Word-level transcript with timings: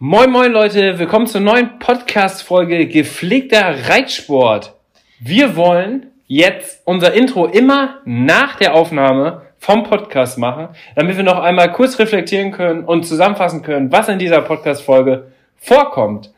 Moin 0.00 0.28
moin 0.28 0.50
Leute, 0.50 0.98
willkommen 0.98 1.28
zur 1.28 1.40
neuen 1.40 1.78
Podcast-Folge 1.78 2.88
Gepflegter 2.88 3.88
Reitsport. 3.88 4.74
Wir 5.20 5.54
wollen 5.54 6.10
jetzt 6.26 6.82
unser 6.84 7.14
Intro 7.14 7.46
immer 7.46 8.00
nach 8.04 8.56
der 8.56 8.74
Aufnahme 8.74 9.42
vom 9.56 9.84
Podcast 9.84 10.36
machen, 10.36 10.70
damit 10.96 11.16
wir 11.16 11.22
noch 11.22 11.38
einmal 11.38 11.70
kurz 11.70 11.96
reflektieren 12.00 12.50
können 12.50 12.84
und 12.84 13.04
zusammenfassen 13.06 13.62
können, 13.62 13.92
was 13.92 14.08
in 14.08 14.18
dieser 14.18 14.42
Podcast-Folge 14.42 15.30
vorkommt. 15.58 16.34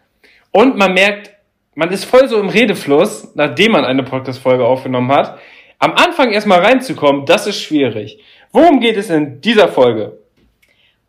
Und 0.50 0.76
man 0.76 0.92
merkt, 0.92 1.30
man 1.74 1.90
ist 1.90 2.04
voll 2.04 2.28
so 2.28 2.38
im 2.38 2.50
Redefluss, 2.50 3.32
nachdem 3.36 3.72
man 3.72 3.86
eine 3.86 4.02
Podcast-Folge 4.02 4.66
aufgenommen 4.66 5.10
hat. 5.10 5.38
Am 5.78 5.92
Anfang 5.92 6.30
erstmal 6.30 6.60
reinzukommen, 6.60 7.24
das 7.24 7.46
ist 7.46 7.62
schwierig. 7.62 8.22
Worum 8.52 8.80
geht 8.80 8.98
es 8.98 9.08
in 9.08 9.40
dieser 9.40 9.68
Folge? 9.68 10.18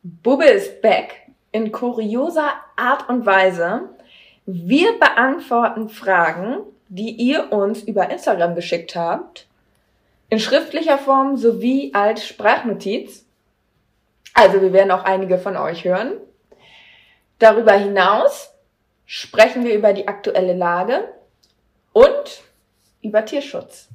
Bubbe 0.01 0.45
ist 0.45 0.81
back 0.81 1.26
in 1.57 1.71
kurioser 1.71 2.51
Art 2.75 3.09
und 3.09 3.25
Weise. 3.25 3.89
Wir 4.45 4.97
beantworten 4.99 5.89
Fragen, 5.89 6.59
die 6.87 7.09
ihr 7.09 7.51
uns 7.51 7.81
über 7.81 8.09
Instagram 8.11 8.53
geschickt 8.53 8.95
habt, 8.95 9.47
in 10.29 10.39
schriftlicher 10.39 10.99
Form 10.99 11.35
sowie 11.35 11.91
als 11.93 12.25
Sprachnotiz. 12.25 13.25
Also 14.33 14.61
wir 14.61 14.71
werden 14.71 14.91
auch 14.91 15.03
einige 15.03 15.39
von 15.39 15.57
euch 15.57 15.83
hören. 15.83 16.13
Darüber 17.39 17.73
hinaus 17.73 18.53
sprechen 19.05 19.65
wir 19.65 19.73
über 19.73 19.93
die 19.93 20.07
aktuelle 20.07 20.53
Lage 20.53 21.11
und 21.91 22.43
über 23.01 23.25
Tierschutz. 23.25 23.89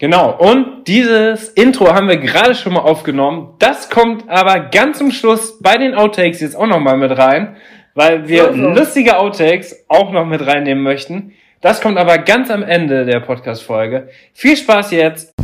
Genau, 0.00 0.30
und 0.30 0.86
dieses 0.86 1.48
Intro 1.48 1.92
haben 1.92 2.06
wir 2.06 2.18
gerade 2.18 2.54
schon 2.54 2.74
mal 2.74 2.82
aufgenommen. 2.82 3.54
Das 3.58 3.90
kommt 3.90 4.28
aber 4.28 4.60
ganz 4.60 4.98
zum 4.98 5.10
Schluss 5.10 5.58
bei 5.60 5.76
den 5.76 5.96
Outtakes 5.96 6.40
jetzt 6.40 6.54
auch 6.54 6.68
nochmal 6.68 6.96
mit 6.96 7.18
rein, 7.18 7.56
weil 7.94 8.28
wir 8.28 8.44
so, 8.44 8.52
so. 8.52 8.68
lustige 8.68 9.18
Outtakes 9.18 9.86
auch 9.88 10.12
noch 10.12 10.24
mit 10.24 10.46
reinnehmen 10.46 10.84
möchten. 10.84 11.34
Das 11.62 11.80
kommt 11.80 11.98
aber 11.98 12.18
ganz 12.18 12.48
am 12.48 12.62
Ende 12.62 13.06
der 13.06 13.18
Podcast-Folge. 13.18 14.08
Viel 14.34 14.56
Spaß 14.56 14.92
jetzt! 14.92 15.34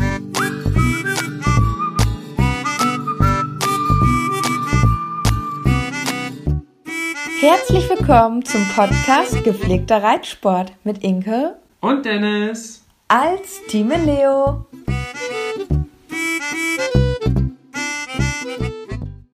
Herzlich 7.40 7.90
willkommen 7.90 8.44
zum 8.44 8.64
Podcast 8.68 9.42
Gepflegter 9.42 10.00
Reitsport 10.00 10.70
mit 10.84 11.02
Inke 11.02 11.56
und 11.80 12.06
Dennis 12.06 12.83
als 13.08 13.62
Team 13.68 13.92
Leo. 14.04 14.66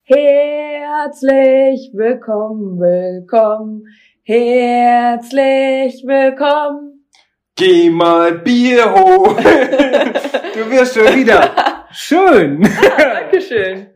Herzlich 0.04 1.92
willkommen, 1.94 2.80
willkommen, 2.80 3.84
herzlich 4.24 6.04
willkommen. 6.06 7.10
Geh 7.56 7.90
mal 7.90 8.40
Bier 8.40 8.94
hoch. 8.94 9.36
du 10.54 10.72
wirst 10.72 10.94
schon 10.94 11.16
wieder. 11.16 11.86
Schön. 11.92 12.64
Ah, 12.66 12.98
Dankeschön. 13.22 13.88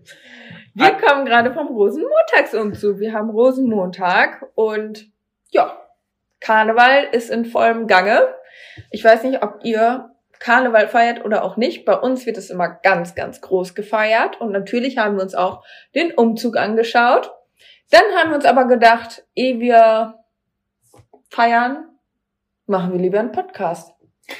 Wir 0.73 0.91
kommen 0.91 1.25
gerade 1.25 1.53
vom 1.53 1.67
Rosenmontagsumzug. 1.67 2.99
Wir 2.99 3.13
haben 3.13 3.29
Rosenmontag 3.29 4.47
und 4.55 5.09
ja, 5.49 5.77
Karneval 6.39 7.09
ist 7.11 7.29
in 7.29 7.45
vollem 7.45 7.87
Gange. 7.87 8.27
Ich 8.89 9.03
weiß 9.03 9.23
nicht, 9.23 9.43
ob 9.43 9.59
ihr 9.63 10.11
Karneval 10.39 10.87
feiert 10.87 11.23
oder 11.23 11.43
auch 11.43 11.55
nicht. 11.55 11.85
Bei 11.85 11.95
uns 11.95 12.25
wird 12.25 12.37
es 12.37 12.49
immer 12.49 12.67
ganz, 12.67 13.15
ganz 13.15 13.41
groß 13.41 13.75
gefeiert. 13.75 14.41
Und 14.41 14.51
natürlich 14.51 14.97
haben 14.97 15.15
wir 15.15 15.23
uns 15.23 15.35
auch 15.35 15.63
den 15.93 16.11
Umzug 16.11 16.57
angeschaut. 16.57 17.31
Dann 17.91 18.03
haben 18.17 18.29
wir 18.29 18.35
uns 18.35 18.45
aber 18.45 18.65
gedacht, 18.65 19.23
ehe 19.35 19.59
wir 19.59 20.15
feiern, 21.29 21.85
machen 22.65 22.93
wir 22.93 22.99
lieber 22.99 23.19
einen 23.19 23.31
Podcast. 23.31 23.93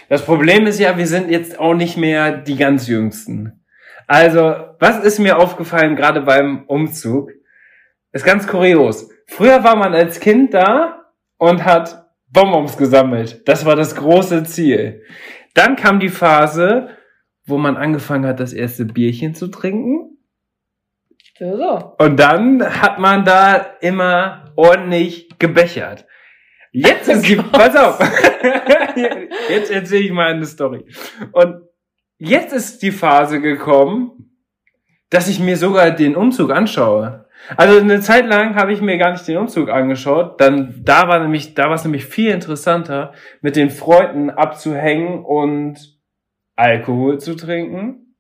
Das 0.09 0.25
Problem 0.25 0.65
ist 0.65 0.79
ja, 0.79 0.97
wir 0.97 1.07
sind 1.07 1.29
jetzt 1.29 1.59
auch 1.59 1.73
nicht 1.73 1.97
mehr 1.97 2.31
die 2.31 2.55
ganz 2.55 2.87
Jüngsten. 2.87 3.63
Also, 4.07 4.55
was 4.79 5.03
ist 5.03 5.19
mir 5.19 5.37
aufgefallen, 5.37 5.95
gerade 5.95 6.21
beim 6.21 6.65
Umzug? 6.67 7.31
Ist 8.11 8.25
ganz 8.25 8.47
kurios. 8.47 9.09
Früher 9.27 9.63
war 9.63 9.75
man 9.75 9.93
als 9.93 10.19
Kind 10.19 10.53
da 10.53 11.05
und 11.37 11.63
hat 11.63 12.00
Bonbons 12.31 12.77
gesammelt. 12.77 13.47
Das 13.47 13.65
war 13.65 13.75
das 13.75 13.95
große 13.95 14.43
Ziel. 14.43 15.03
Dann 15.53 15.75
kam 15.75 15.99
die 15.99 16.09
Phase, 16.09 16.89
wo 17.45 17.57
man 17.57 17.77
angefangen 17.77 18.25
hat, 18.25 18.39
das 18.39 18.53
erste 18.53 18.85
Bierchen 18.85 19.35
zu 19.35 19.47
trinken. 19.47 20.17
Ja, 21.39 21.57
so. 21.57 21.95
Und 21.97 22.19
dann 22.19 22.63
hat 22.81 22.99
man 22.99 23.25
da 23.25 23.55
immer 23.81 24.53
ordentlich 24.55 25.29
gebechert. 25.39 26.05
Jetzt 26.71 27.09
ist 27.09 27.27
die, 27.27 27.35
pass 27.35 27.75
auf, 27.75 27.99
jetzt 29.49 29.71
erzähle 29.71 30.05
ich 30.05 30.11
mal 30.11 30.31
eine 30.31 30.45
Story. 30.45 30.85
Und 31.33 31.63
jetzt 32.17 32.53
ist 32.53 32.81
die 32.81 32.91
Phase 32.91 33.41
gekommen, 33.41 34.37
dass 35.09 35.27
ich 35.27 35.39
mir 35.39 35.57
sogar 35.57 35.91
den 35.91 36.15
Umzug 36.15 36.51
anschaue. 36.51 37.20
Also 37.57 37.79
eine 37.79 37.99
Zeit 37.99 38.25
lang 38.25 38.55
habe 38.55 38.73
ich 38.73 38.81
mir 38.81 38.97
gar 38.97 39.11
nicht 39.11 39.27
den 39.27 39.37
Umzug 39.37 39.69
angeschaut. 39.69 40.39
Dann 40.39 40.81
da 40.83 41.07
war 41.07 41.19
nämlich, 41.19 41.53
da 41.53 41.65
war 41.65 41.75
es 41.75 41.83
nämlich 41.83 42.05
viel 42.05 42.31
interessanter, 42.31 43.13
mit 43.41 43.55
den 43.55 43.69
Freunden 43.69 44.29
abzuhängen 44.29 45.23
und 45.23 45.99
Alkohol 46.55 47.19
zu 47.19 47.35
trinken. 47.35 48.15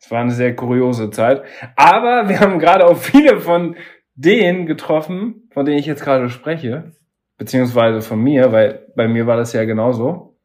Es 0.00 0.10
war 0.10 0.20
eine 0.20 0.32
sehr 0.32 0.56
kuriose 0.56 1.10
Zeit. 1.10 1.42
Aber 1.76 2.28
wir 2.28 2.40
haben 2.40 2.58
gerade 2.58 2.86
auch 2.86 2.96
viele 2.96 3.40
von 3.40 3.76
denen 4.14 4.66
getroffen, 4.66 5.48
von 5.52 5.64
denen 5.64 5.78
ich 5.78 5.86
jetzt 5.86 6.04
gerade 6.04 6.28
spreche, 6.28 6.92
beziehungsweise 7.38 8.00
von 8.00 8.20
mir, 8.20 8.52
weil 8.52 8.86
bei 8.96 9.08
mir 9.08 9.26
war 9.26 9.36
das 9.36 9.52
ja 9.52 9.64
genauso 9.64 10.38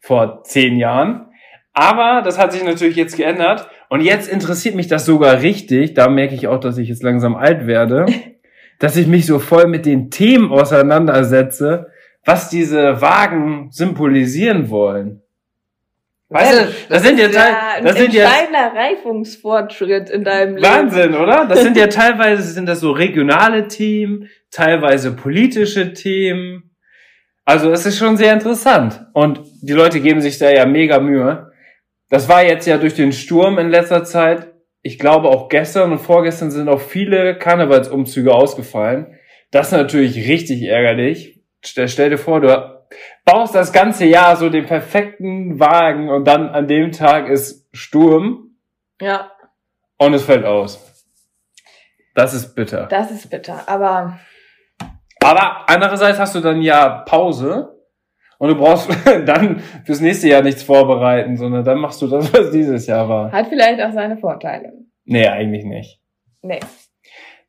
vor 0.00 0.42
zehn 0.44 0.76
Jahren. 0.76 1.26
Aber 1.72 2.22
das 2.22 2.38
hat 2.38 2.52
sich 2.52 2.64
natürlich 2.64 2.96
jetzt 2.96 3.16
geändert 3.16 3.68
und 3.90 4.02
jetzt 4.02 4.28
interessiert 4.28 4.76
mich 4.76 4.86
das 4.86 5.04
sogar 5.04 5.42
richtig. 5.42 5.94
Da 5.94 6.08
merke 6.08 6.34
ich 6.34 6.46
auch, 6.46 6.60
dass 6.60 6.78
ich 6.78 6.88
jetzt 6.88 7.02
langsam 7.02 7.34
alt 7.34 7.66
werde, 7.66 8.06
dass 8.78 8.96
ich 8.96 9.08
mich 9.08 9.26
so 9.26 9.40
voll 9.40 9.66
mit 9.66 9.84
den 9.84 10.10
Themen 10.10 10.52
auseinandersetze, 10.52 11.88
was 12.24 12.48
diese 12.48 13.00
Wagen 13.00 13.68
symbolisieren 13.72 14.70
wollen. 14.70 15.22
Weißt 16.28 16.52
du, 16.52 16.68
das, 16.88 17.02
sind 17.02 17.18
ja, 17.18 17.26
ja 17.28 17.80
das 17.82 17.96
sind 17.96 18.14
ja 18.14 18.30
kleiner 18.30 18.72
Reifungsfortschritt 18.72 20.10
in 20.10 20.22
deinem 20.22 20.54
Leben. 20.54 20.68
Wahnsinn, 20.68 21.14
oder? 21.16 21.46
Das 21.46 21.60
sind 21.60 21.76
ja 21.76 21.86
teilweise 21.88 22.42
sind 22.42 22.66
das 22.66 22.78
so 22.78 22.92
regionale 22.92 23.66
Themen, 23.66 24.28
teilweise 24.52 25.10
politische 25.16 25.92
Themen. 25.92 26.70
Also 27.44 27.72
es 27.72 27.84
ist 27.84 27.98
schon 27.98 28.16
sehr 28.16 28.32
interessant 28.32 29.04
und 29.12 29.40
die 29.60 29.72
Leute 29.72 29.98
geben 29.98 30.20
sich 30.20 30.38
da 30.38 30.48
ja 30.48 30.64
mega 30.66 31.00
Mühe. 31.00 31.49
Das 32.10 32.28
war 32.28 32.42
jetzt 32.42 32.66
ja 32.66 32.76
durch 32.76 32.94
den 32.94 33.12
Sturm 33.12 33.58
in 33.58 33.70
letzter 33.70 34.04
Zeit. 34.04 34.52
Ich 34.82 34.98
glaube 34.98 35.28
auch 35.28 35.48
gestern 35.48 35.92
und 35.92 35.98
vorgestern 35.98 36.50
sind 36.50 36.68
auch 36.68 36.80
viele 36.80 37.38
Karnevalsumzüge 37.38 38.34
ausgefallen. 38.34 39.18
Das 39.52 39.68
ist 39.68 39.72
natürlich 39.72 40.28
richtig 40.28 40.62
ärgerlich. 40.62 41.40
Stell, 41.64 41.88
stell 41.88 42.10
dir 42.10 42.18
vor, 42.18 42.40
du 42.40 42.82
baust 43.24 43.54
das 43.54 43.72
ganze 43.72 44.06
Jahr 44.06 44.36
so 44.36 44.50
den 44.50 44.66
perfekten 44.66 45.60
Wagen 45.60 46.10
und 46.10 46.24
dann 46.24 46.48
an 46.48 46.66
dem 46.66 46.90
Tag 46.90 47.28
ist 47.28 47.68
Sturm. 47.72 48.56
Ja. 49.00 49.30
Und 49.96 50.14
es 50.14 50.24
fällt 50.24 50.44
aus. 50.44 50.84
Das 52.14 52.34
ist 52.34 52.54
bitter. 52.54 52.86
Das 52.86 53.10
ist 53.12 53.30
bitter, 53.30 53.68
aber. 53.68 54.18
Aber 55.22 55.68
andererseits 55.68 56.18
hast 56.18 56.34
du 56.34 56.40
dann 56.40 56.60
ja 56.60 57.02
Pause 57.06 57.79
und 58.40 58.48
du 58.48 58.54
brauchst 58.54 58.88
dann 59.26 59.60
fürs 59.84 60.00
nächste 60.00 60.28
Jahr 60.28 60.42
nichts 60.42 60.62
vorbereiten, 60.62 61.36
sondern 61.36 61.62
dann 61.62 61.78
machst 61.78 62.00
du 62.00 62.06
das, 62.06 62.32
was 62.32 62.50
dieses 62.50 62.86
Jahr 62.86 63.06
war. 63.06 63.30
Hat 63.30 63.48
vielleicht 63.48 63.80
auch 63.82 63.92
seine 63.92 64.16
Vorteile. 64.16 64.72
Nee, 65.04 65.28
eigentlich 65.28 65.64
nicht. 65.64 66.00
Nee. 66.40 66.60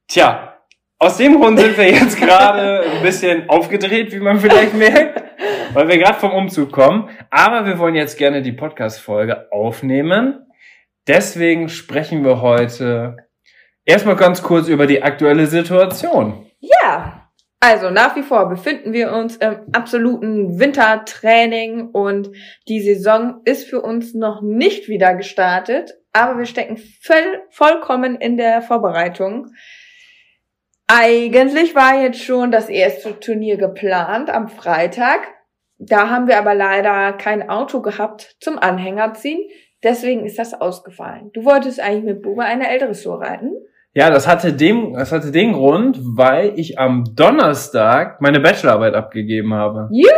Tja, 0.08 0.58
aus 1.00 1.16
dem 1.16 1.40
Grund 1.40 1.60
sind 1.60 1.78
wir 1.78 1.90
jetzt 1.90 2.20
gerade 2.20 2.82
ein 2.82 3.02
bisschen 3.04 3.50
aufgedreht, 3.50 4.12
wie 4.12 4.20
man 4.20 4.38
vielleicht 4.40 4.74
merkt, 4.74 5.24
weil 5.74 5.88
wir 5.88 5.98
gerade 5.98 6.20
vom 6.20 6.34
Umzug 6.34 6.74
kommen. 6.74 7.10
Aber 7.30 7.66
wir 7.66 7.80
wollen 7.80 7.96
jetzt 7.96 8.18
gerne 8.18 8.42
die 8.42 8.52
Podcast-Folge 8.52 9.50
aufnehmen. 9.50 10.46
Deswegen 11.08 11.70
sprechen 11.70 12.26
wir 12.26 12.42
heute 12.42 13.16
erstmal 13.86 14.18
ganz 14.18 14.44
kurz 14.44 14.68
über 14.68 14.88
die 14.88 15.02
aktuelle 15.02 15.48
Situation. 15.48 16.48
Ja, 16.60 17.21
also 17.62 17.92
nach 17.92 18.16
wie 18.16 18.24
vor 18.24 18.50
befinden 18.50 18.92
wir 18.92 19.14
uns 19.14 19.38
im 19.38 19.56
absoluten 19.72 20.60
Wintertraining 20.60 21.90
und 21.92 22.32
die 22.68 22.82
Saison 22.82 23.42
ist 23.46 23.70
für 23.70 23.82
uns 23.82 24.16
noch 24.16 24.42
nicht 24.42 24.90
wieder 24.90 25.14
gestartet, 25.14 25.94
aber 26.12 26.40
wir 26.40 26.46
stecken 26.46 26.78
voll, 26.78 27.44
vollkommen 27.52 28.16
in 28.16 28.36
der 28.36 28.64
Vorbereitung. 28.64 29.52
Eigentlich 30.88 31.76
war 31.76 32.02
jetzt 32.02 32.22
schon 32.22 32.52
das 32.52 32.68
erste 32.68 33.20
Turnier 33.20 33.58
geplant 33.58 34.30
am 34.30 34.50
Freitag. 34.50 35.20
Da 35.78 36.10
haben 36.10 36.28
wir 36.28 36.38
aber 36.40 36.56
leider 36.56 37.14
kein 37.14 37.48
Auto 37.48 37.82
gehabt 37.82 38.36
zum 38.40 38.58
Anhänger 38.58 39.14
ziehen. 39.14 39.48
Deswegen 39.84 40.26
ist 40.26 40.40
das 40.40 40.54
ausgefallen. 40.54 41.30
Du 41.34 41.46
wolltest 41.46 41.80
eigentlich 41.80 42.04
mit 42.04 42.22
Bube 42.24 42.44
eine 42.44 42.70
ältere 42.70 42.94
Tour 42.94 43.22
reiten? 43.22 43.54
Ja, 43.94 44.10
das 44.10 44.26
hatte 44.26 44.54
dem, 44.54 44.94
das 44.94 45.12
hatte 45.12 45.32
den 45.32 45.52
Grund, 45.52 46.00
weil 46.02 46.58
ich 46.58 46.80
am 46.80 47.04
Donnerstag 47.14 48.22
meine 48.22 48.40
Bachelorarbeit 48.40 48.94
abgegeben 48.94 49.54
habe. 49.54 49.90
Juhu! 49.92 50.10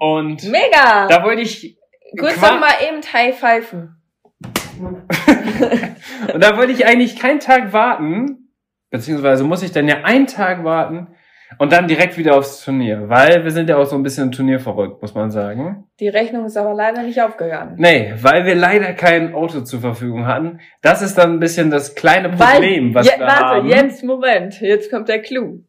Und 0.00 0.42
Mega! 0.50 1.06
da 1.08 1.22
wollte 1.22 1.42
ich 1.42 1.78
Kurz 2.18 2.40
noch 2.40 2.58
mal 2.60 2.74
eben 2.86 3.00
Thai 3.00 3.32
pfeifen. 3.32 3.96
und 6.34 6.42
da 6.42 6.56
wollte 6.56 6.72
ich 6.72 6.84
eigentlich 6.84 7.16
keinen 7.16 7.38
Tag 7.38 7.72
warten, 7.72 8.48
beziehungsweise 8.90 9.44
muss 9.44 9.62
ich 9.62 9.70
dann 9.70 9.86
ja 9.86 10.02
einen 10.02 10.26
Tag 10.26 10.64
warten 10.64 11.14
und 11.58 11.72
dann 11.72 11.88
direkt 11.88 12.16
wieder 12.18 12.36
aufs 12.36 12.64
Turnier, 12.64 13.08
weil 13.08 13.44
wir 13.44 13.50
sind 13.50 13.68
ja 13.68 13.76
auch 13.76 13.84
so 13.86 13.96
ein 13.96 14.02
bisschen 14.02 14.32
turnierverrückt, 14.32 15.00
muss 15.02 15.14
man 15.14 15.30
sagen. 15.30 15.84
Die 16.00 16.08
Rechnung 16.08 16.44
ist 16.46 16.56
aber 16.56 16.74
leider 16.74 17.02
nicht 17.02 17.20
aufgegangen. 17.20 17.74
Nee, 17.78 18.14
weil 18.20 18.44
wir 18.46 18.54
leider 18.54 18.92
kein 18.94 19.34
Auto 19.34 19.60
zur 19.62 19.80
Verfügung 19.80 20.26
hatten. 20.26 20.60
Das 20.82 21.02
ist 21.02 21.16
dann 21.18 21.34
ein 21.34 21.40
bisschen 21.40 21.70
das 21.70 21.94
kleine 21.94 22.30
Problem, 22.30 22.94
was 22.94 23.06
je, 23.06 23.18
wir 23.18 23.26
warte, 23.26 23.44
haben. 23.44 23.68
jetzt 23.68 24.02
Moment, 24.04 24.60
jetzt 24.60 24.90
kommt 24.90 25.08
der 25.08 25.20
Clou. 25.22 25.60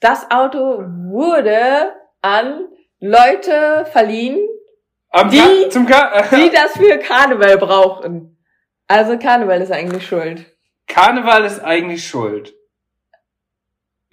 Das 0.00 0.30
Auto 0.30 0.58
wurde 1.10 1.92
an 2.22 2.66
Leute 3.00 3.86
verliehen, 3.92 4.38
Am 5.10 5.30
die- 5.30 5.38
Ka 5.38 6.22
die 6.36 6.50
das 6.50 6.72
für 6.76 6.98
Karneval 6.98 7.56
brauchen. 7.58 8.36
Also 8.88 9.18
Karneval 9.18 9.60
ist 9.62 9.72
eigentlich 9.72 10.06
schuld. 10.06 10.44
Karneval 10.88 11.44
ist 11.44 11.60
eigentlich 11.64 12.06
schuld. 12.06 12.54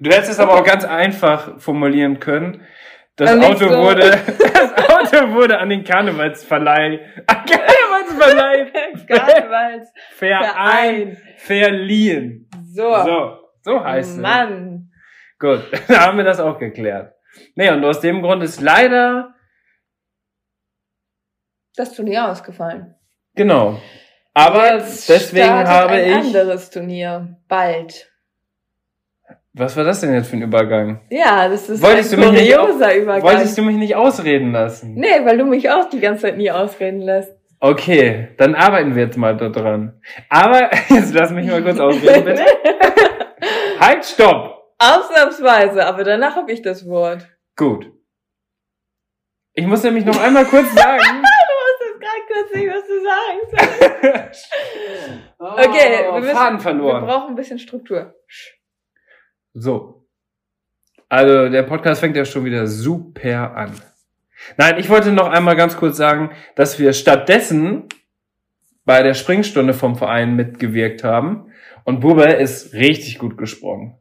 Du 0.04 0.10
hättest 0.10 0.32
es 0.32 0.40
aber 0.40 0.56
auch 0.56 0.64
ganz 0.66 0.84
einfach 0.84 1.60
formulieren 1.62 2.20
können. 2.20 2.62
Das 3.16 3.32
Auto 3.32 3.70
so. 3.70 3.78
wurde, 3.78 4.10
das 4.38 4.74
Auto 4.90 5.34
wurde 5.34 5.60
an 5.60 5.70
den 5.70 5.84
Karnevalsverleih, 5.84 7.00
an 7.28 7.46
Karnevalsverleih 7.46 8.72
Karnevals 9.08 9.90
Verein 10.16 11.18
verliehen. 11.38 12.50
So. 12.74 12.96
So, 13.06 13.38
so 13.62 13.84
heißt 13.84 14.12
es. 14.12 14.18
Mann. 14.18 14.92
Gut, 15.40 15.62
da 15.88 16.08
haben 16.08 16.18
wir 16.18 16.26
das 16.26 16.40
auch 16.40 16.58
geklärt. 16.60 17.14
Nee, 17.56 17.70
und 17.70 17.84
aus 17.86 18.00
dem 18.02 18.22
Grund 18.22 18.44
ist 18.44 18.62
leider, 18.62 19.34
Das 21.76 21.94
Turnier 21.94 22.30
ausgefallen. 22.30 22.96
genau. 23.36 23.80
Aber 24.36 24.74
Jetzt 24.74 25.08
deswegen 25.08 25.48
habe 25.48 25.94
ein 25.94 26.10
ich, 26.10 26.16
anderes 26.16 26.72
Turnier. 26.72 27.38
Bald. 27.48 28.12
Was 29.56 29.78
war 29.78 29.84
das 29.84 30.02
denn 30.02 30.14
jetzt 30.14 30.30
für 30.30 30.36
ein 30.38 30.42
Übergang? 30.42 31.02
Ja, 31.12 31.48
das 31.48 31.70
ist 31.70 31.82
Wolltest 31.84 32.14
ein 32.16 32.20
nicht 32.34 32.56
kurioser 32.56 32.96
Übergang. 32.96 33.24
Wolltest 33.24 33.58
du 33.58 33.62
mich 33.62 33.76
nicht 33.78 33.96
ausreden 33.96 34.52
lassen? 34.52 34.96
Nee, 34.96 35.24
weil 35.24 35.38
du 35.38 35.46
mich 35.46 35.70
auch 35.70 35.90
die 35.90 36.00
ganze 36.00 36.24
Zeit 36.24 36.38
nie 36.38 36.50
ausreden 36.52 37.02
lässt. 37.02 37.32
Okay, 37.60 38.30
dann 38.38 38.56
arbeiten 38.56 38.96
wir 38.96 39.04
jetzt 39.04 39.18
mal 39.18 39.38
da 39.38 39.50
dran. 39.50 40.02
Aber, 40.30 40.70
jetzt 40.90 41.14
lass 41.14 41.32
mich 41.32 41.48
mal 41.48 41.62
kurz 41.64 41.80
ausreden, 41.80 42.26
bitte. 42.26 42.44
halt, 43.80 44.04
stopp! 44.04 44.74
Ausnahmsweise, 44.80 45.86
aber 45.86 46.04
danach 46.04 46.36
habe 46.36 46.52
ich 46.52 46.62
das 46.62 46.88
Wort. 46.88 47.28
Gut. 47.56 47.90
Ich 49.54 49.66
muss 49.68 49.84
nämlich 49.84 50.04
noch 50.04 50.20
einmal 50.20 50.46
kurz 50.46 50.66
sagen. 50.76 51.04
Du 51.04 51.56
wusstest 51.62 52.02
gerade 52.02 52.22
kurz 52.28 52.56
nicht, 52.56 52.70
was 52.74 52.88
du 52.88 54.10
sagen 54.10 54.24
sollst. 54.24 54.54
Okay, 55.40 56.06
oh, 56.10 56.14
wir 56.16 56.20
müssen- 56.22 56.36
Faden 56.36 56.60
Wir 56.82 57.02
brauchen 57.02 57.30
ein 57.30 57.36
bisschen 57.36 57.60
Struktur. 57.60 58.16
So. 59.54 60.06
Also, 61.10 61.50
der 61.50 61.64
Podcast 61.64 62.02
fängt 62.02 62.16
ja 62.16 62.26
schon 62.26 62.46
wieder 62.46 62.66
super 62.68 63.56
an. 63.56 63.72
Nein, 64.58 64.80
ich 64.80 64.90
wollte 64.90 65.12
noch 65.12 65.30
einmal 65.30 65.56
ganz 65.56 65.78
kurz 65.78 65.98
sagen, 65.98 66.32
dass 66.56 66.80
wir 66.80 66.94
stattdessen 66.94 67.88
bei 68.86 69.04
der 69.04 69.14
Springstunde 69.14 69.74
vom 69.74 69.96
Verein 69.96 70.36
mitgewirkt 70.36 71.04
haben. 71.04 71.52
Und 71.86 72.00
Bube 72.00 72.24
ist 72.24 72.74
richtig 72.74 73.20
gut 73.20 73.38
gesprungen. 73.38 73.98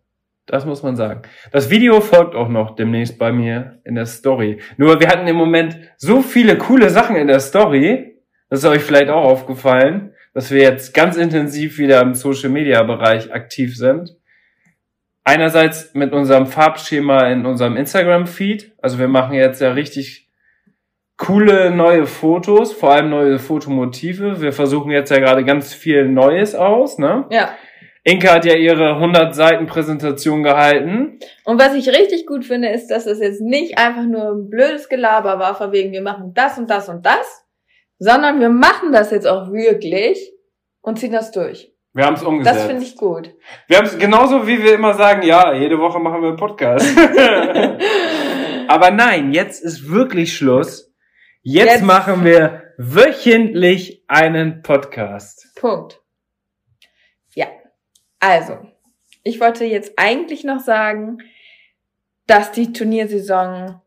Das 0.47 0.67
muss 0.67 0.83
man 0.83 0.97
sagen. 0.97 1.23
Das 1.53 1.71
Video 1.71 2.01
folgt 2.01 2.35
auch 2.35 2.49
noch 2.49 2.75
demnächst 2.75 3.19
bei 3.19 3.33
mir 3.33 3.81
in 3.85 3.95
der 3.95 4.07
Story. 4.07 4.61
Nur 4.77 4.99
wir 5.01 5.09
hatten 5.09 5.29
im 5.29 5.37
Moment 5.37 5.79
so 5.97 6.21
viele 6.21 6.59
coole 6.59 6.91
Sachen 6.91 7.17
in 7.17 7.29
der 7.29 7.41
Story, 7.41 8.19
das 8.49 8.61
ist 8.61 8.67
euch 8.67 8.83
vielleicht 8.83 9.09
auch 9.09 9.25
aufgefallen, 9.25 10.13
dass 10.35 10.51
wir 10.51 10.63
jetzt 10.63 10.95
ganz 10.95 11.17
intensiv 11.17 11.79
wieder 11.79 12.01
im 12.03 12.15
Social 12.15 12.51
Media 12.51 12.83
Bereich 12.83 13.33
aktiv 13.33 13.77
sind. 13.77 14.17
Einerseits 15.25 15.95
mit 15.95 16.13
unserem 16.13 16.47
Farbschema 16.47 17.29
in 17.29 17.47
unserem 17.47 17.77
Instagram 17.77 18.27
Feed. 18.27 18.73
Also 18.83 18.99
wir 18.99 19.09
machen 19.09 19.35
jetzt 19.35 19.61
ja 19.61 19.73
richtig 19.73 20.29
coole 21.17 21.71
neue 21.71 22.07
Fotos, 22.07 22.73
vor 22.73 22.93
allem 22.93 23.11
neue 23.11 23.39
Fotomotive. 23.39 24.41
Wir 24.41 24.53
versuchen 24.53 24.91
jetzt 24.91 25.11
ja 25.11 25.19
gerade 25.19 25.45
ganz 25.45 25.73
viel 25.73 26.09
Neues 26.09 26.55
aus, 26.55 26.99
ne? 26.99 27.27
Ja. 27.31 27.57
Inka 28.05 28.35
hat 28.35 28.45
ja 28.45 28.57
ihre 28.57 28.97
100 28.97 29.33
Seiten 29.33 29.67
Präsentation 29.67 30.43
gehalten. 30.43 31.21
Und 31.45 31.61
was 31.61 31.75
ich 31.75 31.89
richtig 31.89 32.27
gut 32.27 32.45
finde, 32.45 32.71
ist, 32.71 32.89
dass 32.89 33.07
es 33.07 33.21
jetzt 33.21 33.41
nicht 33.41 33.79
einfach 33.79 34.03
nur 34.03 34.33
ein 34.33 34.51
blödes 34.51 34.89
Gelaber 34.89 35.39
war, 35.39 35.55
von 35.55 35.71
wegen, 35.71 35.93
wir 35.93 36.03
machen 36.03 36.33
das 36.35 36.59
und 36.59 36.69
das 36.69 36.89
und 36.89 37.07
das, 37.07 37.47
sondern 38.01 38.41
wir 38.41 38.49
machen 38.49 38.91
das 38.91 39.13
jetzt 39.13 39.29
auch 39.29 39.53
wirklich 39.53 40.33
und 40.81 40.99
ziehen 40.99 41.13
das 41.13 41.31
durch. 41.31 41.72
Wir 41.95 42.07
haben 42.07 42.15
es 42.15 42.23
umgesetzt. 42.23 42.57
Das 42.61 42.67
finde 42.67 42.83
ich 42.85 42.97
gut. 42.97 43.35
Wir 43.69 43.77
haben 43.77 43.87
es 43.87 43.99
genauso 43.99 44.47
wie 44.47 44.63
wir 44.63 44.75
immer 44.75 44.95
sagen, 44.95 45.23
ja, 45.23 45.53
jede 45.53 45.79
Woche 45.79 45.99
machen 45.99 46.23
wir 46.23 46.29
einen 46.29 46.37
Podcast. 46.39 46.87
Aber 48.69 48.91
nein, 48.91 49.33
jetzt 49.33 49.63
ist 49.63 49.91
wirklich 49.91 50.35
Schluss. 50.35 50.91
Jetzt, 51.43 51.67
Jetzt- 51.67 51.85
machen 51.85 52.25
wir 52.25 52.63
wöchentlich 52.79 54.05
einen 54.09 54.63
Podcast. 54.63 55.53
Punkt. 55.55 56.01
Ja. 57.35 57.49
Also, 58.21 58.59
ich 59.23 59.41
wollte 59.41 59.65
jetzt 59.67 59.93
eigentlich 59.97 60.45
noch 60.45 60.61
sagen, 60.61 61.19
dass 62.27 62.53
die 62.53 62.73
Turniersaison 62.73 63.83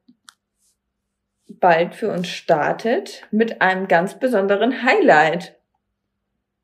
bald 1.48 1.96
für 1.96 2.12
uns 2.12 2.28
startet 2.28 3.26
mit 3.32 3.62
einem 3.62 3.88
ganz 3.88 4.20
besonderen 4.20 4.84
Highlight. 4.84 5.58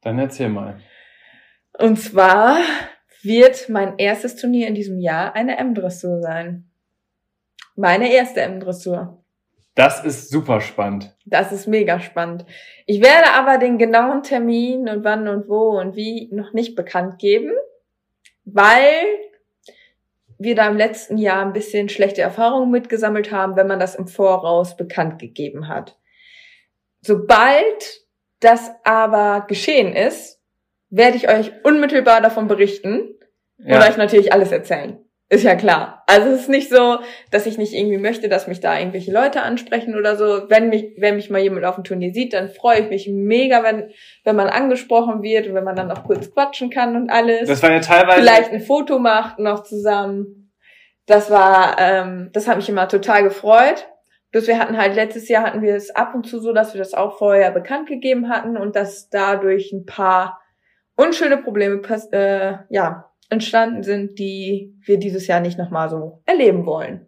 Dann 0.01 0.19
erzähl 0.19 0.49
mal. 0.49 0.79
Und 1.81 1.97
zwar 1.97 2.59
wird 3.23 3.69
mein 3.69 3.97
erstes 3.97 4.35
Turnier 4.35 4.67
in 4.67 4.75
diesem 4.75 4.99
Jahr 4.99 5.35
eine 5.35 5.57
M-Dressur 5.57 6.21
sein. 6.21 6.69
Meine 7.75 8.13
erste 8.13 8.41
M-Dressur. 8.41 9.23
Das 9.73 10.03
ist 10.03 10.29
super 10.29 10.61
spannend. 10.61 11.15
Das 11.25 11.51
ist 11.51 11.67
mega 11.67 11.99
spannend. 11.99 12.45
Ich 12.85 13.01
werde 13.01 13.31
aber 13.31 13.57
den 13.57 13.77
genauen 13.77 14.21
Termin 14.21 14.89
und 14.89 15.03
wann 15.03 15.27
und 15.27 15.47
wo 15.47 15.79
und 15.79 15.95
wie 15.95 16.29
noch 16.31 16.53
nicht 16.53 16.75
bekannt 16.75 17.19
geben, 17.19 17.51
weil 18.43 19.05
wir 20.37 20.55
da 20.55 20.67
im 20.67 20.77
letzten 20.77 21.17
Jahr 21.17 21.43
ein 21.43 21.53
bisschen 21.53 21.89
schlechte 21.89 22.21
Erfahrungen 22.21 22.69
mitgesammelt 22.69 23.31
haben, 23.31 23.55
wenn 23.55 23.67
man 23.67 23.79
das 23.79 23.95
im 23.95 24.07
Voraus 24.07 24.75
bekannt 24.75 25.19
gegeben 25.19 25.67
hat. 25.67 25.97
Sobald 27.01 28.05
das 28.39 28.71
aber 28.83 29.45
geschehen 29.47 29.95
ist, 29.95 30.40
werde 30.91 31.17
ich 31.17 31.29
euch 31.29 31.51
unmittelbar 31.63 32.21
davon 32.21 32.47
berichten 32.47 33.15
und 33.57 33.67
Ja. 33.67 33.87
euch 33.87 33.97
natürlich 33.97 34.31
alles 34.33 34.51
erzählen. 34.51 34.99
Ist 35.29 35.45
ja 35.45 35.55
klar. 35.55 36.03
Also 36.07 36.27
es 36.27 36.41
ist 36.41 36.49
nicht 36.49 36.69
so, 36.69 36.99
dass 37.31 37.45
ich 37.45 37.57
nicht 37.57 37.73
irgendwie 37.73 37.97
möchte, 37.97 38.27
dass 38.27 38.47
mich 38.47 38.59
da 38.59 38.77
irgendwelche 38.77 39.13
Leute 39.13 39.43
ansprechen 39.43 39.97
oder 39.97 40.17
so. 40.17 40.49
Wenn 40.49 40.67
mich, 40.67 40.95
wenn 40.97 41.15
mich 41.15 41.29
mal 41.29 41.39
jemand 41.39 41.65
auf 41.65 41.75
dem 41.75 41.85
Turnier 41.85 42.13
sieht, 42.13 42.33
dann 42.33 42.49
freue 42.49 42.81
ich 42.81 42.89
mich 42.89 43.07
mega, 43.07 43.63
wenn, 43.63 43.91
wenn 44.25 44.35
man 44.35 44.49
angesprochen 44.49 45.21
wird 45.23 45.47
und 45.47 45.53
wenn 45.53 45.63
man 45.63 45.77
dann 45.77 45.89
auch 45.89 46.03
kurz 46.03 46.33
quatschen 46.33 46.69
kann 46.69 46.97
und 46.97 47.09
alles. 47.09 47.47
Das 47.47 47.63
war 47.63 47.71
ja 47.71 47.79
teilweise. 47.79 48.19
Vielleicht 48.19 48.51
ein 48.51 48.59
Foto 48.59 48.99
macht 48.99 49.39
noch 49.39 49.63
zusammen. 49.63 50.51
Das 51.05 51.31
war, 51.31 51.77
ähm, 51.79 52.29
das 52.33 52.49
hat 52.49 52.57
mich 52.57 52.67
immer 52.67 52.89
total 52.89 53.23
gefreut. 53.23 53.87
Bloß 54.31 54.47
wir 54.47 54.59
hatten 54.59 54.77
halt 54.77 54.95
letztes 54.95 55.29
Jahr 55.29 55.43
hatten 55.43 55.61
wir 55.61 55.75
es 55.75 55.95
ab 55.95 56.13
und 56.13 56.27
zu 56.27 56.41
so, 56.41 56.51
dass 56.51 56.73
wir 56.73 56.79
das 56.79 56.93
auch 56.93 57.17
vorher 57.17 57.51
bekannt 57.51 57.87
gegeben 57.87 58.27
hatten 58.27 58.57
und 58.57 58.75
dass 58.75 59.09
dadurch 59.09 59.71
ein 59.71 59.85
paar 59.85 60.40
unschöne 61.01 61.37
Probleme 61.37 61.81
äh, 62.11 62.57
ja, 62.69 63.11
entstanden 63.29 63.83
sind, 63.83 64.19
die 64.19 64.75
wir 64.85 64.99
dieses 64.99 65.27
Jahr 65.27 65.39
nicht 65.39 65.57
nochmal 65.57 65.89
so 65.89 66.21
erleben 66.25 66.65
wollen. 66.65 67.07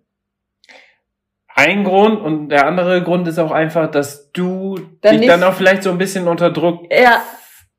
ein 1.56 1.84
Grund 1.84 2.22
und 2.22 2.50
der 2.50 2.66
andere 2.66 3.04
Grund 3.04 3.28
ist 3.28 3.40
auch 3.40 3.52
einfach, 3.52 3.92
dass 3.92 4.32
du 4.32 4.80
Dann 5.02 5.20
dich 5.20 5.28
dann 5.28 5.44
auch 5.44 5.54
vielleicht 5.54 5.84
so 5.84 5.92
ein 5.92 5.98
bisschen 5.98 6.28
unter 6.28 6.50
Druck 6.50 6.92
Ja, 6.92 7.22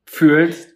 fühlst. 0.07 0.75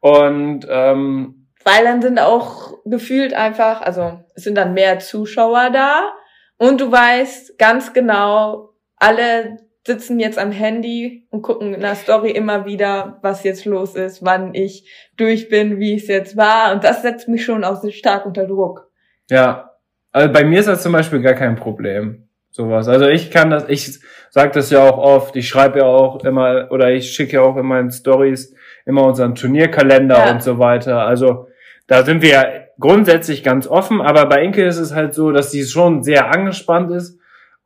Und 0.00 0.66
ähm, 0.68 1.48
Weil 1.64 1.84
dann 1.84 2.00
sind 2.00 2.18
auch 2.18 2.72
gefühlt 2.84 3.34
einfach, 3.34 3.82
also 3.82 4.20
es 4.34 4.44
sind 4.44 4.54
dann 4.54 4.74
mehr 4.74 4.98
Zuschauer 5.00 5.70
da. 5.70 6.12
Und 6.56 6.80
du 6.80 6.90
weißt 6.90 7.58
ganz 7.58 7.92
genau, 7.92 8.70
alle 8.96 9.58
sitzen 9.86 10.20
jetzt 10.20 10.38
am 10.38 10.50
Handy 10.52 11.26
und 11.30 11.42
gucken 11.42 11.72
in 11.74 11.80
der 11.80 11.94
Story 11.94 12.30
immer 12.30 12.66
wieder, 12.66 13.18
was 13.22 13.42
jetzt 13.44 13.64
los 13.64 13.94
ist, 13.94 14.24
wann 14.24 14.54
ich 14.54 14.90
durch 15.16 15.48
bin, 15.48 15.78
wie 15.78 15.94
es 15.94 16.08
jetzt 16.08 16.36
war. 16.36 16.72
Und 16.74 16.84
das 16.84 17.02
setzt 17.02 17.28
mich 17.28 17.44
schon 17.44 17.64
auch 17.64 17.76
sehr 17.76 17.92
stark 17.92 18.26
unter 18.26 18.46
Druck. 18.46 18.90
ja, 19.30 19.64
also 20.10 20.32
bei 20.32 20.42
mir 20.42 20.58
ist 20.60 20.68
das 20.68 20.82
zum 20.82 20.92
Beispiel 20.92 21.20
gar 21.20 21.34
kein 21.34 21.54
Problem. 21.54 22.28
Sowas. 22.50 22.88
Also 22.88 23.06
ich 23.08 23.30
kann 23.30 23.50
das, 23.50 23.68
ich 23.68 24.00
sage 24.30 24.52
das 24.52 24.70
ja 24.70 24.80
auch 24.80 24.96
oft, 24.96 25.36
ich 25.36 25.46
schreibe 25.46 25.80
ja 25.80 25.84
auch 25.84 26.24
immer 26.24 26.68
oder 26.70 26.90
ich 26.90 27.10
schicke 27.12 27.34
ja 27.34 27.42
auch 27.42 27.56
in 27.58 27.66
meinen 27.66 27.90
Stories 27.90 28.54
immer 28.86 29.04
unseren 29.04 29.34
Turnierkalender 29.34 30.16
Ja. 30.16 30.30
und 30.32 30.42
so 30.42 30.58
weiter. 30.58 31.02
Also 31.02 31.48
da 31.86 32.04
sind 32.04 32.22
wir 32.22 32.30
ja 32.30 32.46
grundsätzlich 32.80 33.44
ganz 33.44 33.68
offen, 33.68 34.00
aber 34.00 34.26
bei 34.26 34.42
Inke 34.42 34.64
ist 34.64 34.78
es 34.78 34.94
halt 34.94 35.12
so, 35.12 35.30
dass 35.30 35.50
sie 35.50 35.62
schon 35.64 36.02
sehr 36.02 36.30
angespannt 36.32 36.90
ist 36.90 37.17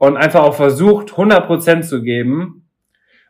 und 0.03 0.17
einfach 0.17 0.43
auch 0.43 0.55
versucht, 0.55 1.11
100% 1.11 1.83
zu 1.83 2.03
geben 2.03 2.69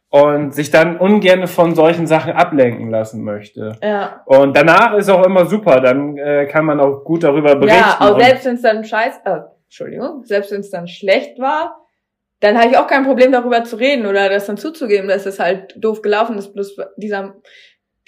und 0.09 0.55
sich 0.55 0.71
dann 0.71 0.97
ungern 0.97 1.47
von 1.47 1.75
solchen 1.75 2.07
Sachen 2.07 2.33
ablenken 2.33 2.88
lassen 2.88 3.25
möchte. 3.25 3.76
Ja. 3.83 4.23
Und 4.25 4.57
danach 4.57 4.95
ist 4.97 5.11
auch 5.11 5.26
immer 5.26 5.45
super, 5.45 5.83
dann 5.83 6.17
äh, 6.17 6.47
kann 6.47 6.64
man 6.64 6.81
auch 6.81 7.05
gut 7.05 7.25
darüber 7.25 7.57
berichten. 7.57 7.79
Ja, 7.79 7.99
auch 8.00 8.19
selbst 8.19 8.47
wenn 8.47 8.55
es 8.55 8.62
dann 8.62 8.85
scheiß, 8.85 9.21
äh, 9.26 9.41
Entschuldigung, 9.64 10.25
selbst 10.25 10.50
wenn 10.50 10.61
es 10.61 10.71
dann 10.71 10.88
schlecht 10.88 11.38
war, 11.38 11.76
dann 12.41 12.57
habe 12.57 12.71
ich 12.71 12.79
auch 12.79 12.87
kein 12.87 13.05
Problem 13.05 13.33
darüber 13.33 13.64
zu 13.64 13.76
reden 13.76 14.07
oder 14.07 14.31
das 14.31 14.47
dann 14.47 14.57
zuzugeben, 14.57 15.09
dass 15.09 15.26
es 15.26 15.38
halt 15.38 15.75
doof 15.76 16.00
gelaufen 16.00 16.38
ist. 16.38 16.55
Bloß 16.55 16.79
dieser, 16.97 17.35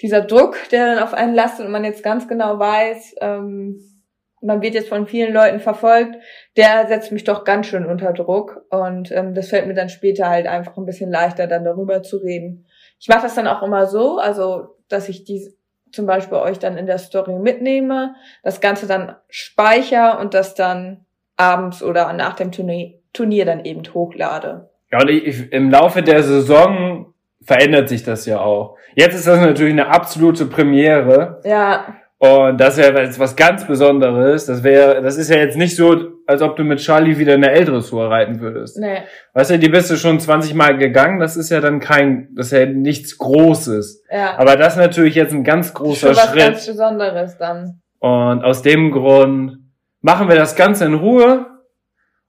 dieser 0.01 0.21
Druck, 0.21 0.57
der 0.71 0.95
dann 0.95 1.03
auf 1.03 1.13
einen 1.13 1.35
lastet 1.35 1.67
und 1.67 1.71
man 1.71 1.83
jetzt 1.83 2.03
ganz 2.03 2.27
genau 2.27 2.57
weiß, 2.57 3.13
ähm, 3.21 3.94
man 4.41 4.61
wird 4.61 4.75
jetzt 4.75 4.89
von 4.89 5.07
vielen 5.07 5.33
Leuten 5.33 5.59
verfolgt, 5.59 6.15
der 6.57 6.87
setzt 6.87 7.11
mich 7.11 7.23
doch 7.23 7.43
ganz 7.43 7.67
schön 7.67 7.85
unter 7.85 8.13
Druck. 8.13 8.65
Und 8.69 9.11
ähm, 9.11 9.33
das 9.33 9.49
fällt 9.49 9.67
mir 9.67 9.73
dann 9.73 9.89
später 9.89 10.29
halt 10.29 10.47
einfach 10.47 10.77
ein 10.77 10.85
bisschen 10.85 11.11
leichter, 11.11 11.47
dann 11.47 11.63
darüber 11.63 12.03
zu 12.03 12.17
reden. 12.17 12.65
Ich 12.99 13.07
mache 13.07 13.23
das 13.23 13.35
dann 13.35 13.47
auch 13.47 13.63
immer 13.63 13.87
so, 13.87 14.17
also 14.17 14.75
dass 14.87 15.09
ich 15.09 15.23
die 15.23 15.53
zum 15.91 16.05
Beispiel 16.05 16.37
euch 16.37 16.59
dann 16.59 16.77
in 16.77 16.85
der 16.85 16.97
Story 16.97 17.39
mitnehme, 17.39 18.15
das 18.43 18.61
Ganze 18.61 18.85
dann 18.85 19.15
speicher 19.29 20.19
und 20.19 20.33
das 20.33 20.53
dann 20.53 21.05
abends 21.37 21.81
oder 21.81 22.11
nach 22.13 22.35
dem 22.35 22.51
Turnier, 22.51 22.99
Turnier 23.13 23.45
dann 23.45 23.63
eben 23.63 23.81
hochlade. 23.93 24.69
Ja, 24.91 25.01
und 25.01 25.09
ich, 25.09 25.51
im 25.51 25.71
Laufe 25.71 26.01
der 26.01 26.21
Saison 26.21 27.13
verändert 27.41 27.89
sich 27.89 28.03
das 28.03 28.25
ja 28.25 28.39
auch. 28.39 28.77
Jetzt 28.95 29.15
ist 29.15 29.27
das 29.27 29.39
natürlich 29.39 29.73
eine 29.73 29.87
absolute 29.87 30.45
Premiere 30.45 31.41
Ja, 31.43 31.95
und 32.25 32.59
das 32.59 32.77
wäre 32.77 33.01
jetzt 33.01 33.19
was 33.19 33.35
ganz 33.35 33.65
Besonderes. 33.65 34.45
Das 34.45 34.63
wäre, 34.63 35.01
das 35.01 35.17
ist 35.17 35.29
ja 35.29 35.37
jetzt 35.37 35.57
nicht 35.57 35.75
so, 35.75 35.95
als 36.27 36.41
ob 36.41 36.55
du 36.55 36.63
mit 36.63 36.79
Charlie 36.79 37.17
wieder 37.17 37.33
eine 37.33 37.51
L-Dressur 37.51 38.09
reiten 38.09 38.39
würdest. 38.39 38.77
nee. 38.79 38.99
Weißt 39.33 39.51
du, 39.51 39.59
die 39.59 39.69
bist 39.69 39.89
du 39.91 39.95
schon 39.95 40.19
20 40.19 40.53
Mal 40.53 40.77
gegangen. 40.77 41.19
Das 41.19 41.37
ist 41.37 41.49
ja 41.49 41.61
dann 41.61 41.79
kein, 41.79 42.29
das 42.35 42.47
ist 42.47 42.51
ja 42.53 42.65
nichts 42.65 43.17
Großes. 43.17 44.03
Ja. 44.11 44.37
Aber 44.37 44.55
das 44.55 44.73
ist 44.73 44.79
natürlich 44.79 45.15
jetzt 45.15 45.33
ein 45.33 45.43
ganz 45.43 45.73
großer 45.73 46.07
Schon 46.13 46.15
was 46.15 46.31
Schritt. 46.31 46.39
ganz 46.39 46.65
Besonderes 46.67 47.37
dann. 47.37 47.81
Und 47.99 48.43
aus 48.43 48.61
dem 48.61 48.91
Grund 48.91 49.57
machen 50.01 50.29
wir 50.29 50.35
das 50.35 50.55
Ganze 50.55 50.85
in 50.85 50.93
Ruhe 50.93 51.47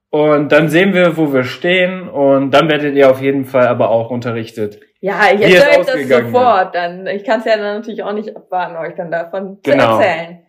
und 0.09 0.51
dann 0.51 0.69
sehen 0.69 0.93
wir, 0.93 1.17
wo 1.17 1.33
wir 1.33 1.43
stehen 1.43 2.07
und 2.09 2.51
dann 2.51 2.69
werdet 2.69 2.95
ihr 2.95 3.09
auf 3.11 3.21
jeden 3.21 3.45
Fall 3.45 3.67
aber 3.67 3.89
auch 3.89 4.09
unterrichtet. 4.09 4.79
Ja, 4.99 5.31
ich 5.31 5.39
Wie 5.39 5.45
euch 5.45 5.85
das 5.85 6.07
sofort. 6.07 6.73
Dann, 6.73 7.05
ich 7.07 7.23
kann 7.23 7.39
es 7.39 7.45
ja 7.45 7.57
dann 7.57 7.77
natürlich 7.77 8.03
auch 8.03 8.13
nicht 8.13 8.35
abwarten, 8.35 8.75
euch 8.77 8.95
dann 8.95 9.11
davon 9.11 9.59
Genau. 9.63 9.97
zu 9.97 10.03
erzählen. 10.03 10.45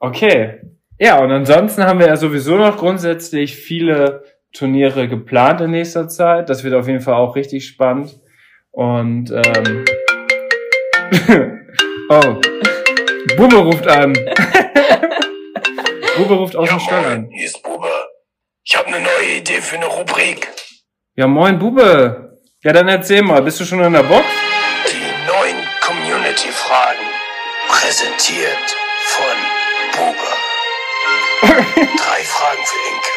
Okay. 0.00 0.60
Ja, 0.98 1.18
und 1.20 1.30
ansonsten 1.30 1.84
haben 1.84 1.98
wir 1.98 2.08
ja 2.08 2.16
sowieso 2.16 2.56
noch 2.56 2.76
grundsätzlich 2.76 3.56
viele 3.56 4.24
Turniere 4.52 5.08
geplant 5.08 5.60
in 5.60 5.72
nächster 5.72 6.08
Zeit. 6.08 6.48
Das 6.48 6.64
wird 6.64 6.74
auf 6.74 6.86
jeden 6.86 7.00
Fall 7.00 7.14
auch 7.14 7.36
richtig 7.36 7.66
spannend. 7.66 8.20
Und 8.70 9.30
ähm, 9.30 9.84
oh, 12.10 12.40
Bube 13.36 13.56
ruft 13.56 13.86
an. 13.86 14.12
Bube 16.16 16.34
ruft 16.34 16.56
aus 16.56 16.68
dem 16.68 16.80
Stall 16.80 17.04
an. 17.04 17.28
Hier 17.32 17.46
ist 17.46 17.62
Bube. 17.62 17.88
Ich 18.64 18.76
habe 18.76 18.88
eine 18.88 19.00
neue 19.00 19.38
Idee 19.38 19.60
für 19.60 19.76
eine 19.76 19.86
Rubrik. 19.86 20.48
Ja, 21.16 21.26
moin 21.26 21.58
Bube. 21.58 22.23
Ja, 22.64 22.72
dann 22.72 22.88
erzähl 22.88 23.20
mal, 23.20 23.42
bist 23.42 23.60
du 23.60 23.66
schon 23.66 23.84
in 23.84 23.92
der 23.92 24.04
Box? 24.04 24.24
Die 24.90 25.04
neuen 25.26 25.68
Community-Fragen. 25.80 27.04
Präsentiert 27.68 28.76
von 29.04 29.36
Bube. 29.92 30.32
Drei 31.42 32.24
Fragen 32.24 32.64
für 32.64 32.78
Inke. 32.88 33.10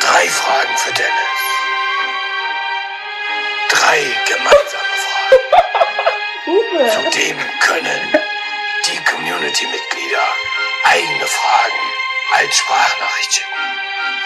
Drei 0.00 0.30
Fragen 0.30 0.76
für 0.78 0.94
Dennis. 0.94 1.12
Drei 3.68 4.02
gemeinsame 4.28 4.96
Fragen. 5.04 5.44
Zudem 7.04 7.36
können 7.60 8.16
die 8.86 8.98
Community-Mitglieder 9.12 10.26
eigene 10.84 11.26
Fragen 11.26 11.82
als 12.38 12.56
Sprachnachricht 12.56 13.34
schicken. 13.34 13.60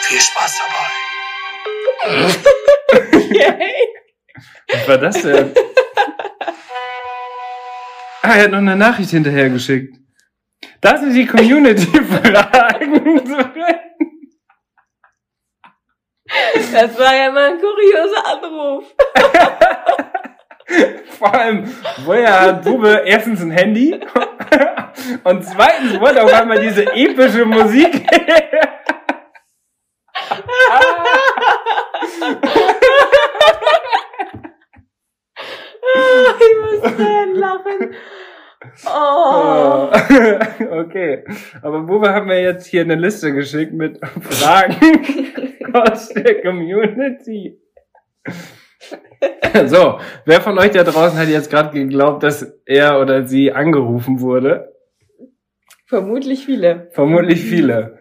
Viel 0.03 0.21
Spaß 0.21 0.59
dabei. 0.59 1.14
Yay. 3.31 3.89
Was 4.71 4.89
war 4.89 4.99
das 4.99 5.23
denn? 5.23 5.53
ah, 8.23 8.35
er 8.37 8.43
hat 8.45 8.51
noch 8.51 8.59
eine 8.59 8.77
Nachricht 8.77 9.11
hinterhergeschickt. 9.11 9.97
Das 10.81 11.01
sind 11.01 11.15
die 11.15 11.27
Community-Fragen. 11.27 13.21
Das 16.73 16.99
war 16.99 17.15
ja 17.15 17.31
mal 17.31 17.53
ein 17.53 17.61
kurioser 17.61 18.27
Anruf. 18.27 18.85
Vor 21.19 21.35
allem, 21.35 21.73
woher 22.05 22.41
hat 22.41 22.65
Bube 22.65 23.03
erstens 23.05 23.43
ein 23.43 23.51
Handy 23.51 23.93
und 25.25 25.45
zweitens 25.45 26.01
wollte 26.01 26.23
auf 26.23 26.33
einmal 26.33 26.59
diese 26.59 26.85
epische 26.95 27.45
Musik. 27.45 28.07
ich 36.41 36.57
muss 36.61 36.81
Tränen 36.97 37.37
lachen. 37.37 37.95
Oh. 38.87 39.91
okay, 40.81 41.25
aber 41.63 41.83
Bube 41.83 42.13
hat 42.13 42.27
mir 42.27 42.43
jetzt 42.43 42.67
hier 42.67 42.81
eine 42.83 42.97
Liste 42.97 43.33
geschickt 43.33 43.73
mit 43.73 44.01
Fragen 44.23 45.55
aus 45.73 46.09
der 46.09 46.43
Community. 46.43 47.61
So, 49.67 49.99
wer 50.25 50.41
von 50.41 50.59
euch 50.59 50.71
da 50.71 50.83
draußen 50.83 51.19
hat 51.19 51.29
jetzt 51.29 51.51
gerade 51.51 51.71
geglaubt, 51.71 52.23
dass 52.23 52.43
er 52.67 53.01
oder 53.01 53.27
sie 53.27 53.53
angerufen 53.53 54.21
wurde? 54.21 54.73
Vermutlich 55.87 56.45
viele. 56.45 56.89
Vermutlich 56.93 57.43
viele. 57.43 57.99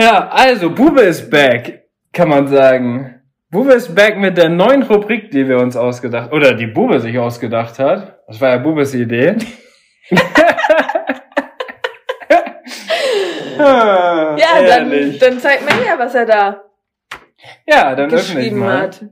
Ja, 0.00 0.28
also 0.28 0.70
Bube 0.70 1.00
ist 1.00 1.30
back, 1.30 1.88
kann 2.12 2.28
man 2.28 2.46
sagen. 2.48 3.22
Bube 3.50 3.72
ist 3.72 3.94
back 3.94 4.18
mit 4.18 4.36
der 4.36 4.48
neuen 4.48 4.82
Rubrik, 4.82 5.30
die 5.30 5.48
wir 5.48 5.58
uns 5.58 5.76
ausgedacht, 5.76 6.32
oder 6.32 6.54
die 6.54 6.66
Bube 6.66 7.00
sich 7.00 7.18
ausgedacht 7.18 7.78
hat. 7.78 8.18
Das 8.26 8.40
war 8.40 8.50
ja 8.50 8.58
Bubes 8.58 8.94
Idee. 8.94 9.36
Ja, 13.58 14.36
dann, 14.36 14.92
ehrlich. 14.92 15.18
dann 15.18 15.40
zeigt 15.40 15.64
mir 15.64 15.84
her, 15.84 15.98
was 15.98 16.14
er 16.14 16.24
da 16.24 16.62
ja, 17.66 17.94
dann 17.94 18.06
öffne 18.06 18.18
ich 18.18 18.34
geschrieben 18.34 18.58
mal. 18.60 18.82
hat. 18.82 19.04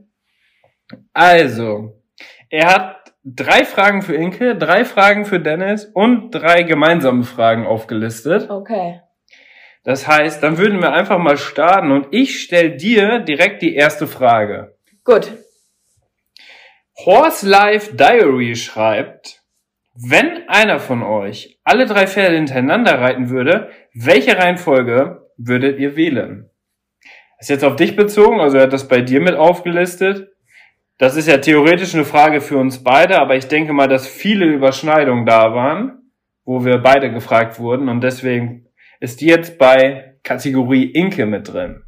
Also, 1.13 2.01
er 2.49 2.73
hat 2.73 3.13
drei 3.23 3.65
Fragen 3.65 4.01
für 4.01 4.15
Inke, 4.15 4.55
drei 4.55 4.85
Fragen 4.85 5.25
für 5.25 5.39
Dennis 5.39 5.85
und 5.85 6.31
drei 6.31 6.63
gemeinsame 6.63 7.23
Fragen 7.23 7.65
aufgelistet. 7.65 8.49
Okay. 8.49 9.01
Das 9.87 10.05
heißt, 10.05 10.43
dann 10.43 10.57
würden 10.57 10.81
wir 10.81 10.91
einfach 10.91 11.17
mal 11.17 11.37
starten 11.37 11.91
und 11.91 12.07
ich 12.11 12.41
stelle 12.41 12.75
dir 12.75 13.19
direkt 13.19 13.61
die 13.61 13.73
erste 13.73 14.05
Frage. 14.05 14.75
Gut. 15.05 15.31
Horse 17.05 17.47
Life 17.47 17.95
Diary 17.95 18.57
schreibt, 18.57 19.43
wenn 19.95 20.49
einer 20.49 20.79
von 20.79 21.03
euch 21.03 21.57
alle 21.63 21.85
drei 21.85 22.05
Pferde 22.05 22.35
hintereinander 22.35 22.99
reiten 22.99 23.29
würde, 23.29 23.69
welche 23.93 24.37
Reihenfolge 24.37 25.25
würdet 25.37 25.79
ihr 25.79 25.95
wählen? 25.95 26.49
Ist 27.39 27.49
jetzt 27.49 27.63
auf 27.63 27.77
dich 27.77 27.95
bezogen, 27.95 28.41
also 28.41 28.57
er 28.57 28.63
hat 28.63 28.73
das 28.73 28.89
bei 28.89 28.99
dir 28.99 29.21
mit 29.21 29.35
aufgelistet. 29.35 30.33
Das 30.97 31.15
ist 31.15 31.29
ja 31.29 31.37
theoretisch 31.37 31.95
eine 31.95 32.03
Frage 32.03 32.41
für 32.41 32.57
uns 32.57 32.83
beide, 32.83 33.21
aber 33.21 33.37
ich 33.37 33.47
denke 33.47 33.71
mal, 33.71 33.87
dass 33.87 34.05
viele 34.05 34.47
Überschneidungen 34.47 35.25
da 35.25 35.53
waren, 35.53 36.11
wo 36.43 36.65
wir 36.65 36.77
beide 36.79 37.09
gefragt 37.09 37.57
wurden 37.57 37.87
und 37.87 38.01
deswegen 38.01 38.66
ist 38.99 39.21
die 39.21 39.27
jetzt 39.27 39.57
bei 39.57 40.19
Kategorie 40.23 40.85
Inke 40.91 41.25
mit 41.25 41.51
drin. 41.51 41.83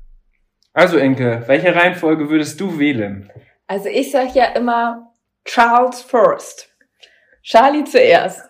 Also 0.74 0.98
Inke, 0.98 1.44
welche 1.48 1.76
Reihenfolge 1.76 2.30
würdest 2.30 2.60
du 2.60 2.80
wählen? 2.80 3.32
Also 3.68 3.90
ich 3.90 4.12
sag 4.12 4.34
ja 4.36 4.46
immer 4.46 5.14
Charles 5.46 6.02
first. 6.02 6.70
Charlie 7.42 7.84
zuerst. 7.84 8.48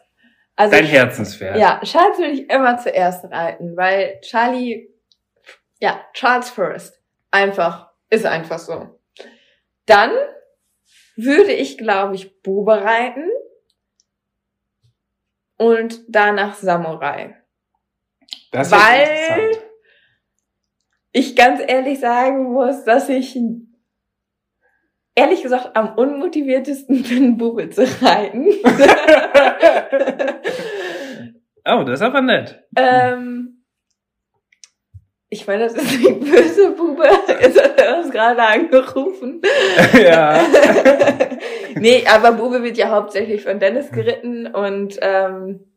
Also 0.56 0.76
Dein 0.76 0.86
Herzenspferd. 0.86 1.58
Ja, 1.58 1.80
Charles 1.84 2.18
will 2.18 2.32
ich 2.32 2.50
immer 2.50 2.78
zuerst 2.78 3.24
reiten, 3.26 3.78
weil 3.78 4.20
Charlie, 4.22 4.90
ja, 5.80 6.02
Charles 6.14 6.50
first. 6.50 7.02
Einfach, 7.32 7.92
ist 8.10 8.26
einfach 8.26 8.60
so. 8.60 9.00
Dann 9.86 10.12
würde 11.16 11.54
ich, 11.54 11.78
glaube 11.78 12.16
ich, 12.16 12.42
Bube 12.42 12.84
reiten 12.84 13.30
und 15.58 16.02
danach 16.08 16.56
Samurai. 16.56 17.39
Das 18.52 18.68
ist 18.68 18.74
Weil-. 18.74 19.52
Ich 21.12 21.36
ganz 21.36 21.62
ehrlich 21.66 22.00
sagen 22.00 22.54
muss, 22.54 22.84
dass 22.84 23.10
ich 23.10 23.38
ehrlich 25.16 25.42
gesagt 25.42 25.76
am 25.76 25.96
unmotiviertesten 25.96 27.04
bin, 27.10 27.38
Bube 27.38 27.70
zu 27.70 27.84
reiten. 28.02 28.48
Oh, 31.66 31.84
das 31.84 32.00
ist 32.00 32.06
aber 32.06 32.22
nett. 32.22 32.64
Ähm, 32.76 33.64
ich 35.30 35.46
meine, 35.46 35.66
das 35.66 35.76
ist 35.76 36.00
nicht 36.00 36.20
böse, 36.20 36.72
Bube. 36.72 37.04
Jetzt 37.42 37.62
hat 37.62 37.80
er 37.80 37.98
uns 37.98 38.10
gerade 38.10 38.42
angerufen. 38.42 39.42
ja. 40.02 40.42
nee, 41.76 42.04
aber 42.08 42.32
Bube 42.32 42.64
wird 42.64 42.78
ja 42.78 42.90
hauptsächlich 42.90 43.44
von 43.44 43.60
Dennis 43.60 43.92
geritten 43.92 44.48
und 44.48 44.98
ähm, 45.02 45.69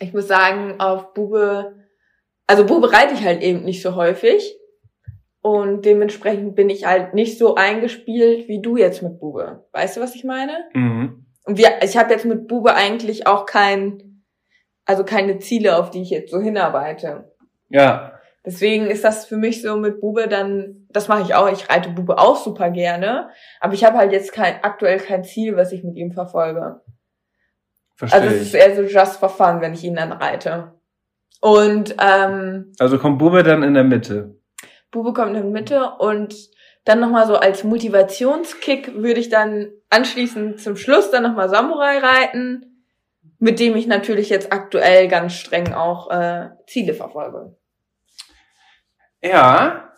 ich 0.00 0.12
muss 0.12 0.26
sagen, 0.26 0.80
auf 0.80 1.14
Bube, 1.14 1.76
also 2.46 2.66
Bube 2.66 2.92
reite 2.92 3.14
ich 3.14 3.24
halt 3.24 3.42
eben 3.42 3.64
nicht 3.64 3.82
so 3.82 3.94
häufig 3.94 4.56
und 5.42 5.84
dementsprechend 5.84 6.56
bin 6.56 6.68
ich 6.68 6.86
halt 6.86 7.14
nicht 7.14 7.38
so 7.38 7.54
eingespielt 7.54 8.48
wie 8.48 8.60
du 8.60 8.76
jetzt 8.76 9.02
mit 9.02 9.20
Bube. 9.20 9.66
Weißt 9.72 9.96
du, 9.96 10.00
was 10.00 10.14
ich 10.14 10.24
meine? 10.24 10.64
Mhm. 10.74 11.26
Und 11.44 11.58
wir, 11.58 11.82
ich 11.82 11.96
habe 11.96 12.12
jetzt 12.12 12.24
mit 12.24 12.48
Bube 12.48 12.74
eigentlich 12.74 13.26
auch 13.26 13.46
kein, 13.46 14.24
also 14.84 15.04
keine 15.04 15.38
Ziele, 15.38 15.78
auf 15.78 15.90
die 15.90 16.02
ich 16.02 16.10
jetzt 16.10 16.30
so 16.30 16.40
hinarbeite. 16.40 17.32
Ja. 17.68 18.12
Deswegen 18.44 18.86
ist 18.86 19.04
das 19.04 19.26
für 19.26 19.36
mich 19.36 19.60
so 19.60 19.76
mit 19.76 20.00
Bube 20.00 20.26
dann, 20.26 20.86
das 20.90 21.08
mache 21.08 21.22
ich 21.22 21.34
auch, 21.34 21.50
ich 21.50 21.68
reite 21.68 21.90
Bube 21.90 22.18
auch 22.18 22.36
super 22.36 22.70
gerne, 22.70 23.28
aber 23.60 23.74
ich 23.74 23.84
habe 23.84 23.98
halt 23.98 24.12
jetzt 24.12 24.32
kein, 24.32 24.62
aktuell 24.62 24.98
kein 24.98 25.24
Ziel, 25.24 25.56
was 25.56 25.72
ich 25.72 25.84
mit 25.84 25.96
ihm 25.96 26.12
verfolge. 26.12 26.80
Verstehe 28.00 28.20
Also 28.22 28.34
es 28.34 28.42
ist 28.42 28.54
eher 28.54 28.74
so 28.74 28.82
just 28.82 29.20
for 29.20 29.28
fun, 29.28 29.60
wenn 29.60 29.74
ich 29.74 29.84
ihn 29.84 29.94
dann 29.94 30.10
reite. 30.12 30.72
Und 31.42 31.94
ähm, 32.00 32.72
Also 32.78 32.98
kommt 32.98 33.18
Bube 33.18 33.42
dann 33.42 33.62
in 33.62 33.74
der 33.74 33.84
Mitte. 33.84 34.36
Bube 34.90 35.12
kommt 35.12 35.36
in 35.36 35.42
die 35.42 35.50
Mitte 35.50 35.92
und 35.98 36.34
dann 36.86 36.98
nochmal 36.98 37.26
so 37.26 37.36
als 37.36 37.62
Motivationskick 37.62 38.94
würde 38.94 39.20
ich 39.20 39.28
dann 39.28 39.68
anschließend 39.90 40.60
zum 40.60 40.76
Schluss 40.76 41.10
dann 41.10 41.24
nochmal 41.24 41.50
Samurai 41.50 41.98
reiten, 41.98 42.86
mit 43.38 43.60
dem 43.60 43.76
ich 43.76 43.86
natürlich 43.86 44.30
jetzt 44.30 44.50
aktuell 44.50 45.06
ganz 45.06 45.34
streng 45.34 45.74
auch 45.74 46.10
äh, 46.10 46.48
Ziele 46.66 46.94
verfolge. 46.94 47.54
Ja. 49.22 49.92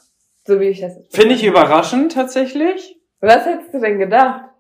So 0.45 0.59
wie 0.59 0.71
ich 0.71 0.81
das 0.81 0.97
jetzt 0.97 1.15
Finde 1.15 1.37
ich 1.37 1.45
überraschend 1.45 2.13
tatsächlich. 2.13 2.99
Was 3.21 3.47
hättest 3.47 3.73
du 3.73 3.79
denn 3.79 4.01
gedacht? 4.01 4.52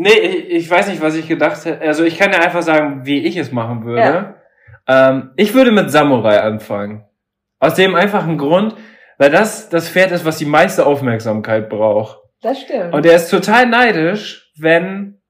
Nee, 0.00 0.10
ich, 0.10 0.50
ich 0.50 0.70
weiß 0.70 0.86
nicht, 0.88 1.02
was 1.02 1.16
ich 1.16 1.26
gedacht 1.26 1.64
hätte. 1.64 1.84
Also 1.84 2.04
ich 2.04 2.16
kann 2.16 2.30
ja 2.30 2.38
einfach 2.38 2.62
sagen, 2.62 3.04
wie 3.04 3.18
ich 3.26 3.36
es 3.36 3.50
machen 3.50 3.84
würde. 3.84 4.00
Ja. 4.00 5.10
Ähm, 5.10 5.30
ich 5.34 5.54
würde 5.54 5.72
mit 5.72 5.90
Samurai 5.90 6.40
anfangen. 6.40 7.04
Aus 7.58 7.74
dem 7.74 7.96
einfachen 7.96 8.38
Grund, 8.38 8.76
weil 9.18 9.30
das 9.30 9.68
das 9.68 9.88
Pferd 9.88 10.12
ist, 10.12 10.24
was 10.24 10.38
die 10.38 10.44
meiste 10.44 10.86
Aufmerksamkeit 10.86 11.68
braucht. 11.68 12.18
Das 12.42 12.60
stimmt. 12.60 12.94
Und 12.94 13.04
er 13.04 13.16
ist 13.16 13.28
total 13.28 13.66
neidisch, 13.66 14.52
wenn 14.56 15.20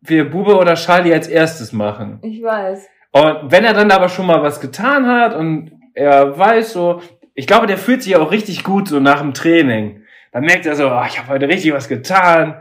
wir 0.00 0.30
Bube 0.30 0.56
oder 0.56 0.76
Charlie 0.76 1.12
als 1.12 1.26
erstes 1.26 1.72
machen. 1.72 2.20
ich 2.22 2.40
weiß. 2.40 2.86
Und 3.10 3.50
wenn 3.50 3.64
er 3.64 3.74
dann 3.74 3.90
aber 3.90 4.08
schon 4.08 4.26
mal 4.26 4.40
was 4.40 4.60
getan 4.60 5.08
hat 5.08 5.34
und 5.34 5.72
er 5.94 6.38
weiß 6.38 6.74
so, 6.74 7.02
ich 7.34 7.48
glaube, 7.48 7.66
der 7.66 7.78
fühlt 7.78 8.04
sich 8.04 8.14
auch 8.14 8.30
richtig 8.30 8.62
gut 8.62 8.86
so 8.86 9.00
nach 9.00 9.20
dem 9.20 9.34
Training. 9.34 10.04
Dann 10.30 10.44
merkt 10.44 10.64
er 10.64 10.76
so, 10.76 10.88
ah, 10.90 11.06
ich 11.08 11.18
habe 11.18 11.28
heute 11.28 11.48
richtig 11.48 11.72
was 11.72 11.88
getan. 11.88 12.60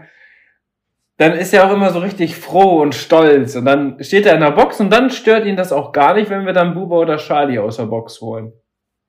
Dann 1.17 1.31
ist 1.33 1.53
er 1.53 1.65
auch 1.67 1.73
immer 1.73 1.91
so 1.91 1.99
richtig 1.99 2.35
froh 2.35 2.81
und 2.81 2.93
stolz. 2.93 3.55
Und 3.55 3.65
dann 3.65 4.03
steht 4.03 4.25
er 4.25 4.33
in 4.33 4.41
der 4.41 4.51
Box 4.51 4.79
und 4.81 4.89
dann 4.89 5.09
stört 5.09 5.45
ihn 5.45 5.55
das 5.55 5.71
auch 5.71 5.91
gar 5.93 6.13
nicht, 6.15 6.29
wenn 6.29 6.45
wir 6.45 6.51
dann 6.53 6.73
Bube 6.73 6.95
oder 6.95 7.17
Charlie 7.17 7.57
aus 7.59 7.77
der 7.77 7.85
Box 7.85 8.19
holen. 8.19 8.51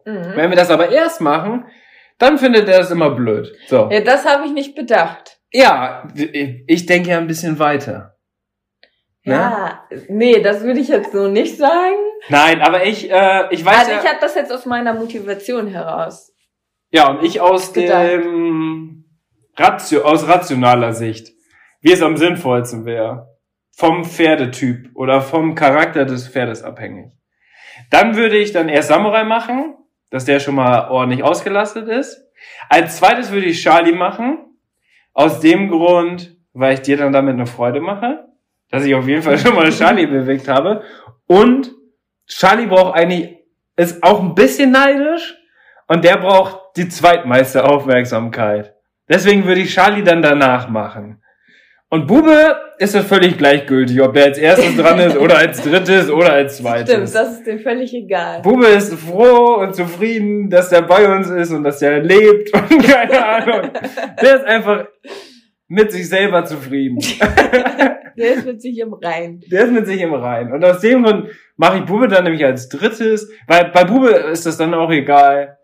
Mhm. 0.04 0.32
Wenn 0.36 0.50
wir 0.50 0.56
das 0.56 0.70
aber 0.70 0.90
erst 0.90 1.20
machen, 1.20 1.64
dann 2.18 2.38
findet 2.38 2.68
er 2.68 2.80
es 2.80 2.90
immer 2.92 3.10
blöd. 3.10 3.52
So. 3.66 3.88
Ja, 3.90 4.00
das 4.00 4.24
habe 4.24 4.46
ich 4.46 4.52
nicht 4.52 4.76
bedacht. 4.76 5.38
Ja, 5.52 6.06
ich 6.14 6.86
denke 6.86 7.10
ja 7.10 7.18
ein 7.18 7.26
bisschen 7.26 7.58
weiter. 7.58 8.14
Ne? 9.24 9.34
Ja, 9.34 9.84
nee, 10.08 10.40
das 10.40 10.62
würde 10.62 10.78
ich 10.78 10.88
jetzt 10.88 11.10
so 11.12 11.26
nicht 11.26 11.56
sagen. 11.56 11.96
Nein, 12.28 12.60
aber 12.62 12.84
ich, 12.86 13.10
äh, 13.10 13.52
ich 13.52 13.64
weiß 13.64 13.78
Also 13.78 13.90
ja, 13.90 13.98
ich 14.00 14.08
habe 14.08 14.18
das 14.20 14.36
jetzt 14.36 14.52
aus 14.52 14.64
meiner 14.66 14.94
Motivation 14.94 15.66
heraus. 15.66 16.32
ja, 16.90 17.08
und 17.10 17.24
ich 17.24 17.40
aus 17.40 17.72
gedacht. 17.72 18.04
dem 18.04 19.04
Ratio, 19.56 20.02
aus 20.04 20.28
rationaler 20.28 20.92
Sicht, 20.92 21.32
wie 21.86 21.92
es 21.92 22.02
am 22.02 22.16
sinnvollsten 22.16 22.84
wäre. 22.84 23.28
Vom 23.70 24.04
Pferdetyp 24.04 24.90
oder 24.94 25.20
vom 25.20 25.54
Charakter 25.54 26.04
des 26.04 26.26
Pferdes 26.26 26.64
abhängig. 26.64 27.12
Dann 27.90 28.16
würde 28.16 28.36
ich 28.38 28.50
dann 28.50 28.68
erst 28.68 28.88
Samurai 28.88 29.22
machen, 29.22 29.76
dass 30.10 30.24
der 30.24 30.40
schon 30.40 30.56
mal 30.56 30.88
ordentlich 30.88 31.22
ausgelastet 31.22 31.86
ist. 31.86 32.26
Als 32.68 32.96
zweites 32.96 33.30
würde 33.30 33.46
ich 33.46 33.62
Charlie 33.62 33.92
machen. 33.92 34.38
Aus 35.12 35.38
dem 35.38 35.68
Grund, 35.70 36.36
weil 36.54 36.74
ich 36.74 36.80
dir 36.82 36.96
dann 36.96 37.12
damit 37.12 37.34
eine 37.34 37.46
Freude 37.46 37.80
mache. 37.80 38.26
Dass 38.68 38.84
ich 38.84 38.96
auf 38.96 39.06
jeden 39.06 39.22
Fall 39.22 39.38
schon 39.38 39.54
mal 39.54 39.70
Charlie 39.70 40.06
bewegt 40.08 40.48
habe. 40.48 40.82
Und 41.28 41.70
Charlie 42.26 42.66
braucht 42.66 42.96
eigentlich, 42.96 43.36
ist 43.76 44.02
auch 44.02 44.20
ein 44.20 44.34
bisschen 44.34 44.72
neidisch. 44.72 45.36
Und 45.86 46.02
der 46.02 46.16
braucht 46.16 46.76
die 46.76 46.88
zweitmeiste 46.88 47.64
Aufmerksamkeit. 47.64 48.74
Deswegen 49.08 49.44
würde 49.44 49.60
ich 49.60 49.72
Charlie 49.72 50.02
dann 50.02 50.20
danach 50.20 50.68
machen. 50.68 51.22
Und 51.88 52.08
Bube 52.08 52.56
ist 52.78 52.96
das 52.96 53.06
völlig 53.06 53.38
gleichgültig, 53.38 54.00
ob 54.02 54.12
der 54.12 54.24
als 54.24 54.38
erstes 54.38 54.76
dran 54.76 54.98
ist 54.98 55.16
oder 55.16 55.38
als 55.38 55.62
drittes 55.62 56.10
oder 56.10 56.32
als 56.32 56.56
zweites. 56.56 56.90
Stimmt, 56.90 57.14
das 57.14 57.38
ist 57.38 57.46
dir 57.46 57.58
völlig 57.60 57.94
egal. 57.94 58.42
Bube 58.42 58.66
ist 58.66 58.92
froh 58.94 59.60
und 59.60 59.74
zufrieden, 59.74 60.50
dass 60.50 60.70
der 60.70 60.82
bei 60.82 61.14
uns 61.14 61.30
ist 61.30 61.52
und 61.52 61.62
dass 61.62 61.80
er 61.82 62.00
lebt 62.02 62.52
und 62.52 62.82
keine 62.84 63.24
Ahnung. 63.24 63.70
Der 64.20 64.36
ist 64.36 64.44
einfach 64.44 64.86
mit 65.68 65.92
sich 65.92 66.08
selber 66.08 66.44
zufrieden. 66.44 66.98
Der 68.16 68.32
ist 68.32 68.46
mit 68.46 68.62
sich 68.62 68.78
im 68.78 68.94
Rein. 68.94 69.42
Der 69.52 69.64
ist 69.64 69.72
mit 69.72 69.86
sich 69.86 70.00
im 70.00 70.14
Rein. 70.14 70.50
Und 70.50 70.64
aus 70.64 70.80
dem 70.80 71.02
Grund 71.02 71.28
mache 71.56 71.78
ich 71.78 71.84
Bube 71.84 72.08
dann 72.08 72.24
nämlich 72.24 72.42
als 72.46 72.70
drittes, 72.70 73.30
weil 73.46 73.70
bei 73.72 73.84
Bube 73.84 74.08
ist 74.08 74.46
das 74.46 74.56
dann 74.56 74.72
auch 74.72 74.90
egal, 74.90 75.58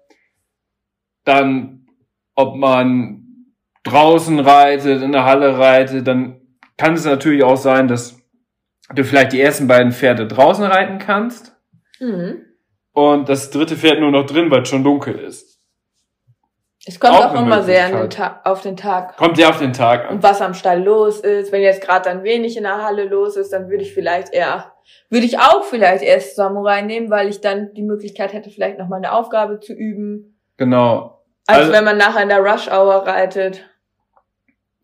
dann, 1.25 1.87
ob 2.35 2.55
man 2.57 3.22
draußen 3.85 4.39
reitet, 4.41 5.03
in 5.03 5.13
der 5.13 5.25
Halle 5.25 5.59
reitet, 5.59 6.07
dann 6.07 6.41
kann 6.77 6.95
es 6.95 7.05
natürlich 7.05 7.43
auch 7.43 7.57
sein, 7.57 7.89
dass 7.89 8.17
du 8.95 9.05
vielleicht 9.05 9.33
die 9.33 9.41
ersten 9.41 9.67
beiden 9.69 9.93
Pferde 9.93 10.27
draußen 10.27 10.65
reiten 10.65 10.99
kannst 10.99 11.57
Mhm. 12.01 12.45
und 12.93 13.29
das 13.29 13.51
dritte 13.51 13.77
Pferd 13.77 14.01
nur 14.01 14.11
noch 14.11 14.27
drin, 14.27 14.51
weil 14.51 14.63
es 14.63 14.69
schon 14.69 14.85
dunkel 14.85 15.19
ist. 15.19 15.53
Es 16.85 16.99
kommt 16.99 17.15
Auch 17.15 17.33
auch, 17.33 17.41
immer 17.41 17.63
sehr 17.63 17.87
an 17.87 18.09
den 18.09 18.21
auf 18.43 18.63
den 18.63 18.77
Tag. 18.77 19.17
Kommt 19.17 19.39
ja 19.39 19.51
auf 19.51 19.59
den 19.61 19.73
Tag 19.73 20.07
an. 20.09 20.17
Und 20.17 20.23
was 20.25 20.41
am 20.41 20.53
Stall 20.53 20.83
los 20.83 21.21
ist. 21.21 21.53
Wenn 21.53 21.63
jetzt 21.63 21.81
gerade 21.81 22.09
dann 22.11 22.25
wenig 22.25 22.57
in 22.57 22.65
der 22.65 22.83
Halle 22.83 23.05
los 23.05 23.37
ist, 23.37 23.53
dann 23.53 23.69
würde 23.71 23.85
ich 23.85 23.95
vielleicht 23.95 24.33
eher, 24.35 24.73
würde 25.09 25.25
ich 25.25 25.39
auch 25.39 25.63
vielleicht 25.63 26.03
erst 26.03 26.35
Samurai 26.35 26.83
nehmen, 26.83 27.09
weil 27.09 27.29
ich 27.29 27.41
dann 27.41 27.73
die 27.75 27.83
Möglichkeit 27.85 28.33
hätte, 28.33 28.51
vielleicht 28.51 28.79
nochmal 28.81 28.97
eine 28.99 29.13
Aufgabe 29.13 29.61
zu 29.61 29.73
üben. 29.73 30.41
Genau. 30.57 31.23
Als 31.47 31.59
Also- 31.61 31.73
wenn 31.73 31.85
man 31.85 31.99
nachher 31.99 32.25
in 32.25 32.29
der 32.31 32.41
Rush 32.41 32.67
Hour 32.69 33.07
reitet. 33.07 33.65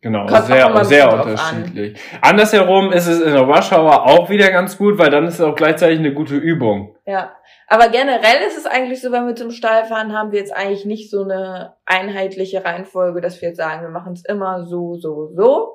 Genau, 0.00 0.26
Kommt 0.26 0.44
sehr, 0.44 0.84
sehr 0.84 1.12
unterschiedlich. 1.12 1.98
Andersherum 2.20 2.92
ist 2.92 3.08
es 3.08 3.20
in 3.20 3.32
der 3.32 3.42
Rush 3.42 3.72
Hour 3.72 4.06
auch 4.06 4.30
wieder 4.30 4.50
ganz 4.50 4.78
gut, 4.78 4.96
weil 4.96 5.10
dann 5.10 5.26
ist 5.26 5.34
es 5.34 5.40
auch 5.40 5.56
gleichzeitig 5.56 5.98
eine 5.98 6.14
gute 6.14 6.36
Übung. 6.36 6.96
Ja. 7.04 7.32
Aber 7.66 7.88
generell 7.88 8.46
ist 8.46 8.56
es 8.56 8.66
eigentlich 8.66 9.00
so, 9.00 9.10
wenn 9.10 9.26
wir 9.26 9.34
zum 9.34 9.50
Stall 9.50 9.84
fahren, 9.84 10.12
haben 10.12 10.30
wir 10.30 10.38
jetzt 10.38 10.56
eigentlich 10.56 10.84
nicht 10.84 11.10
so 11.10 11.24
eine 11.24 11.74
einheitliche 11.84 12.64
Reihenfolge, 12.64 13.20
dass 13.20 13.42
wir 13.42 13.48
jetzt 13.48 13.58
sagen, 13.58 13.82
wir 13.82 13.90
machen 13.90 14.12
es 14.12 14.24
immer 14.24 14.64
so, 14.64 14.94
so, 14.94 15.32
so. 15.34 15.74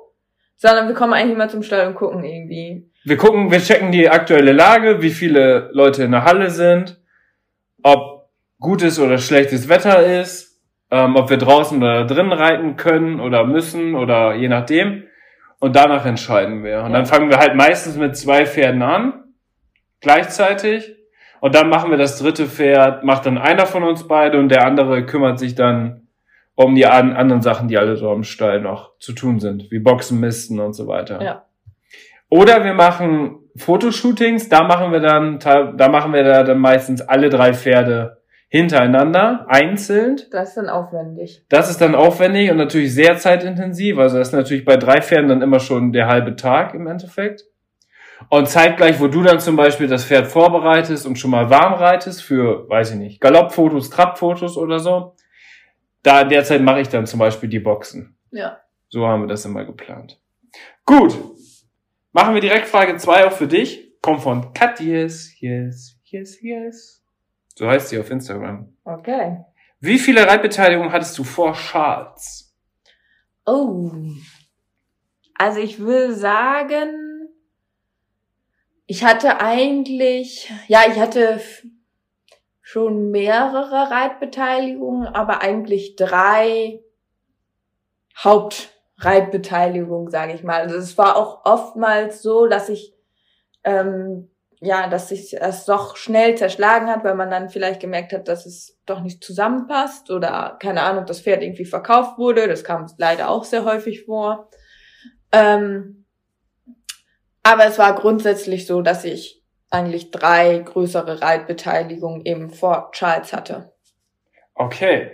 Sondern 0.56 0.88
wir 0.88 0.94
kommen 0.94 1.12
eigentlich 1.12 1.34
immer 1.34 1.48
zum 1.48 1.62
Stall 1.62 1.86
und 1.86 1.94
gucken 1.94 2.24
irgendwie. 2.24 2.90
Wir 3.04 3.16
gucken, 3.18 3.50
wir 3.50 3.60
checken 3.60 3.92
die 3.92 4.08
aktuelle 4.08 4.52
Lage, 4.52 5.02
wie 5.02 5.10
viele 5.10 5.68
Leute 5.72 6.04
in 6.04 6.12
der 6.12 6.24
Halle 6.24 6.48
sind, 6.48 7.00
ob 7.82 8.30
gutes 8.58 8.98
oder 8.98 9.18
schlechtes 9.18 9.68
Wetter 9.68 10.04
ist, 10.20 10.53
ähm, 10.94 11.16
ob 11.16 11.28
wir 11.28 11.38
draußen 11.38 11.76
oder 11.82 12.04
drinnen 12.04 12.32
reiten 12.32 12.76
können 12.76 13.18
oder 13.18 13.44
müssen 13.44 13.96
oder 13.96 14.34
je 14.34 14.48
nachdem. 14.48 15.02
Und 15.58 15.74
danach 15.74 16.06
entscheiden 16.06 16.62
wir. 16.62 16.84
Und 16.84 16.92
dann 16.92 17.04
fangen 17.04 17.30
wir 17.30 17.38
halt 17.38 17.56
meistens 17.56 17.96
mit 17.96 18.16
zwei 18.16 18.46
Pferden 18.46 18.82
an, 18.82 19.24
gleichzeitig. 20.00 20.94
Und 21.40 21.54
dann 21.56 21.68
machen 21.68 21.90
wir 21.90 21.98
das 21.98 22.18
dritte 22.18 22.46
Pferd, 22.46 23.02
macht 23.02 23.26
dann 23.26 23.38
einer 23.38 23.66
von 23.66 23.82
uns 23.82 24.06
beide 24.06 24.38
und 24.38 24.50
der 24.50 24.64
andere 24.64 25.04
kümmert 25.04 25.38
sich 25.40 25.56
dann 25.56 26.06
um 26.54 26.76
die 26.76 26.86
an, 26.86 27.16
anderen 27.16 27.42
Sachen, 27.42 27.66
die 27.66 27.76
alle 27.76 27.96
so 27.96 28.10
am 28.10 28.22
Stall 28.22 28.60
noch 28.60 28.96
zu 28.98 29.12
tun 29.12 29.40
sind, 29.40 29.70
wie 29.72 29.80
Boxen, 29.80 30.20
Misten 30.20 30.60
und 30.60 30.74
so 30.74 30.86
weiter. 30.86 31.20
Ja. 31.20 31.44
Oder 32.28 32.62
wir 32.64 32.74
machen 32.74 33.40
Fotoshootings, 33.56 34.48
da 34.48 34.62
machen 34.62 34.92
wir 34.92 35.00
dann, 35.00 35.40
da 35.40 35.88
machen 35.88 36.12
wir 36.12 36.22
da 36.22 36.44
dann 36.44 36.58
meistens 36.58 37.02
alle 37.02 37.30
drei 37.30 37.52
Pferde 37.52 38.18
hintereinander, 38.54 39.46
einzeln. 39.48 40.20
Das 40.30 40.50
ist 40.50 40.56
dann 40.58 40.68
aufwendig. 40.68 41.44
Das 41.48 41.68
ist 41.68 41.80
dann 41.80 41.96
aufwendig 41.96 42.52
und 42.52 42.56
natürlich 42.56 42.94
sehr 42.94 43.16
zeitintensiv. 43.16 43.98
Also 43.98 44.18
das 44.18 44.28
ist 44.28 44.32
natürlich 44.32 44.64
bei 44.64 44.76
drei 44.76 45.02
Pferden 45.02 45.28
dann 45.28 45.42
immer 45.42 45.58
schon 45.58 45.92
der 45.92 46.06
halbe 46.06 46.36
Tag 46.36 46.72
im 46.72 46.86
Endeffekt. 46.86 47.46
Und 48.28 48.48
zeitgleich, 48.48 49.00
wo 49.00 49.08
du 49.08 49.24
dann 49.24 49.40
zum 49.40 49.56
Beispiel 49.56 49.88
das 49.88 50.04
Pferd 50.04 50.28
vorbereitest 50.28 51.04
und 51.04 51.18
schon 51.18 51.32
mal 51.32 51.50
warm 51.50 51.74
reitest 51.74 52.22
für, 52.22 52.68
weiß 52.68 52.92
ich 52.92 52.96
nicht, 52.96 53.20
Galoppfotos, 53.20 53.90
Trappfotos 53.90 54.56
oder 54.56 54.78
so, 54.78 55.16
da 56.04 56.20
in 56.20 56.28
der 56.28 56.44
Zeit 56.44 56.62
mache 56.62 56.80
ich 56.80 56.88
dann 56.88 57.06
zum 57.06 57.18
Beispiel 57.18 57.48
die 57.48 57.58
Boxen. 57.58 58.16
Ja. 58.30 58.60
So 58.88 59.04
haben 59.08 59.22
wir 59.22 59.26
das 59.26 59.44
immer 59.44 59.64
geplant. 59.64 60.20
Gut. 60.86 61.18
Machen 62.12 62.34
wir 62.34 62.40
direkt 62.40 62.68
Frage 62.68 62.96
zwei 62.98 63.26
auch 63.26 63.32
für 63.32 63.48
dich. 63.48 64.00
Kommt 64.00 64.20
von 64.20 64.52
Kat 64.54 64.78
Yes, 64.78 65.34
yes, 65.40 65.98
yes, 66.04 66.40
yes. 66.40 67.03
So 67.54 67.68
heißt 67.68 67.88
sie 67.88 67.98
auf 67.98 68.10
Instagram. 68.10 68.76
Okay. 68.84 69.44
Wie 69.80 69.98
viele 69.98 70.26
Reitbeteiligungen 70.26 70.92
hattest 70.92 71.16
du 71.18 71.24
vor 71.24 71.52
Charles? 71.52 72.54
Oh. 73.46 73.92
Also 75.36 75.60
ich 75.60 75.84
will 75.84 76.12
sagen, 76.14 77.28
ich 78.86 79.04
hatte 79.04 79.40
eigentlich, 79.40 80.52
ja, 80.68 80.82
ich 80.88 80.98
hatte 80.98 81.40
schon 82.60 83.10
mehrere 83.10 83.90
Reitbeteiligungen, 83.90 85.06
aber 85.06 85.42
eigentlich 85.42 85.96
drei 85.96 86.82
Hauptreitbeteiligungen, 88.16 90.10
sage 90.10 90.32
ich 90.32 90.42
mal. 90.42 90.62
Also 90.62 90.76
es 90.76 90.96
war 90.96 91.16
auch 91.16 91.44
oftmals 91.44 92.22
so, 92.22 92.46
dass 92.46 92.68
ich 92.68 92.94
ähm, 93.64 94.30
ja, 94.60 94.88
dass 94.88 95.08
sich 95.08 95.36
es 95.40 95.64
doch 95.64 95.96
schnell 95.96 96.36
zerschlagen 96.36 96.88
hat, 96.88 97.04
weil 97.04 97.14
man 97.14 97.30
dann 97.30 97.48
vielleicht 97.48 97.80
gemerkt 97.80 98.12
hat, 98.12 98.28
dass 98.28 98.46
es 98.46 98.78
doch 98.86 99.00
nicht 99.00 99.22
zusammenpasst 99.22 100.10
oder 100.10 100.56
keine 100.60 100.82
Ahnung, 100.82 101.06
das 101.06 101.20
Pferd 101.20 101.42
irgendwie 101.42 101.64
verkauft 101.64 102.18
wurde. 102.18 102.48
Das 102.48 102.64
kam 102.64 102.86
leider 102.98 103.28
auch 103.30 103.44
sehr 103.44 103.64
häufig 103.64 104.04
vor. 104.04 104.50
Ähm, 105.32 106.06
aber 107.42 107.66
es 107.66 107.78
war 107.78 107.94
grundsätzlich 107.94 108.66
so, 108.66 108.80
dass 108.80 109.04
ich 109.04 109.44
eigentlich 109.70 110.10
drei 110.10 110.58
größere 110.58 111.20
Reitbeteiligungen 111.20 112.24
eben 112.24 112.50
vor 112.50 112.90
Charles 112.92 113.32
hatte. 113.32 113.72
Okay. 114.54 115.10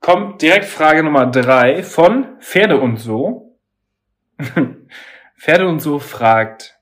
Kommt 0.00 0.42
direkt 0.42 0.64
Frage 0.64 1.02
Nummer 1.02 1.26
drei 1.26 1.82
von 1.82 2.38
Pferde 2.40 2.80
und 2.80 2.96
so. 2.96 3.58
Pferde 5.38 5.68
und 5.68 5.80
so 5.80 5.98
fragt, 5.98 6.73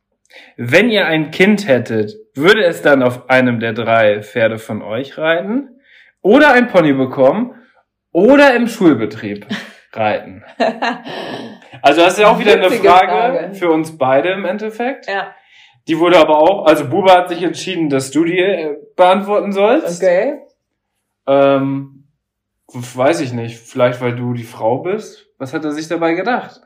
wenn 0.57 0.89
ihr 0.91 1.07
ein 1.07 1.31
Kind 1.31 1.67
hättet, 1.69 2.15
würde 2.35 2.65
es 2.65 2.83
dann 2.83 3.03
auf 3.03 3.29
einem 3.31 3.61
der 3.61 3.73
drei 3.73 4.23
Pferde 4.23 4.59
von 4.59 4.83
euch 4.83 5.19
reiten 5.19 5.69
oder 6.21 6.53
ein 6.53 6.69
Pony 6.69 6.93
bekommen 6.93 7.55
oder 8.13 8.55
im 8.55 8.67
Schulbetrieb 8.69 9.47
reiten? 9.93 10.45
Also 11.83 12.03
das 12.03 12.15
ist 12.15 12.21
ja 12.21 12.29
auch 12.29 12.39
wieder 12.39 12.53
eine 12.55 12.71
Frage. 12.71 13.55
für 13.55 13.71
uns 13.71 13.97
beide 13.99 14.31
im 14.31 14.45
Endeffekt. 14.45 15.07
Ja, 15.09 15.35
Die 15.89 15.99
wurde 15.99 16.19
aber 16.19 16.39
auch, 16.39 16.67
also 16.67 16.89
Buba 16.89 17.17
hat 17.19 17.29
sich 17.29 17.43
entschieden, 17.43 17.89
dass 17.89 18.11
du 18.11 18.25
die 18.25 18.39
äh, 18.39 18.77
beantworten 18.97 19.53
sollst. 19.53 20.03
okay. 20.03 20.39
Ähm, 21.27 22.05
weiß 22.69 23.21
ich 23.21 23.33
nicht, 23.33 23.59
vielleicht 23.59 24.01
weil 24.01 24.15
du 24.17 24.33
die 24.35 24.45
Frau 24.45 24.79
bist. 24.79 25.27
Was 25.39 25.53
hat 25.53 25.65
er 25.65 25.73
sich 25.73 25.89
dabei 25.89 26.15
gedacht? 26.15 26.61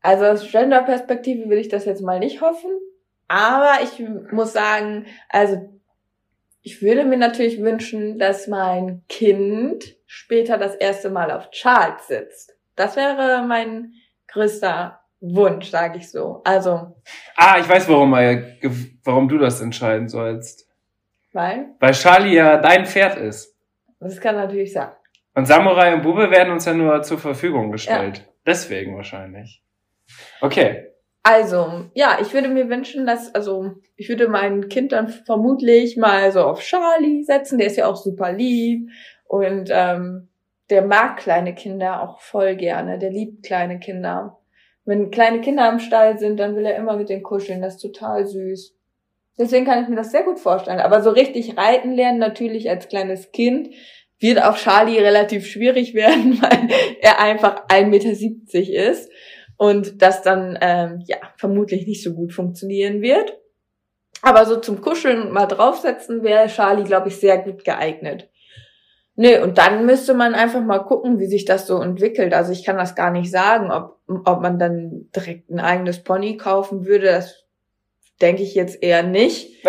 Also 0.00 0.24
aus 0.26 0.50
Gender-Perspektive 0.50 1.48
will 1.48 1.58
ich 1.58 1.68
das 1.68 1.84
jetzt 1.84 2.02
mal 2.02 2.18
nicht 2.18 2.40
hoffen. 2.40 2.70
Aber 3.26 3.72
ich 3.82 4.02
muss 4.32 4.52
sagen, 4.52 5.06
also 5.28 5.68
ich 6.62 6.82
würde 6.82 7.04
mir 7.04 7.16
natürlich 7.18 7.60
wünschen, 7.60 8.18
dass 8.18 8.46
mein 8.46 9.02
Kind 9.08 9.96
später 10.06 10.56
das 10.58 10.74
erste 10.74 11.10
Mal 11.10 11.30
auf 11.30 11.50
Charles 11.50 12.06
sitzt. 12.06 12.54
Das 12.76 12.96
wäre 12.96 13.44
mein 13.46 13.92
größter 14.28 15.00
Wunsch, 15.20 15.70
sage 15.70 15.98
ich 15.98 16.10
so. 16.10 16.42
Also, 16.44 16.94
Ah, 17.36 17.58
ich 17.58 17.68
weiß, 17.68 17.88
warum, 17.88 18.12
ge- 18.14 18.70
warum 19.04 19.28
du 19.28 19.36
das 19.38 19.60
entscheiden 19.60 20.08
sollst. 20.08 20.68
weil, 21.32 21.66
Weil 21.80 21.92
Charlie 21.92 22.34
ja 22.36 22.56
dein 22.58 22.86
Pferd 22.86 23.18
ist. 23.18 23.54
das 24.00 24.20
kann 24.20 24.36
natürlich 24.36 24.72
sein. 24.72 24.90
Und 25.34 25.46
Samurai 25.46 25.92
und 25.94 26.02
Bube 26.02 26.30
werden 26.30 26.52
uns 26.52 26.64
ja 26.64 26.72
nur 26.74 27.02
zur 27.02 27.18
Verfügung 27.18 27.70
gestellt. 27.72 28.24
Deswegen 28.46 28.96
wahrscheinlich. 28.96 29.62
Okay. 30.40 30.84
Also, 31.22 31.84
ja, 31.94 32.18
ich 32.22 32.32
würde 32.32 32.48
mir 32.48 32.70
wünschen, 32.70 33.04
dass, 33.04 33.34
also, 33.34 33.72
ich 33.96 34.08
würde 34.08 34.28
mein 34.28 34.68
Kind 34.68 34.92
dann 34.92 35.08
vermutlich 35.08 35.96
mal 35.96 36.32
so 36.32 36.40
auf 36.40 36.60
Charlie 36.60 37.22
setzen. 37.24 37.58
Der 37.58 37.66
ist 37.66 37.76
ja 37.76 37.86
auch 37.86 37.96
super 37.96 38.32
lieb 38.32 38.88
und 39.26 39.68
ähm, 39.70 40.28
der 40.70 40.82
mag 40.82 41.18
kleine 41.18 41.54
Kinder 41.54 42.02
auch 42.02 42.20
voll 42.20 42.56
gerne. 42.56 42.98
Der 42.98 43.10
liebt 43.10 43.44
kleine 43.44 43.78
Kinder. 43.78 44.38
Wenn 44.84 45.10
kleine 45.10 45.40
Kinder 45.40 45.68
am 45.68 45.80
Stall 45.80 46.18
sind, 46.18 46.38
dann 46.40 46.56
will 46.56 46.64
er 46.64 46.76
immer 46.76 46.96
mit 46.96 47.10
denen 47.10 47.22
kuscheln. 47.22 47.60
Das 47.60 47.74
ist 47.74 47.82
total 47.82 48.26
süß. 48.26 48.74
Deswegen 49.38 49.66
kann 49.66 49.82
ich 49.82 49.88
mir 49.88 49.96
das 49.96 50.10
sehr 50.10 50.22
gut 50.22 50.40
vorstellen. 50.40 50.80
Aber 50.80 51.02
so 51.02 51.10
richtig 51.10 51.56
reiten 51.58 51.92
lernen, 51.92 52.18
natürlich 52.18 52.70
als 52.70 52.88
kleines 52.88 53.32
Kind, 53.32 53.68
wird 54.18 54.42
auf 54.42 54.56
Charlie 54.56 54.98
relativ 54.98 55.46
schwierig 55.46 55.94
werden, 55.94 56.40
weil 56.42 56.68
er 57.00 57.20
einfach 57.20 57.66
1,70 57.68 57.86
Meter 57.86 58.90
ist 58.90 59.10
und 59.58 60.00
das 60.00 60.22
dann 60.22 60.56
ähm, 60.62 61.02
ja 61.06 61.18
vermutlich 61.36 61.86
nicht 61.86 62.02
so 62.02 62.14
gut 62.14 62.32
funktionieren 62.32 63.02
wird. 63.02 63.36
Aber 64.22 64.46
so 64.46 64.56
zum 64.56 64.80
Kuscheln 64.80 65.20
und 65.20 65.32
mal 65.32 65.46
draufsetzen 65.46 66.22
wäre 66.22 66.48
Charlie, 66.48 66.84
glaube 66.84 67.08
ich, 67.08 67.20
sehr 67.20 67.38
gut 67.38 67.64
geeignet. 67.64 68.28
Nee, 69.14 69.38
und 69.38 69.58
dann 69.58 69.84
müsste 69.84 70.14
man 70.14 70.34
einfach 70.34 70.60
mal 70.60 70.78
gucken, 70.78 71.18
wie 71.18 71.26
sich 71.26 71.44
das 71.44 71.66
so 71.66 71.82
entwickelt. 71.82 72.32
Also 72.32 72.52
ich 72.52 72.64
kann 72.64 72.76
das 72.78 72.94
gar 72.94 73.10
nicht 73.10 73.30
sagen, 73.30 73.70
ob, 73.70 73.98
ob 74.24 74.40
man 74.40 74.58
dann 74.58 75.08
direkt 75.14 75.50
ein 75.50 75.60
eigenes 75.60 76.02
Pony 76.04 76.36
kaufen 76.36 76.86
würde. 76.86 77.06
Das 77.06 77.44
denke 78.20 78.42
ich 78.42 78.54
jetzt 78.54 78.80
eher 78.82 79.02
nicht. 79.02 79.64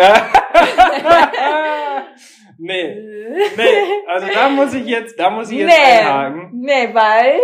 nee. 2.58 2.94
Nee, 3.56 3.64
also 4.08 4.26
da 4.32 4.48
muss 4.50 4.74
ich 4.74 4.86
jetzt, 4.86 5.18
da 5.18 5.30
muss 5.30 5.50
ich 5.50 5.58
jetzt 5.58 5.68
Nee. 5.68 5.98
einhaken. 6.00 6.50
Nee, 6.54 6.88
weil 6.92 7.38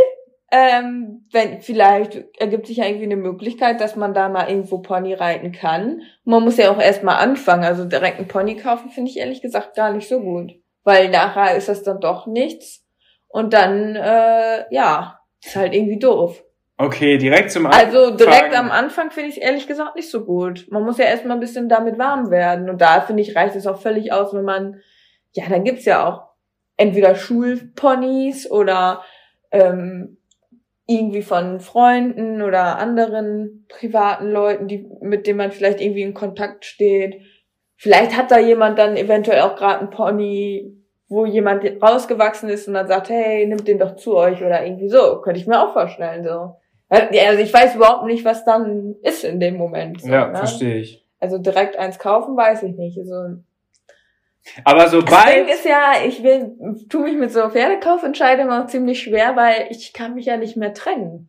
ähm, 0.50 1.26
wenn 1.32 1.60
vielleicht 1.60 2.24
ergibt 2.38 2.66
sich 2.68 2.76
ja 2.78 2.86
irgendwie 2.86 3.06
eine 3.06 3.16
Möglichkeit, 3.16 3.80
dass 3.80 3.96
man 3.96 4.14
da 4.14 4.28
mal 4.28 4.48
irgendwo 4.48 4.78
Pony 4.78 5.14
reiten 5.14 5.52
kann. 5.52 6.02
Man 6.24 6.44
muss 6.44 6.56
ja 6.56 6.70
auch 6.70 6.80
erstmal 6.80 7.16
anfangen. 7.16 7.64
Also 7.64 7.84
direkt 7.84 8.18
einen 8.18 8.28
Pony 8.28 8.56
kaufen 8.56 8.90
finde 8.90 9.10
ich 9.10 9.18
ehrlich 9.18 9.42
gesagt 9.42 9.74
gar 9.74 9.92
nicht 9.92 10.08
so 10.08 10.20
gut. 10.20 10.52
Weil 10.84 11.10
nachher 11.10 11.56
ist 11.56 11.68
das 11.68 11.82
dann 11.82 12.00
doch 12.00 12.28
nichts. 12.28 12.84
Und 13.26 13.52
dann, 13.52 13.96
äh, 13.96 14.72
ja, 14.72 15.18
ist 15.44 15.56
halt 15.56 15.74
irgendwie 15.74 15.98
doof. 15.98 16.42
Okay, 16.78 17.18
direkt 17.18 17.50
zum 17.50 17.66
Also 17.66 18.14
direkt 18.16 18.54
Anfang. 18.54 18.66
am 18.66 18.70
Anfang 18.70 19.10
finde 19.10 19.30
ich 19.30 19.38
es 19.38 19.42
ehrlich 19.42 19.66
gesagt 19.66 19.96
nicht 19.96 20.10
so 20.10 20.24
gut. 20.24 20.66
Man 20.70 20.84
muss 20.84 20.98
ja 20.98 21.06
erstmal 21.06 21.36
ein 21.36 21.40
bisschen 21.40 21.68
damit 21.68 21.98
warm 21.98 22.30
werden. 22.30 22.70
Und 22.70 22.80
da 22.80 23.00
finde 23.00 23.22
ich, 23.22 23.34
reicht 23.34 23.56
es 23.56 23.66
auch 23.66 23.80
völlig 23.80 24.12
aus, 24.12 24.32
wenn 24.32 24.44
man, 24.44 24.80
ja, 25.32 25.44
dann 25.48 25.64
gibt's 25.64 25.86
ja 25.86 26.06
auch 26.06 26.28
entweder 26.76 27.16
Schulponys 27.16 28.48
oder 28.50 29.02
ähm, 29.50 30.15
irgendwie 30.86 31.22
von 31.22 31.60
Freunden 31.60 32.42
oder 32.42 32.78
anderen 32.78 33.66
privaten 33.68 34.30
Leuten, 34.30 34.68
die, 34.68 34.88
mit 35.00 35.26
denen 35.26 35.38
man 35.38 35.50
vielleicht 35.50 35.80
irgendwie 35.80 36.02
in 36.02 36.14
Kontakt 36.14 36.64
steht. 36.64 37.20
Vielleicht 37.76 38.16
hat 38.16 38.30
da 38.30 38.38
jemand 38.38 38.78
dann 38.78 38.96
eventuell 38.96 39.40
auch 39.40 39.56
gerade 39.56 39.80
einen 39.80 39.90
Pony, 39.90 40.72
wo 41.08 41.26
jemand 41.26 41.64
rausgewachsen 41.82 42.48
ist 42.48 42.68
und 42.68 42.74
dann 42.74 42.88
sagt, 42.88 43.10
hey, 43.10 43.46
nimmt 43.46 43.68
den 43.68 43.78
doch 43.78 43.96
zu 43.96 44.16
euch 44.16 44.42
oder 44.42 44.64
irgendwie 44.64 44.88
so. 44.88 45.20
Könnte 45.20 45.40
ich 45.40 45.46
mir 45.46 45.60
auch 45.60 45.72
vorstellen, 45.72 46.24
so. 46.24 46.56
Also 46.88 47.42
ich 47.42 47.52
weiß 47.52 47.74
überhaupt 47.74 48.06
nicht, 48.06 48.24
was 48.24 48.44
dann 48.44 48.94
ist 49.02 49.24
in 49.24 49.40
dem 49.40 49.56
Moment. 49.56 50.00
So, 50.00 50.08
Ja, 50.08 50.28
ne? 50.28 50.36
verstehe 50.36 50.76
ich. 50.76 51.04
Also 51.18 51.38
direkt 51.38 51.76
eins 51.76 51.98
kaufen, 51.98 52.36
weiß 52.36 52.62
ich 52.62 52.76
nicht. 52.76 52.98
Also, 52.98 53.38
Aber 54.64 54.80
das 54.82 54.90
Ding 54.92 55.00
sobald, 55.00 55.48
ist 55.48 55.64
ja, 55.64 55.92
ich 56.06 56.22
will, 56.22 56.56
tu 56.88 57.00
mich 57.00 57.16
mit 57.16 57.32
so 57.32 57.48
Pferdekaufentscheidungen 57.50 58.50
auch 58.50 58.66
ziemlich 58.66 59.02
schwer, 59.02 59.36
weil 59.36 59.66
ich 59.70 59.92
kann 59.92 60.14
mich 60.14 60.26
ja 60.26 60.36
nicht 60.36 60.56
mehr 60.56 60.72
trennen. 60.74 61.28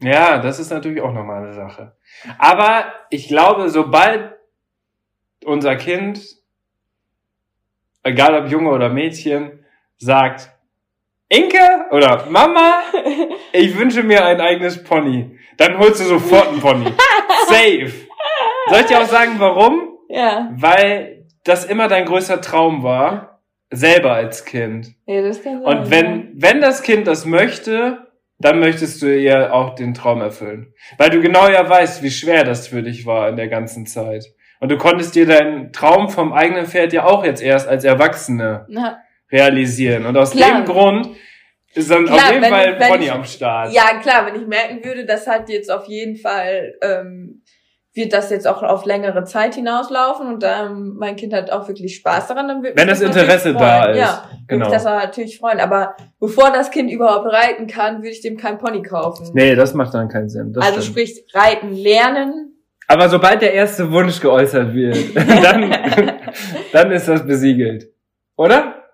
ja, 0.00 0.38
das 0.38 0.58
ist 0.58 0.70
natürlich 0.70 1.00
auch 1.00 1.12
nochmal 1.12 1.44
eine 1.44 1.54
Sache. 1.54 1.96
Aber 2.38 2.92
ich 3.10 3.28
glaube, 3.28 3.68
sobald 3.70 4.34
unser 5.44 5.76
Kind, 5.76 6.20
egal 8.02 8.42
ob 8.42 8.50
Junge 8.50 8.70
oder 8.70 8.88
Mädchen, 8.88 9.64
sagt, 9.96 10.50
Inke 11.28 11.86
oder 11.90 12.26
Mama, 12.30 12.82
ich 13.52 13.76
wünsche 13.78 14.02
mir 14.02 14.24
ein 14.24 14.40
eigenes 14.40 14.82
Pony, 14.82 15.38
dann 15.56 15.78
holst 15.78 16.00
du 16.00 16.04
sofort 16.04 16.48
ein 16.48 16.60
Pony. 16.60 16.86
Safe. 17.48 17.92
Soll 18.68 18.80
ich 18.80 18.86
dir 18.86 19.00
auch 19.00 19.06
sagen, 19.06 19.34
warum? 19.38 19.98
Ja, 20.08 20.50
Weil 20.54 21.17
das 21.44 21.64
immer 21.64 21.88
dein 21.88 22.04
größter 22.04 22.40
Traum 22.40 22.82
war, 22.82 23.40
selber 23.70 24.12
als 24.14 24.44
Kind. 24.44 24.94
ja 25.06 25.22
das 25.22 25.42
kann 25.42 25.62
sein. 25.62 25.78
Und 25.78 25.90
wenn, 25.90 26.32
wenn 26.34 26.60
das 26.60 26.82
Kind 26.82 27.06
das 27.06 27.24
möchte, 27.26 28.06
dann 28.38 28.60
möchtest 28.60 29.02
du 29.02 29.06
ihr 29.14 29.52
auch 29.52 29.74
den 29.74 29.94
Traum 29.94 30.20
erfüllen. 30.20 30.72
Weil 30.96 31.10
du 31.10 31.20
genau 31.20 31.48
ja 31.48 31.68
weißt, 31.68 32.02
wie 32.02 32.10
schwer 32.10 32.44
das 32.44 32.68
für 32.68 32.82
dich 32.82 33.04
war 33.04 33.28
in 33.28 33.36
der 33.36 33.48
ganzen 33.48 33.84
Zeit. 33.86 34.26
Und 34.60 34.70
du 34.70 34.78
konntest 34.78 35.14
dir 35.14 35.26
deinen 35.26 35.72
Traum 35.72 36.08
vom 36.08 36.32
eigenen 36.32 36.66
Pferd 36.66 36.92
ja 36.92 37.04
auch 37.04 37.24
jetzt 37.24 37.42
erst 37.42 37.68
als 37.68 37.84
Erwachsene 37.84 38.64
Na, 38.68 38.98
realisieren. 39.30 40.06
Und 40.06 40.16
aus 40.16 40.32
Klar. 40.32 40.62
dem 40.62 40.64
Grund 40.64 41.08
ist 41.74 41.90
dann 41.90 42.06
Klar, 42.06 42.16
auf 42.18 42.30
jeden 42.30 42.42
wenn- 42.42 42.50
Fall 42.50 42.74
ein 42.74 42.90
Pony 42.90 43.04
ich- 43.04 43.12
am 43.12 43.24
Start. 43.24 43.72
ja, 43.72 43.98
klar, 44.00 44.26
wenn 44.26 44.40
ich 44.40 44.46
merken 44.48 44.84
würde, 44.84 45.04
das 45.04 45.26
hat 45.26 45.48
jetzt 45.48 45.70
auf 45.70 45.86
jeden 45.86 46.16
Fall, 46.16 46.74
ähm, 46.82 47.42
wird 47.94 48.12
das 48.12 48.30
jetzt 48.30 48.46
auch 48.46 48.62
auf 48.62 48.84
längere 48.84 49.24
Zeit 49.24 49.54
hinauslaufen 49.54 50.28
und 50.28 50.44
ähm, 50.46 50.94
mein 50.98 51.16
Kind 51.16 51.32
hat 51.32 51.50
auch 51.50 51.66
wirklich 51.68 51.96
Spaß 51.96 52.28
daran, 52.28 52.46
dann 52.48 52.62
würde 52.62 52.76
Wenn 52.76 52.86
das 52.88 53.00
Interesse 53.00 53.54
da 53.54 53.86
ist. 53.86 53.98
Ja, 53.98 54.24
würde 54.30 54.44
genau. 54.46 54.64
mich 54.66 54.74
das 54.74 54.84
natürlich 54.84 55.38
freuen. 55.38 55.58
Aber 55.58 55.96
bevor 56.20 56.50
das 56.50 56.70
Kind 56.70 56.90
überhaupt 56.90 57.26
reiten 57.32 57.66
kann, 57.66 57.98
würde 57.98 58.10
ich 58.10 58.20
dem 58.20 58.36
kein 58.36 58.58
Pony 58.58 58.82
kaufen. 58.82 59.30
Nee, 59.32 59.54
das 59.56 59.74
macht 59.74 59.94
dann 59.94 60.08
keinen 60.08 60.28
Sinn. 60.28 60.52
Das 60.52 60.64
also 60.64 60.80
stimmt. 60.80 60.98
sprich, 60.98 61.24
reiten 61.34 61.72
lernen. 61.74 62.52
Aber 62.86 63.08
sobald 63.08 63.42
der 63.42 63.52
erste 63.52 63.90
Wunsch 63.90 64.20
geäußert 64.20 64.72
wird, 64.72 65.16
dann, 65.42 65.74
dann 66.72 66.92
ist 66.92 67.08
das 67.08 67.26
besiegelt. 67.26 67.90
Oder? 68.36 68.84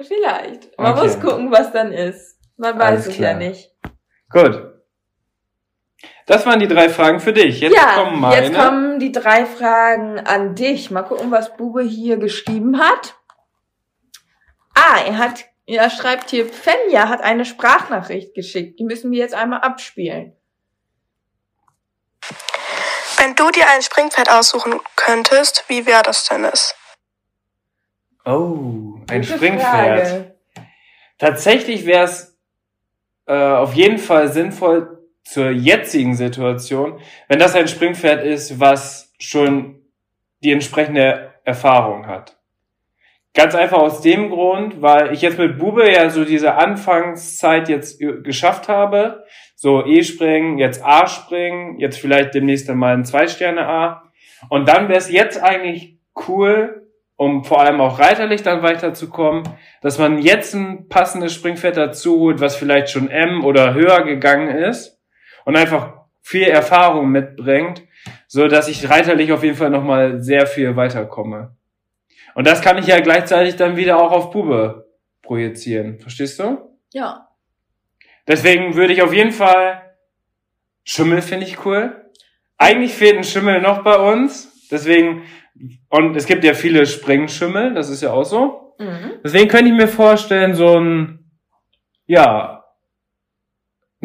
Vielleicht. 0.00 0.78
Man 0.78 0.92
Okay. 0.92 1.02
muss 1.02 1.20
gucken, 1.20 1.50
was 1.50 1.72
dann 1.72 1.92
ist. 1.92 2.38
Man 2.56 2.78
weiß 2.78 2.88
Alles 2.88 3.06
es 3.08 3.14
klar. 3.16 3.32
ja 3.32 3.36
nicht. 3.38 3.70
Gut. 4.30 4.65
Das 6.26 6.44
waren 6.44 6.58
die 6.58 6.66
drei 6.66 6.88
Fragen 6.88 7.20
für 7.20 7.32
dich. 7.32 7.60
Jetzt 7.60 7.74
ja, 7.74 7.94
kommen 7.94 8.20
meine. 8.20 8.42
jetzt 8.42 8.54
kommen 8.54 8.98
die 8.98 9.12
drei 9.12 9.46
Fragen 9.46 10.18
an 10.18 10.56
dich. 10.56 10.90
Mal 10.90 11.02
gucken, 11.02 11.30
was 11.30 11.56
Bube 11.56 11.82
hier 11.82 12.16
geschrieben 12.16 12.80
hat. 12.80 13.14
Ah, 14.74 14.98
er 15.06 15.18
hat, 15.18 15.44
er 15.66 15.88
schreibt 15.88 16.30
hier, 16.30 16.46
Fenja 16.46 17.08
hat 17.08 17.20
eine 17.22 17.44
Sprachnachricht 17.44 18.34
geschickt. 18.34 18.80
Die 18.80 18.84
müssen 18.84 19.12
wir 19.12 19.20
jetzt 19.20 19.34
einmal 19.34 19.60
abspielen. 19.60 20.36
Wenn 23.18 23.36
du 23.36 23.48
dir 23.52 23.68
ein 23.70 23.82
Springpferd 23.82 24.28
aussuchen 24.28 24.80
könntest, 24.96 25.64
wie 25.68 25.86
wäre 25.86 26.02
das 26.02 26.24
denn 26.26 26.44
es? 26.44 26.74
oh, 28.24 29.00
ein 29.08 29.20
Gute 29.22 29.34
Springpferd. 29.34 30.08
Frage. 30.08 30.36
Tatsächlich 31.18 31.86
wäre 31.86 32.04
es 32.04 32.36
äh, 33.26 33.32
auf 33.32 33.74
jeden 33.74 33.98
Fall 33.98 34.30
sinnvoll 34.32 34.95
zur 35.26 35.50
jetzigen 35.50 36.14
Situation, 36.14 37.00
wenn 37.28 37.40
das 37.40 37.56
ein 37.56 37.66
Springpferd 37.66 38.24
ist, 38.24 38.60
was 38.60 39.12
schon 39.18 39.82
die 40.44 40.52
entsprechende 40.52 41.32
Erfahrung 41.44 42.06
hat. 42.06 42.38
Ganz 43.34 43.54
einfach 43.54 43.78
aus 43.78 44.00
dem 44.00 44.30
Grund, 44.30 44.80
weil 44.80 45.12
ich 45.12 45.22
jetzt 45.22 45.38
mit 45.38 45.58
Bube 45.58 45.92
ja 45.92 46.08
so 46.10 46.24
diese 46.24 46.54
Anfangszeit 46.54 47.68
jetzt 47.68 47.98
geschafft 47.98 48.68
habe. 48.68 49.24
So 49.56 49.84
E-Springen, 49.84 50.58
jetzt 50.58 50.84
A-Springen, 50.84 51.80
jetzt 51.80 51.98
vielleicht 51.98 52.34
demnächst 52.34 52.68
dann 52.68 52.78
mal 52.78 52.94
ein 52.94 53.04
Zwei-Sterne-A. 53.04 54.10
Und 54.48 54.68
dann 54.68 54.88
wäre 54.88 54.98
es 54.98 55.10
jetzt 55.10 55.42
eigentlich 55.42 55.98
cool, 56.28 56.86
um 57.16 57.42
vor 57.44 57.60
allem 57.60 57.80
auch 57.80 57.98
reiterlich 57.98 58.42
dann 58.42 58.62
weiterzukommen, 58.62 59.42
dass 59.82 59.98
man 59.98 60.18
jetzt 60.18 60.54
ein 60.54 60.88
passendes 60.88 61.34
Springpferd 61.34 61.76
dazu 61.76 62.20
holt, 62.20 62.40
was 62.40 62.54
vielleicht 62.54 62.90
schon 62.90 63.10
M 63.10 63.44
oder 63.44 63.74
höher 63.74 64.02
gegangen 64.04 64.48
ist 64.56 64.95
und 65.46 65.56
einfach 65.56 65.94
viel 66.20 66.42
Erfahrung 66.42 67.10
mitbringt, 67.10 67.82
so 68.26 68.48
dass 68.48 68.68
ich 68.68 68.90
reiterlich 68.90 69.32
auf 69.32 69.42
jeden 69.42 69.56
Fall 69.56 69.70
nochmal 69.70 70.20
sehr 70.20 70.46
viel 70.46 70.76
weiterkomme. 70.76 71.56
Und 72.34 72.46
das 72.46 72.60
kann 72.60 72.76
ich 72.76 72.88
ja 72.88 73.00
gleichzeitig 73.00 73.56
dann 73.56 73.76
wieder 73.76 73.98
auch 73.98 74.12
auf 74.12 74.30
Bube 74.30 74.90
projizieren. 75.22 75.98
Verstehst 76.00 76.38
du? 76.38 76.76
Ja. 76.92 77.28
Deswegen 78.28 78.74
würde 78.74 78.92
ich 78.92 79.02
auf 79.02 79.14
jeden 79.14 79.32
Fall 79.32 79.86
Schimmel 80.88 81.20
finde 81.20 81.46
ich 81.46 81.64
cool. 81.66 82.10
Eigentlich 82.58 82.94
fehlt 82.94 83.16
ein 83.16 83.24
Schimmel 83.24 83.60
noch 83.60 83.82
bei 83.82 83.98
uns. 83.98 84.68
Deswegen, 84.70 85.22
und 85.88 86.16
es 86.16 86.26
gibt 86.26 86.44
ja 86.44 86.54
viele 86.54 86.86
Springschimmel, 86.86 87.74
das 87.74 87.90
ist 87.90 88.02
ja 88.02 88.12
auch 88.12 88.24
so. 88.24 88.74
Mhm. 88.78 89.14
Deswegen 89.24 89.48
könnte 89.48 89.70
ich 89.70 89.76
mir 89.76 89.88
vorstellen, 89.88 90.54
so 90.54 90.78
ein, 90.78 91.30
ja, 92.06 92.55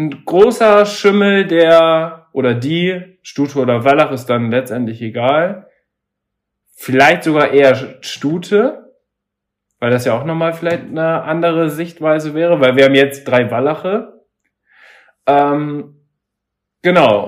ein 0.02 0.26
großer 0.26 0.86
Schimmel, 0.86 1.46
der, 1.46 2.28
oder 2.34 2.54
die, 2.54 3.18
Stute 3.22 3.60
oder 3.60 3.84
Wallach 3.84 4.12
ist 4.12 4.26
dann 4.28 4.52
letztendlich 4.52 5.02
egal. 5.02 5.68
Vielleicht 6.74 7.24
sogar 7.24 7.52
eher 7.52 7.76
Stute, 8.02 8.96
weil 9.80 9.92
das 9.92 10.06
ja 10.06 10.18
auch 10.18 10.26
nochmal 10.26 10.54
vielleicht 10.54 10.84
eine 10.84 11.24
andere 11.24 11.70
Sichtweise 11.70 12.34
wäre, 12.34 12.60
weil 12.60 12.76
wir 12.76 12.86
haben 12.86 12.96
jetzt 12.96 13.26
drei 13.26 13.52
Wallache. 13.52 14.26
Ähm, 15.28 16.08
genau. 16.82 17.28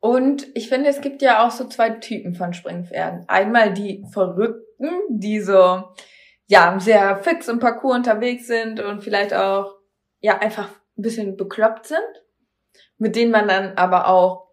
Und 0.00 0.46
ich 0.54 0.68
finde, 0.68 0.90
es 0.90 1.00
gibt 1.00 1.22
ja 1.22 1.44
auch 1.44 1.50
so 1.50 1.66
zwei 1.66 1.90
Typen 1.90 2.34
von 2.34 2.52
Springpferden. 2.52 3.24
Einmal 3.28 3.72
die 3.72 4.04
Verrückten, 4.12 4.90
die 5.08 5.40
so, 5.40 5.84
ja, 6.46 6.78
sehr 6.78 7.16
fix 7.16 7.48
im 7.48 7.58
Parcours 7.58 7.96
unterwegs 7.96 8.46
sind 8.46 8.80
und 8.80 9.02
vielleicht 9.02 9.32
auch, 9.32 9.74
ja, 10.20 10.38
einfach 10.38 10.68
ein 10.98 11.02
bisschen 11.02 11.36
bekloppt 11.36 11.86
sind, 11.86 12.24
mit 12.98 13.16
denen 13.16 13.30
man 13.30 13.48
dann 13.48 13.74
aber 13.76 14.08
auch 14.08 14.46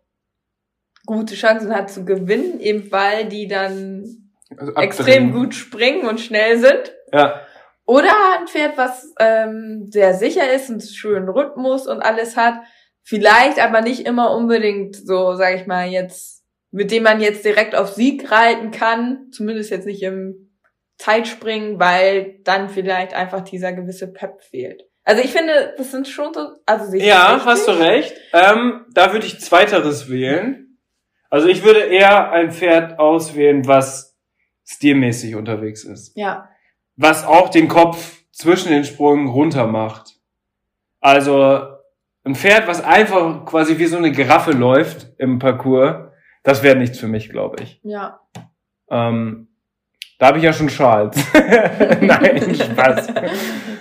gute 1.06 1.36
Chancen 1.36 1.75
hat 1.75 1.89
zu 1.89 2.06
gewinnen, 2.06 2.60
eben 2.60 2.91
weil 2.91 3.25
die 3.25 3.47
dann 3.47 4.32
Also 4.58 4.73
extrem 4.75 5.34
gut 5.34 5.53
springen 5.53 6.08
und 6.08 6.19
schnell 6.19 6.58
sind. 6.58 6.95
Ja. 7.12 7.41
Oder 7.86 8.13
ein 8.39 8.47
Pferd, 8.47 8.77
was 8.77 9.13
ähm, 9.19 9.88
sehr 9.89 10.13
sicher 10.13 10.51
ist 10.53 10.69
und 10.69 10.82
schönen 10.84 11.27
Rhythmus 11.27 11.88
und 11.88 12.01
alles 12.01 12.38
hat. 12.38 12.56
Vielleicht 13.03 13.62
aber 13.62 13.82
nicht 13.82 14.06
immer 14.06 14.34
unbedingt 14.36 14.95
so, 14.95 15.36
sag 15.36 15.56
ich 15.56 15.67
mal, 15.67 15.88
jetzt, 15.88 16.45
mit 16.71 16.91
dem 16.91 17.03
man 17.03 17.19
jetzt 17.19 17.43
direkt 17.43 17.75
auf 17.75 17.89
Sieg 17.89 18.32
reiten 18.32 18.71
kann. 18.71 19.29
Zumindest 19.32 19.69
jetzt 19.69 19.86
nicht 19.86 20.01
im 20.01 20.53
Zeitspringen, 20.97 21.79
weil 21.79 22.39
dann 22.43 22.69
vielleicht 22.69 23.13
einfach 23.13 23.41
dieser 23.41 23.73
gewisse 23.73 24.13
Pep 24.13 24.41
fehlt. 24.41 24.86
Also 25.05 25.21
ich 25.21 25.31
finde, 25.31 25.73
das 25.77 25.91
sind 25.91 26.07
schon 26.07 26.33
so, 26.33 26.53
also 26.65 26.95
Ja, 26.95 27.27
richtig. 27.33 27.45
hast 27.45 27.67
du 27.67 27.71
recht. 27.71 28.13
Ähm, 28.31 28.85
da 28.93 29.11
würde 29.11 29.25
ich 29.25 29.39
zweiteres 29.41 30.09
wählen. 30.09 30.77
Also 31.29 31.47
ich 31.47 31.63
würde 31.63 31.81
eher 31.81 32.31
ein 32.31 32.51
Pferd 32.51 32.99
auswählen, 32.99 33.67
was 33.67 34.17
stilmäßig 34.65 35.35
unterwegs 35.35 35.83
ist. 35.83 36.15
Ja, 36.15 36.49
Was 36.95 37.25
auch 37.25 37.49
den 37.49 37.67
Kopf 37.67 38.23
zwischen 38.31 38.69
den 38.71 38.83
Sprüngen 38.85 39.27
runter 39.27 39.67
macht. 39.67 40.15
Also 41.01 41.67
ein 42.23 42.35
Pferd, 42.35 42.67
was 42.67 42.81
einfach 42.83 43.45
quasi 43.45 43.77
wie 43.79 43.87
so 43.87 43.97
eine 43.97 44.11
Giraffe 44.11 44.51
läuft 44.51 45.07
im 45.17 45.39
Parcours, 45.39 46.11
das 46.43 46.63
wäre 46.63 46.77
nichts 46.77 46.97
für 46.99 47.07
mich, 47.07 47.29
glaube 47.29 47.61
ich. 47.63 47.79
ja. 47.83 48.19
Ähm, 48.89 49.49
da 50.19 50.28
habe 50.28 50.38
ich 50.38 50.43
ja 50.43 50.54
schon 50.54 50.67
Charles. 50.67 51.15
Nein, 52.02 52.56
Spaß. 52.56 53.08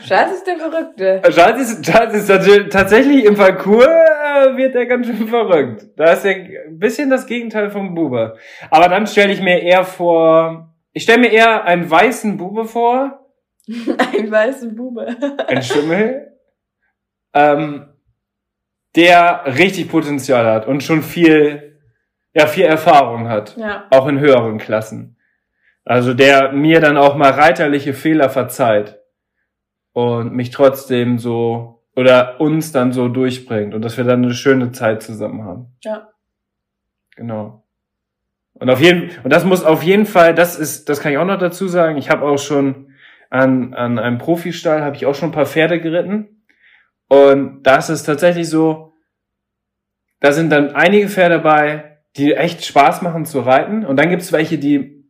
Schatz 0.07 0.33
ist 0.33 0.47
der 0.47 0.57
Verrückte. 0.57 1.23
Charles 1.31 1.71
ist, 1.71 1.83
Charles 1.85 2.29
ist 2.29 2.73
tatsächlich 2.73 3.25
im 3.25 3.35
Parcours 3.37 3.87
äh, 3.87 4.57
wird 4.57 4.75
er 4.75 4.87
ganz 4.87 5.07
schön 5.07 5.29
verrückt. 5.29 5.87
Da 5.97 6.13
ist 6.13 6.25
er 6.25 6.35
ein 6.35 6.79
bisschen 6.79 7.11
das 7.11 7.27
Gegenteil 7.27 7.71
vom 7.71 7.95
Bube. 7.95 8.37
Aber 8.71 8.89
dann 8.89 9.07
stelle 9.07 9.33
ich 9.33 9.41
mir 9.41 9.63
eher 9.63 9.85
vor, 9.85 10.75
ich 10.93 11.05
stelle 11.05 11.21
mir 11.21 11.31
eher 11.33 11.65
einen 11.65 11.89
weißen 11.91 12.37
Bube 12.37 12.65
vor, 12.65 13.19
Ein 14.19 14.29
weißen 14.31 14.75
Bube. 14.75 15.07
ein 15.47 15.63
Schimmel, 15.63 16.33
ähm, 17.33 17.87
der 18.97 19.45
richtig 19.47 19.89
Potenzial 19.89 20.45
hat 20.47 20.67
und 20.67 20.83
schon 20.83 21.03
viel, 21.03 21.79
ja, 22.35 22.47
viel 22.47 22.65
Erfahrung 22.65 23.29
hat. 23.29 23.57
Ja, 23.57 23.87
Auch 23.91 24.09
in 24.09 24.19
höheren 24.19 24.59
Klassen. 24.59 25.17
Also 25.85 26.15
der 26.15 26.53
mir 26.53 26.81
dann 26.81 26.97
auch 26.97 27.17
mal 27.17 27.31
reiterliche 27.31 27.93
Fehler 27.93 28.31
verzeiht 28.31 29.01
und 29.93 30.33
mich 30.33 30.51
trotzdem 30.51 31.19
so 31.19 31.83
oder 31.97 32.41
uns 32.41 32.73
dann 32.73 32.93
so 32.93 33.09
durchbringt 33.09 33.75
und 33.75 33.83
dass 33.83 33.97
wir 33.97 34.05
dann 34.05 34.23
eine 34.23 34.35
schöne 34.35 34.73
Zeit 34.73 35.03
zusammen 35.03 35.45
haben. 35.45 35.77
ja. 35.83 36.09
Genau. 37.17 37.65
Und 38.55 38.71
auf 38.71 38.81
jeden 38.81 39.11
und 39.23 39.33
das 39.33 39.45
muss 39.45 39.65
auf 39.65 39.83
jeden 39.83 40.07
Fall, 40.07 40.35
das 40.35 40.59
ist, 40.59 40.89
das 40.89 41.01
kann 41.01 41.13
ich 41.13 41.19
auch 41.19 41.27
noch 41.27 41.39
dazu 41.39 41.69
sagen. 41.69 41.97
Ich 41.97 42.11
habe 42.11 42.25
auch 42.25 42.39
schon 42.39 42.93
an 43.29 43.75
an 43.75 43.99
einem 43.99 44.19
Profistall 44.19 44.83
habe 44.83 44.97
ich 44.97 45.05
auch 45.05 45.15
schon 45.15 45.31
ein 45.31 45.35
paar 45.35 45.47
Pferde 45.47 45.81
geritten 45.81 46.45
und 47.09 47.63
das 47.65 47.91
ist 47.91 48.05
tatsächlich 48.05 48.49
so. 48.49 48.95
Da 50.21 50.33
sind 50.33 50.51
dann 50.51 50.75
einige 50.75 51.09
Pferde 51.09 51.37
dabei, 51.37 51.99
die 52.17 52.35
echt 52.35 52.65
Spaß 52.65 53.03
machen 53.03 53.25
zu 53.25 53.41
reiten 53.41 53.85
und 53.85 53.97
dann 53.97 54.09
gibt's 54.09 54.33
welche, 54.33 54.59
die 54.59 55.02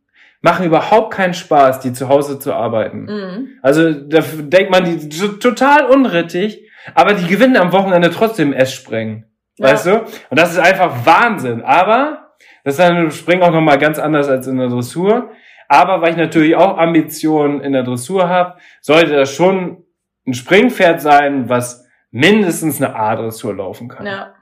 machen 0.43 0.65
überhaupt 0.65 1.13
keinen 1.13 1.33
Spaß, 1.33 1.79
die 1.79 1.93
zu 1.93 2.09
Hause 2.09 2.37
zu 2.37 2.53
arbeiten. 2.53 3.05
Mhm. 3.05 3.59
Also 3.61 3.91
da 3.91 4.19
denkt 4.21 4.71
man, 4.71 4.83
die 4.83 5.15
so 5.15 5.29
total 5.29 5.85
unrittig, 5.85 6.69
aber 6.93 7.13
die 7.13 7.27
gewinnen 7.27 7.55
am 7.55 7.71
Wochenende 7.71 8.11
trotzdem 8.11 8.51
S-Springen. 8.51 9.25
Ja. 9.57 9.69
Weißt 9.69 9.85
du? 9.87 10.01
Und 10.01 10.39
das 10.39 10.51
ist 10.51 10.59
einfach 10.59 11.05
Wahnsinn. 11.05 11.63
Aber 11.63 12.33
das 12.65 12.73
ist 12.73 12.79
dann 12.79 12.97
im 12.97 13.11
Springen 13.11 13.41
auch 13.41 13.51
nochmal 13.51 13.77
ganz 13.77 13.97
anders 13.99 14.27
als 14.27 14.45
in 14.45 14.57
der 14.57 14.67
Dressur. 14.67 15.31
Aber 15.69 16.01
weil 16.01 16.11
ich 16.11 16.17
natürlich 16.17 16.57
auch 16.57 16.77
Ambitionen 16.77 17.61
in 17.61 17.71
der 17.71 17.83
Dressur 17.83 18.27
habe, 18.27 18.59
sollte 18.81 19.15
das 19.15 19.33
schon 19.33 19.85
ein 20.27 20.33
Springpferd 20.33 20.99
sein, 20.99 21.47
was 21.47 21.87
mindestens 22.11 22.81
eine 22.81 22.95
A-Dressur 22.95 23.55
laufen 23.55 23.87
kann. 23.87 24.05
Ja. 24.05 24.33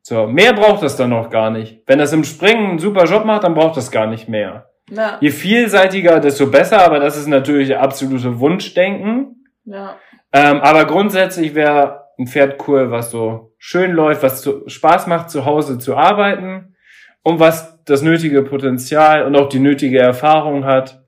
So, 0.00 0.26
mehr 0.26 0.54
braucht 0.54 0.82
das 0.82 0.96
dann 0.96 1.10
noch 1.10 1.28
gar 1.28 1.50
nicht. 1.50 1.82
Wenn 1.86 1.98
das 1.98 2.12
im 2.14 2.24
Springen 2.24 2.70
einen 2.70 2.78
super 2.78 3.04
Job 3.04 3.26
macht, 3.26 3.44
dann 3.44 3.54
braucht 3.54 3.76
das 3.76 3.90
gar 3.90 4.06
nicht 4.06 4.28
mehr. 4.28 4.70
Ja. 4.90 5.18
Je 5.20 5.30
vielseitiger, 5.30 6.20
desto 6.20 6.50
besser, 6.50 6.84
aber 6.84 7.00
das 7.00 7.16
ist 7.16 7.26
natürlich 7.26 7.68
der 7.68 7.82
absolute 7.82 8.38
Wunschdenken. 8.38 9.46
Ja. 9.64 9.96
Ähm, 10.32 10.60
aber 10.60 10.84
grundsätzlich 10.84 11.54
wäre 11.54 12.04
ein 12.18 12.26
Pferd 12.26 12.68
cool, 12.68 12.90
was 12.90 13.10
so 13.10 13.54
schön 13.58 13.92
läuft, 13.92 14.22
was 14.22 14.42
zu, 14.42 14.68
Spaß 14.68 15.06
macht, 15.06 15.30
zu 15.30 15.44
Hause 15.44 15.78
zu 15.78 15.96
arbeiten 15.96 16.76
und 17.22 17.40
was 17.40 17.82
das 17.84 18.02
nötige 18.02 18.42
Potenzial 18.42 19.24
und 19.24 19.36
auch 19.36 19.48
die 19.48 19.58
nötige 19.58 19.98
Erfahrung 19.98 20.64
hat, 20.64 21.04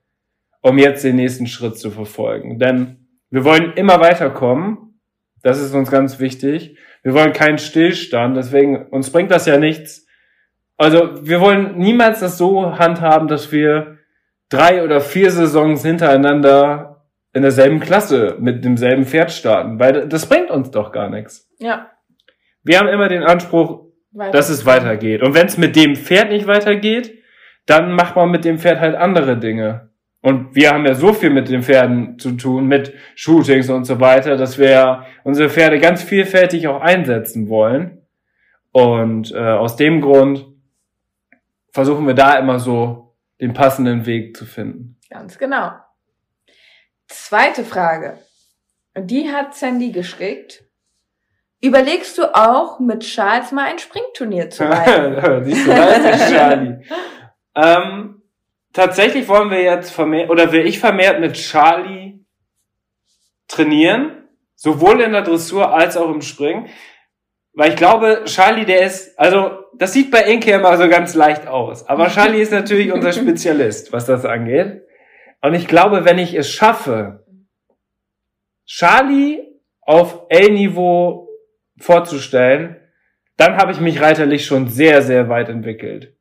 um 0.62 0.78
jetzt 0.78 1.04
den 1.04 1.16
nächsten 1.16 1.46
Schritt 1.46 1.78
zu 1.78 1.90
verfolgen. 1.90 2.58
Denn 2.58 3.08
wir 3.30 3.44
wollen 3.44 3.72
immer 3.74 4.00
weiterkommen. 4.00 5.00
Das 5.42 5.60
ist 5.60 5.74
uns 5.74 5.90
ganz 5.90 6.18
wichtig. 6.18 6.78
Wir 7.02 7.14
wollen 7.14 7.32
keinen 7.32 7.58
Stillstand. 7.58 8.36
Deswegen, 8.36 8.86
uns 8.86 9.10
bringt 9.10 9.30
das 9.30 9.46
ja 9.46 9.58
nichts. 9.58 10.05
Also, 10.76 11.26
wir 11.26 11.40
wollen 11.40 11.78
niemals 11.78 12.20
das 12.20 12.36
so 12.38 12.78
handhaben, 12.78 13.28
dass 13.28 13.50
wir 13.50 13.98
drei 14.48 14.84
oder 14.84 15.00
vier 15.00 15.30
Saisons 15.30 15.82
hintereinander 15.82 17.04
in 17.32 17.42
derselben 17.42 17.80
Klasse 17.80 18.36
mit 18.40 18.64
demselben 18.64 19.04
Pferd 19.04 19.30
starten, 19.30 19.78
weil 19.78 20.08
das 20.08 20.26
bringt 20.26 20.50
uns 20.50 20.70
doch 20.70 20.92
gar 20.92 21.10
nichts. 21.10 21.50
Ja. 21.58 21.90
Wir 22.62 22.78
haben 22.78 22.88
immer 22.88 23.08
den 23.08 23.22
Anspruch, 23.22 23.86
Weiter. 24.12 24.32
dass 24.32 24.48
es 24.48 24.64
weitergeht. 24.64 25.22
Und 25.22 25.34
wenn 25.34 25.46
es 25.46 25.58
mit 25.58 25.76
dem 25.76 25.96
Pferd 25.96 26.30
nicht 26.30 26.46
weitergeht, 26.46 27.12
dann 27.66 27.92
macht 27.92 28.16
man 28.16 28.30
mit 28.30 28.44
dem 28.44 28.58
Pferd 28.58 28.80
halt 28.80 28.94
andere 28.94 29.36
Dinge. 29.36 29.90
Und 30.22 30.54
wir 30.56 30.70
haben 30.70 30.86
ja 30.86 30.94
so 30.94 31.12
viel 31.12 31.30
mit 31.30 31.48
den 31.48 31.62
Pferden 31.62 32.18
zu 32.18 32.32
tun, 32.32 32.66
mit 32.66 32.94
Shootings 33.14 33.68
und 33.68 33.84
so 33.84 34.00
weiter, 34.00 34.36
dass 34.36 34.58
wir 34.58 35.04
unsere 35.22 35.48
Pferde 35.48 35.78
ganz 35.78 36.02
vielfältig 36.02 36.66
auch 36.68 36.80
einsetzen 36.80 37.48
wollen. 37.48 38.02
Und 38.72 39.32
äh, 39.32 39.38
aus 39.38 39.76
dem 39.76 40.00
Grund 40.00 40.46
versuchen 41.76 42.06
wir 42.06 42.14
da 42.14 42.38
immer 42.38 42.58
so 42.58 43.14
den 43.38 43.52
passenden 43.52 44.06
Weg 44.06 44.34
zu 44.34 44.46
finden. 44.46 44.98
Ganz 45.10 45.36
genau. 45.36 45.72
Zweite 47.06 47.66
Frage. 47.66 48.18
Die 48.96 49.30
hat 49.30 49.54
Sandy 49.54 49.92
geschickt. 49.92 50.64
Überlegst 51.60 52.16
du 52.16 52.34
auch, 52.34 52.80
mit 52.80 53.00
Charles 53.02 53.52
mal 53.52 53.66
ein 53.66 53.78
Springturnier 53.78 54.48
zu 54.48 54.64
reiten? 54.70 55.44
Siehst 55.44 55.66
du, 55.66 55.70
ist 55.70 56.04
der 56.04 56.30
Charlie. 56.30 56.86
ähm, 57.54 58.22
tatsächlich 58.72 59.28
wollen 59.28 59.50
wir 59.50 59.62
jetzt 59.62 59.90
vermehrt, 59.90 60.30
oder 60.30 60.52
will 60.52 60.66
ich 60.66 60.78
vermehrt 60.78 61.20
mit 61.20 61.34
Charlie 61.34 62.24
trainieren, 63.48 64.28
sowohl 64.54 65.02
in 65.02 65.12
der 65.12 65.22
Dressur 65.22 65.74
als 65.74 65.98
auch 65.98 66.08
im 66.08 66.22
Springen. 66.22 66.70
Weil 67.56 67.70
ich 67.70 67.76
glaube, 67.76 68.24
Charlie, 68.26 68.66
der 68.66 68.84
ist, 68.84 69.18
also, 69.18 69.64
das 69.74 69.94
sieht 69.94 70.10
bei 70.10 70.24
Inke 70.24 70.50
immer 70.50 70.76
so 70.76 70.88
ganz 70.90 71.14
leicht 71.14 71.46
aus. 71.46 71.88
Aber 71.88 72.08
Charlie 72.14 72.42
ist 72.42 72.52
natürlich 72.52 72.92
unser 72.92 73.12
Spezialist, 73.12 73.94
was 73.94 74.04
das 74.04 74.26
angeht. 74.26 74.82
Und 75.40 75.54
ich 75.54 75.66
glaube, 75.66 76.04
wenn 76.04 76.18
ich 76.18 76.34
es 76.34 76.50
schaffe, 76.50 77.24
Charlie 78.66 79.40
auf 79.80 80.26
L-Niveau 80.28 81.28
vorzustellen, 81.78 82.76
dann 83.38 83.56
habe 83.56 83.72
ich 83.72 83.80
mich 83.80 84.02
reiterlich 84.02 84.44
schon 84.44 84.68
sehr, 84.68 85.00
sehr 85.00 85.30
weit 85.30 85.48
entwickelt. 85.48 86.14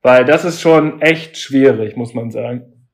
Weil 0.00 0.24
das 0.24 0.46
ist 0.46 0.62
schon 0.62 1.02
echt 1.02 1.36
schwierig, 1.36 1.96
muss 1.96 2.14
man 2.14 2.30
sagen. 2.30 2.88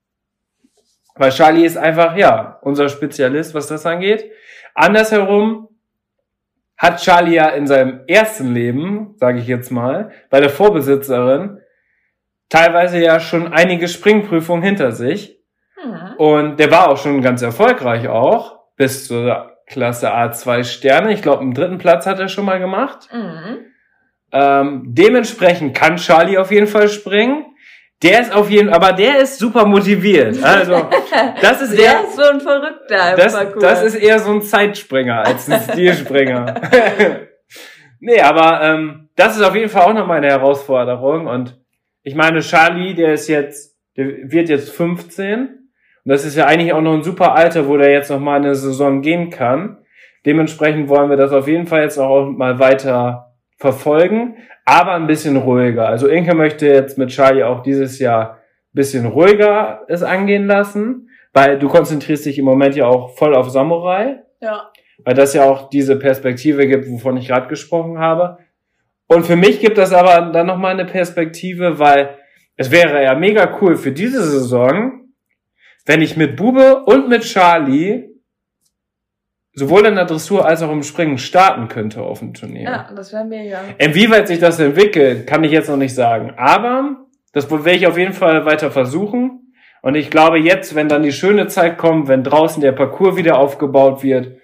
Weil 1.14 1.30
Charlie 1.30 1.64
ist 1.64 1.76
einfach, 1.76 2.16
ja, 2.16 2.58
unser 2.62 2.88
Spezialist, 2.88 3.54
was 3.54 3.68
das 3.68 3.86
angeht. 3.86 4.32
Andersherum 4.74 5.67
hat 6.78 7.02
Charlie 7.02 7.34
ja 7.34 7.48
in 7.48 7.66
seinem 7.66 8.00
ersten 8.06 8.54
Leben, 8.54 9.14
sage 9.16 9.40
ich 9.40 9.46
jetzt 9.46 9.70
mal, 9.70 10.12
bei 10.30 10.40
der 10.40 10.48
Vorbesitzerin, 10.48 11.58
teilweise 12.48 13.02
ja 13.02 13.20
schon 13.20 13.52
einige 13.52 13.88
Springprüfungen 13.88 14.62
hinter 14.62 14.92
sich. 14.92 15.38
Hm. 15.74 16.16
Und 16.16 16.60
der 16.60 16.70
war 16.70 16.88
auch 16.88 16.96
schon 16.96 17.20
ganz 17.20 17.42
erfolgreich 17.42 18.08
auch, 18.08 18.60
bis 18.76 19.06
zur 19.06 19.58
Klasse 19.66 20.14
A2 20.14 20.64
Sterne. 20.64 21.12
Ich 21.12 21.20
glaube, 21.20 21.42
einen 21.42 21.52
dritten 21.52 21.78
Platz 21.78 22.06
hat 22.06 22.18
er 22.18 22.28
schon 22.28 22.46
mal 22.46 22.58
gemacht. 22.58 23.08
Mhm. 23.12 23.66
Ähm, 24.32 24.82
dementsprechend 24.86 25.76
kann 25.76 25.96
Charlie 25.96 26.38
auf 26.38 26.50
jeden 26.50 26.66
Fall 26.66 26.88
springen. 26.88 27.47
Der 28.02 28.20
ist 28.20 28.32
auf 28.32 28.48
jeden 28.48 28.68
aber 28.68 28.92
der 28.92 29.18
ist 29.18 29.38
super 29.38 29.66
motiviert. 29.66 30.42
Also, 30.42 30.86
das 31.40 31.62
ist 31.62 31.76
Der 31.76 31.84
eher, 31.84 32.04
ist 32.04 32.16
so 32.16 32.22
ein 32.22 32.40
Verrückter 32.40 33.10
im 33.10 33.16
das, 33.16 33.34
Parcours. 33.34 33.62
das 33.62 33.82
ist 33.82 33.94
eher 33.96 34.18
so 34.20 34.30
ein 34.30 34.42
Zeitspringer 34.42 35.26
als 35.26 35.50
ein 35.50 35.60
Stilspringer. 35.72 36.54
nee, 38.00 38.20
aber 38.20 38.62
ähm, 38.62 39.08
das 39.16 39.36
ist 39.36 39.42
auf 39.42 39.56
jeden 39.56 39.68
Fall 39.68 39.82
auch 39.82 39.94
noch 39.94 40.06
meine 40.06 40.28
Herausforderung. 40.28 41.26
Und 41.26 41.60
ich 42.02 42.14
meine, 42.14 42.38
Charlie, 42.40 42.94
der 42.94 43.14
ist 43.14 43.26
jetzt, 43.28 43.76
der 43.96 44.06
wird 44.30 44.48
jetzt 44.48 44.70
15. 44.70 45.40
Und 45.40 45.48
das 46.04 46.24
ist 46.24 46.36
ja 46.36 46.46
eigentlich 46.46 46.72
auch 46.72 46.80
noch 46.80 46.94
ein 46.94 47.02
super 47.02 47.34
Alter, 47.34 47.66
wo 47.66 47.76
der 47.76 47.90
jetzt 47.90 48.10
noch 48.10 48.20
mal 48.20 48.36
eine 48.36 48.54
Saison 48.54 49.02
gehen 49.02 49.30
kann. 49.30 49.78
Dementsprechend 50.24 50.88
wollen 50.88 51.10
wir 51.10 51.16
das 51.16 51.32
auf 51.32 51.48
jeden 51.48 51.66
Fall 51.66 51.82
jetzt 51.82 51.98
auch 51.98 52.26
mal 52.30 52.60
weiter 52.60 53.34
verfolgen, 53.56 54.36
aber 54.68 54.92
ein 54.92 55.06
bisschen 55.06 55.38
ruhiger. 55.38 55.88
Also 55.88 56.08
Inke 56.08 56.34
möchte 56.34 56.66
jetzt 56.66 56.98
mit 56.98 57.08
Charlie 57.08 57.42
auch 57.42 57.62
dieses 57.62 57.98
Jahr 57.98 58.32
ein 58.34 58.74
bisschen 58.74 59.06
ruhiger 59.06 59.86
es 59.88 60.02
angehen 60.02 60.46
lassen, 60.46 61.08
weil 61.32 61.58
du 61.58 61.68
konzentrierst 61.68 62.26
dich 62.26 62.38
im 62.38 62.44
Moment 62.44 62.76
ja 62.76 62.86
auch 62.86 63.16
voll 63.16 63.34
auf 63.34 63.48
Samurai, 63.48 64.24
ja. 64.42 64.70
weil 65.04 65.14
das 65.14 65.32
ja 65.32 65.44
auch 65.44 65.70
diese 65.70 65.98
Perspektive 65.98 66.66
gibt, 66.66 66.86
wovon 66.86 67.16
ich 67.16 67.28
gerade 67.28 67.48
gesprochen 67.48 67.98
habe. 67.98 68.36
Und 69.06 69.24
für 69.24 69.36
mich 69.36 69.60
gibt 69.60 69.78
das 69.78 69.94
aber 69.94 70.30
dann 70.32 70.46
nochmal 70.46 70.72
eine 70.72 70.84
Perspektive, 70.84 71.78
weil 71.78 72.18
es 72.56 72.70
wäre 72.70 73.02
ja 73.02 73.14
mega 73.14 73.58
cool 73.62 73.74
für 73.74 73.92
diese 73.92 74.22
Saison, 74.22 75.08
wenn 75.86 76.02
ich 76.02 76.14
mit 76.14 76.36
Bube 76.36 76.84
und 76.84 77.08
mit 77.08 77.22
Charlie 77.22 78.10
sowohl 79.58 79.86
in 79.86 79.96
der 79.96 80.04
Dressur 80.04 80.46
als 80.46 80.62
auch 80.62 80.70
im 80.70 80.84
Springen 80.84 81.18
starten 81.18 81.68
könnte 81.68 82.00
auf 82.02 82.20
dem 82.20 82.32
Turnier. 82.32 82.62
ja, 82.62 82.88
das 82.94 83.12
wäre 83.12 83.24
mega. 83.24 83.60
Inwieweit 83.78 84.28
sich 84.28 84.38
das 84.38 84.60
entwickelt, 84.60 85.26
kann 85.26 85.42
ich 85.42 85.50
jetzt 85.50 85.68
noch 85.68 85.76
nicht 85.76 85.94
sagen. 85.94 86.32
Aber 86.36 86.96
das 87.32 87.50
werde 87.50 87.72
ich 87.72 87.86
auf 87.86 87.98
jeden 87.98 88.12
Fall 88.12 88.46
weiter 88.46 88.70
versuchen. 88.70 89.52
Und 89.82 89.96
ich 89.96 90.10
glaube 90.10 90.38
jetzt, 90.38 90.74
wenn 90.74 90.88
dann 90.88 91.02
die 91.02 91.12
schöne 91.12 91.48
Zeit 91.48 91.76
kommt, 91.76 92.08
wenn 92.08 92.22
draußen 92.22 92.62
der 92.62 92.72
Parcours 92.72 93.16
wieder 93.16 93.38
aufgebaut 93.38 94.02
wird, 94.02 94.38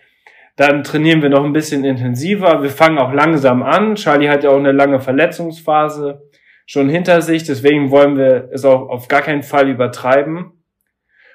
dann 0.57 0.83
trainieren 0.83 1.23
wir 1.23 1.31
noch 1.31 1.45
ein 1.45 1.53
bisschen 1.53 1.85
intensiver. 1.85 2.63
Wir 2.63 2.71
fangen 2.71 2.99
auch 2.99 3.13
langsam 3.13 3.63
an. 3.63 3.95
Charlie 3.95 4.29
hat 4.29 4.45
ja 4.45 4.51
auch 4.51 4.59
eine 4.59 4.73
lange 4.73 5.01
Verletzungsphase 5.01 6.23
schon 6.67 6.89
hinter 6.89 7.23
sich. 7.23 7.45
Deswegen 7.45 7.91
wollen 7.91 8.17
wir 8.17 8.49
es 8.53 8.65
auch 8.65 8.89
auf 8.89 9.07
gar 9.09 9.23
keinen 9.23 9.43
Fall 9.43 9.69
übertreiben 9.69 10.54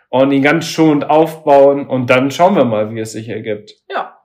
und 0.10 0.32
ihn 0.32 0.42
ganz 0.44 0.66
schonend 0.68 1.10
aufbauen. 1.10 1.88
Und 1.88 2.10
dann 2.10 2.32
schauen 2.32 2.56
wir 2.56 2.66
mal, 2.66 2.94
wie 2.94 3.00
es 3.00 3.12
sich 3.14 3.30
ergibt. 3.30 3.72
Ja. 3.90 4.18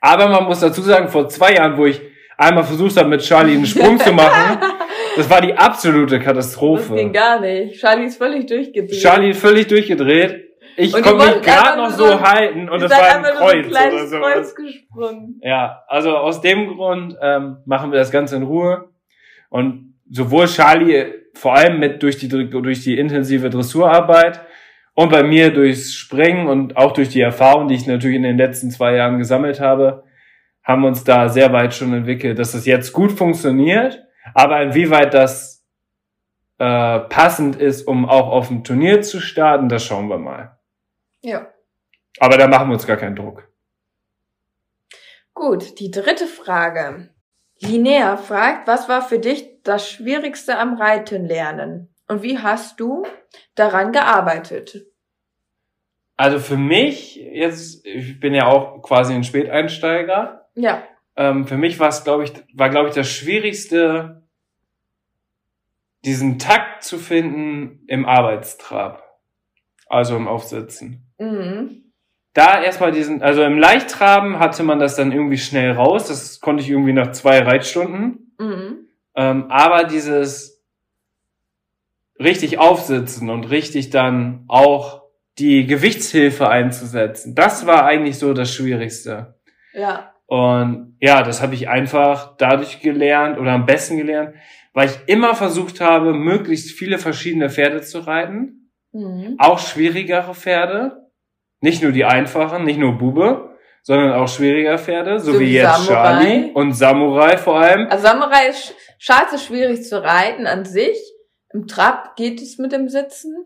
Aber 0.00 0.28
man 0.28 0.44
muss 0.44 0.60
dazu 0.60 0.82
sagen, 0.82 1.08
vor 1.08 1.28
zwei 1.28 1.54
Jahren, 1.54 1.76
wo 1.78 1.86
ich 1.86 2.00
einmal 2.36 2.64
versucht 2.64 2.96
habe, 2.96 3.08
mit 3.08 3.22
Charlie 3.22 3.54
einen 3.54 3.66
Sprung 3.66 3.98
zu 3.98 4.12
machen, 4.12 4.58
das 5.16 5.30
war 5.30 5.40
die 5.40 5.54
absolute 5.54 6.06
Das 6.16 6.18
ging 6.18 6.20
Katastrophe. 6.26 7.10
gar 7.10 7.40
nicht. 7.40 7.80
Charlie 7.80 8.06
ist 8.06 8.18
völlig 8.18 8.46
durchgedreht. 8.46 9.00
Charlie 9.00 9.32
völlig 9.34 9.66
durchgedreht. 9.68 10.42
Ich 10.76 10.92
konnte 10.92 11.14
mich 11.14 11.40
gerade 11.42 11.78
noch 11.80 11.90
so 11.90 12.04
so- 12.08 12.20
halten 12.20 12.68
und 12.68 12.82
es 12.82 12.90
war 12.90 13.14
ein 13.14 13.22
nur 13.22 13.32
so 13.36 13.44
ein 13.44 13.62
Kreuz 13.70 13.92
oder 13.94 14.06
so. 14.08 14.18
Kreuz 14.18 14.54
gesprungen. 14.56 15.40
Ja, 15.40 15.84
also 15.86 16.16
aus 16.16 16.40
dem 16.40 16.66
Grund 16.66 17.16
ähm, 17.22 17.58
machen 17.64 17.92
wir 17.92 17.98
das 18.00 18.10
Ganze 18.10 18.34
in 18.34 18.42
Ruhe. 18.42 18.88
Und 19.50 19.94
sowohl 20.10 20.46
Charlie, 20.48 21.04
vor 21.34 21.54
allem 21.54 21.78
mit 21.78 22.02
durch 22.02 22.18
die 22.18 22.26
durch 22.28 22.82
die 22.82 22.98
intensive 22.98 23.50
Dressurarbeit 23.50 24.40
und 24.94 25.10
bei 25.10 25.22
mir 25.22 25.52
durchs 25.52 25.92
Springen 25.94 26.46
und 26.46 26.76
auch 26.76 26.92
durch 26.92 27.08
die 27.08 27.20
Erfahrung, 27.20 27.68
die 27.68 27.74
ich 27.74 27.86
natürlich 27.86 28.16
in 28.16 28.22
den 28.22 28.38
letzten 28.38 28.70
zwei 28.70 28.94
Jahren 28.94 29.18
gesammelt 29.18 29.60
habe, 29.60 30.04
haben 30.62 30.82
wir 30.82 30.88
uns 30.88 31.04
da 31.04 31.28
sehr 31.28 31.52
weit 31.52 31.74
schon 31.74 31.92
entwickelt, 31.92 32.38
dass 32.38 32.52
das 32.52 32.64
jetzt 32.64 32.92
gut 32.92 33.12
funktioniert. 33.12 34.02
Aber 34.32 34.62
inwieweit 34.62 35.12
das 35.12 35.66
äh, 36.58 37.00
passend 37.00 37.56
ist, 37.56 37.86
um 37.86 38.08
auch 38.08 38.28
auf 38.28 38.48
dem 38.48 38.64
Turnier 38.64 39.02
zu 39.02 39.20
starten, 39.20 39.68
das 39.68 39.84
schauen 39.84 40.08
wir 40.08 40.18
mal. 40.18 40.58
Ja. 41.20 41.52
Aber 42.20 42.38
da 42.38 42.46
machen 42.46 42.68
wir 42.68 42.74
uns 42.74 42.86
gar 42.86 42.96
keinen 42.96 43.16
Druck. 43.16 43.48
Gut, 45.34 45.80
die 45.80 45.90
dritte 45.90 46.26
Frage. 46.26 47.10
Linnea 47.60 48.16
fragt, 48.16 48.68
was 48.68 48.88
war 48.88 49.02
für 49.02 49.18
dich 49.18 49.62
das 49.62 49.90
Schwierigste 49.90 50.58
am 50.58 50.74
Reiten 50.74 51.24
lernen? 51.24 51.93
Und 52.08 52.22
wie 52.22 52.38
hast 52.38 52.80
du 52.80 53.06
daran 53.54 53.92
gearbeitet? 53.92 54.86
Also 56.16 56.38
für 56.38 56.56
mich, 56.56 57.16
jetzt, 57.16 57.84
ich 57.86 58.20
bin 58.20 58.34
ja 58.34 58.46
auch 58.46 58.82
quasi 58.82 59.14
ein 59.14 59.24
Späteinsteiger. 59.24 60.48
Ja. 60.54 60.84
Ähm, 61.16 61.46
für 61.46 61.56
mich 61.56 61.80
war 61.80 61.88
es, 61.88 62.04
glaube 62.04 62.24
ich, 62.24 62.32
war, 62.54 62.70
glaube 62.70 62.88
ich, 62.88 62.94
das 62.94 63.10
Schwierigste, 63.10 64.22
diesen 66.04 66.38
Takt 66.38 66.84
zu 66.84 66.98
finden 66.98 67.84
im 67.88 68.06
Arbeitstrab. 68.06 69.02
Also 69.86 70.16
im 70.16 70.28
Aufsitzen. 70.28 71.12
Mhm. 71.18 71.92
da 72.32 72.60
erstmal 72.60 72.90
diesen, 72.90 73.22
also 73.22 73.44
im 73.44 73.58
Leichttraben 73.58 74.40
hatte 74.40 74.64
man 74.64 74.80
das 74.80 74.96
dann 74.96 75.12
irgendwie 75.12 75.38
schnell 75.38 75.70
raus. 75.72 76.08
Das 76.08 76.40
konnte 76.40 76.62
ich 76.62 76.70
irgendwie 76.70 76.92
nach 76.92 77.12
zwei 77.12 77.38
Reitstunden. 77.38 78.34
Mhm. 78.38 78.88
Ähm, 79.14 79.50
aber 79.50 79.84
dieses 79.84 80.53
richtig 82.24 82.58
aufsitzen 82.58 83.30
und 83.30 83.50
richtig 83.50 83.90
dann 83.90 84.44
auch 84.48 85.02
die 85.38 85.66
Gewichtshilfe 85.66 86.48
einzusetzen, 86.48 87.34
das 87.34 87.66
war 87.66 87.84
eigentlich 87.84 88.18
so 88.18 88.32
das 88.34 88.52
Schwierigste. 88.52 89.34
Ja. 89.72 90.12
Und 90.26 90.96
ja, 91.00 91.22
das 91.22 91.42
habe 91.42 91.54
ich 91.54 91.68
einfach 91.68 92.36
dadurch 92.38 92.80
gelernt 92.80 93.38
oder 93.38 93.52
am 93.52 93.66
besten 93.66 93.96
gelernt, 93.98 94.34
weil 94.72 94.88
ich 94.88 94.96
immer 95.06 95.34
versucht 95.34 95.80
habe, 95.80 96.12
möglichst 96.14 96.70
viele 96.70 96.98
verschiedene 96.98 97.50
Pferde 97.50 97.82
zu 97.82 97.98
reiten. 98.00 98.70
Mhm. 98.92 99.36
Auch 99.38 99.58
schwierigere 99.58 100.34
Pferde. 100.34 101.08
Nicht 101.60 101.82
nur 101.82 101.92
die 101.92 102.04
einfachen, 102.04 102.64
nicht 102.64 102.78
nur 102.78 102.98
Bube, 102.98 103.56
sondern 103.82 104.12
auch 104.12 104.28
schwierige 104.28 104.76
Pferde, 104.78 105.18
so, 105.18 105.32
So 105.32 105.40
wie 105.40 105.46
wie 105.46 105.52
jetzt 105.54 105.86
Samurai. 105.86 105.94
Charlie 106.22 106.50
und 106.52 106.72
Samurai 106.72 107.36
vor 107.36 107.58
allem. 107.60 107.86
Also 107.88 108.06
Samurai 108.06 108.48
ist 108.48 108.68
sch- 108.70 108.72
scheiße 108.98 109.38
schwierig 109.38 109.82
zu 109.84 110.02
reiten 110.02 110.46
an 110.46 110.64
sich. 110.64 110.96
Im 111.54 111.68
Trab 111.68 112.16
geht 112.16 112.42
es 112.42 112.58
mit 112.58 112.72
dem 112.72 112.88
Sitzen. 112.88 113.44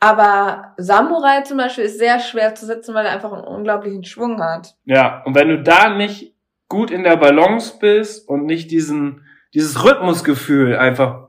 Aber 0.00 0.74
Samurai 0.76 1.42
zum 1.42 1.56
Beispiel 1.56 1.84
ist 1.84 1.98
sehr 1.98 2.18
schwer 2.18 2.54
zu 2.54 2.66
sitzen, 2.66 2.94
weil 2.94 3.06
er 3.06 3.12
einfach 3.12 3.32
einen 3.32 3.44
unglaublichen 3.44 4.04
Schwung 4.04 4.42
hat. 4.42 4.74
Ja, 4.84 5.22
und 5.24 5.34
wenn 5.34 5.48
du 5.48 5.62
da 5.62 5.88
nicht 5.88 6.34
gut 6.68 6.90
in 6.90 7.04
der 7.04 7.16
Balance 7.16 7.78
bist 7.80 8.28
und 8.28 8.44
nicht 8.44 8.70
diesen, 8.70 9.24
dieses 9.54 9.84
Rhythmusgefühl 9.84 10.76
einfach 10.76 11.28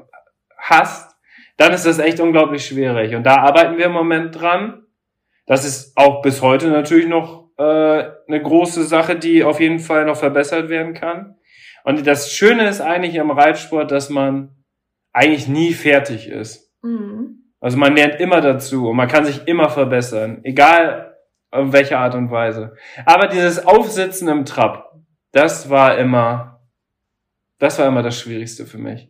hast, 0.57 1.15
dann 1.57 1.71
ist 1.71 1.85
das 1.85 1.99
echt 1.99 2.19
unglaublich 2.19 2.65
schwierig. 2.65 3.15
Und 3.15 3.23
da 3.23 3.37
arbeiten 3.37 3.77
wir 3.77 3.85
im 3.85 3.91
Moment 3.93 4.39
dran. 4.39 4.83
Das 5.45 5.63
ist 5.63 5.95
auch 5.95 6.21
bis 6.23 6.41
heute 6.41 6.69
natürlich 6.69 7.07
noch 7.07 7.51
äh, 7.57 7.63
eine 7.63 8.41
große 8.41 8.83
Sache, 8.83 9.15
die 9.15 9.43
auf 9.43 9.59
jeden 9.59 9.79
Fall 9.79 10.05
noch 10.05 10.17
verbessert 10.17 10.69
werden 10.69 10.95
kann. 10.95 11.35
Und 11.83 12.05
das 12.07 12.31
Schöne 12.31 12.67
ist 12.67 12.81
eigentlich 12.81 13.19
am 13.21 13.29
Reitsport, 13.29 13.91
dass 13.91 14.09
man 14.09 14.54
eigentlich 15.15 15.47
nie 15.47 15.73
fertig 15.73 16.27
ist. 16.29 16.71
Mhm. 16.81 17.43
Also 17.61 17.77
man 17.77 17.95
lernt 17.95 18.19
immer 18.19 18.41
dazu 18.41 18.89
und 18.89 18.97
man 18.97 19.07
kann 19.07 19.25
sich 19.25 19.47
immer 19.47 19.69
verbessern, 19.69 20.41
egal 20.43 21.15
auf 21.51 21.71
welche 21.71 21.97
Art 21.97 22.15
und 22.15 22.29
Weise. 22.31 22.75
Aber 23.05 23.27
dieses 23.27 23.65
Aufsitzen 23.65 24.27
im 24.27 24.43
Trab, 24.45 24.93
das 25.31 25.69
war 25.69 25.97
immer, 25.97 26.59
das 27.59 27.79
war 27.79 27.87
immer 27.87 28.03
das 28.03 28.19
Schwierigste 28.19 28.65
für 28.65 28.77
mich. 28.77 29.09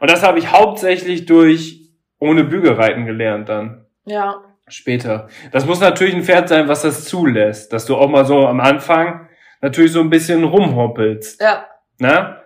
Und 0.00 0.10
das 0.10 0.22
habe 0.22 0.38
ich 0.38 0.50
hauptsächlich 0.52 1.26
durch 1.26 1.90
ohne 2.18 2.44
Bügelreiten 2.44 3.04
gelernt 3.04 3.50
dann 3.50 3.86
Ja. 4.06 4.42
später. 4.68 5.28
Das 5.52 5.66
muss 5.66 5.80
natürlich 5.80 6.14
ein 6.14 6.22
Pferd 6.24 6.48
sein, 6.48 6.68
was 6.68 6.80
das 6.82 7.04
zulässt, 7.04 7.74
dass 7.74 7.84
du 7.84 7.96
auch 7.96 8.08
mal 8.08 8.24
so 8.24 8.46
am 8.46 8.60
Anfang 8.60 9.28
natürlich 9.60 9.92
so 9.92 10.00
ein 10.00 10.10
bisschen 10.10 10.44
rumhoppelst. 10.44 11.40
Ja. 11.42 11.66
Ne? 11.98 12.40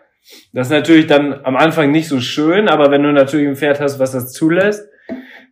Das 0.53 0.69
ist 0.69 0.73
natürlich 0.73 1.07
dann 1.07 1.45
am 1.45 1.57
Anfang 1.57 1.91
nicht 1.91 2.09
so 2.09 2.21
schön, 2.21 2.69
aber 2.69 2.91
wenn 2.91 3.03
du 3.03 3.13
natürlich 3.13 3.49
ein 3.49 3.57
Pferd 3.57 3.81
hast, 3.81 3.99
was 3.99 4.13
das 4.13 4.33
zulässt, 4.33 4.89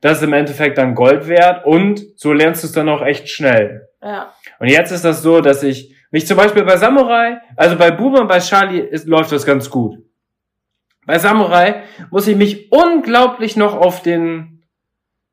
das 0.01 0.19
ist 0.19 0.23
im 0.25 0.33
Endeffekt 0.33 0.79
dann 0.79 0.95
Gold 0.95 1.27
wert 1.29 1.67
und 1.67 2.01
so 2.17 2.33
lernst 2.33 2.63
du 2.63 2.69
es 2.69 2.73
dann 2.73 2.89
auch 2.89 3.03
echt 3.05 3.29
schnell. 3.29 3.89
Ja. 4.03 4.33
Und 4.61 4.69
jetzt 4.69 4.93
ist 4.93 5.05
das 5.05 5.23
so, 5.23 5.41
dass 5.41 5.63
ich 5.63 5.95
mich 6.11 6.27
zum 6.27 6.37
Beispiel 6.37 6.65
bei 6.65 6.77
Samurai, 6.77 7.41
also 7.57 7.77
bei 7.77 7.91
Bube 7.91 8.21
und 8.21 8.29
bei 8.29 8.39
Charlie 8.39 8.81
ist, 8.81 9.07
läuft 9.09 9.33
das 9.33 9.45
ganz 9.45 9.69
gut. 9.71 9.97
Bei 11.07 11.19
Samurai 11.19 11.83
muss 12.11 12.29
ich 12.29 12.37
mich 12.37 12.71
unglaublich 12.71 13.57
noch 13.57 13.75
auf 13.75 14.03
den 14.03 14.63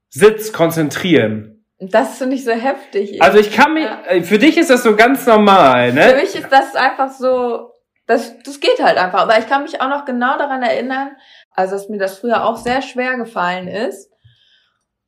Sitz 0.10 0.54
konzentrieren. 0.54 1.66
Das 1.80 2.18
finde 2.18 2.36
ich 2.38 2.46
so 2.46 2.52
heftig. 2.52 3.22
Also 3.22 3.38
ich 3.38 3.52
kann 3.54 3.74
mich, 3.74 3.84
Ja. 3.84 4.22
für 4.24 4.40
dich 4.40 4.58
ist 4.58 4.70
das 4.70 4.84
so 4.84 4.96
ganz 4.96 5.28
normal, 5.28 5.90
Für 5.90 5.96
ne? 5.96 6.16
mich 6.16 6.34
ist 6.36 6.48
das 6.50 6.74
einfach 6.76 7.12
so, 7.12 7.70
das, 8.08 8.38
das 8.44 8.60
geht 8.60 8.82
halt 8.82 8.98
einfach. 8.98 9.22
Aber 9.22 9.38
ich 9.40 9.48
kann 9.48 9.64
mich 9.64 9.82
auch 9.82 9.90
noch 9.90 10.06
genau 10.06 10.38
daran 10.38 10.62
erinnern, 10.62 11.16
also 11.52 11.76
dass 11.76 11.90
mir 11.90 11.98
das 11.98 12.20
früher 12.20 12.46
auch 12.46 12.58
sehr 12.58 12.82
schwer 12.82 13.18
gefallen 13.18 13.68
ist. 13.68 14.12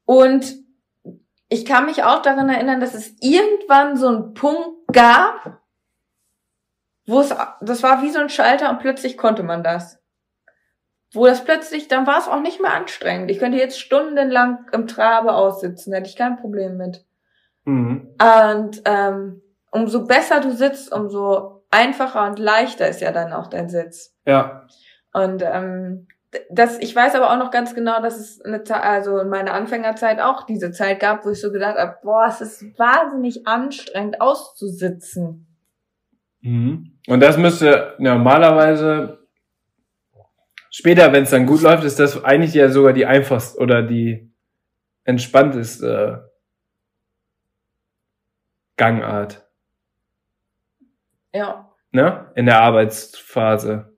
Und 0.05 0.55
ich 1.49 1.65
kann 1.65 1.85
mich 1.85 2.03
auch 2.03 2.21
daran 2.21 2.49
erinnern, 2.49 2.79
dass 2.79 2.93
es 2.93 3.15
irgendwann 3.21 3.97
so 3.97 4.07
einen 4.07 4.33
Punkt 4.33 4.87
gab, 4.91 5.61
wo 7.05 7.21
es, 7.21 7.33
das 7.61 7.83
war 7.83 8.01
wie 8.01 8.09
so 8.09 8.19
ein 8.19 8.29
Schalter 8.29 8.69
und 8.69 8.79
plötzlich 8.79 9.17
konnte 9.17 9.43
man 9.43 9.63
das. 9.63 9.99
Wo 11.13 11.25
das 11.25 11.45
plötzlich, 11.45 11.87
dann 11.87 12.05
war 12.05 12.19
es 12.19 12.27
auch 12.27 12.41
nicht 12.41 12.61
mehr 12.61 12.73
anstrengend. 12.73 13.31
Ich 13.31 13.39
könnte 13.39 13.57
jetzt 13.57 13.79
stundenlang 13.79 14.65
im 14.73 14.87
Trabe 14.87 15.33
aussitzen, 15.33 15.91
da 15.91 15.99
hätte 15.99 16.09
ich 16.09 16.17
kein 16.17 16.37
Problem 16.37 16.75
mit. 16.75 17.05
Mhm. 17.63 18.13
Und 18.19 18.81
ähm, 18.83 19.41
umso 19.71 20.05
besser 20.05 20.41
du 20.41 20.51
sitzt, 20.51 20.91
umso 20.91 21.56
einfacher 21.69 22.25
und 22.27 22.39
leichter 22.39 22.87
ist 22.87 23.01
ja 23.01 23.11
dann 23.11 23.33
auch 23.33 23.47
dein 23.47 23.69
Sitz. 23.69 24.15
Ja. 24.25 24.67
Und 25.13 25.43
ähm, 25.43 26.07
das, 26.49 26.79
ich 26.79 26.95
weiß 26.95 27.15
aber 27.15 27.31
auch 27.31 27.37
noch 27.37 27.51
ganz 27.51 27.73
genau, 27.73 28.01
dass 28.01 28.17
es 28.17 28.41
eine 28.41 28.63
Zeit, 28.63 28.83
also 28.83 29.19
in 29.19 29.29
meiner 29.29 29.53
Anfängerzeit 29.53 30.19
auch 30.19 30.45
diese 30.45 30.71
Zeit 30.71 30.99
gab, 30.99 31.25
wo 31.25 31.29
ich 31.29 31.41
so 31.41 31.51
gedacht 31.51 31.77
habe, 31.77 31.97
boah, 32.03 32.27
es 32.27 32.41
ist 32.41 32.77
wahnsinnig 32.77 33.47
anstrengend 33.47 34.21
auszusitzen. 34.21 35.47
Mhm. 36.41 36.99
Und 37.07 37.19
das 37.21 37.37
müsste 37.37 37.95
normalerweise 37.97 39.27
später, 40.69 41.11
wenn 41.13 41.23
es 41.23 41.31
dann 41.31 41.45
gut 41.45 41.61
läuft, 41.61 41.83
ist 41.83 41.99
das 41.99 42.23
eigentlich 42.23 42.53
ja 42.53 42.69
sogar 42.69 42.93
die 42.93 43.05
einfachste 43.05 43.59
oder 43.59 43.81
die 43.81 44.31
entspannteste 45.05 46.31
Gangart, 48.75 49.46
Ja. 51.37 51.69
ne? 51.91 52.31
In 52.35 52.45
der 52.45 52.61
Arbeitsphase. 52.61 53.97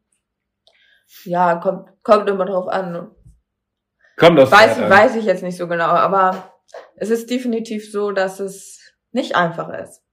Ja, 1.23 1.55
kommt, 1.55 1.89
kommt 2.03 2.29
immer 2.29 2.45
drauf 2.45 2.67
an. 2.67 3.11
Kommt 4.17 4.39
auf 4.39 4.51
Weiß, 4.51 4.79
an. 4.79 4.89
weiß 4.89 5.15
ich 5.15 5.25
jetzt 5.25 5.43
nicht 5.43 5.57
so 5.57 5.67
genau, 5.67 5.85
aber 5.85 6.51
es 6.95 7.09
ist 7.09 7.29
definitiv 7.29 7.91
so, 7.91 8.11
dass 8.11 8.39
es 8.39 8.79
nicht 9.11 9.35
einfach 9.35 9.69
ist. 9.69 10.03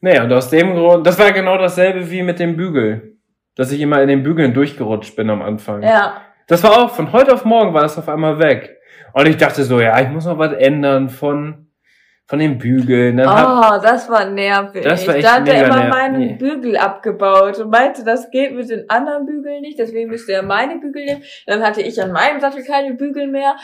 Nee, 0.00 0.20
und 0.20 0.32
aus 0.32 0.50
dem 0.50 0.74
Grund, 0.74 1.06
das 1.06 1.18
war 1.18 1.32
genau 1.32 1.58
dasselbe 1.58 2.10
wie 2.10 2.22
mit 2.22 2.38
dem 2.38 2.56
Bügel. 2.56 3.18
Dass 3.56 3.72
ich 3.72 3.80
immer 3.80 4.02
in 4.02 4.08
den 4.08 4.22
Bügeln 4.22 4.52
durchgerutscht 4.52 5.14
bin 5.16 5.30
am 5.30 5.42
Anfang. 5.42 5.82
Ja. 5.82 6.20
Das 6.48 6.62
war 6.62 6.72
auch, 6.84 6.90
von 6.90 7.12
heute 7.12 7.32
auf 7.32 7.44
morgen 7.44 7.72
war 7.72 7.82
das 7.82 7.96
auf 7.98 8.08
einmal 8.08 8.38
weg. 8.38 8.76
Und 9.12 9.26
ich 9.26 9.36
dachte 9.36 9.62
so, 9.62 9.80
ja, 9.80 10.00
ich 10.00 10.08
muss 10.08 10.26
noch 10.26 10.38
was 10.38 10.52
ändern 10.52 11.08
von, 11.08 11.63
von 12.26 12.38
den 12.38 12.58
Bügeln. 12.58 13.18
Dann 13.18 13.28
hab, 13.28 13.80
Oh, 13.80 13.82
das 13.82 14.08
war 14.08 14.24
nervig. 14.24 14.82
Das 14.82 15.06
war 15.06 15.14
echt 15.16 15.26
da 15.26 15.34
hat 15.34 15.48
er 15.48 15.66
immer 15.66 15.76
nervig. 15.76 15.90
meinen 15.94 16.18
Nee. 16.18 16.34
Bügel 16.34 16.76
abgebaut 16.76 17.58
und 17.58 17.70
meinte, 17.70 18.02
das 18.04 18.30
geht 18.30 18.54
mit 18.54 18.70
den 18.70 18.88
anderen 18.88 19.26
Bügeln 19.26 19.60
nicht, 19.60 19.78
deswegen 19.78 20.08
müsste 20.10 20.32
er 20.32 20.42
meine 20.42 20.78
Bügel 20.78 21.04
nehmen. 21.04 21.22
Dann 21.46 21.62
hatte 21.62 21.82
ich 21.82 22.00
an 22.02 22.12
meinem 22.12 22.40
Sattel 22.40 22.64
keine 22.64 22.94
Bügel 22.94 23.26
mehr. 23.28 23.54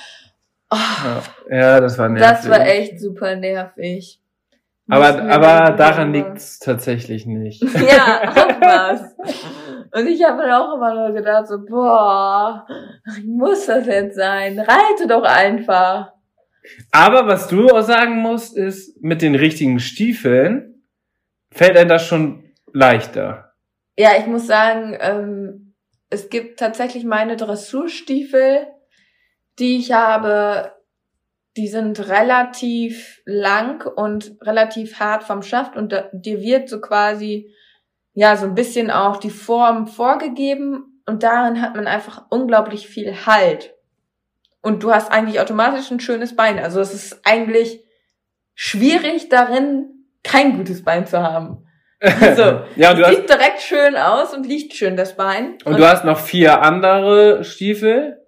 Oh, 0.70 0.76
ja, 1.50 1.80
das 1.80 1.98
war 1.98 2.08
nervig. 2.08 2.28
das 2.28 2.48
war 2.48 2.61
echt 2.66 3.00
super 3.00 3.34
nervig. 3.34 4.18
Aber, 4.88 5.22
aber 5.22 5.70
daran 5.76 6.12
liegt's 6.12 6.58
tatsächlich 6.58 7.24
nicht. 7.24 7.62
Ja, 7.80 8.22
auch 8.30 8.61
was. 8.61 9.16
Und 9.92 10.06
ich 10.08 10.22
habe 10.24 10.42
dann 10.42 10.50
auch 10.52 10.74
immer 10.76 10.94
nur 10.94 11.12
gedacht, 11.14 11.46
so, 11.48 11.64
boah, 11.64 12.66
muss 13.24 13.66
das 13.66 13.86
jetzt 13.86 14.16
sein? 14.16 14.58
Reite 14.58 15.06
doch 15.08 15.22
einfach. 15.24 16.12
Aber 16.90 17.26
was 17.26 17.48
du 17.48 17.68
auch 17.68 17.82
sagen 17.82 18.16
musst, 18.16 18.56
ist, 18.56 19.02
mit 19.02 19.22
den 19.22 19.34
richtigen 19.34 19.80
Stiefeln 19.80 20.84
fällt 21.52 21.76
einem 21.76 21.88
das 21.88 22.06
schon 22.06 22.52
leichter. 22.72 23.54
Ja, 23.96 24.11
ich 24.18 24.26
muss 24.26 24.46
sagen, 24.46 24.96
ähm, 25.00 25.74
es 26.11 26.28
gibt 26.28 26.58
tatsächlich 26.58 27.04
meine 27.04 27.36
Dressurstiefel, 27.36 28.66
die 29.58 29.78
ich 29.78 29.92
habe, 29.92 30.72
die 31.56 31.68
sind 31.68 32.08
relativ 32.08 33.20
lang 33.24 33.86
und 33.86 34.36
relativ 34.42 35.00
hart 35.00 35.24
vom 35.24 35.42
Schaft 35.42 35.76
und 35.76 35.92
da, 35.92 36.08
dir 36.12 36.40
wird 36.40 36.68
so 36.68 36.80
quasi, 36.80 37.54
ja, 38.14 38.36
so 38.36 38.46
ein 38.46 38.54
bisschen 38.54 38.90
auch 38.90 39.18
die 39.18 39.30
Form 39.30 39.86
vorgegeben 39.86 41.02
und 41.06 41.22
darin 41.22 41.61
hat 41.61 41.74
man 41.76 41.86
einfach 41.86 42.26
unglaublich 42.30 42.86
viel 42.86 43.26
Halt. 43.26 43.74
Und 44.62 44.82
du 44.82 44.92
hast 44.92 45.11
eigentlich 45.11 45.40
automatisch 45.40 45.90
ein 45.90 46.00
schönes 46.00 46.36
Bein. 46.36 46.58
Also 46.58 46.80
es 46.80 46.92
ist 46.92 47.20
eigentlich 47.24 47.84
schwierig 48.54 49.28
darin, 49.28 50.06
kein 50.22 50.56
gutes 50.56 50.84
Bein 50.84 51.06
zu 51.06 51.22
haben. 51.22 51.66
Also, 52.22 52.62
ja, 52.76 52.92
und 52.92 52.98
du 52.98 53.04
hast, 53.04 53.14
Sieht 53.14 53.28
direkt 53.28 53.61
schön 53.61 53.94
aus 53.94 54.32
und 54.32 54.46
liegt 54.46 54.72
schön, 54.72 54.96
das 54.96 55.16
Bein. 55.16 55.58
und 55.66 55.78
du 55.78 55.86
hast 55.86 56.02
noch 56.02 56.18
vier 56.18 56.62
andere 56.62 57.44
Stiefel 57.44 58.20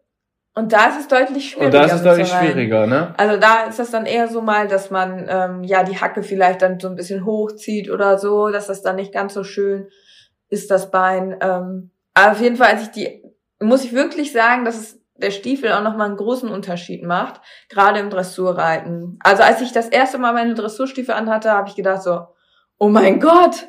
und 0.55 0.73
da 0.73 0.89
ist 0.89 1.01
es 1.01 1.09
deutlich 1.09 1.51
schwieriger. 1.51 1.65
und 1.65 1.75
da 1.75 1.85
ist 1.85 1.93
es 1.95 2.03
deutlich 2.03 2.29
schwieriger, 2.29 2.87
ne? 2.87 3.15
Also 3.17 3.41
da 3.41 3.65
ist 3.65 3.79
das 3.79 3.91
dann 3.91 4.05
eher 4.05 4.29
so 4.29 4.43
mal, 4.43 4.69
dass 4.69 4.91
man 4.91 5.27
ähm, 5.29 5.65
ja 5.65 5.83
die 5.83 5.99
Hacke 5.99 6.23
vielleicht 6.23 6.61
dann 6.61 6.79
so 6.79 6.89
ein 6.89 6.97
bisschen 6.97 7.25
hochzieht 7.25 7.91
oder 7.91 8.19
so, 8.19 8.51
dass 8.51 8.67
das 8.67 8.83
dann 8.83 8.97
nicht 8.97 9.15
ganz 9.15 9.33
so 9.33 9.45
schön 9.45 9.89
ist, 10.51 10.71
das 10.71 10.91
Bein. 10.91 11.39
Ähm, 11.41 11.91
aber 12.13 12.33
auf 12.33 12.41
jeden 12.43 12.57
Fall, 12.57 12.73
als 12.73 12.83
ich 12.83 12.91
die, 12.91 13.23
muss 13.61 13.85
ich 13.85 13.95
wirklich 13.95 14.33
sagen, 14.33 14.67
dass 14.67 14.77
es 14.77 15.02
der 15.17 15.31
Stiefel 15.31 15.73
auch 15.73 15.83
nochmal 15.83 16.09
einen 16.09 16.17
großen 16.17 16.49
Unterschied 16.49 17.03
macht, 17.03 17.41
gerade 17.69 18.01
im 18.01 18.11
Dressurreiten. 18.11 19.19
Also 19.23 19.43
als 19.43 19.61
ich 19.61 19.73
das 19.73 19.89
erste 19.89 20.19
Mal 20.19 20.33
meine 20.33 20.55
Dressurstiefel 20.55 21.15
anhatte, 21.15 21.51
habe 21.51 21.69
ich 21.69 21.77
gedacht 21.77 22.03
so, 22.03 22.27
oh 22.79 22.89
mein 22.89 23.21
Gott, 23.21 23.69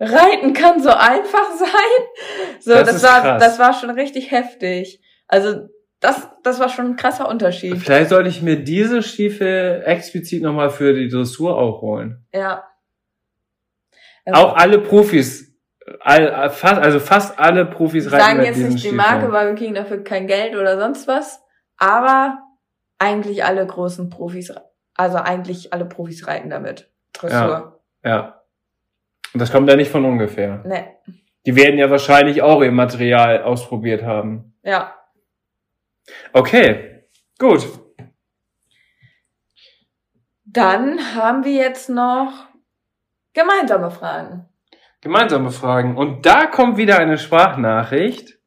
Reiten 0.00 0.52
kann 0.52 0.82
so 0.82 0.90
einfach 0.90 1.50
sein. 1.58 2.58
So, 2.60 2.70
Das 2.72 2.86
das, 2.86 3.02
war, 3.02 3.20
krass. 3.20 3.42
das 3.42 3.58
war 3.58 3.74
schon 3.74 3.90
richtig 3.90 4.30
heftig. 4.30 5.00
Also 5.26 5.68
das, 6.00 6.28
das 6.42 6.60
war 6.60 6.68
schon 6.68 6.86
ein 6.86 6.96
krasser 6.96 7.28
Unterschied. 7.28 7.78
Vielleicht 7.78 8.10
sollte 8.10 8.28
ich 8.28 8.42
mir 8.42 8.62
diese 8.62 9.02
Stiefel 9.02 9.82
explizit 9.86 10.42
nochmal 10.42 10.70
für 10.70 10.92
die 10.92 11.08
Dressur 11.08 11.56
auch 11.56 11.80
holen. 11.80 12.26
Ja. 12.32 12.64
Auch 14.26 14.56
alle 14.56 14.78
Profis, 14.78 15.53
all, 16.00 16.50
fast, 16.50 16.80
also 16.80 17.00
fast 17.00 17.38
alle 17.38 17.66
Profis 17.66 18.04
Wir 18.06 18.12
reiten 18.12 18.24
sagen 18.24 18.42
jetzt 18.44 18.58
nicht 18.58 18.84
die. 18.84 18.92
Marke, 18.92 19.30
weil 19.32 19.48
wir 19.48 19.54
kriegen 19.54 19.74
dafür 19.74 20.02
kein 20.02 20.26
Geld 20.26 20.56
oder 20.56 20.78
sonst 20.78 21.06
was. 21.08 21.42
Aber 21.76 22.38
eigentlich 22.98 23.44
alle 23.44 23.66
großen 23.66 24.08
Profis, 24.10 24.52
also 24.94 25.18
eigentlich 25.18 25.72
alle 25.72 25.84
Profis 25.84 26.26
reiten 26.26 26.50
damit. 26.50 26.90
Dressur. 27.12 27.80
Ja. 28.04 28.42
Und 29.32 29.40
das 29.40 29.50
kommt 29.50 29.68
ja 29.68 29.76
nicht 29.76 29.90
von 29.90 30.04
ungefähr. 30.04 30.62
Ne, 30.64 30.86
Die 31.46 31.56
werden 31.56 31.78
ja 31.78 31.90
wahrscheinlich 31.90 32.42
auch 32.42 32.62
ihr 32.62 32.72
Material 32.72 33.42
ausprobiert 33.42 34.02
haben. 34.02 34.54
ja. 34.62 34.94
Okay, 36.34 37.06
gut. 37.38 37.66
Dann 40.44 41.14
haben 41.14 41.44
wir 41.44 41.54
jetzt 41.54 41.88
noch 41.88 42.46
gemeinsame 43.32 43.90
Fragen. 43.90 44.46
Gemeinsame 45.04 45.50
Fragen. 45.50 45.96
Und 45.96 46.24
da 46.24 46.46
kommt 46.46 46.78
wieder 46.78 46.98
eine 46.98 47.18
Sprachnachricht. 47.18 48.38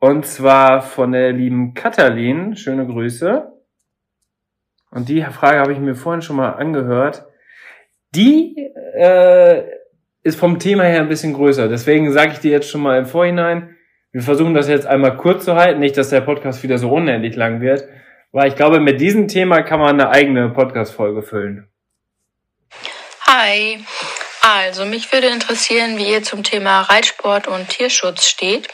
Und 0.00 0.26
zwar 0.26 0.82
von 0.82 1.12
der 1.12 1.32
lieben 1.32 1.74
Katalin. 1.74 2.56
Schöne 2.56 2.86
Grüße. 2.86 3.52
Und 4.90 5.08
die 5.08 5.22
Frage 5.22 5.60
habe 5.60 5.72
ich 5.72 5.78
mir 5.78 5.94
vorhin 5.94 6.20
schon 6.20 6.36
mal 6.36 6.50
angehört. 6.50 7.24
Die 8.16 8.56
äh, 8.94 9.62
ist 10.24 10.40
vom 10.40 10.58
Thema 10.58 10.82
her 10.82 11.02
ein 11.02 11.08
bisschen 11.08 11.34
größer. 11.34 11.68
Deswegen 11.68 12.12
sage 12.12 12.32
ich 12.32 12.40
dir 12.40 12.50
jetzt 12.50 12.68
schon 12.68 12.82
mal 12.82 12.98
im 12.98 13.06
Vorhinein, 13.06 13.76
wir 14.10 14.22
versuchen 14.22 14.54
das 14.54 14.68
jetzt 14.68 14.86
einmal 14.86 15.16
kurz 15.16 15.44
zu 15.44 15.54
halten, 15.54 15.78
nicht, 15.78 15.96
dass 15.96 16.10
der 16.10 16.20
Podcast 16.20 16.64
wieder 16.64 16.78
so 16.78 16.90
unendlich 16.90 17.36
lang 17.36 17.60
wird. 17.60 17.88
Weil 18.32 18.48
ich 18.48 18.56
glaube, 18.56 18.80
mit 18.80 19.00
diesem 19.00 19.28
Thema 19.28 19.62
kann 19.62 19.78
man 19.78 20.00
eine 20.00 20.10
eigene 20.10 20.50
Podcast-Folge 20.50 21.22
füllen. 21.22 21.68
Hi. 23.24 23.78
Also, 24.44 24.84
mich 24.84 25.12
würde 25.12 25.28
interessieren, 25.28 25.96
wie 25.98 26.10
ihr 26.10 26.24
zum 26.24 26.42
Thema 26.42 26.82
Reitsport 26.82 27.46
und 27.46 27.68
Tierschutz 27.68 28.26
steht. 28.26 28.66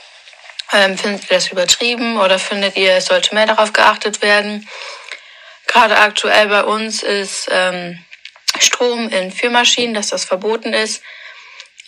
Ähm, 0.73 0.97
findet 0.97 1.25
ihr 1.25 1.37
das 1.37 1.49
übertrieben 1.53 2.19
oder 2.19 2.39
findet 2.39 2.75
ihr, 2.77 2.95
es 2.95 3.07
sollte 3.07 3.35
mehr 3.35 3.45
darauf 3.45 3.75
geachtet 3.75 4.23
werden? 4.23 4.67
Gerade 5.67 5.99
aktuell 5.99 6.49
bei 6.49 6.65
uns 6.65 7.03
ist 7.03 7.49
ähm, 7.51 8.03
Strom 8.59 9.11
in 9.11 9.31
Führmaschinen, 9.31 9.93
dass 9.93 10.09
das 10.09 10.25
verboten 10.25 10.73
ist. 10.73 11.03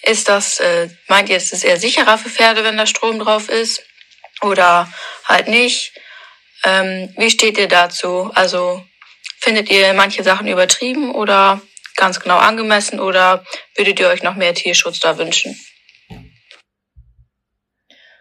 Ist 0.03 0.29
das, 0.29 0.61
äh, 0.61 0.91
meint 1.09 1.31
ihr, 1.31 1.39
es 1.39 1.51
ist 1.51 1.65
eher 1.65 1.79
sicherer 1.79 2.19
für 2.19 2.29
Pferde, 2.29 2.65
wenn 2.65 2.77
da 2.77 2.85
Strom 2.85 3.19
drauf 3.19 3.49
ist? 3.49 3.83
Oder 4.43 4.93
halt 5.25 5.49
nicht? 5.49 5.93
Ähm, 6.65 7.15
wie 7.17 7.31
steht 7.31 7.57
ihr 7.57 7.69
dazu? 7.69 8.31
Also 8.35 8.85
findet 9.39 9.71
ihr 9.71 9.95
manche 9.95 10.23
Sachen 10.23 10.49
übertrieben 10.49 11.15
oder 11.15 11.63
ganz 11.97 12.21
genau 12.21 12.39
angemessen 12.39 13.01
oder 13.01 13.45
würdet 13.77 14.01
ihr 14.01 14.09
euch 14.09 14.23
noch 14.23 14.37
mehr 14.37 14.55
Tierschutz 14.55 15.01
da 15.01 15.19
wünschen? 15.19 15.57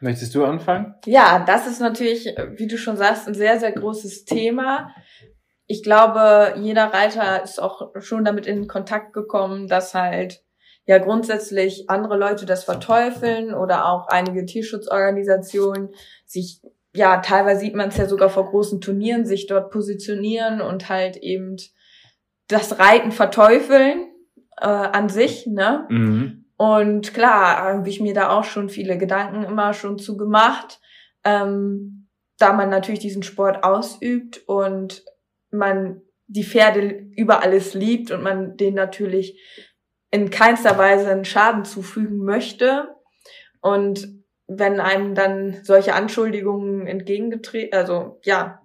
Möchtest 0.01 0.33
du 0.33 0.45
anfangen? 0.45 0.95
Ja, 1.05 1.43
das 1.45 1.67
ist 1.67 1.81
natürlich, 1.81 2.25
wie 2.55 2.67
du 2.67 2.77
schon 2.77 2.97
sagst, 2.97 3.27
ein 3.27 3.33
sehr, 3.33 3.59
sehr 3.59 3.73
großes 3.73 4.23
Thema. 4.25 4.93
Ich 5.67 5.83
glaube, 5.83 6.55
jeder 6.57 6.85
Reiter 6.85 7.43
ist 7.43 7.61
auch 7.61 7.91
schon 7.99 8.23
damit 8.23 8.45
in 8.45 8.67
Kontakt 8.67 9.13
gekommen, 9.13 9.67
dass 9.67 9.93
halt 9.93 10.41
ja 10.85 10.97
grundsätzlich 10.97 11.89
andere 11.89 12.17
Leute 12.17 12.45
das 12.45 12.63
verteufeln 12.63 13.53
oder 13.53 13.87
auch 13.87 14.07
einige 14.07 14.45
Tierschutzorganisationen 14.45 15.89
sich, 16.25 16.61
ja, 16.93 17.17
teilweise 17.17 17.59
sieht 17.59 17.75
man 17.75 17.89
es 17.89 17.97
ja 17.97 18.07
sogar 18.07 18.29
vor 18.29 18.49
großen 18.49 18.81
Turnieren, 18.81 19.25
sich 19.25 19.47
dort 19.47 19.69
positionieren 19.69 20.61
und 20.61 20.89
halt 20.89 21.17
eben 21.17 21.57
das 22.49 22.79
Reiten 22.79 23.13
verteufeln 23.13 24.07
äh, 24.59 24.65
an 24.65 25.07
sich, 25.07 25.47
ne? 25.47 25.87
Mhm. 25.89 26.45
Und 26.57 27.13
klar, 27.13 27.75
habe 27.75 27.87
ich 27.87 28.01
mir 28.01 28.13
da 28.13 28.31
auch 28.37 28.43
schon 28.43 28.67
viele 28.67 28.97
Gedanken 28.97 29.43
immer 29.43 29.73
schon 29.73 29.97
zu 29.97 30.17
gemacht, 30.17 30.81
ähm, 31.23 32.09
da 32.37 32.51
man 32.51 32.69
natürlich 32.69 32.99
diesen 32.99 33.23
Sport 33.23 33.63
ausübt 33.63 34.41
und 34.45 35.05
man 35.51 36.01
die 36.27 36.43
Pferde 36.43 37.07
über 37.15 37.43
alles 37.43 37.73
liebt 37.75 38.11
und 38.11 38.23
man 38.23 38.57
denen 38.57 38.75
natürlich 38.75 39.39
in 40.11 40.29
keinster 40.29 40.77
Weise 40.77 41.09
einen 41.09 41.23
Schaden 41.23 41.63
zufügen 41.63 42.17
möchte. 42.17 42.89
Und 43.61 44.07
wenn 44.47 44.79
einem 44.79 45.15
dann 45.15 45.59
solche 45.63 45.93
Anschuldigungen 45.93 46.87
entgegengetreten, 46.87 47.77
also 47.77 48.19
ja, 48.23 48.58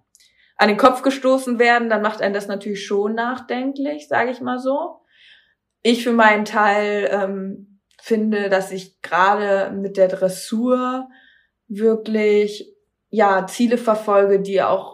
an 0.56 0.68
den 0.68 0.76
Kopf 0.76 1.02
gestoßen 1.02 1.58
werden, 1.58 1.88
dann 1.88 2.02
macht 2.02 2.22
einen 2.22 2.34
das 2.34 2.46
natürlich 2.46 2.86
schon 2.86 3.14
nachdenklich, 3.14 4.08
sage 4.08 4.30
ich 4.30 4.40
mal 4.40 4.58
so. 4.58 5.00
Ich 5.82 6.04
für 6.04 6.12
meinen 6.12 6.44
Teil 6.44 7.08
ähm, 7.10 7.80
finde, 8.00 8.48
dass 8.48 8.70
ich 8.70 9.02
gerade 9.02 9.72
mit 9.74 9.96
der 9.96 10.08
Dressur 10.08 11.08
wirklich 11.66 12.72
ja 13.10 13.46
Ziele 13.46 13.78
verfolge, 13.78 14.40
die 14.40 14.62
auch 14.62 14.93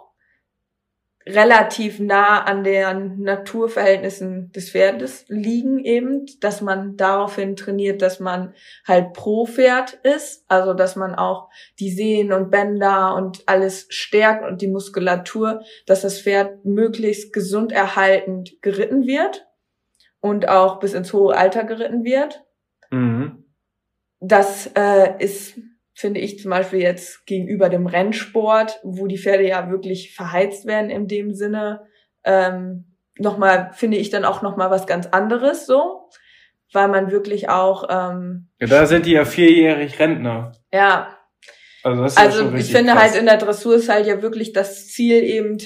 relativ 1.26 2.00
nah 2.00 2.42
an 2.42 2.64
den 2.64 3.20
Naturverhältnissen 3.20 4.50
des 4.52 4.70
Pferdes 4.70 5.24
liegen 5.28 5.84
eben, 5.84 6.26
dass 6.40 6.60
man 6.60 6.96
daraufhin 6.96 7.56
trainiert, 7.56 8.02
dass 8.02 8.20
man 8.20 8.54
halt 8.86 9.12
pro 9.12 9.46
Pferd 9.46 9.94
ist, 10.02 10.44
also 10.48 10.72
dass 10.72 10.96
man 10.96 11.14
auch 11.14 11.50
die 11.78 11.90
Sehnen 11.90 12.32
und 12.32 12.50
Bänder 12.50 13.14
und 13.14 13.42
alles 13.46 13.86
stärkt 13.90 14.44
und 14.44 14.62
die 14.62 14.68
Muskulatur, 14.68 15.62
dass 15.86 16.02
das 16.02 16.20
Pferd 16.20 16.64
möglichst 16.64 17.32
gesund 17.32 17.70
erhaltend 17.70 18.60
geritten 18.62 19.06
wird 19.06 19.46
und 20.20 20.48
auch 20.48 20.80
bis 20.80 20.94
ins 20.94 21.12
hohe 21.12 21.36
Alter 21.36 21.64
geritten 21.64 22.04
wird 22.04 22.42
Mhm. 22.90 23.44
das 24.18 24.70
äh, 24.74 25.22
ist, 25.22 25.58
finde 26.01 26.20
ich 26.20 26.38
zum 26.38 26.51
Beispiel 26.51 26.80
jetzt 26.80 27.26
gegenüber 27.26 27.68
dem 27.68 27.86
Rennsport, 27.86 28.80
wo 28.82 29.07
die 29.07 29.18
Pferde 29.18 29.46
ja 29.46 29.70
wirklich 29.70 30.14
verheizt 30.14 30.66
werden 30.66 30.90
in 30.90 31.07
dem 31.07 31.34
Sinne, 31.34 31.86
ähm, 32.24 32.96
nochmal, 33.18 33.70
finde 33.74 33.98
ich 33.98 34.11
dann 34.11 34.24
auch 34.24 34.42
nochmal 34.42 34.70
was 34.70 34.86
ganz 34.86 35.07
anderes 35.07 35.66
so, 35.66 36.09
weil 36.72 36.88
man 36.88 37.11
wirklich 37.11 37.48
auch, 37.48 37.84
ähm, 37.90 38.48
Ja, 38.59 38.66
da 38.66 38.86
sind 38.86 39.07
die 39.07 39.12
ja 39.12 39.24
vierjährig 39.24 39.98
Rentner. 39.98 40.53
ja, 40.72 41.16
Also, 41.82 42.03
das 42.03 42.12
ist 42.12 42.18
ja 42.18 42.24
also 42.24 42.38
schon 42.44 42.57
ich 42.57 42.72
finde 42.72 42.92
krass. 42.92 43.03
halt 43.03 43.16
in 43.16 43.26
der 43.26 43.36
Dressur 43.36 43.74
ist 43.74 43.88
halt 43.88 44.07
ja 44.07 44.22
wirklich 44.22 44.53
das 44.53 44.88
Ziel 44.88 45.22
eben, 45.22 45.59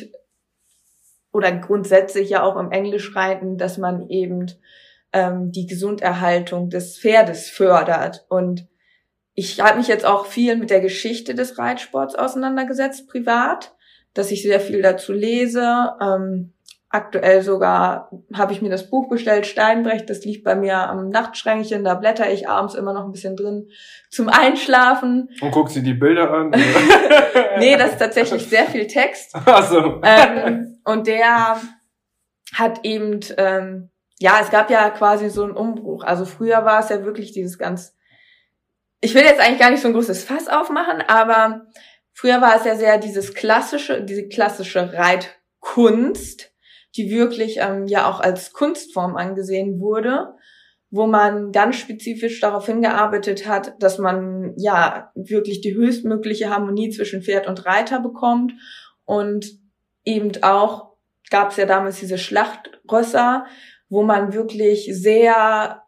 oder 1.32 1.53
grundsätzlich 1.53 2.30
ja 2.30 2.43
auch 2.43 2.57
im 2.57 2.70
Englischreiten, 2.70 3.59
dass 3.59 3.78
man 3.78 4.09
eben 4.09 4.47
ähm, 5.12 5.51
die 5.53 5.66
Gesunderhaltung 5.66 6.70
des 6.70 6.99
Pferdes 6.99 7.51
fördert. 7.51 8.24
Und 8.28 8.68
ich 9.35 9.61
habe 9.61 9.78
mich 9.78 9.89
jetzt 9.89 10.05
auch 10.05 10.26
viel 10.26 10.57
mit 10.57 10.70
der 10.70 10.80
Geschichte 10.80 11.35
des 11.35 11.59
Reitsports 11.59 12.14
auseinandergesetzt, 12.14 13.09
privat, 13.09 13.74
dass 14.14 14.30
ich 14.30 14.43
sehr 14.43 14.61
viel 14.61 14.80
dazu 14.80 15.12
lese. 15.12 15.95
Ähm, 16.01 16.55
aktuell 16.95 17.43
sogar 17.43 18.09
habe 18.32 18.53
ich 18.53 18.62
mir 18.62 18.70
das 18.70 18.89
Buch 18.89 19.09
bestellt, 19.09 19.47
Steinbrecht, 19.47 20.09
das 20.09 20.24
liegt 20.24 20.45
bei 20.45 20.55
mir 20.55 20.89
am 20.89 21.09
Nachtschränkchen, 21.09 21.82
da 21.82 21.95
blätter 21.95 22.30
ich 22.30 22.49
abends 22.49 22.76
immer 22.76 22.93
noch 22.93 23.05
ein 23.05 23.11
bisschen 23.11 23.35
drin 23.35 23.68
zum 24.11 24.28
Einschlafen. 24.28 25.28
Und 25.41 25.51
guckst 25.51 25.74
dir 25.74 25.82
die 25.82 25.95
Bilder 25.95 26.30
an? 26.30 26.53
Nee, 27.59 27.76
das 27.76 27.93
ist 27.93 27.99
tatsächlich 27.99 28.47
sehr 28.49 28.66
viel 28.66 28.87
Text. 28.87 29.35
Ach 29.35 29.68
so. 29.68 30.01
ähm, 30.05 30.78
und 30.85 31.07
der 31.07 31.61
hat 32.53 32.85
eben, 32.85 33.20
ähm, 33.37 33.91
ja, 34.20 34.39
es 34.41 34.51
gab 34.51 34.70
ja 34.70 34.91
quasi 34.91 35.30
so 35.30 35.43
einen 35.45 35.57
Umbruch. 35.57 36.05
Also 36.05 36.24
früher 36.24 36.64
war 36.64 36.80
es 36.80 36.89
ja 36.89 37.05
wirklich 37.05 37.32
dieses 37.32 37.59
ganz, 37.59 37.97
ich 39.05 39.14
will 39.14 39.22
jetzt 39.22 39.38
eigentlich 39.38 39.61
gar 39.61 39.70
nicht 39.70 39.82
so 39.82 39.88
ein 39.88 39.94
großes 39.94 40.24
Fass 40.24 40.48
aufmachen, 40.48 41.02
aber 41.07 41.66
früher 42.14 42.40
war 42.40 42.57
es 42.57 42.64
ja 42.64 42.74
sehr 42.74 42.96
dieses 42.96 43.34
klassische, 43.34 44.02
diese 44.02 44.28
klassische 44.28 44.94
Reitkunst, 44.94 46.50
die 46.96 47.11
wirklich 47.11 47.59
ähm, 47.59 47.86
ja 47.86 48.09
auch 48.09 48.20
als 48.20 48.55
Kunstform 48.55 49.16
angesehen 49.16 49.78
wurde, 49.78 50.34
wo 50.90 51.07
man 51.07 51.52
ganz 51.52 51.76
spezifisch 51.76 52.40
darauf 52.40 52.64
hingearbeitet 52.64 53.46
hat, 53.46 53.74
dass 53.78 53.98
man 53.98 54.55
ja 54.57 55.11
wirklich 55.14 55.61
die 55.61 55.74
höchstmögliche 55.74 56.48
Harmonie 56.48 56.88
zwischen 56.88 57.22
Pferd 57.22 57.46
und 57.46 57.66
Reiter 57.66 58.00
bekommt. 58.00 58.55
Und 59.05 59.46
eben 60.05 60.32
auch 60.42 60.94
gab 61.28 61.50
es 61.50 61.59
ja 61.59 61.66
damals 61.66 62.00
diese 62.00 62.16
Schlachtrösser, 62.16 63.44
wo 63.90 64.02
man 64.02 64.32
wirklich 64.32 64.88
sehr 64.92 65.84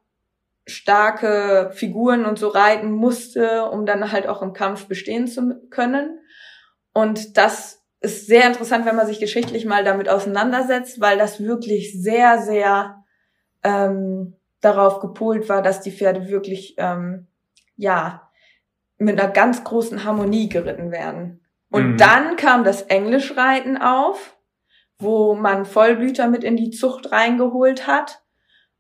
starke 0.67 1.71
Figuren 1.75 2.25
und 2.25 2.39
so 2.39 2.49
reiten 2.49 2.91
musste, 2.91 3.67
um 3.67 3.87
dann 3.87 4.11
halt 4.13 4.29
auch 4.29 4.43
im 4.43 4.53
Kampf 4.53 4.87
bestehen 4.87 5.29
zu 5.29 5.61
können. 5.71 6.19
Und 6.93 7.37
das 7.37 7.85
ist 8.01 8.27
sehr 8.27 8.47
interessant, 8.47 8.85
wenn 8.85 8.97
man 8.97 9.07
sich 9.07 9.21
geschichtlich 9.21 9.65
mal 9.65 9.85
damit 9.85 10.09
auseinandersetzt, 10.09 11.01
weil 11.01 11.19
das 11.19 11.41
wirklich 11.41 12.01
sehr, 12.01 12.39
sehr 12.39 13.05
ähm, 13.63 14.35
darauf 14.61 15.01
gepolt 15.01 15.49
war, 15.49 15.63
dass 15.63 15.81
die 15.81 15.93
Pferde 15.93 16.29
wirklich 16.29 16.75
ähm, 16.79 17.29
ja 17.77 18.29
mit 18.99 19.21
einer 19.21 19.31
ganz 19.31 19.63
großen 19.63 20.05
Harmonie 20.05 20.49
geritten 20.49 20.91
werden. 20.91 21.45
Und 21.71 21.93
Mhm. 21.93 21.97
dann 21.99 22.37
kam 22.37 22.65
das 22.65 22.83
Englischreiten 22.83 23.77
auf, 23.77 24.37
wo 24.99 25.35
man 25.35 25.65
Vollblüter 25.65 26.29
mit 26.29 26.43
in 26.45 26.57
die 26.57 26.71
Zucht 26.71 27.13
reingeholt 27.13 27.87
hat. 27.87 28.23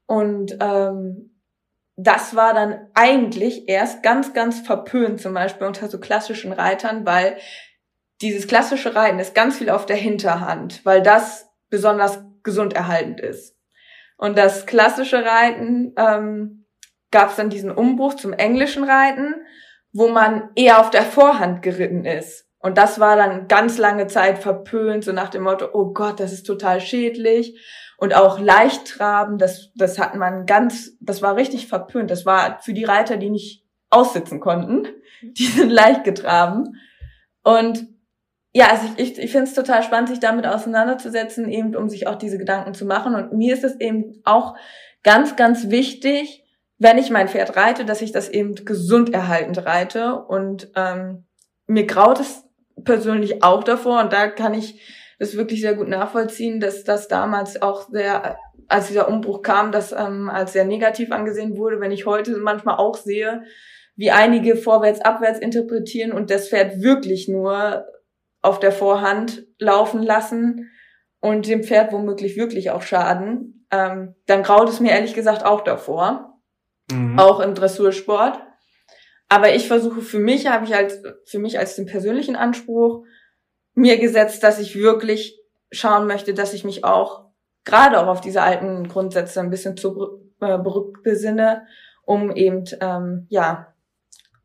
Und 0.06 0.56
ähm, 0.60 1.35
das 1.96 2.36
war 2.36 2.52
dann 2.52 2.88
eigentlich 2.94 3.68
erst 3.68 4.02
ganz, 4.02 4.34
ganz 4.34 4.60
verpönt, 4.60 5.20
zum 5.20 5.32
Beispiel 5.32 5.66
unter 5.66 5.88
so 5.88 5.98
klassischen 5.98 6.52
Reitern, 6.52 7.06
weil 7.06 7.38
dieses 8.20 8.46
klassische 8.46 8.94
Reiten 8.94 9.18
ist 9.18 9.34
ganz 9.34 9.58
viel 9.58 9.70
auf 9.70 9.86
der 9.86 9.96
Hinterhand, 9.96 10.84
weil 10.84 11.02
das 11.02 11.48
besonders 11.70 12.22
gesund 12.42 12.74
erhaltend 12.74 13.20
ist. 13.20 13.56
Und 14.18 14.38
das 14.38 14.66
klassische 14.66 15.24
Reiten 15.24 15.94
ähm, 15.98 16.66
gab 17.10 17.30
es 17.30 17.36
dann 17.36 17.50
diesen 17.50 17.70
Umbruch 17.70 18.14
zum 18.14 18.32
englischen 18.32 18.84
Reiten, 18.84 19.34
wo 19.92 20.08
man 20.08 20.50
eher 20.54 20.80
auf 20.80 20.90
der 20.90 21.02
Vorhand 21.02 21.62
geritten 21.62 22.04
ist. 22.04 22.46
Und 22.58 22.78
das 22.78 23.00
war 23.00 23.16
dann 23.16 23.48
ganz 23.48 23.78
lange 23.78 24.06
Zeit 24.06 24.38
verpönt, 24.38 25.04
so 25.04 25.12
nach 25.12 25.28
dem 25.28 25.42
Motto, 25.42 25.68
oh 25.72 25.92
Gott, 25.92 26.20
das 26.20 26.32
ist 26.32 26.44
total 26.44 26.80
schädlich. 26.80 27.58
Und 27.98 28.14
auch 28.14 28.38
Leichttraben, 28.38 29.38
das, 29.38 29.72
das 29.74 29.98
hat 29.98 30.14
man 30.14 30.44
ganz, 30.46 30.96
das 31.00 31.22
war 31.22 31.36
richtig 31.36 31.66
verpönt. 31.66 32.10
Das 32.10 32.26
war 32.26 32.60
für 32.60 32.74
die 32.74 32.84
Reiter, 32.84 33.16
die 33.16 33.30
nicht 33.30 33.64
aussitzen 33.90 34.40
konnten. 34.40 34.86
Die 35.22 35.46
sind 35.46 35.70
leicht 35.70 36.04
getraben. 36.04 36.76
Und 37.42 37.86
ja, 38.52 38.68
also 38.68 38.86
ich, 38.96 39.12
ich, 39.12 39.18
ich 39.18 39.32
finde 39.32 39.46
es 39.46 39.54
total 39.54 39.82
spannend, 39.82 40.08
sich 40.08 40.20
damit 40.20 40.46
auseinanderzusetzen, 40.46 41.48
eben 41.48 41.76
um 41.76 41.88
sich 41.88 42.06
auch 42.06 42.16
diese 42.16 42.38
Gedanken 42.38 42.74
zu 42.74 42.84
machen. 42.86 43.14
Und 43.14 43.32
mir 43.32 43.54
ist 43.54 43.64
es 43.64 43.78
eben 43.80 44.20
auch 44.24 44.56
ganz, 45.02 45.36
ganz 45.36 45.70
wichtig, 45.70 46.44
wenn 46.78 46.98
ich 46.98 47.10
mein 47.10 47.28
Pferd 47.28 47.56
reite, 47.56 47.84
dass 47.84 48.02
ich 48.02 48.12
das 48.12 48.28
eben 48.28 48.54
gesund 48.54 49.12
erhaltend 49.12 49.64
reite. 49.64 50.16
Und 50.16 50.70
ähm, 50.74 51.24
mir 51.66 51.86
graut 51.86 52.20
es 52.20 52.44
persönlich 52.84 53.42
auch 53.42 53.64
davor. 53.64 54.00
Und 54.00 54.12
da 54.12 54.28
kann 54.28 54.54
ich 54.54 54.80
das 55.18 55.36
wirklich 55.36 55.60
sehr 55.60 55.74
gut 55.74 55.88
nachvollziehen, 55.88 56.60
dass 56.60 56.84
das 56.84 57.08
damals 57.08 57.60
auch 57.60 57.88
sehr, 57.88 58.38
als 58.68 58.88
dieser 58.88 59.08
Umbruch 59.08 59.42
kam, 59.42 59.72
das 59.72 59.92
ähm, 59.92 60.28
als 60.28 60.52
sehr 60.52 60.64
negativ 60.64 61.12
angesehen 61.12 61.56
wurde. 61.56 61.80
Wenn 61.80 61.92
ich 61.92 62.06
heute 62.06 62.36
manchmal 62.38 62.76
auch 62.76 62.96
sehe, 62.96 63.42
wie 63.94 64.10
einige 64.10 64.56
vorwärts, 64.56 65.00
abwärts 65.00 65.38
interpretieren 65.38 66.12
und 66.12 66.30
das 66.30 66.48
Pferd 66.48 66.82
wirklich 66.82 67.28
nur 67.28 67.86
auf 68.42 68.60
der 68.60 68.72
Vorhand 68.72 69.46
laufen 69.58 70.02
lassen 70.02 70.70
und 71.20 71.48
dem 71.48 71.64
Pferd 71.64 71.92
womöglich 71.92 72.36
wirklich 72.36 72.70
auch 72.70 72.82
schaden, 72.82 73.66
ähm, 73.70 74.14
dann 74.26 74.42
graut 74.42 74.68
es 74.68 74.80
mir 74.80 74.92
ehrlich 74.92 75.14
gesagt 75.14 75.44
auch 75.44 75.62
davor 75.62 76.36
Mhm. 76.90 77.18
auch 77.18 77.40
im 77.40 77.54
Dressursport. 77.54 78.40
Aber 79.28 79.54
ich 79.54 79.66
versuche 79.66 80.02
für 80.02 80.20
mich, 80.20 80.46
habe 80.46 80.64
ich 80.64 80.74
als, 80.74 81.02
für 81.24 81.38
mich 81.38 81.58
als 81.58 81.74
den 81.74 81.86
persönlichen 81.86 82.36
Anspruch 82.36 83.04
mir 83.76 83.98
gesetzt, 83.98 84.42
dass 84.42 84.58
ich 84.58 84.74
wirklich 84.74 85.38
schauen 85.70 86.08
möchte, 86.08 86.34
dass 86.34 86.54
ich 86.54 86.64
mich 86.64 86.82
auch 86.82 87.26
gerade 87.64 88.00
auch 88.00 88.06
auf 88.06 88.20
diese 88.20 88.42
alten 88.42 88.88
Grundsätze 88.88 89.40
ein 89.40 89.50
bisschen 89.50 89.76
zu 89.76 90.20
äh, 90.40 90.58
besinne, 91.04 91.66
um 92.04 92.34
eben, 92.34 92.64
ähm, 92.80 93.26
ja, 93.28 93.74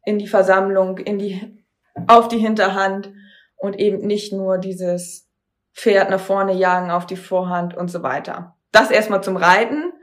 in 0.04 0.20
die 0.20 0.28
Versammlung, 0.28 0.98
in 0.98 1.18
die, 1.18 1.64
auf 2.08 2.28
die 2.28 2.40
Hinterhand 2.40 3.14
und 3.56 3.80
eben 3.80 4.06
nicht 4.06 4.34
nur 4.34 4.58
dieses 4.58 5.30
Pferd 5.74 6.10
nach 6.10 6.20
vorne 6.20 6.54
jagen 6.54 6.92
auf 6.92 7.06
die 7.06 7.16
Vorhand 7.16 7.78
und 7.78 7.90
so 7.90 8.04
weiter. 8.04 8.58
Das 8.72 8.92
erstmal 8.92 9.24
zum 9.24 9.38
Reiten 9.38 9.94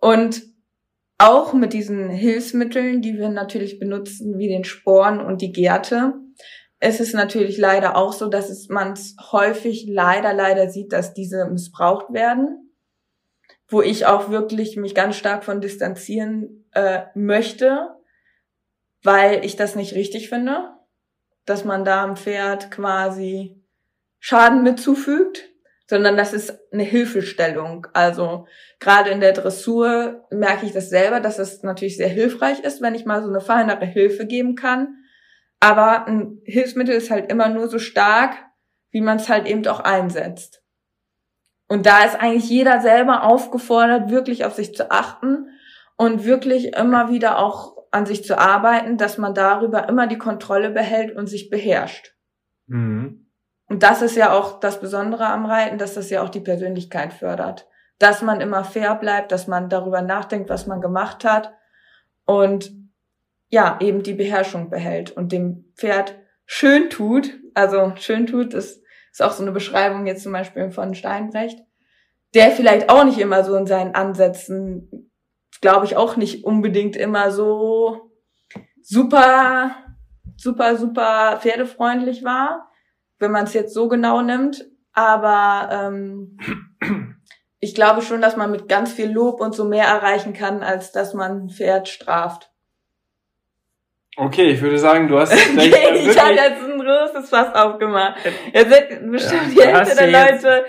und 0.00 0.42
auch 1.16 1.52
mit 1.52 1.72
diesen 1.72 2.10
Hilfsmitteln, 2.10 3.00
die 3.00 3.16
wir 3.16 3.28
natürlich 3.28 3.78
benutzen, 3.78 4.38
wie 4.38 4.48
den 4.48 4.64
Sporen 4.64 5.20
und 5.20 5.40
die 5.40 5.52
Gärte, 5.52 6.14
es 6.80 7.00
ist 7.00 7.14
natürlich 7.14 7.58
leider 7.58 7.96
auch 7.96 8.12
so, 8.12 8.28
dass 8.28 8.68
man 8.68 8.92
es 8.92 9.16
häufig 9.32 9.86
leider, 9.88 10.32
leider 10.32 10.70
sieht, 10.70 10.92
dass 10.92 11.12
diese 11.12 11.46
missbraucht 11.46 12.12
werden, 12.12 12.72
wo 13.68 13.82
ich 13.82 14.06
auch 14.06 14.30
wirklich 14.30 14.76
mich 14.76 14.94
ganz 14.94 15.16
stark 15.16 15.44
von 15.44 15.60
distanzieren 15.60 16.68
äh, 16.72 17.02
möchte, 17.14 17.88
weil 19.02 19.44
ich 19.44 19.56
das 19.56 19.74
nicht 19.74 19.94
richtig 19.94 20.28
finde, 20.28 20.70
dass 21.44 21.64
man 21.64 21.84
da 21.84 22.04
am 22.04 22.16
Pferd 22.16 22.70
quasi 22.70 23.64
Schaden 24.20 24.62
mitzufügt, 24.62 25.48
sondern 25.88 26.16
das 26.16 26.32
ist 26.32 26.58
eine 26.72 26.82
Hilfestellung. 26.82 27.86
Also 27.92 28.46
gerade 28.78 29.10
in 29.10 29.20
der 29.20 29.32
Dressur 29.32 30.26
merke 30.30 30.66
ich 30.66 30.72
das 30.72 30.90
selber, 30.90 31.20
dass 31.20 31.38
es 31.38 31.62
natürlich 31.62 31.96
sehr 31.96 32.08
hilfreich 32.08 32.60
ist, 32.60 32.82
wenn 32.82 32.94
ich 32.94 33.06
mal 33.06 33.22
so 33.22 33.28
eine 33.28 33.40
feinere 33.40 33.86
Hilfe 33.86 34.26
geben 34.26 34.54
kann. 34.54 34.97
Aber 35.60 36.06
ein 36.06 36.40
Hilfsmittel 36.44 36.94
ist 36.94 37.10
halt 37.10 37.30
immer 37.30 37.48
nur 37.48 37.68
so 37.68 37.78
stark, 37.78 38.34
wie 38.90 39.00
man 39.00 39.16
es 39.16 39.28
halt 39.28 39.46
eben 39.46 39.66
auch 39.66 39.80
einsetzt. 39.80 40.62
Und 41.68 41.84
da 41.84 42.04
ist 42.04 42.18
eigentlich 42.18 42.48
jeder 42.48 42.80
selber 42.80 43.24
aufgefordert, 43.24 44.10
wirklich 44.10 44.44
auf 44.44 44.54
sich 44.54 44.74
zu 44.74 44.90
achten 44.90 45.48
und 45.96 46.24
wirklich 46.24 46.76
immer 46.76 47.10
wieder 47.10 47.38
auch 47.38 47.76
an 47.90 48.06
sich 48.06 48.24
zu 48.24 48.38
arbeiten, 48.38 48.96
dass 48.96 49.18
man 49.18 49.34
darüber 49.34 49.88
immer 49.88 50.06
die 50.06 50.18
Kontrolle 50.18 50.70
behält 50.70 51.14
und 51.14 51.26
sich 51.26 51.50
beherrscht. 51.50 52.14
Mhm. 52.66 53.26
Und 53.68 53.82
das 53.82 54.00
ist 54.00 54.16
ja 54.16 54.32
auch 54.32 54.60
das 54.60 54.80
Besondere 54.80 55.26
am 55.26 55.44
Reiten, 55.44 55.76
dass 55.76 55.94
das 55.94 56.08
ja 56.08 56.22
auch 56.22 56.30
die 56.30 56.40
Persönlichkeit 56.40 57.12
fördert. 57.12 57.66
Dass 57.98 58.22
man 58.22 58.40
immer 58.40 58.64
fair 58.64 58.94
bleibt, 58.94 59.32
dass 59.32 59.46
man 59.46 59.68
darüber 59.68 60.00
nachdenkt, 60.00 60.48
was 60.48 60.66
man 60.66 60.80
gemacht 60.80 61.24
hat 61.24 61.52
und 62.24 62.72
ja, 63.48 63.78
eben 63.80 64.02
die 64.02 64.14
Beherrschung 64.14 64.70
behält 64.70 65.10
und 65.10 65.32
dem 65.32 65.72
Pferd 65.76 66.18
schön 66.46 66.90
tut. 66.90 67.38
Also 67.54 67.92
schön 67.96 68.26
tut, 68.26 68.54
das 68.54 68.80
ist 69.10 69.22
auch 69.22 69.32
so 69.32 69.42
eine 69.42 69.52
Beschreibung 69.52 70.06
jetzt 70.06 70.22
zum 70.22 70.32
Beispiel 70.32 70.70
von 70.70 70.94
Steinbrecht, 70.94 71.58
der 72.34 72.50
vielleicht 72.50 72.90
auch 72.90 73.04
nicht 73.04 73.18
immer 73.18 73.42
so 73.44 73.56
in 73.56 73.66
seinen 73.66 73.94
Ansätzen, 73.94 75.10
glaube 75.60 75.86
ich, 75.86 75.96
auch 75.96 76.16
nicht 76.16 76.44
unbedingt 76.44 76.94
immer 76.94 77.30
so 77.30 78.12
super, 78.80 79.74
super, 80.36 80.76
super 80.76 81.38
pferdefreundlich 81.40 82.22
war 82.22 82.68
wenn 83.18 83.30
man 83.30 83.44
es 83.44 83.54
jetzt 83.54 83.74
so 83.74 83.88
genau 83.88 84.22
nimmt. 84.22 84.64
Aber 84.92 85.68
ähm, 85.70 86.38
ich 87.60 87.74
glaube 87.74 88.02
schon, 88.02 88.20
dass 88.20 88.36
man 88.36 88.50
mit 88.50 88.68
ganz 88.68 88.92
viel 88.92 89.10
Lob 89.10 89.40
und 89.40 89.54
so 89.54 89.64
mehr 89.64 89.86
erreichen 89.86 90.32
kann, 90.32 90.62
als 90.62 90.92
dass 90.92 91.14
man 91.14 91.44
ein 91.44 91.50
Pferd 91.50 91.88
straft. 91.88 92.47
Okay, 94.18 94.50
ich 94.50 94.60
würde 94.60 94.78
sagen, 94.78 95.06
du 95.08 95.18
hast 95.18 95.32
Okay, 95.56 95.72
ich 95.94 96.20
habe 96.20 96.32
jetzt 96.34 96.62
ein 96.62 96.78
großes 96.78 97.30
Fass 97.30 97.54
aufgemacht. 97.54 98.16
Jetzt 98.52 98.72
sind 98.74 99.12
bestimmt 99.12 99.54
Ja, 99.54 99.66
die 99.66 99.76
Hälfte 99.76 99.96
der 99.96 100.10
Leute. 100.10 100.64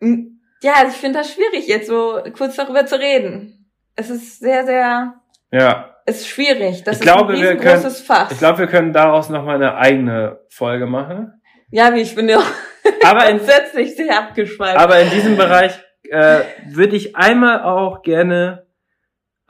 Hm, 0.00 0.40
Ja, 0.62 0.72
also 0.78 0.88
ich 0.92 0.96
finde 0.98 1.18
das 1.18 1.32
schwierig, 1.32 1.66
jetzt 1.66 1.88
so 1.88 2.20
kurz 2.36 2.56
darüber 2.56 2.86
zu 2.86 2.98
reden. 2.98 3.68
Es 3.96 4.08
ist 4.08 4.38
sehr, 4.40 4.64
sehr, 4.64 5.14
ja, 5.50 5.96
es 6.06 6.20
ist 6.20 6.28
schwierig. 6.28 6.84
Das 6.84 6.96
Ich 6.96 7.02
glaube, 7.02 7.34
ist 7.34 7.42
wir 7.42 7.50
ein 7.50 7.58
können- 7.58 7.70
riesengroßes 7.74 8.06
Fass. 8.06 8.30
ich 8.32 8.38
glaube, 8.38 8.60
wir 8.60 8.66
können 8.66 8.92
daraus 8.92 9.28
noch 9.30 9.44
mal 9.44 9.56
eine 9.56 9.74
eigene 9.76 10.38
Folge 10.48 10.86
machen. 10.86 11.32
ja, 11.70 11.92
wie 11.94 12.00
ich 12.02 12.14
finde, 12.14 12.38
Aber 13.04 13.28
in, 13.28 13.38
grundsätzlich 13.38 13.96
sehr 13.96 14.16
abgeschweift. 14.18 14.78
aber 14.78 15.00
in 15.00 15.10
diesem 15.10 15.36
Bereich 15.36 15.78
äh, 16.10 16.40
würde 16.68 16.96
ich 16.96 17.14
einmal 17.16 17.62
auch 17.62 18.02
gerne 18.02 18.66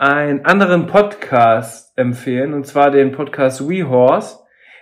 einen 0.01 0.47
anderen 0.47 0.87
Podcast 0.87 1.93
empfehlen, 1.99 2.55
und 2.55 2.67
zwar 2.67 2.91
den 2.91 3.13
Podcast 3.13 3.69
WeHorse. 3.69 4.39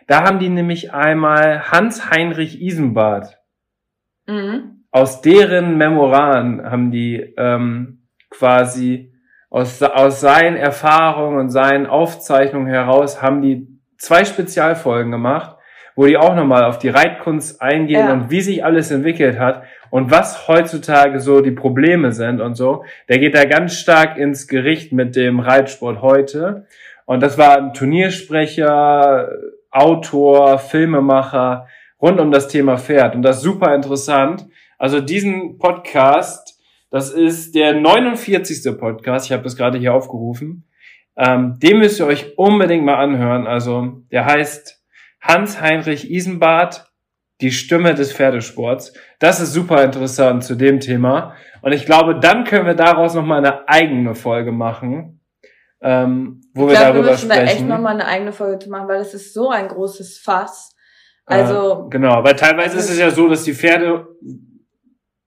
Da 0.06 0.22
haben 0.22 0.38
die 0.38 0.48
nämlich 0.48 0.94
einmal 0.94 1.72
Hans-Heinrich 1.72 2.62
Isenbart 2.62 3.36
mhm. 4.26 4.84
aus 4.92 5.20
deren 5.20 5.76
Memoiren 5.76 6.64
haben 6.64 6.92
die 6.92 7.34
ähm, 7.36 8.06
quasi 8.30 9.12
aus, 9.50 9.82
aus 9.82 10.20
seinen 10.20 10.56
Erfahrungen 10.56 11.40
und 11.40 11.50
seinen 11.50 11.86
Aufzeichnungen 11.86 12.68
heraus 12.68 13.20
haben 13.20 13.42
die 13.42 13.66
zwei 13.96 14.24
Spezialfolgen 14.24 15.10
gemacht, 15.10 15.56
wo 15.98 16.06
die 16.06 16.16
auch 16.16 16.36
nochmal 16.36 16.62
auf 16.62 16.78
die 16.78 16.90
Reitkunst 16.90 17.60
eingehen 17.60 18.06
Ja. 18.06 18.12
und 18.12 18.30
wie 18.30 18.40
sich 18.40 18.64
alles 18.64 18.92
entwickelt 18.92 19.36
hat 19.36 19.64
und 19.90 20.12
was 20.12 20.46
heutzutage 20.46 21.18
so 21.18 21.40
die 21.40 21.50
Probleme 21.50 22.12
sind 22.12 22.40
und 22.40 22.54
so. 22.54 22.84
Der 23.08 23.18
geht 23.18 23.34
da 23.34 23.44
ganz 23.46 23.74
stark 23.74 24.16
ins 24.16 24.46
Gericht 24.46 24.92
mit 24.92 25.16
dem 25.16 25.40
Reitsport 25.40 26.00
heute. 26.00 26.66
Und 27.04 27.20
das 27.20 27.36
war 27.36 27.58
ein 27.58 27.74
Turniersprecher, 27.74 29.28
Autor, 29.72 30.60
Filmemacher 30.60 31.66
rund 32.00 32.20
um 32.20 32.30
das 32.30 32.46
Thema 32.46 32.78
Pferd. 32.78 33.16
Und 33.16 33.22
das 33.22 33.38
ist 33.38 33.42
super 33.42 33.74
interessant. 33.74 34.46
Also 34.78 35.00
diesen 35.00 35.58
Podcast, 35.58 36.60
das 36.92 37.10
ist 37.10 37.56
der 37.56 37.74
49. 37.74 38.78
Podcast, 38.78 39.26
ich 39.26 39.32
habe 39.32 39.42
das 39.42 39.56
gerade 39.56 39.78
hier 39.78 39.94
aufgerufen. 39.94 40.62
Ähm, 41.16 41.58
den 41.60 41.78
müsst 41.80 41.98
ihr 41.98 42.06
euch 42.06 42.38
unbedingt 42.38 42.84
mal 42.84 42.98
anhören. 43.02 43.48
Also 43.48 44.02
der 44.12 44.26
heißt 44.26 44.77
Hans-Heinrich 45.20 46.10
Isenbart 46.10 46.88
die 47.40 47.52
Stimme 47.52 47.94
des 47.94 48.12
Pferdesports. 48.12 48.92
Das 49.18 49.40
ist 49.40 49.52
super 49.52 49.84
interessant 49.84 50.44
zu 50.44 50.56
dem 50.56 50.80
Thema. 50.80 51.34
Und 51.62 51.72
ich 51.72 51.86
glaube, 51.86 52.18
dann 52.18 52.44
können 52.44 52.66
wir 52.66 52.74
daraus 52.74 53.14
nochmal 53.14 53.38
eine 53.38 53.68
eigene 53.68 54.14
Folge 54.14 54.52
machen, 54.52 55.20
ähm, 55.80 56.40
wo 56.54 56.66
ich 56.66 56.70
wir 56.70 56.78
glaube, 56.78 56.86
wir 56.86 56.92
darüber 56.94 57.10
müssen 57.12 57.28
da 57.28 57.36
echt 57.36 57.50
sprechen. 57.50 57.68
nochmal 57.68 57.94
eine 57.94 58.06
eigene 58.06 58.32
Folge 58.32 58.58
zu 58.58 58.70
machen, 58.70 58.88
weil 58.88 58.98
das 58.98 59.14
ist 59.14 59.32
so 59.34 59.50
ein 59.50 59.68
großes 59.68 60.18
Fass. 60.18 60.74
Also, 61.26 61.86
äh, 61.86 61.90
genau, 61.90 62.24
weil 62.24 62.34
teilweise 62.34 62.76
ist 62.78 62.90
es 62.90 62.98
ja 62.98 63.10
so, 63.10 63.28
dass 63.28 63.44
die 63.44 63.54
Pferde 63.54 64.08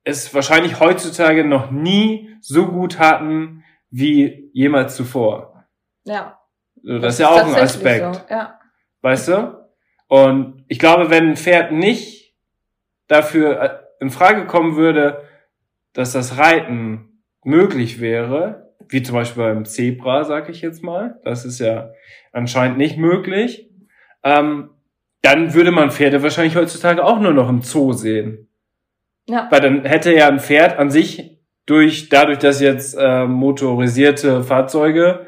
es 0.04 0.34
wahrscheinlich 0.34 0.80
heutzutage 0.80 1.46
noch 1.46 1.72
nie 1.72 2.36
so 2.42 2.68
gut 2.68 3.00
hatten 3.00 3.64
wie 3.90 4.50
jemals 4.54 4.96
zuvor. 4.96 5.66
ja. 6.06 6.38
So, 6.84 6.98
das, 6.98 7.14
ist 7.14 7.20
ja 7.20 7.30
auch 7.30 7.46
ein 7.46 7.62
Aspekt. 7.62 8.16
So. 8.16 8.22
Ja. 8.28 8.60
Weißt 9.02 9.28
du? 9.28 9.61
Und 10.12 10.66
ich 10.68 10.78
glaube, 10.78 11.10
wenn 11.10 11.30
ein 11.30 11.38
Pferd 11.38 11.72
nicht 11.72 12.36
dafür 13.08 13.62
äh, 13.62 13.70
in 14.02 14.10
Frage 14.10 14.46
kommen 14.46 14.76
würde, 14.76 15.22
dass 15.94 16.12
das 16.12 16.38
Reiten 16.38 17.24
möglich 17.46 18.02
wäre, 18.02 18.74
wie 18.90 19.04
zum 19.04 19.16
Beispiel 19.16 19.44
beim 19.44 19.64
Zebra, 19.64 20.26
sag 20.26 20.50
ich 20.50 20.62
jetzt 20.62 20.84
mal, 20.84 21.22
das 21.24 21.46
ist 21.46 21.60
ja 21.60 21.92
anscheinend 22.34 22.78
nicht 22.78 22.98
möglich, 22.98 23.70
ähm, 24.22 24.72
dann 25.22 25.54
würde 25.54 25.72
man 25.72 25.92
Pferde 25.92 26.22
wahrscheinlich 26.22 26.58
heutzutage 26.58 27.06
auch 27.06 27.22
nur 27.22 27.32
noch 27.32 27.48
im 27.48 27.62
Zoo 27.62 27.94
sehen. 27.94 28.50
Ja. 29.30 29.48
Weil 29.50 29.62
dann 29.62 29.86
hätte 29.86 30.14
ja 30.14 30.28
ein 30.28 30.42
Pferd 30.42 30.78
an 30.78 30.90
sich 30.90 31.40
durch, 31.66 32.10
dadurch, 32.10 32.40
dass 32.40 32.60
jetzt 32.60 32.98
äh, 33.00 33.26
motorisierte 33.28 34.44
Fahrzeuge 34.44 35.26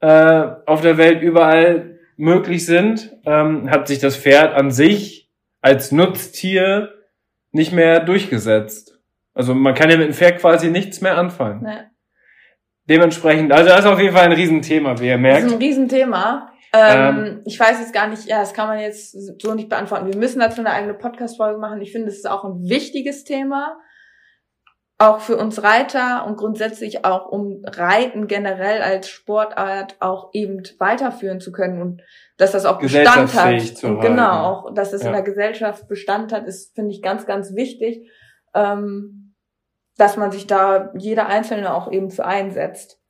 äh, 0.00 0.46
auf 0.64 0.80
der 0.80 0.96
Welt 0.96 1.20
überall 1.20 1.97
möglich 2.18 2.66
sind, 2.66 3.16
ähm, 3.24 3.70
hat 3.70 3.88
sich 3.88 4.00
das 4.00 4.16
Pferd 4.16 4.54
an 4.54 4.70
sich 4.70 5.30
als 5.60 5.92
Nutztier 5.92 6.90
nicht 7.52 7.72
mehr 7.72 8.00
durchgesetzt. 8.00 8.98
Also 9.34 9.54
man 9.54 9.74
kann 9.74 9.88
ja 9.90 9.96
mit 9.96 10.08
dem 10.08 10.14
Pferd 10.14 10.40
quasi 10.40 10.68
nichts 10.70 11.00
mehr 11.00 11.16
anfangen. 11.16 11.62
Nee. 11.62 11.80
Dementsprechend, 12.86 13.52
also 13.52 13.68
das 13.68 13.80
ist 13.80 13.86
auf 13.86 14.00
jeden 14.00 14.14
Fall 14.14 14.24
ein 14.24 14.32
Riesenthema, 14.32 14.98
wie 14.98 15.06
ihr 15.06 15.12
Das 15.12 15.20
merkt. 15.20 15.46
ist 15.46 15.52
ein 15.52 15.58
Riesenthema. 15.58 16.52
Ähm, 16.72 17.42
ich 17.46 17.58
weiß 17.58 17.80
jetzt 17.80 17.94
gar 17.94 18.08
nicht, 18.08 18.26
ja, 18.26 18.40
das 18.40 18.52
kann 18.52 18.66
man 18.68 18.78
jetzt 18.80 19.12
so 19.40 19.54
nicht 19.54 19.68
beantworten. 19.68 20.06
Wir 20.06 20.16
müssen 20.16 20.40
dazu 20.40 20.60
eine 20.60 20.70
eigene 20.70 20.94
Podcast-Folge 20.94 21.58
machen. 21.58 21.80
Ich 21.80 21.92
finde, 21.92 22.08
es 22.08 22.16
ist 22.16 22.28
auch 22.28 22.44
ein 22.44 22.68
wichtiges 22.68 23.24
Thema. 23.24 23.78
Auch 25.00 25.20
für 25.20 25.36
uns 25.36 25.62
Reiter 25.62 26.26
und 26.26 26.36
grundsätzlich 26.36 27.04
auch 27.04 27.26
um 27.26 27.62
Reiten 27.64 28.26
generell 28.26 28.82
als 28.82 29.08
Sportart 29.08 29.96
auch 30.00 30.30
eben 30.32 30.62
weiterführen 30.78 31.38
zu 31.40 31.52
können 31.52 31.80
und 31.80 32.02
dass 32.36 32.50
das 32.50 32.64
auch 32.64 32.80
Bestand 32.80 33.32
hat. 33.34 33.60
Zu 33.60 33.86
Und 33.88 34.00
genau, 34.00 34.44
auch, 34.44 34.74
dass 34.74 34.92
es 34.92 35.02
Ja. 35.02 35.08
in 35.08 35.12
der 35.12 35.22
Gesellschaft 35.22 35.86
Bestand 35.86 36.32
hat, 36.32 36.46
ist, 36.46 36.74
finde 36.74 36.90
ich, 36.90 37.00
ganz, 37.00 37.26
ganz 37.26 37.54
wichtig, 37.54 38.10
ähm, 38.54 39.34
dass 39.96 40.16
man 40.16 40.32
sich 40.32 40.48
da 40.48 40.92
jeder 40.96 41.26
Einzelne 41.26 41.72
auch 41.74 41.92
eben 41.92 42.10
für 42.10 42.24
einsetzt. 42.24 43.00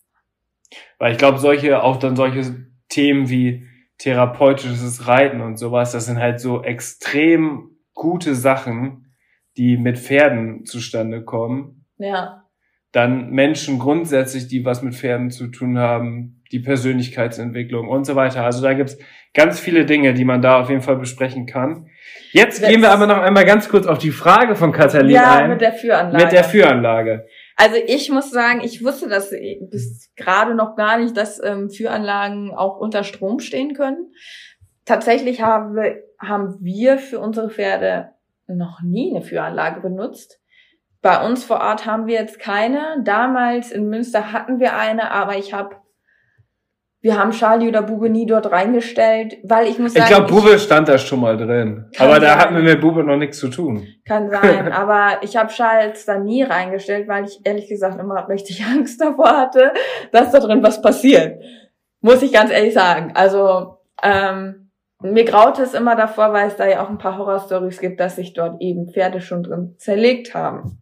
Weil 0.98 1.12
ich 1.12 1.18
glaube, 1.18 1.38
solche, 1.38 1.82
auch 1.82 1.96
dann 1.96 2.16
solche 2.16 2.66
Themen 2.90 3.30
wie 3.30 3.66
therapeutisches 3.96 5.06
Reiten 5.06 5.40
und 5.40 5.56
sowas, 5.56 5.92
das 5.92 6.06
sind 6.06 6.18
halt 6.18 6.40
so 6.40 6.62
extrem 6.62 7.78
gute 7.94 8.34
Sachen, 8.34 9.14
die 9.56 9.76
mit 9.76 9.98
Pferden 9.98 10.64
zustande 10.64 11.24
kommen. 11.24 11.77
Ja. 11.98 12.44
Dann 12.92 13.30
Menschen 13.30 13.78
grundsätzlich, 13.78 14.48
die 14.48 14.64
was 14.64 14.82
mit 14.82 14.94
Pferden 14.94 15.30
zu 15.30 15.48
tun 15.48 15.78
haben, 15.78 16.42
die 16.52 16.60
Persönlichkeitsentwicklung 16.60 17.88
und 17.88 18.04
so 18.04 18.16
weiter. 18.16 18.44
Also 18.44 18.62
da 18.62 18.72
gibt's 18.72 18.98
ganz 19.34 19.60
viele 19.60 19.84
Dinge, 19.84 20.14
die 20.14 20.24
man 20.24 20.40
da 20.40 20.60
auf 20.60 20.70
jeden 20.70 20.80
Fall 20.80 20.96
besprechen 20.96 21.46
kann. 21.46 21.90
Jetzt 22.32 22.66
gehen 22.66 22.80
wir 22.80 22.90
aber 22.90 23.06
noch 23.06 23.18
einmal 23.18 23.44
ganz 23.44 23.68
kurz 23.68 23.86
auf 23.86 23.98
die 23.98 24.10
Frage 24.10 24.56
von 24.56 24.72
Katalin 24.72 25.10
Ja, 25.14 25.36
ein. 25.36 25.50
mit 25.50 25.60
der 25.60 25.72
Führanlage. 25.72 26.24
mit 26.24 26.32
der 26.32 26.44
Führanlage. 26.44 27.26
Also 27.56 27.76
ich 27.86 28.10
muss 28.10 28.30
sagen, 28.30 28.60
ich 28.62 28.84
wusste 28.84 29.08
das 29.08 29.30
bis 29.70 30.12
gerade 30.16 30.54
noch 30.54 30.76
gar 30.76 30.98
nicht, 30.98 31.16
dass 31.16 31.42
ähm, 31.42 31.70
Führanlagen 31.70 32.52
auch 32.54 32.78
unter 32.78 33.04
Strom 33.04 33.40
stehen 33.40 33.74
können. 33.74 34.12
Tatsächlich 34.84 35.42
haben 35.42 35.74
wir, 35.74 36.02
haben 36.18 36.56
wir 36.60 36.98
für 36.98 37.18
unsere 37.18 37.50
Pferde 37.50 38.10
noch 38.46 38.80
nie 38.82 39.14
eine 39.14 39.22
Führanlage 39.22 39.80
benutzt. 39.80 40.40
Bei 41.00 41.24
uns 41.24 41.44
vor 41.44 41.60
Ort 41.60 41.86
haben 41.86 42.06
wir 42.06 42.14
jetzt 42.14 42.40
keine. 42.40 43.02
Damals 43.04 43.70
in 43.70 43.88
Münster 43.88 44.32
hatten 44.32 44.58
wir 44.58 44.76
eine, 44.76 45.12
aber 45.12 45.36
ich 45.36 45.54
habe, 45.54 45.76
wir 47.00 47.16
haben 47.16 47.30
Charlie 47.30 47.68
oder 47.68 47.82
Bube 47.82 48.10
nie 48.10 48.26
dort 48.26 48.50
reingestellt, 48.50 49.36
weil 49.44 49.68
ich 49.68 49.78
muss 49.78 49.94
Ich 49.94 50.02
sagen, 50.02 50.26
glaube, 50.26 50.32
Bube 50.32 50.58
stand 50.58 50.88
da 50.88 50.98
schon 50.98 51.20
mal 51.20 51.36
drin. 51.36 51.88
Aber 51.98 52.18
da 52.18 52.30
sein. 52.30 52.38
hatten 52.38 52.56
wir 52.56 52.62
mit 52.62 52.80
Bube 52.80 53.04
noch 53.04 53.16
nichts 53.16 53.38
zu 53.38 53.48
tun. 53.48 53.86
Kann 54.04 54.28
sein, 54.42 54.72
aber 54.72 55.22
ich 55.22 55.36
habe 55.36 55.52
Charles 55.52 56.04
da 56.04 56.18
nie 56.18 56.42
reingestellt, 56.42 57.06
weil 57.06 57.26
ich 57.26 57.38
ehrlich 57.44 57.68
gesagt 57.68 58.00
immer 58.00 58.28
richtig 58.28 58.64
Angst 58.72 59.00
davor 59.00 59.36
hatte, 59.36 59.72
dass 60.10 60.32
da 60.32 60.40
drin 60.40 60.64
was 60.64 60.82
passiert. 60.82 61.40
Muss 62.00 62.22
ich 62.22 62.32
ganz 62.32 62.50
ehrlich 62.50 62.74
sagen. 62.74 63.12
Also 63.14 63.78
ähm, 64.02 64.68
mir 65.00 65.24
graute 65.24 65.62
es 65.62 65.74
immer 65.74 65.94
davor, 65.94 66.32
weil 66.32 66.48
es 66.48 66.56
da 66.56 66.66
ja 66.66 66.82
auch 66.82 66.88
ein 66.88 66.98
paar 66.98 67.18
Horrorstories 67.18 67.78
gibt, 67.78 68.00
dass 68.00 68.16
sich 68.16 68.32
dort 68.32 68.60
eben 68.60 68.90
Pferde 68.90 69.20
schon 69.20 69.44
drin 69.44 69.76
zerlegt 69.78 70.34
haben. 70.34 70.80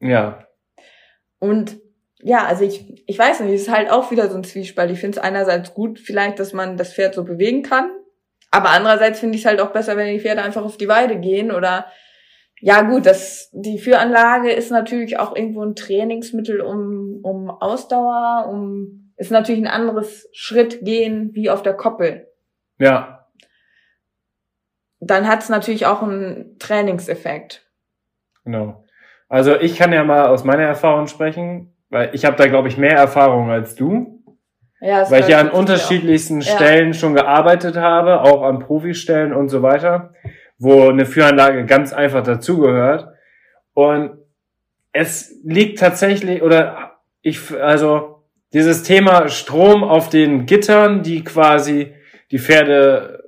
Ja. 0.00 0.46
Und 1.38 1.78
ja, 2.22 2.44
also 2.46 2.64
ich, 2.64 3.02
ich 3.06 3.18
weiß 3.18 3.40
nicht, 3.40 3.54
es 3.54 3.62
ist 3.62 3.70
halt 3.70 3.90
auch 3.90 4.10
wieder 4.10 4.28
so 4.28 4.36
ein 4.36 4.44
Zwiespalt. 4.44 4.90
Ich 4.90 5.00
finde 5.00 5.18
es 5.18 5.22
einerseits 5.22 5.72
gut, 5.72 5.98
vielleicht, 5.98 6.38
dass 6.38 6.52
man 6.52 6.76
das 6.76 6.92
Pferd 6.92 7.14
so 7.14 7.24
bewegen 7.24 7.62
kann. 7.62 7.90
Aber 8.50 8.70
andererseits 8.70 9.20
finde 9.20 9.36
ich 9.36 9.42
es 9.42 9.46
halt 9.46 9.60
auch 9.60 9.72
besser, 9.72 9.96
wenn 9.96 10.12
die 10.12 10.20
Pferde 10.20 10.42
einfach 10.42 10.64
auf 10.64 10.76
die 10.76 10.88
Weide 10.88 11.18
gehen 11.18 11.52
oder 11.52 11.86
ja 12.62 12.82
gut, 12.82 13.06
das, 13.06 13.48
die 13.52 13.78
Führanlage 13.78 14.52
ist 14.52 14.70
natürlich 14.70 15.18
auch 15.18 15.34
irgendwo 15.34 15.64
ein 15.64 15.74
Trainingsmittel 15.74 16.60
um, 16.60 17.20
um 17.22 17.48
Ausdauer, 17.48 18.48
um, 18.50 19.14
ist 19.16 19.30
natürlich 19.30 19.62
ein 19.62 19.66
anderes 19.66 20.28
Schritt 20.32 20.84
gehen 20.84 21.30
wie 21.32 21.48
auf 21.48 21.62
der 21.62 21.74
Koppel. 21.74 22.28
Ja. 22.78 23.28
Dann 24.98 25.26
hat 25.26 25.42
es 25.42 25.48
natürlich 25.48 25.86
auch 25.86 26.02
einen 26.02 26.58
Trainingseffekt. 26.58 27.66
Genau. 28.44 28.84
Also 29.30 29.58
ich 29.58 29.76
kann 29.76 29.92
ja 29.92 30.02
mal 30.02 30.26
aus 30.26 30.42
meiner 30.42 30.64
Erfahrung 30.64 31.06
sprechen, 31.06 31.72
weil 31.88 32.10
ich 32.12 32.24
habe 32.24 32.36
da, 32.36 32.46
glaube 32.46 32.66
ich, 32.66 32.76
mehr 32.76 32.96
Erfahrung 32.96 33.48
als 33.48 33.76
du, 33.76 34.22
Ja, 34.80 35.08
weil 35.08 35.22
ich 35.22 35.28
ja 35.28 35.38
an 35.38 35.50
unterschiedlichsten 35.50 36.40
Ja. 36.40 36.56
Stellen 36.56 36.94
schon 36.94 37.14
gearbeitet 37.14 37.76
habe, 37.76 38.22
auch 38.22 38.42
an 38.42 38.58
Profistellen 38.58 39.32
und 39.32 39.48
so 39.48 39.62
weiter, 39.62 40.14
wo 40.58 40.88
eine 40.88 41.06
Führanlage 41.06 41.64
ganz 41.64 41.92
einfach 41.92 42.24
dazugehört. 42.24 43.06
Und 43.72 44.18
es 44.92 45.32
liegt 45.44 45.78
tatsächlich, 45.78 46.42
oder 46.42 46.98
ich, 47.22 47.38
also 47.60 48.24
dieses 48.52 48.82
Thema 48.82 49.28
Strom 49.28 49.84
auf 49.84 50.08
den 50.08 50.44
Gittern, 50.46 51.04
die 51.04 51.22
quasi 51.22 51.94
die 52.32 52.40
Pferde 52.40 53.22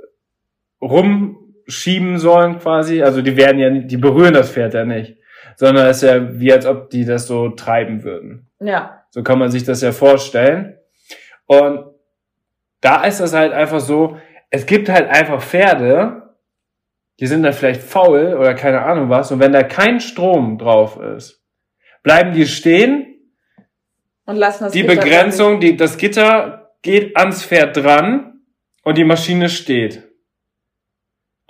rumschieben 0.80 2.18
sollen 2.18 2.58
quasi, 2.58 3.02
also 3.04 3.22
die 3.22 3.36
werden 3.36 3.58
ja, 3.60 3.70
die 3.70 3.96
berühren 3.96 4.34
das 4.34 4.50
Pferd 4.50 4.74
ja 4.74 4.84
nicht, 4.84 5.16
sondern 5.56 5.86
es 5.86 6.02
ist 6.02 6.08
ja 6.08 6.40
wie 6.40 6.52
als 6.52 6.66
ob 6.66 6.90
die 6.90 7.04
das 7.04 7.26
so 7.26 7.50
treiben 7.50 8.02
würden. 8.04 8.50
Ja, 8.60 9.04
So 9.10 9.22
kann 9.22 9.38
man 9.38 9.50
sich 9.50 9.64
das 9.64 9.82
ja 9.82 9.92
vorstellen. 9.92 10.78
Und 11.46 11.84
da 12.80 13.04
ist 13.04 13.20
es 13.20 13.32
halt 13.32 13.52
einfach 13.52 13.80
so, 13.80 14.18
es 14.50 14.66
gibt 14.66 14.88
halt 14.88 15.08
einfach 15.08 15.42
Pferde, 15.42 16.34
die 17.20 17.26
sind 17.26 17.42
dann 17.42 17.52
vielleicht 17.52 17.82
faul 17.82 18.34
oder 18.34 18.54
keine 18.54 18.82
Ahnung 18.82 19.08
was. 19.08 19.30
Und 19.32 19.40
wenn 19.40 19.52
da 19.52 19.62
kein 19.62 20.00
Strom 20.00 20.58
drauf 20.58 20.98
ist, 21.00 21.42
bleiben 22.02 22.32
die 22.32 22.46
stehen. 22.46 23.06
und 24.26 24.36
lassen 24.36 24.64
das 24.64 24.72
Die 24.72 24.82
Gitter 24.82 24.94
Begrenzung, 25.00 25.60
die, 25.60 25.76
das 25.76 25.98
Gitter 25.98 26.72
geht 26.82 27.16
ans 27.16 27.44
Pferd 27.44 27.76
dran 27.76 28.40
und 28.82 28.98
die 28.98 29.04
Maschine 29.04 29.48
steht. 29.48 30.11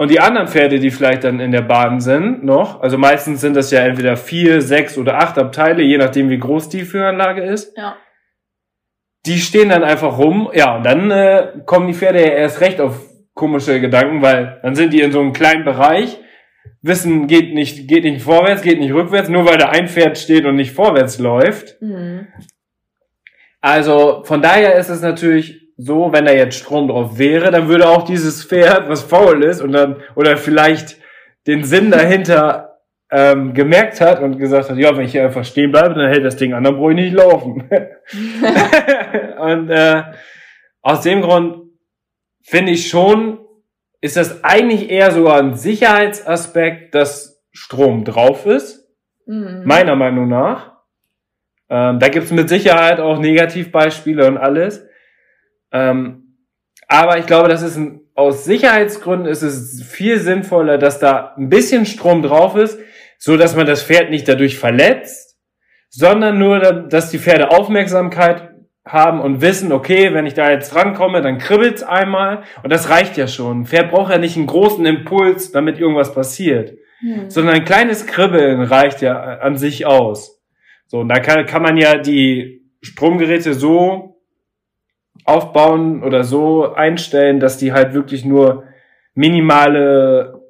Und 0.02 0.10
die 0.10 0.18
anderen 0.18 0.48
Pferde, 0.48 0.80
die 0.80 0.90
vielleicht 0.90 1.22
dann 1.22 1.38
in 1.38 1.52
der 1.52 1.62
Bahn 1.62 2.00
sind, 2.00 2.42
noch, 2.42 2.80
also 2.80 2.98
meistens 2.98 3.40
sind 3.40 3.54
das 3.54 3.70
ja 3.70 3.82
entweder 3.82 4.16
vier, 4.16 4.60
sechs 4.60 4.98
oder 4.98 5.18
acht 5.18 5.38
Abteile, 5.38 5.84
je 5.84 5.96
nachdem 5.96 6.28
wie 6.28 6.40
groß 6.40 6.68
die 6.70 6.80
Führanlage 6.80 7.42
ist. 7.42 7.76
Ja. 7.76 7.94
Die 9.26 9.38
stehen 9.38 9.68
dann 9.68 9.84
einfach 9.84 10.18
rum, 10.18 10.50
ja, 10.52 10.74
und 10.74 10.84
dann 10.84 11.08
äh, 11.12 11.52
kommen 11.66 11.86
die 11.86 11.94
Pferde 11.94 12.20
ja 12.20 12.32
erst 12.32 12.60
recht 12.60 12.80
auf 12.80 12.98
komische 13.34 13.80
Gedanken, 13.80 14.22
weil 14.22 14.58
dann 14.64 14.74
sind 14.74 14.92
die 14.92 15.02
in 15.02 15.12
so 15.12 15.20
einem 15.20 15.32
kleinen 15.32 15.64
Bereich, 15.64 16.18
wissen, 16.80 17.28
geht 17.28 17.54
nicht, 17.54 17.86
geht 17.86 18.02
nicht 18.02 18.22
vorwärts, 18.22 18.62
geht 18.62 18.80
nicht 18.80 18.94
rückwärts, 18.94 19.28
nur 19.28 19.46
weil 19.46 19.58
da 19.58 19.68
ein 19.68 19.86
Pferd 19.86 20.18
steht 20.18 20.46
und 20.46 20.56
nicht 20.56 20.72
vorwärts 20.72 21.20
läuft. 21.20 21.80
Mhm. 21.80 22.26
Also 23.60 24.24
von 24.24 24.42
daher 24.42 24.74
ist 24.74 24.88
es 24.88 25.00
natürlich 25.00 25.61
so, 25.84 26.12
wenn 26.12 26.26
da 26.26 26.32
jetzt 26.32 26.58
Strom 26.58 26.88
drauf 26.88 27.18
wäre, 27.18 27.50
dann 27.50 27.68
würde 27.68 27.88
auch 27.88 28.02
dieses 28.02 28.44
Pferd, 28.44 28.88
was 28.88 29.02
faul 29.02 29.42
ist 29.44 29.60
und 29.60 29.72
dann 29.72 29.96
oder 30.14 30.36
vielleicht 30.36 30.96
den 31.46 31.64
Sinn 31.64 31.90
dahinter 31.90 32.78
ähm, 33.10 33.52
gemerkt 33.54 34.00
hat 34.00 34.20
und 34.20 34.38
gesagt 34.38 34.70
hat, 34.70 34.78
ja, 34.78 34.96
wenn 34.96 35.04
ich 35.04 35.12
hier 35.12 35.24
einfach 35.24 35.44
stehen 35.44 35.72
bleibe, 35.72 35.94
dann 35.94 36.08
hält 36.08 36.24
das 36.24 36.36
Ding 36.36 36.54
an, 36.54 36.64
dann 36.64 36.76
brauche 36.76 36.92
ich 36.92 36.96
nicht 36.96 37.14
laufen. 37.14 37.68
und 39.38 39.70
äh, 39.70 40.02
aus 40.80 41.02
dem 41.02 41.22
Grund 41.22 41.62
finde 42.42 42.72
ich 42.72 42.88
schon 42.88 43.38
ist 44.00 44.16
das 44.16 44.42
eigentlich 44.42 44.90
eher 44.90 45.12
sogar 45.12 45.38
ein 45.38 45.54
Sicherheitsaspekt, 45.54 46.94
dass 46.94 47.42
Strom 47.52 48.04
drauf 48.04 48.46
ist, 48.46 48.82
Mhm. 49.24 49.62
meiner 49.64 49.94
Meinung 49.94 50.28
nach. 50.28 50.72
Ähm, 51.70 52.00
da 52.00 52.08
gibt's 52.08 52.32
mit 52.32 52.48
Sicherheit 52.48 52.98
auch 52.98 53.20
Negativbeispiele 53.20 54.26
und 54.26 54.36
alles. 54.36 54.84
Ähm, 55.72 56.36
aber 56.88 57.18
ich 57.18 57.26
glaube, 57.26 57.48
das 57.48 57.62
ist 57.62 57.76
ein, 57.76 58.00
aus 58.14 58.44
Sicherheitsgründen 58.44 59.26
ist 59.26 59.42
es 59.42 59.82
viel 59.82 60.18
sinnvoller, 60.18 60.78
dass 60.78 60.98
da 60.98 61.34
ein 61.36 61.48
bisschen 61.48 61.86
Strom 61.86 62.22
drauf 62.22 62.56
ist, 62.56 62.78
so 63.18 63.36
dass 63.36 63.56
man 63.56 63.66
das 63.66 63.82
Pferd 63.82 64.10
nicht 64.10 64.28
dadurch 64.28 64.58
verletzt, 64.58 65.38
sondern 65.88 66.38
nur, 66.38 66.60
dass 66.60 67.10
die 67.10 67.18
Pferde 67.18 67.50
Aufmerksamkeit 67.50 68.50
haben 68.84 69.20
und 69.20 69.40
wissen, 69.40 69.72
okay, 69.72 70.12
wenn 70.12 70.26
ich 70.26 70.34
da 70.34 70.50
jetzt 70.50 70.74
rankomme, 70.74 71.22
dann 71.22 71.38
kribbelt's 71.38 71.82
einmal 71.82 72.42
und 72.62 72.70
das 72.70 72.90
reicht 72.90 73.16
ja 73.16 73.28
schon. 73.28 73.60
Ein 73.60 73.66
Pferd 73.66 73.90
braucht 73.90 74.10
ja 74.10 74.18
nicht 74.18 74.36
einen 74.36 74.46
großen 74.46 74.84
Impuls, 74.84 75.52
damit 75.52 75.78
irgendwas 75.78 76.12
passiert, 76.12 76.74
Hm. 77.02 77.30
sondern 77.30 77.56
ein 77.56 77.64
kleines 77.64 78.06
Kribbeln 78.06 78.62
reicht 78.62 79.02
ja 79.02 79.18
an 79.38 79.56
sich 79.56 79.86
aus. 79.86 80.40
So, 80.86 81.00
und 81.00 81.08
da 81.08 81.18
kann, 81.18 81.46
kann 81.46 81.62
man 81.62 81.76
ja 81.76 81.98
die 81.98 82.62
Stromgeräte 82.80 83.54
so 83.54 84.11
aufbauen 85.24 86.02
oder 86.02 86.24
so 86.24 86.72
einstellen, 86.72 87.40
dass 87.40 87.58
die 87.58 87.72
halt 87.72 87.94
wirklich 87.94 88.24
nur 88.24 88.64
minimale 89.14 90.40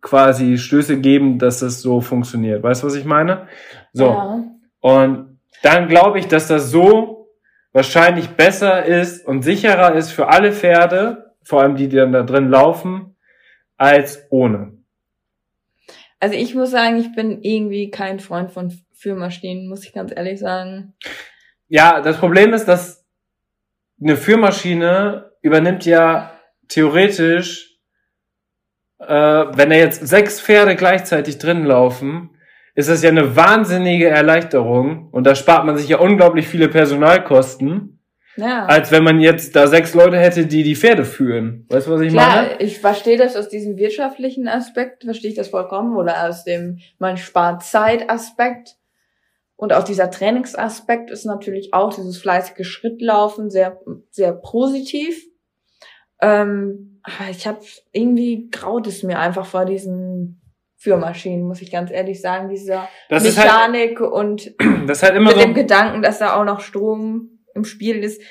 quasi 0.00 0.58
Stöße 0.58 1.00
geben, 1.00 1.38
dass 1.38 1.60
das 1.60 1.82
so 1.82 2.00
funktioniert. 2.00 2.62
Weißt 2.62 2.82
du, 2.82 2.86
was 2.86 2.94
ich 2.94 3.04
meine? 3.04 3.48
So. 3.92 4.06
Ja. 4.06 4.44
Und 4.80 5.40
dann 5.62 5.88
glaube 5.88 6.18
ich, 6.18 6.26
dass 6.26 6.48
das 6.48 6.70
so 6.70 7.28
wahrscheinlich 7.72 8.30
besser 8.30 8.84
ist 8.84 9.26
und 9.26 9.42
sicherer 9.42 9.94
ist 9.94 10.10
für 10.10 10.28
alle 10.28 10.52
Pferde, 10.52 11.34
vor 11.42 11.62
allem 11.62 11.76
die, 11.76 11.88
die 11.88 11.96
dann 11.96 12.12
da 12.12 12.22
drin 12.22 12.48
laufen, 12.48 13.16
als 13.76 14.26
ohne. 14.30 14.72
Also 16.18 16.34
ich 16.34 16.54
muss 16.54 16.70
sagen, 16.70 16.98
ich 16.98 17.14
bin 17.14 17.42
irgendwie 17.42 17.90
kein 17.90 18.20
Freund 18.20 18.50
von 18.50 18.72
Führmaschinen, 18.92 19.68
muss 19.68 19.84
ich 19.84 19.92
ganz 19.92 20.12
ehrlich 20.14 20.38
sagen. 20.38 20.94
Ja, 21.68 22.00
das 22.00 22.18
Problem 22.18 22.52
ist, 22.52 22.66
dass 22.66 22.99
eine 24.02 24.16
Führmaschine 24.16 25.32
übernimmt 25.42 25.84
ja 25.86 26.32
theoretisch, 26.68 27.76
äh, 28.98 29.06
wenn 29.06 29.70
da 29.70 29.76
jetzt 29.76 30.06
sechs 30.06 30.40
Pferde 30.40 30.76
gleichzeitig 30.76 31.38
drin 31.38 31.64
laufen, 31.64 32.30
ist 32.74 32.88
das 32.88 33.02
ja 33.02 33.10
eine 33.10 33.34
wahnsinnige 33.36 34.08
Erleichterung 34.08 35.08
und 35.10 35.24
da 35.26 35.34
spart 35.34 35.64
man 35.66 35.76
sich 35.76 35.88
ja 35.88 35.98
unglaublich 35.98 36.46
viele 36.46 36.68
Personalkosten, 36.68 38.00
Ja. 38.36 38.66
als 38.66 38.92
wenn 38.92 39.02
man 39.02 39.20
jetzt 39.20 39.56
da 39.56 39.66
sechs 39.66 39.92
Leute 39.94 40.16
hätte, 40.18 40.46
die 40.46 40.62
die 40.62 40.76
Pferde 40.76 41.04
führen. 41.04 41.66
Weißt 41.68 41.86
du, 41.88 41.90
was 41.92 42.00
ich 42.02 42.12
Klar, 42.12 42.42
meine? 42.42 42.56
ich 42.60 42.78
verstehe 42.78 43.18
das 43.18 43.36
aus 43.36 43.48
diesem 43.48 43.76
wirtschaftlichen 43.76 44.48
Aspekt, 44.48 45.04
verstehe 45.04 45.30
ich 45.30 45.36
das 45.36 45.48
vollkommen, 45.48 45.96
oder 45.96 46.28
aus 46.28 46.44
dem, 46.44 46.78
man 46.98 47.16
spart 47.16 47.62
Zeit-Aspekt. 47.64 48.76
Und 49.60 49.74
auch 49.74 49.84
dieser 49.84 50.10
Trainingsaspekt 50.10 51.10
ist 51.10 51.26
natürlich 51.26 51.74
auch 51.74 51.92
dieses 51.92 52.16
fleißige 52.16 52.66
Schrittlaufen 52.66 53.50
sehr, 53.50 53.78
sehr 54.08 54.32
positiv. 54.32 55.22
Ähm, 56.22 57.02
aber 57.02 57.28
ich 57.30 57.46
habe 57.46 57.60
irgendwie 57.92 58.48
graut 58.50 58.86
es 58.86 59.02
mir 59.02 59.18
einfach 59.18 59.44
vor 59.44 59.66
diesen 59.66 60.40
Führmaschinen, 60.78 61.46
muss 61.46 61.60
ich 61.60 61.70
ganz 61.70 61.90
ehrlich 61.90 62.22
sagen, 62.22 62.48
dieser 62.48 62.88
Das 63.10 63.26
ist 63.26 63.36
halt, 63.36 63.50
Mechanik 63.50 64.00
und 64.00 64.50
das 64.86 64.96
ist 64.96 65.02
halt 65.02 65.16
immer 65.16 65.28
mit 65.28 65.38
so. 65.38 65.44
dem 65.44 65.52
Gedanken, 65.52 66.00
dass 66.00 66.20
da 66.20 66.40
auch 66.40 66.44
noch 66.46 66.60
Strom 66.60 67.42
im 67.54 67.66
Spiel 67.66 68.02
ist. 68.02 68.22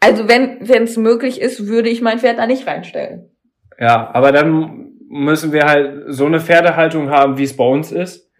Also 0.00 0.28
wenn 0.28 0.66
wenn 0.66 0.84
es 0.84 0.96
möglich 0.96 1.42
ist, 1.42 1.66
würde 1.66 1.90
ich 1.90 2.00
mein 2.00 2.20
Pferd 2.20 2.38
da 2.38 2.46
nicht 2.46 2.66
reinstellen. 2.66 3.36
Ja, 3.78 4.10
aber 4.14 4.32
dann 4.32 4.94
müssen 5.10 5.52
wir 5.52 5.66
halt 5.66 6.04
so 6.06 6.24
eine 6.24 6.40
Pferdehaltung 6.40 7.10
haben, 7.10 7.36
wie 7.36 7.44
es 7.44 7.54
bei 7.54 7.66
uns 7.66 7.92
ist. 7.92 8.31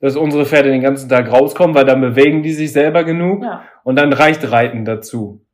Dass 0.00 0.16
unsere 0.16 0.46
Pferde 0.46 0.70
den 0.70 0.80
ganzen 0.82 1.08
Tag 1.08 1.30
rauskommen, 1.32 1.74
weil 1.74 1.84
dann 1.84 2.00
bewegen 2.00 2.42
die 2.42 2.52
sich 2.52 2.72
selber 2.72 3.02
genug 3.04 3.42
Ja. 3.42 3.64
und 3.84 3.96
dann 3.96 4.12
reicht 4.12 4.50
Reiten 4.50 4.84
dazu. 4.84 5.44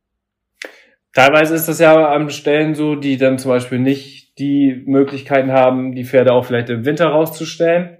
Teilweise 1.13 1.55
ist 1.55 1.67
das 1.67 1.79
ja 1.79 2.09
an 2.09 2.29
Stellen 2.29 2.75
so, 2.75 2.95
die 2.95 3.17
dann 3.17 3.37
zum 3.37 3.49
Beispiel 3.51 3.79
nicht 3.79 4.37
die 4.37 4.83
Möglichkeiten 4.85 5.51
haben, 5.53 5.95
die 5.95 6.03
Pferde 6.03 6.33
auch 6.33 6.45
vielleicht 6.45 6.69
im 6.69 6.83
Winter 6.85 7.07
rauszustellen 7.07 7.97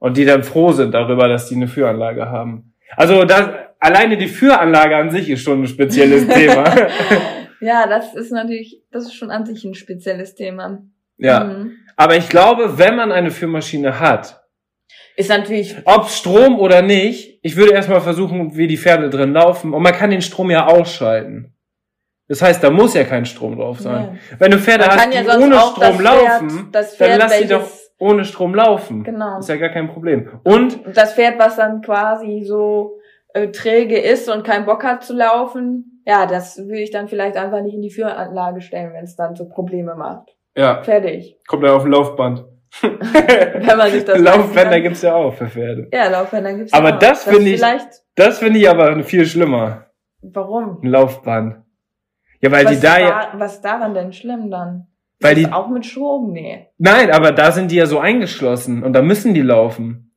und 0.00 0.16
die 0.16 0.24
dann 0.24 0.42
froh 0.42 0.72
sind 0.72 0.92
darüber, 0.92 1.28
dass 1.28 1.48
die 1.48 1.54
eine 1.54 1.68
Führanlage 1.68 2.26
haben. 2.28 2.74
Also 2.96 3.24
das, 3.24 3.50
alleine 3.78 4.16
die 4.16 4.26
Führanlage 4.26 4.96
an 4.96 5.10
sich 5.10 5.30
ist 5.30 5.42
schon 5.42 5.62
ein 5.62 5.66
spezielles 5.68 6.26
Thema. 6.34 6.64
ja, 7.60 7.86
das 7.86 8.14
ist 8.16 8.32
natürlich, 8.32 8.82
das 8.90 9.04
ist 9.04 9.14
schon 9.14 9.30
an 9.30 9.46
sich 9.46 9.64
ein 9.64 9.74
spezielles 9.74 10.34
Thema. 10.34 10.82
ja. 11.18 11.44
Mhm. 11.44 11.72
Aber 11.96 12.16
ich 12.16 12.30
glaube, 12.30 12.78
wenn 12.78 12.96
man 12.96 13.12
eine 13.12 13.30
Führmaschine 13.30 14.00
hat, 14.00 14.39
Ist 15.16 15.28
natürlich, 15.28 15.76
ob 15.84 16.08
Strom 16.08 16.58
oder 16.58 16.82
nicht, 16.82 17.38
ich 17.42 17.56
würde 17.56 17.72
erstmal 17.74 18.00
versuchen, 18.00 18.56
wie 18.56 18.66
die 18.66 18.76
Pferde 18.78 19.10
drin 19.10 19.32
laufen. 19.32 19.74
Und 19.74 19.82
man 19.82 19.92
kann 19.92 20.10
den 20.10 20.22
Strom 20.22 20.50
ja 20.50 20.66
ausschalten. 20.66 21.54
Das 22.28 22.42
heißt, 22.42 22.62
da 22.62 22.70
muss 22.70 22.94
ja 22.94 23.04
kein 23.04 23.24
Strom 23.26 23.56
drauf 23.56 23.80
sein. 23.80 24.18
Wenn 24.38 24.52
du 24.52 24.58
Pferde 24.58 24.86
Man 24.86 24.96
hast, 24.96 25.14
ja 25.14 25.20
die 25.22 25.26
sonst 25.26 25.44
ohne 25.44 25.58
Strom 25.58 25.98
Pferd- 25.98 26.02
laufen, 26.02 26.68
das 26.70 26.96
dann 26.96 27.08
Pferd, 27.08 27.18
lass 27.18 27.38
sie 27.38 27.46
doch 27.48 27.68
ohne 27.98 28.24
Strom 28.24 28.54
laufen. 28.54 29.02
Genau. 29.04 29.38
Ist 29.40 29.48
ja 29.48 29.56
gar 29.56 29.70
kein 29.70 29.88
Problem. 29.88 30.28
Und 30.44 30.80
das 30.94 31.14
Pferd, 31.14 31.38
was 31.38 31.56
dann 31.56 31.82
quasi 31.82 32.42
so 32.44 32.98
äh, 33.34 33.48
träge 33.48 33.98
ist 33.98 34.28
und 34.30 34.44
keinen 34.44 34.64
Bock 34.64 34.84
hat 34.84 35.02
zu 35.04 35.14
laufen, 35.14 36.02
ja, 36.06 36.26
das 36.26 36.56
würde 36.56 36.80
ich 36.80 36.90
dann 36.90 37.08
vielleicht 37.08 37.36
einfach 37.36 37.62
nicht 37.62 37.74
in 37.74 37.82
die 37.82 37.90
Führanlage 37.90 38.60
stellen, 38.62 38.92
wenn 38.94 39.04
es 39.04 39.16
dann 39.16 39.34
so 39.36 39.48
Probleme 39.48 39.94
macht. 39.96 40.34
ja, 40.56 40.82
Fertig. 40.82 41.36
kommt 41.46 41.64
dann 41.64 41.72
auf 41.72 41.84
ein 41.84 41.90
Laufband. 41.90 42.44
Wenn 42.82 43.76
man 43.76 43.90
sich 43.90 44.04
das 44.04 44.18
Laufbänder 44.20 44.80
gibt's 44.80 45.02
ja 45.02 45.14
auch 45.14 45.34
für 45.34 45.48
Pferde. 45.48 45.88
Ja, 45.92 46.08
Laufbänder 46.08 46.54
gibt's 46.54 46.72
Aber 46.72 46.94
auch. 46.94 46.98
das 46.98 47.24
finde 47.24 47.50
ich- 47.50 47.60
Das 48.14 48.38
finde 48.38 48.58
ich 48.60 48.68
aber 48.68 49.02
viel 49.02 49.26
schlimmer. 49.26 49.86
warum? 50.22 50.80
Ein 50.82 50.88
Laufband. 50.88 51.56
Ja, 52.40 52.50
weil 52.52 52.64
was, 52.64 52.72
die 52.74 52.80
da 52.86 52.98
ja, 52.98 53.32
was 53.36 53.60
daran 53.60 53.94
denn 53.94 54.12
schlimm 54.12 54.50
dann? 54.50 54.86
weil 55.20 55.36
Ist 55.36 55.46
die, 55.48 55.52
auch 55.52 55.68
mit 55.68 55.84
Strom? 55.84 56.32
Nee. 56.32 56.68
Nein, 56.78 57.10
aber 57.10 57.32
da 57.32 57.52
sind 57.52 57.70
die 57.70 57.76
ja 57.76 57.84
so 57.86 57.98
eingeschlossen 57.98 58.82
und 58.82 58.94
da 58.94 59.02
müssen 59.02 59.34
die 59.34 59.42
laufen. 59.42 60.14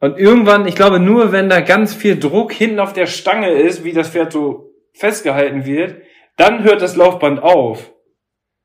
Und 0.00 0.18
irgendwann, 0.18 0.66
ich 0.66 0.74
glaube, 0.74 0.98
nur 0.98 1.30
wenn 1.30 1.48
da 1.48 1.60
ganz 1.60 1.94
viel 1.94 2.18
Druck 2.18 2.52
hinten 2.52 2.80
auf 2.80 2.92
der 2.92 3.06
Stange 3.06 3.50
ist, 3.50 3.84
wie 3.84 3.92
das 3.92 4.08
Pferd 4.08 4.32
so 4.32 4.72
festgehalten 4.94 5.64
wird, 5.64 6.02
dann 6.36 6.64
hört 6.64 6.82
das 6.82 6.96
Laufband 6.96 7.40
auf. 7.40 7.92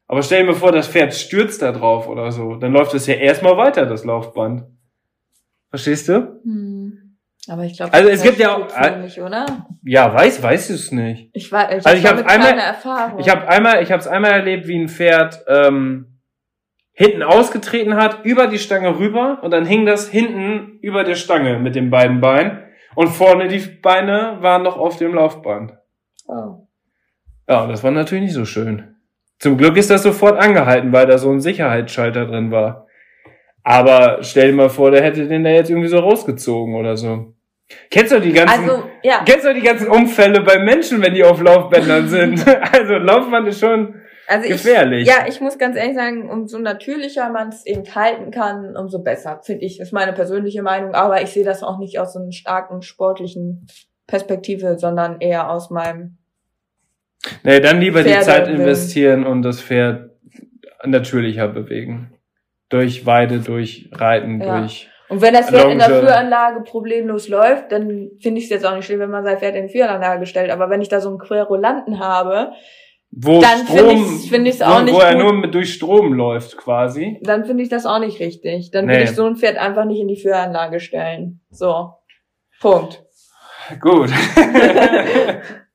Aber 0.07 0.21
stell 0.23 0.41
dir 0.41 0.51
mal 0.51 0.55
vor, 0.55 0.71
das 0.71 0.87
Pferd 0.87 1.13
stürzt 1.13 1.61
da 1.61 1.71
drauf 1.71 2.07
oder 2.07 2.31
so. 2.31 2.55
Dann 2.55 2.71
läuft 2.71 2.93
es 2.93 3.07
ja 3.07 3.15
erstmal 3.15 3.57
weiter, 3.57 3.85
das 3.85 4.05
Laufband. 4.05 4.63
Verstehst 5.69 6.07
du? 6.07 6.39
Hm. 6.43 7.17
Aber 7.49 7.63
ich 7.63 7.77
glaube, 7.77 7.93
Also 7.93 8.09
es 8.09 8.23
gibt 8.23 8.39
ja 8.39 8.55
auch- 8.55 8.97
nicht, 8.97 9.19
oder? 9.21 9.45
Ja, 9.83 10.13
weiß, 10.13 10.41
weiß 10.43 10.69
es 10.69 10.91
nicht. 10.91 11.29
Ich 11.33 11.51
war, 11.51 11.69
ich, 11.71 11.85
Also 11.85 11.97
ich 11.97 12.05
hab 12.05 12.17
hab 12.17 12.27
damit 12.27 12.45
einmal- 12.47 12.57
Erfahrung. 12.59 13.19
Ich 13.19 13.29
habe 13.29 13.47
einmal, 13.47 13.81
ich 13.83 13.91
habe 13.91 14.01
es 14.01 14.07
einmal 14.07 14.31
erlebt, 14.31 14.67
wie 14.67 14.77
ein 14.77 14.89
Pferd 14.89 15.43
ähm, 15.47 16.19
hinten 16.91 17.23
ausgetreten 17.23 17.95
hat, 17.95 18.25
über 18.25 18.47
die 18.47 18.59
Stange 18.59 18.97
rüber 18.99 19.39
und 19.43 19.51
dann 19.51 19.65
hing 19.65 19.85
das 19.85 20.09
hinten 20.09 20.79
über 20.81 21.03
der 21.03 21.15
Stange 21.15 21.59
mit 21.59 21.75
den 21.75 21.89
beiden 21.89 22.19
Beinen 22.21 22.63
und 22.95 23.07
vorne 23.09 23.47
die 23.47 23.59
Beine 23.59 24.37
waren 24.41 24.63
noch 24.63 24.77
auf 24.77 24.97
dem 24.97 25.13
Laufband. 25.13 25.73
oh. 26.27 26.63
Ja, 27.49 27.65
das 27.65 27.81
war 27.81 27.91
natürlich 27.91 28.25
nicht 28.25 28.33
so 28.33 28.43
schön. 28.43 28.96
Zum 29.39 29.57
Glück 29.57 29.77
ist 29.77 29.89
das 29.89 30.03
sofort 30.03 30.39
angehalten, 30.39 30.91
weil 30.91 31.05
da 31.05 31.17
so 31.17 31.31
ein 31.31 31.39
Sicherheitsschalter 31.39 32.25
drin 32.25 32.51
war. 32.51 32.87
Aber 33.63 34.19
stell 34.21 34.51
dir 34.51 34.55
mal 34.55 34.69
vor, 34.69 34.91
der 34.91 35.03
hätte 35.03 35.27
den 35.27 35.43
da 35.43 35.49
jetzt 35.49 35.69
irgendwie 35.69 35.89
so 35.89 35.99
rausgezogen 35.99 36.75
oder 36.75 36.95
so. 36.95 37.33
Kennst 37.91 38.13
du 38.13 38.21
die 38.21 38.31
ganzen, 38.31 38.69
Also, 38.69 38.83
ja. 39.03 39.23
kennst 39.25 39.45
du 39.45 39.53
die 39.53 39.61
ganzen 39.61 39.89
Unfälle 39.89 40.41
bei 40.41 40.57
Menschen, 40.57 41.01
wenn 41.01 41.13
die 41.13 41.23
auf 41.23 41.41
Laufbändern 41.41 42.07
sind? 42.07 42.45
also 42.73 42.93
Laufband 42.93 43.47
ist 43.49 43.59
schon, 43.59 43.95
Also 44.27 44.47
gefährlich. 44.47 45.01
Ich, 45.01 45.07
ja, 45.13 45.27
ich 45.27 45.41
muss 45.41 45.57
ganz 45.57 45.75
ehrlich 45.75 45.95
sagen, 45.95 46.29
umso 46.29 46.59
natürlicher 46.59 47.29
man 47.29 47.49
es 47.49 47.65
eben 47.65 47.83
halten 47.93 48.31
kann, 48.31 48.77
umso 48.77 49.03
besser, 49.03 49.41
finde 49.43 49.65
ich. 49.65 49.81
ist 49.81 49.91
meine 49.91 50.13
persönliche 50.13 50.61
Meinung. 50.61 50.93
Aber 50.93 51.21
ich 51.21 51.31
sehe 51.31 51.43
das 51.43 51.61
auch 51.61 51.77
nicht 51.77 51.99
aus 51.99 52.13
so 52.13 52.19
einer 52.19 52.31
starken 52.31 52.81
sportlichen 52.81 53.67
Perspektive, 54.07 54.79
sondern 54.79 55.19
eher 55.19 55.51
aus 55.51 55.69
meinem 55.69 56.16
Nee, 57.43 57.59
dann 57.59 57.79
lieber 57.79 58.03
die 58.03 58.09
Pferde 58.09 58.25
Zeit 58.25 58.47
will. 58.47 58.55
investieren 58.55 59.25
und 59.25 59.41
das 59.43 59.61
Pferd 59.61 60.11
natürlicher 60.85 61.47
bewegen. 61.47 62.13
Durch 62.69 63.05
Weide, 63.05 63.39
durch 63.39 63.89
Reiten, 63.93 64.41
Ja. 64.41 64.59
durch. 64.59 64.89
Und 65.09 65.21
wenn 65.21 65.33
das 65.33 65.49
Pferd 65.49 65.71
in 65.71 65.79
der 65.79 65.87
Longe. 65.89 66.01
Führanlage 66.01 66.61
problemlos 66.63 67.29
läuft, 67.29 67.71
dann 67.71 68.09
finde 68.21 68.39
ich 68.39 68.43
es 68.45 68.49
jetzt 68.49 68.65
auch 68.65 68.75
nicht 68.75 68.85
schlimm, 68.85 68.99
wenn 68.99 69.09
man 69.09 69.23
sein 69.23 69.37
Pferd 69.39 69.55
in 69.55 69.67
die 69.67 69.71
Führanlage 69.73 70.25
stellt. 70.25 70.51
Aber 70.51 70.69
wenn 70.69 70.81
ich 70.81 70.89
da 70.89 70.99
so 70.99 71.09
einen 71.09 71.17
Querulanten 71.19 71.99
habe, 71.99 72.51
Wo 73.09 73.39
Dann 73.39 73.59
find 73.65 73.79
Strom, 73.79 73.89
ich's- 74.03 74.27
find 74.27 74.47
ich's 74.49 74.61
auch 74.61 74.79
wo, 74.79 74.83
nicht 74.83 74.93
wo 74.93 74.99
er 74.99 75.13
gut. 75.15 75.23
nur 75.23 75.33
mit 75.33 75.55
durch 75.55 75.73
Strom 75.73 76.11
läuft, 76.11 76.57
quasi. 76.57 77.17
dann 77.23 77.45
finde 77.45 77.63
ich 77.63 77.69
das 77.69 77.85
auch 77.85 77.99
nicht 77.99 78.19
richtig. 78.19 78.69
Dann 78.71 78.85
Nee. 78.85 78.91
würde 78.95 79.03
ich 79.05 79.11
so 79.11 79.25
ein 79.25 79.37
Pferd 79.37 79.57
einfach 79.57 79.85
nicht 79.85 80.01
in 80.01 80.09
die 80.09 80.19
Führanlage 80.19 80.81
stellen. 80.81 81.39
So. 81.49 81.93
Punkt. 82.59 83.05
Gut. 83.79 84.09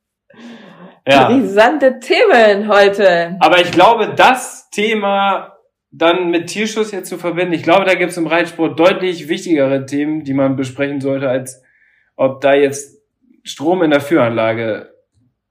Ja. 1.07 1.27
Brisante 1.27 1.99
Themen 1.99 2.67
heute. 2.67 3.35
Aber 3.39 3.59
ich 3.59 3.71
glaube, 3.71 4.13
das 4.15 4.69
Thema 4.69 5.57
dann 5.91 6.31
mit 6.31 6.47
Tierschutz 6.47 6.91
jetzt 6.91 7.09
zu 7.09 7.17
verbinden, 7.17 7.53
ich 7.53 7.63
glaube, 7.63 7.85
da 7.85 7.93
gibt 7.93 8.11
es 8.11 8.17
im 8.17 8.25
Reitsport 8.25 8.79
deutlich 8.79 9.29
wichtigere 9.29 9.85
Themen, 9.85 10.23
die 10.23 10.33
man 10.33 10.55
besprechen 10.55 11.01
sollte, 11.01 11.29
als 11.29 11.61
ob 12.15 12.41
da 12.41 12.53
jetzt 12.53 13.01
Strom 13.43 13.83
in 13.83 13.91
der 13.91 14.01
Führanlage 14.01 14.93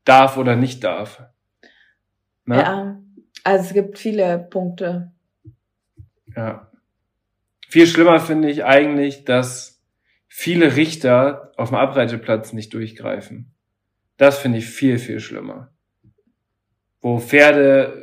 darf 0.04 0.36
oder 0.36 0.56
nicht 0.56 0.82
darf. 0.82 1.22
Ne? 2.44 2.56
Ja. 2.56 2.98
Also 3.44 3.66
es 3.66 3.72
gibt 3.72 3.98
viele 3.98 4.38
Punkte. 4.38 5.12
Ja. 6.34 6.70
Viel 7.68 7.86
schlimmer 7.86 8.18
finde 8.18 8.50
ich 8.50 8.64
eigentlich, 8.64 9.24
dass 9.24 9.82
viele 10.28 10.76
Richter 10.76 11.52
auf 11.56 11.68
dem 11.68 11.76
Abreiteplatz 11.76 12.52
nicht 12.52 12.74
durchgreifen. 12.74 13.54
Das 14.16 14.38
finde 14.38 14.58
ich 14.58 14.66
viel, 14.66 14.98
viel 14.98 15.20
schlimmer. 15.20 15.72
Wo 17.00 17.18
Pferde 17.18 18.02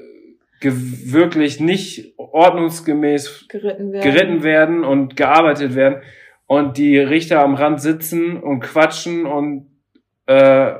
wirklich 0.62 1.60
nicht 1.60 2.14
ordnungsgemäß 2.18 3.48
Geritten 3.48 3.94
werden. 3.94 4.12
geritten 4.12 4.44
werden 4.44 4.84
und 4.84 5.16
gearbeitet 5.16 5.76
werden 5.76 6.02
und 6.48 6.78
die 6.78 6.98
Richter 7.00 7.42
am 7.42 7.56
Rand 7.56 7.82
sitzen 7.82 8.42
und 8.42 8.60
quatschen 8.60 9.26
und 9.26 9.70
äh, 10.26 10.74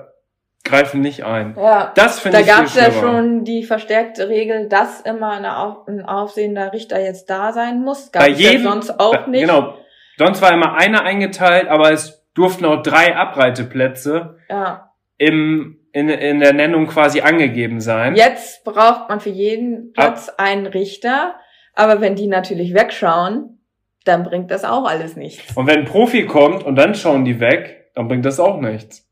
greifen 0.66 1.02
nicht 1.02 1.24
ein. 1.24 1.56
Ja. 1.58 1.92
Das 1.96 2.20
finde 2.20 2.38
Da 2.38 2.42
ich 2.42 2.48
viel 2.48 2.56
gab 2.56 2.66
es 2.66 2.76
ja 2.76 2.92
schon 2.92 3.44
die 3.46 3.64
verstärkte 3.64 4.30
Regel, 4.30 4.68
dass 4.68 5.02
immer 5.02 5.32
eine 5.32 5.56
ein 5.88 6.06
aufsehender 6.06 6.74
Richter 6.74 7.00
jetzt 7.02 7.30
da 7.30 7.54
sein 7.54 7.82
muss. 7.82 8.12
Gab 8.12 8.24
Bei 8.24 8.32
es 8.32 8.40
ja 8.40 8.52
jedem, 8.52 8.64
sonst 8.64 9.00
auch 9.00 9.28
nicht. 9.28 9.42
Genau. 9.42 9.76
Sonst 10.18 10.42
war 10.42 10.52
immer 10.52 10.76
einer 10.76 11.04
eingeteilt, 11.04 11.68
aber 11.70 11.92
es 11.92 12.28
durften 12.34 12.66
auch 12.66 12.84
drei 12.84 13.16
Abreiteplätze 13.16 14.38
Ja. 14.50 14.89
Im, 15.20 15.78
in, 15.92 16.10
in 16.10 16.40
der 16.40 16.54
Nennung 16.54 16.88
quasi 16.88 17.22
angegeben 17.22 17.80
sein. 17.82 18.16
Jetzt 18.16 18.64
braucht 18.64 19.10
man 19.10 19.20
für 19.20 19.30
jeden 19.30 19.94
Platz 19.94 20.30
einen 20.30 20.66
Richter, 20.66 21.36
aber 21.76 22.02
wenn 22.02 22.16
die 22.16 22.28
natürlich 22.28 22.74
wegschauen, 22.74 23.60
dann 24.06 24.24
bringt 24.24 24.50
das 24.50 24.66
auch 24.66 24.86
alles 24.86 25.16
nichts. 25.16 25.56
Und 25.56 25.68
wenn 25.68 25.80
ein 25.80 25.86
Profi 25.86 26.26
kommt 26.26 26.64
und 26.64 26.76
dann 26.76 26.96
schauen 26.96 27.26
die 27.26 27.40
weg, 27.40 27.92
dann 27.94 28.08
bringt 28.08 28.26
das 28.26 28.40
auch 28.40 28.60
nichts. 28.60 29.06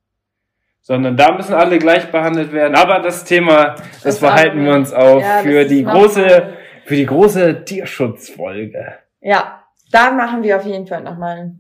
Sondern 0.81 1.17
da 1.17 1.33
müssen 1.33 1.53
alle 1.53 1.77
gleich 1.77 2.09
behandelt 2.09 2.53
werden. 2.53 2.75
Aber 2.75 2.99
das 2.99 3.25
Thema, 3.25 3.75
das, 3.75 4.01
Das 4.03 4.19
behalten 4.21 4.63
wir 4.63 4.73
uns 4.73 4.93
auf 4.93 5.21
Ja, 5.21 5.39
für 5.39 5.65
die 5.65 5.83
große, 5.83 6.53
für 6.85 6.95
die 6.95 7.05
große 7.05 7.65
Tierschutzfolge. 7.65 8.93
Ja, 9.19 9.63
da 9.91 10.11
machen 10.11 10.43
wir 10.43 10.55
auf 10.55 10.65
jeden 10.65 10.87
Fall 10.87 11.03
nochmal 11.03 11.51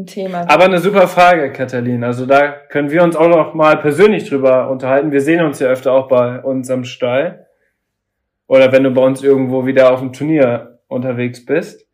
ein 0.00 0.06
Thema. 0.06 0.48
Aber 0.48 0.64
eine 0.64 0.78
super 0.78 1.08
Frage, 1.08 1.52
Katalin. 1.52 2.04
Also 2.04 2.26
da 2.26 2.50
können 2.50 2.90
wir 2.90 3.02
uns 3.02 3.16
auch 3.16 3.28
noch 3.28 3.54
mal 3.54 3.76
persönlich 3.78 4.28
drüber 4.28 4.70
unterhalten. 4.70 5.12
Wir 5.12 5.20
sehen 5.20 5.44
uns 5.44 5.58
ja 5.58 5.68
öfter 5.68 5.92
auch 5.92 6.08
bei 6.08 6.40
uns 6.40 6.70
am 6.70 6.84
Stall. 6.84 7.46
Oder 8.46 8.72
wenn 8.72 8.84
du 8.84 8.90
bei 8.90 9.02
uns 9.02 9.22
irgendwo 9.22 9.66
wieder 9.66 9.92
auf 9.92 10.00
dem 10.00 10.12
Turnier 10.12 10.80
unterwegs 10.88 11.44
bist. 11.44 11.86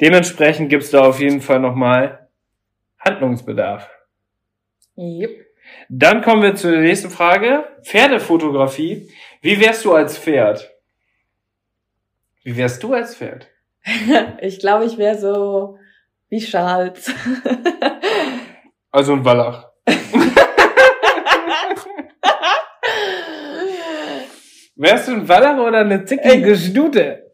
Dementsprechend 0.00 0.70
gibt's 0.70 0.90
da 0.90 1.00
auf 1.00 1.20
jeden 1.20 1.40
Fall 1.40 1.60
noch 1.60 1.74
mal 1.74 2.28
Handlungsbedarf. 2.98 3.90
Yep. 4.96 5.30
Dann 5.88 6.22
kommen 6.22 6.42
wir 6.42 6.54
zur 6.54 6.72
nächsten 6.72 7.10
Frage. 7.10 7.64
Pferdefotografie. 7.82 9.08
Wie 9.40 9.60
wärst 9.60 9.84
du 9.84 9.94
als 9.94 10.18
Pferd? 10.18 10.70
Wie 12.42 12.56
wärst 12.56 12.82
du 12.82 12.92
als 12.92 13.16
Pferd? 13.16 13.48
Ich 14.40 14.60
glaube, 14.60 14.84
ich 14.84 14.98
wäre 14.98 15.18
so 15.18 15.78
wie 16.28 16.40
Charles. 16.40 17.12
Also 18.90 19.14
ein 19.14 19.24
Wallach. 19.24 19.72
Wärst 24.76 25.08
du 25.08 25.12
ein 25.12 25.28
Wallach 25.28 25.58
oder 25.58 25.78
eine 25.80 26.04
zickige 26.04 26.54
Stute? 26.54 27.24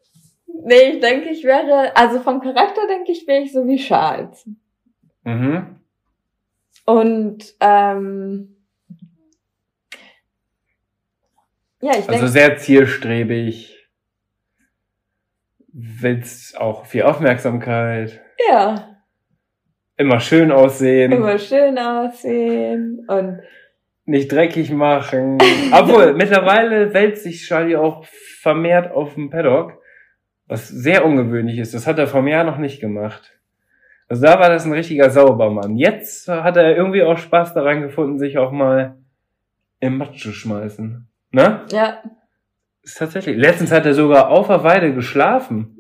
nee, 0.64 0.95
ich 0.95 1.01
denke, 1.01 1.30
ich 1.30 1.45
wäre, 1.45 1.95
also 1.97 2.20
vom 2.20 2.41
Charakter 2.41 2.86
denke 2.86 3.12
ich, 3.12 3.26
wäre 3.26 3.43
ich 3.43 3.53
so 3.53 3.66
wie 3.66 3.76
Charles. 3.76 4.49
Mhm. 5.24 5.80
Und 6.86 7.55
ähm, 7.61 8.57
ja, 11.82 11.93
ich 11.93 11.97
Also 11.99 12.11
denke, 12.11 12.28
sehr 12.28 12.57
zielstrebig. 12.59 13.76
Willst 15.72 16.59
auch 16.59 16.84
viel 16.86 17.03
Aufmerksamkeit. 17.03 18.20
Ja, 18.49 18.86
Immer 19.97 20.18
schön 20.18 20.51
aussehen. 20.51 21.12
immer 21.12 21.38
schön 21.38 21.76
aussehen 21.78 23.05
und 23.07 23.41
nicht 24.07 24.32
dreckig 24.32 24.70
machen. 24.72 25.36
Obwohl, 25.72 26.14
mittlerweile 26.16 26.95
wälzt 26.95 27.24
sich 27.24 27.47
Charlie 27.47 27.76
auch 27.76 28.07
vermehrt 28.41 28.93
auf 28.93 29.14
dem 29.14 29.28
Paddock, 29.28 29.74
was 30.47 30.68
sehr 30.68 31.05
ungewöhnlich 31.05 31.59
ist. 31.59 31.74
Das 31.74 31.86
hat 31.86 31.99
er 31.99 32.07
vom 32.07 32.26
Jahr 32.26 32.45
noch 32.45 32.57
nicht 32.57 32.80
gemacht. 32.80 33.38
Also 34.09 34.22
da 34.22 34.41
war 34.41 34.49
das 34.49 34.64
ein 34.64 34.72
richtiger 34.72 35.11
Saubermann. 35.11 35.76
Jetzt 35.76 36.26
hat 36.28 36.57
er 36.57 36.74
irgendwie 36.74 37.03
auch 37.03 37.18
Spaß 37.18 37.53
daran 37.53 37.82
gefunden, 37.82 38.18
sich 38.18 38.38
auch 38.38 38.51
mal 38.53 38.97
im 39.80 39.99
Matsch 39.99 40.22
zu 40.22 40.32
schmeißen. 40.32 41.07
Ne? 41.30 41.61
ja, 41.70 42.03
Ist 42.82 42.99
tatsächlich. 42.99 43.36
Letztens 43.36 43.70
hat 43.70 43.86
er 43.86 43.95
sogar 43.95 44.30
auf 44.30 44.49
der 44.49 44.64
Weide 44.64 44.95
geschlafen. 44.95 45.80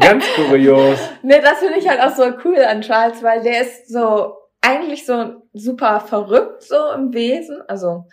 Ganz 0.00 0.24
kurios. 0.34 0.98
Ne, 1.22 1.40
das 1.42 1.58
finde 1.58 1.78
ich 1.78 1.88
halt 1.88 2.00
auch 2.00 2.14
so 2.14 2.24
cool 2.44 2.58
an 2.58 2.82
Charles, 2.82 3.22
weil 3.22 3.42
der 3.42 3.62
ist 3.62 3.88
so 3.88 4.34
eigentlich 4.60 5.06
so 5.06 5.42
super 5.52 6.00
verrückt 6.00 6.62
so 6.62 6.76
im 6.94 7.12
Wesen, 7.12 7.62
also 7.68 8.04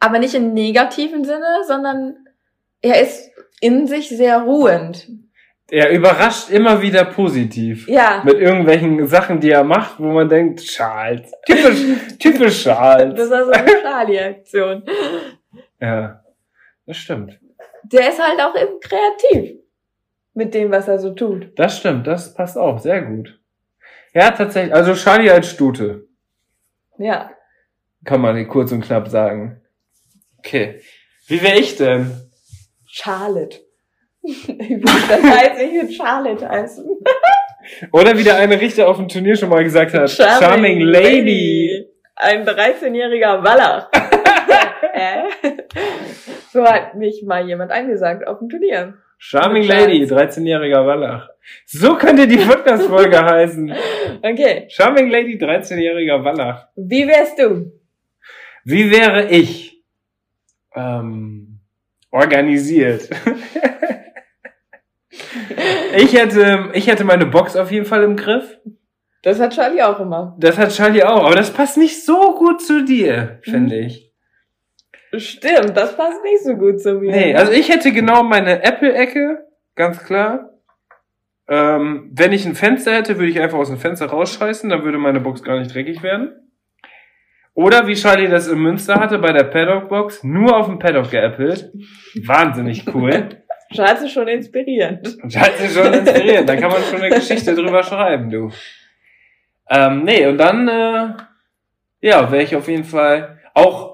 aber 0.00 0.18
nicht 0.18 0.34
im 0.34 0.52
negativen 0.52 1.24
Sinne, 1.24 1.62
sondern 1.66 2.16
er 2.82 3.00
ist 3.00 3.30
in 3.60 3.86
sich 3.86 4.08
sehr 4.10 4.42
ruhend. 4.42 5.08
Er 5.70 5.90
überrascht 5.90 6.50
immer 6.50 6.82
wieder 6.82 7.06
positiv. 7.06 7.88
Ja, 7.88 8.22
Mit 8.22 8.38
irgendwelchen 8.38 9.06
Sachen, 9.06 9.40
die 9.40 9.50
er 9.50 9.64
macht, 9.64 9.98
wo 9.98 10.12
man 10.12 10.28
denkt, 10.28 10.60
Charles. 10.60 11.32
Typisch, 11.46 11.80
typisch 12.18 12.62
Charles. 12.62 13.14
das 13.16 13.30
war 13.30 13.44
so 13.46 13.50
eine 13.50 13.82
Charlie-Aktion. 13.82 14.82
Ja, 15.80 16.22
das 16.86 16.96
stimmt. 16.98 17.40
Der 17.84 18.10
ist 18.10 18.22
halt 18.22 18.40
auch 18.40 18.54
eben 18.54 18.78
kreativ 18.80 19.63
mit 20.34 20.54
dem, 20.54 20.70
was 20.70 20.88
er 20.88 20.98
so 20.98 21.14
tut. 21.14 21.58
Das 21.58 21.78
stimmt, 21.78 22.06
das 22.06 22.34
passt 22.34 22.58
auch 22.58 22.78
sehr 22.78 23.02
gut. 23.02 23.38
Ja, 24.12 24.30
tatsächlich. 24.30 24.74
Also 24.74 24.94
Charlie 24.94 25.30
als 25.30 25.48
Stute, 25.50 26.06
Ja. 26.98 27.30
kann 28.04 28.20
man 28.20 28.46
kurz 28.48 28.70
und 28.72 28.82
knapp 28.84 29.08
sagen. 29.08 29.60
Okay. 30.38 30.80
Wie 31.26 31.42
wäre 31.42 31.58
ich 31.58 31.76
denn? 31.76 32.10
Charlotte. 32.86 33.58
Das 34.24 35.22
heißt, 35.22 35.60
ich 35.60 35.72
will 35.72 35.90
Charlotte 35.92 36.48
heißen. 36.48 36.86
Oder 37.92 38.16
wie 38.16 38.24
der 38.24 38.36
eine 38.36 38.60
Richter 38.60 38.88
auf 38.88 38.96
dem 38.96 39.08
Turnier 39.08 39.36
schon 39.36 39.48
mal 39.48 39.64
gesagt 39.64 39.94
hat, 39.94 40.10
Charming, 40.10 40.80
Lady. 40.80 41.86
Ein 42.14 42.46
13-jähriger 42.46 43.42
Wallach. 43.42 43.90
Äh? 44.96 45.24
so 46.52 46.64
hat 46.64 46.94
mich 46.94 47.24
mal 47.26 47.44
jemand 47.48 47.72
angesagt 47.72 48.24
auf 48.28 48.38
dem 48.38 48.48
Turnier. 48.48 48.94
Charming. 49.26 49.66
Lady, 49.66 50.04
13-jähriger 50.04 50.84
Wallach. 50.84 51.30
So 51.64 51.96
könnte 51.96 52.28
die 52.28 52.36
Podcast-Folge 52.36 53.24
heißen. 53.24 53.72
Okay, 54.20 54.66
Charming 54.68 55.08
Lady, 55.08 55.38
13-jähriger 55.38 56.22
Wallach. 56.22 56.68
wie 56.76 57.08
wärst 57.08 57.38
du? 57.38 57.72
Wie 58.64 58.90
wäre 58.90 59.30
ich? 59.30 59.82
Ähm, 60.74 61.60
organisiert. 62.10 63.08
ich 65.96 66.12
hätte, 66.12 66.68
ich 66.74 66.86
hätte 66.86 67.04
meine 67.04 67.24
Box 67.24 67.56
auf 67.56 67.72
jeden 67.72 67.86
Fall 67.86 68.02
im 68.02 68.16
Griff. 68.16 68.58
Das 69.22 69.40
hat 69.40 69.54
Charlie 69.54 69.82
auch 69.82 70.00
immer. 70.00 70.36
Das 70.38 70.58
hat 70.58 70.74
Charlie 70.74 71.02
auch, 71.02 71.24
aber 71.24 71.34
das 71.34 71.50
passt 71.50 71.78
nicht 71.78 72.04
so 72.04 72.34
gut 72.34 72.60
zu 72.60 72.84
dir, 72.84 73.38
finde 73.42 73.78
ich. 73.78 74.12
Stimmt, 75.18 75.76
das 75.76 75.96
passt 75.96 76.22
nicht 76.22 76.42
so 76.42 76.54
gut 76.54 76.80
zu 76.80 76.94
mir. 76.94 77.10
Nee, 77.10 77.34
also 77.34 77.52
ich 77.52 77.68
hätte 77.68 77.92
genau 77.92 78.22
meine 78.22 78.62
Apple-Ecke, 78.62 79.46
ganz 79.74 80.02
klar. 80.04 80.50
Ähm, 81.46 82.10
wenn 82.12 82.32
ich 82.32 82.46
ein 82.46 82.54
Fenster 82.54 82.94
hätte, 82.94 83.18
würde 83.18 83.30
ich 83.30 83.40
einfach 83.40 83.58
aus 83.58 83.68
dem 83.68 83.78
Fenster 83.78 84.06
rausscheißen, 84.06 84.70
dann 84.70 84.84
würde 84.84 84.98
meine 84.98 85.20
Box 85.20 85.42
gar 85.42 85.58
nicht 85.58 85.74
dreckig 85.74 86.02
werden. 86.02 86.32
Oder 87.52 87.86
wie 87.86 87.94
Charlie 87.94 88.28
das 88.28 88.48
in 88.48 88.58
Münster 88.58 88.96
hatte 88.96 89.18
bei 89.18 89.32
der 89.32 89.44
Paddock-Box, 89.44 90.24
nur 90.24 90.56
auf 90.56 90.66
dem 90.66 90.78
Paddock 90.78 91.10
geäppelt. 91.10 91.70
Wahnsinnig 92.24 92.84
cool. 92.92 93.28
Ist 93.70 94.12
schon 94.12 94.28
inspirierend. 94.28 95.06
Sich 95.06 95.72
schon 95.72 95.92
inspiriert. 95.92 96.48
Da 96.48 96.56
kann 96.56 96.70
man 96.70 96.82
schon 96.82 97.00
eine 97.00 97.14
Geschichte 97.14 97.54
drüber 97.54 97.82
schreiben, 97.82 98.30
du. 98.30 98.50
Ähm, 99.68 100.04
nee, 100.04 100.26
und 100.26 100.38
dann, 100.38 100.68
äh, 100.68 101.14
ja, 102.00 102.30
wäre 102.30 102.42
ich 102.42 102.54
auf 102.54 102.68
jeden 102.68 102.84
Fall 102.84 103.40
auch 103.54 103.93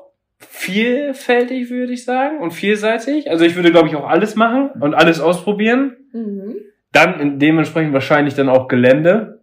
vielfältig, 0.61 1.71
würde 1.71 1.95
ich 1.95 2.05
sagen, 2.05 2.39
und 2.39 2.51
vielseitig. 2.51 3.31
Also 3.31 3.47
ich 3.47 3.57
würde, 3.57 3.71
glaube 3.71 3.89
ich, 3.89 3.97
auch 3.97 4.07
alles 4.07 4.35
machen 4.35 4.71
und 4.81 4.95
alles 4.95 5.19
ausprobieren. 5.19 5.97
Mhm. 6.13 6.57
Dann 6.93 7.39
dementsprechend 7.39 7.95
wahrscheinlich 7.95 8.35
dann 8.35 8.51
auch 8.51 8.69
Gelände. 8.69 9.43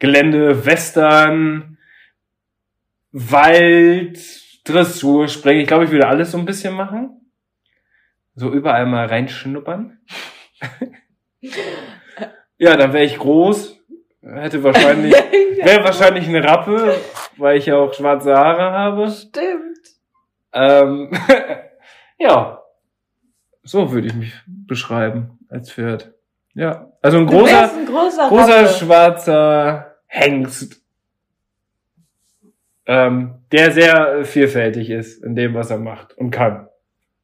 Gelände, 0.00 0.66
Western, 0.66 1.78
Wald, 3.10 4.18
Dressur, 4.64 5.28
Springen. 5.28 5.60
Ich 5.60 5.66
glaube, 5.66 5.84
ich 5.84 5.90
würde 5.90 6.06
alles 6.06 6.32
so 6.32 6.38
ein 6.38 6.44
bisschen 6.44 6.74
machen. 6.74 7.32
So 8.34 8.52
überall 8.52 8.84
mal 8.84 9.06
reinschnuppern. 9.06 9.98
ja, 12.58 12.76
dann 12.76 12.92
wäre 12.92 13.04
ich 13.04 13.16
groß. 13.16 13.78
Hätte 14.22 14.62
wahrscheinlich, 14.62 15.12
wäre 15.62 15.84
wahrscheinlich 15.84 16.28
eine 16.28 16.44
Rappe, 16.44 16.96
weil 17.38 17.56
ich 17.56 17.66
ja 17.66 17.76
auch 17.76 17.94
schwarze 17.94 18.34
Haare 18.34 18.72
habe. 18.72 19.10
Stimmt. 19.10 19.69
Ähm, 20.52 21.10
ja. 22.18 22.62
So 23.62 23.92
würde 23.92 24.06
ich 24.06 24.14
mich 24.14 24.32
beschreiben 24.46 25.38
als 25.48 25.70
Pferd. 25.72 26.12
Ja. 26.54 26.92
Also 27.02 27.18
ein 27.18 27.26
großer, 27.26 27.72
ein 27.72 27.86
großer, 27.86 28.28
großer 28.28 28.66
schwarzer 28.68 29.96
Hengst. 30.06 30.82
Ähm, 32.86 33.34
der 33.52 33.70
sehr 33.70 34.24
vielfältig 34.24 34.90
ist 34.90 35.22
in 35.22 35.36
dem, 35.36 35.54
was 35.54 35.70
er 35.70 35.78
macht 35.78 36.16
und 36.18 36.30
kann. 36.30 36.68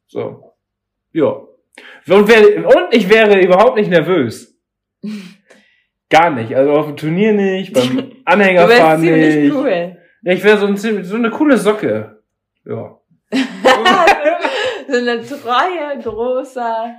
So. 0.07 0.55
Ja. 1.13 1.27
Und, 2.09 2.29
wer, 2.29 2.67
und 2.67 2.95
ich 2.95 3.09
wäre 3.09 3.41
überhaupt 3.41 3.77
nicht 3.77 3.91
nervös. 3.91 4.57
Gar 6.11 6.31
nicht. 6.31 6.55
Also 6.55 6.73
auf 6.73 6.87
dem 6.87 6.97
Turnier 6.97 7.33
nicht, 7.33 7.73
beim 7.73 8.13
Anhängerfahren 8.25 9.01
nicht. 9.01 9.53
cool. 9.53 9.97
Ich 10.23 10.45
wäre 10.45 10.59
so, 10.59 10.67
ein, 10.67 10.77
so 10.77 11.17
eine 11.17 11.31
coole 11.31 11.57
Socke. 11.57 12.23
Ja. 12.65 13.01
so 14.89 14.97
eine 14.97 15.23
treue, 15.25 15.99
großer. 16.03 16.95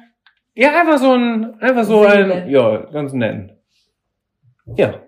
Ja, 0.56 0.80
einfach 0.80 0.98
so 0.98 1.14
ein, 1.14 1.60
einfach 1.62 1.84
so 1.84 2.04
Seele. 2.08 2.34
ein, 2.34 2.50
ja, 2.50 2.78
ganz 2.92 3.14
nett. 3.14 3.52
Ja, 4.76 5.02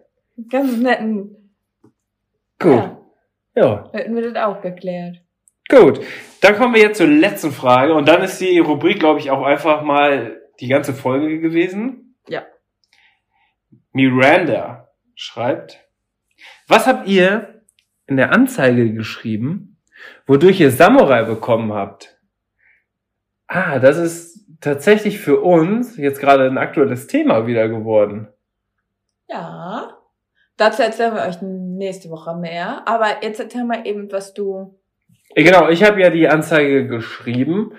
Ganz 0.49 0.77
netten. 0.77 1.53
gut. 2.59 2.71
Ja, 2.71 2.97
Ja, 3.55 3.89
hätten 3.91 4.15
wir 4.15 4.31
das 4.31 4.41
auch 4.43 4.61
geklärt. 4.61 5.17
gut. 5.69 5.99
Dann 6.41 6.55
kommen 6.55 6.73
wir 6.75 6.81
jetzt 6.81 6.97
zur 6.99 7.07
letzten 7.07 7.51
Frage 7.51 7.93
und 7.93 8.07
dann 8.07 8.21
ist 8.21 8.39
die 8.39 8.59
Rubrik, 8.59 8.99
glaube 8.99 9.19
ich, 9.19 9.31
auch 9.31 9.43
einfach 9.43 9.81
mal 9.83 10.39
die 10.61 10.67
ganze 10.69 10.93
Folge 10.93 11.39
gewesen. 11.41 12.15
Ja. 12.29 12.43
Miranda 13.91 14.87
schreibt, 15.15 15.79
was 16.67 16.87
habt 16.87 17.07
ihr 17.07 17.63
in 18.07 18.15
der 18.17 18.31
Anzeige 18.31 18.93
geschrieben, 18.93 19.78
wodurch 20.29 20.59
ihr 20.61 20.69
Samurai 20.69 21.23
bekommen 21.23 21.73
habt? 21.73 22.19
Ah, 23.47 23.79
das 23.79 23.97
ist 23.97 24.45
tatsächlich 24.61 25.19
für 25.19 25.41
uns 25.41 25.97
jetzt 25.97 26.19
gerade 26.19 26.45
ein 26.45 26.59
aktuelles 26.59 27.07
Thema 27.07 27.47
wieder 27.47 27.67
geworden. 27.67 28.27
Ja. 29.27 29.97
Dazu 30.55 30.83
erzählen 30.83 31.15
wir 31.15 31.23
euch 31.23 31.41
nächste 31.41 32.11
Woche 32.11 32.35
mehr. 32.35 32.87
Aber 32.87 33.23
jetzt 33.23 33.39
erzähl 33.39 33.65
mal 33.65 33.87
eben, 33.87 34.11
was 34.11 34.35
du. 34.35 34.79
Genau, 35.35 35.67
ich 35.69 35.83
habe 35.83 35.99
ja 35.99 36.11
die 36.11 36.27
Anzeige 36.27 36.87
geschrieben 36.87 37.73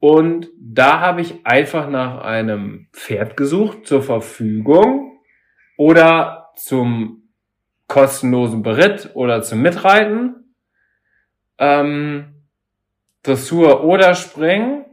und 0.00 0.48
da 0.58 0.98
habe 0.98 1.20
ich 1.20 1.46
einfach 1.46 1.88
nach 1.88 2.22
einem 2.22 2.88
Pferd 2.92 3.36
gesucht 3.36 3.86
zur 3.86 4.02
Verfügung 4.02 5.20
oder 5.76 6.50
zum 6.56 7.28
kostenlosen 7.86 8.62
Beritt 8.62 9.10
oder 9.14 9.42
zum 9.42 9.62
Mitreiten. 9.62 10.41
Ähm, 11.58 12.34
Dressur 13.22 13.84
oder 13.84 14.14
Springen. 14.14 14.84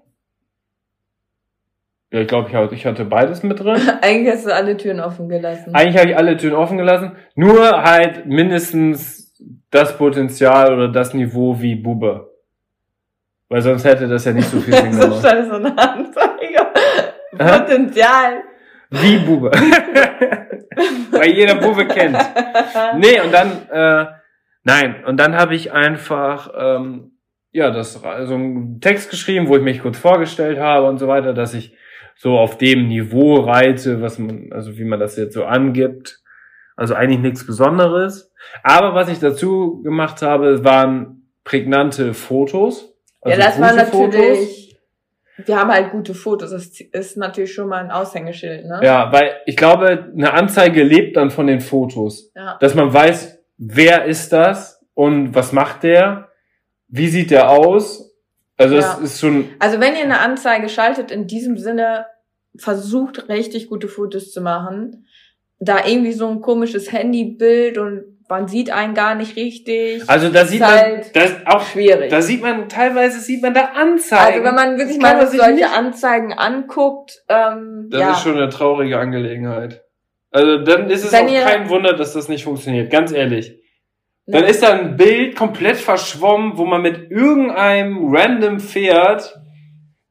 Ja, 2.12 2.22
ich 2.22 2.28
glaube, 2.28 2.50
ich, 2.50 2.56
hatte- 2.56 2.76
ich 2.76 2.86
hatte 2.86 3.06
beides 3.06 3.44
mit 3.44 3.60
drin. 3.60 3.80
Eigentlich 4.02 4.34
hast 4.34 4.46
du 4.46 4.54
alle 4.54 4.76
Türen 4.78 5.00
offen 5.00 5.30
gelassen. 5.30 5.74
Eigentlich 5.76 5.98
habe 5.98 6.10
ich 6.12 6.18
alle 6.18 6.38
Türen 6.38 6.56
offen 6.56 6.78
gelassen. 6.78 7.12
Nur 7.36 7.84
halt 7.84 8.26
mindestens 8.26 9.34
das 9.72 9.96
Potenzial 9.98 10.74
oder 10.74 10.88
das 10.90 11.14
Niveau 11.14 11.60
wie 11.62 11.76
Bube. 11.76 12.32
Weil 13.48 13.62
sonst 13.62 13.84
hätte 13.86 14.08
das 14.08 14.26
ja 14.26 14.32
nicht 14.34 14.50
so 14.50 14.60
viel 14.60 14.74
Sinn 14.76 14.94
so 14.94 15.02
gemacht. 15.08 15.22
so 15.22 15.28
eine 15.56 15.78
Anzeige. 15.78 16.68
Potenzial. 17.38 18.44
Wie 18.92 19.18
Bube. 19.20 19.52
Weil 21.12 21.30
jeder 21.32 21.56
Bube 21.56 21.88
kennt. 21.88 22.18
Nee, 22.98 23.22
und 23.22 23.32
dann, 23.32 23.52
äh, 23.70 24.06
nein, 24.64 25.04
und 25.06 25.18
dann 25.18 25.36
habe 25.36 25.56
ich 25.56 25.72
einfach, 25.72 26.52
ähm, 26.58 27.12
ja, 27.52 27.72
das, 27.72 28.04
also 28.04 28.36
einen 28.36 28.80
Text 28.82 29.10
geschrieben, 29.10 29.48
wo 29.48 29.58
ich 29.58 29.64
mich 29.64 29.82
kurz 29.82 29.98
vorgestellt 29.98 30.60
habe 30.60 30.88
und 30.88 30.98
so 30.98 31.08
weiter, 31.08 31.34
dass 31.34 31.54
ich 31.54 31.76
so 32.16 32.38
auf 32.38 32.58
dem 32.58 32.88
Niveau 32.88 33.36
reite, 33.36 34.02
was 34.02 34.20
man, 34.20 34.52
also 34.52 34.78
wie 34.78 34.84
man 34.84 35.00
das 35.00 35.16
jetzt 35.16 35.34
so 35.34 35.46
angibt. 35.46 36.20
Also 36.76 36.94
eigentlich 36.94 37.20
nichts 37.20 37.46
Besonderes. 37.46 38.32
Aber 38.64 38.94
was 38.94 39.10
ich 39.10 39.20
dazu 39.20 39.82
gemacht 39.84 40.22
habe, 40.22 40.64
waren 40.64 41.30
prägnante 41.44 42.14
Fotos. 42.14 42.94
Ja, 43.26 43.32
Also 43.32 43.42
das 43.42 43.62
war 43.62 43.70
gute 43.72 43.86
Fotos. 43.86 44.16
natürlich. 44.16 44.80
Wir 45.46 45.58
haben 45.58 45.72
halt 45.72 45.92
gute 45.92 46.14
Fotos. 46.14 46.52
Das 46.52 46.68
ist 46.80 47.18
natürlich 47.18 47.54
schon 47.54 47.70
mal 47.70 47.84
ein 47.84 47.92
Aushängeschild, 47.92 48.66
ne? 48.66 48.82
Ja, 48.84 49.12
weil 49.12 49.38
ich 49.46 49.56
glaube, 49.56 50.12
eine 50.14 50.34
Anzeige 50.34 50.84
lebt 50.84 51.16
dann 51.16 51.32
von 51.32 51.48
den 51.48 51.62
Fotos. 51.62 52.32
Ja. 52.36 52.58
Dass 52.60 52.76
man 52.76 52.94
weiß, 52.94 53.39
wer 53.60 54.06
ist 54.06 54.32
das 54.34 54.84
und 54.96 55.36
was 55.36 55.52
macht 55.52 55.84
der, 55.84 56.30
wie 56.88 57.08
sieht 57.10 57.30
der 57.30 57.50
aus. 57.52 58.16
Also 58.58 58.76
das 58.76 58.98
Ja. 58.98 59.04
ist 59.04 59.20
schon, 59.20 59.50
Also 59.60 59.80
wenn 59.80 59.96
ihr 59.96 60.04
eine 60.04 60.20
Anzeige 60.20 60.68
schaltet, 60.70 61.12
in 61.12 61.28
diesem 61.28 61.58
Sinne 61.58 62.08
versucht 62.58 63.30
richtig 63.30 63.68
gute 63.70 63.88
Fotos 63.88 64.32
zu 64.32 64.42
machen. 64.42 65.06
Da 65.60 65.86
irgendwie 65.86 66.14
so 66.14 66.28
ein 66.30 66.42
komisches 66.42 66.92
Handybild 66.92 67.78
und 67.78 68.04
man 68.30 68.48
sieht 68.48 68.72
einen 68.72 68.94
gar 68.94 69.16
nicht 69.16 69.36
richtig. 69.36 70.04
also 70.10 70.30
da 70.30 70.46
sieht 70.46 70.62
Ist 70.62 70.68
man, 70.68 70.76
halt 70.76 71.16
das 71.16 71.32
auch, 71.46 71.62
schwierig. 71.66 72.10
da 72.12 72.22
sieht 72.22 72.42
man, 72.42 72.70
teilweise 72.70 73.20
sieht 73.20 73.42
man 73.42 73.54
da 73.54 73.72
Anzeigen. 73.76 74.34
also 74.36 74.44
wenn 74.46 74.56
man 74.56 74.78
wirklich 74.78 75.00
mal 75.00 75.26
solche 75.28 75.52
nicht- 75.54 75.66
Anzeigen 75.66 76.34
anguckt, 76.34 77.24
ähm, 77.28 77.88
Das 77.90 78.00
ja. 78.02 78.12
ist 78.14 78.22
schon 78.22 78.36
eine 78.38 78.50
traurige 78.50 79.00
Angelegenheit. 79.00 79.84
Also 80.32 80.58
dann 80.60 80.90
ist 80.90 81.06
es 81.06 81.12
Wenn 81.12 81.28
auch 81.28 81.44
kein 81.44 81.70
Wunder, 81.70 81.94
dass 81.94 82.14
das 82.14 82.30
nicht 82.30 82.44
funktioniert, 82.44 82.92
ganz 82.92 83.12
ehrlich. 83.12 83.60
Dann 84.32 84.44
ist 84.44 84.62
da 84.62 84.74
ein 84.74 84.96
Bild 84.96 85.36
komplett 85.36 85.78
verschwommen, 85.78 86.56
wo 86.56 86.66
man 86.66 86.84
mit 86.84 87.10
irgendeinem 87.10 88.14
random 88.14 88.60
Pferd 88.60 89.42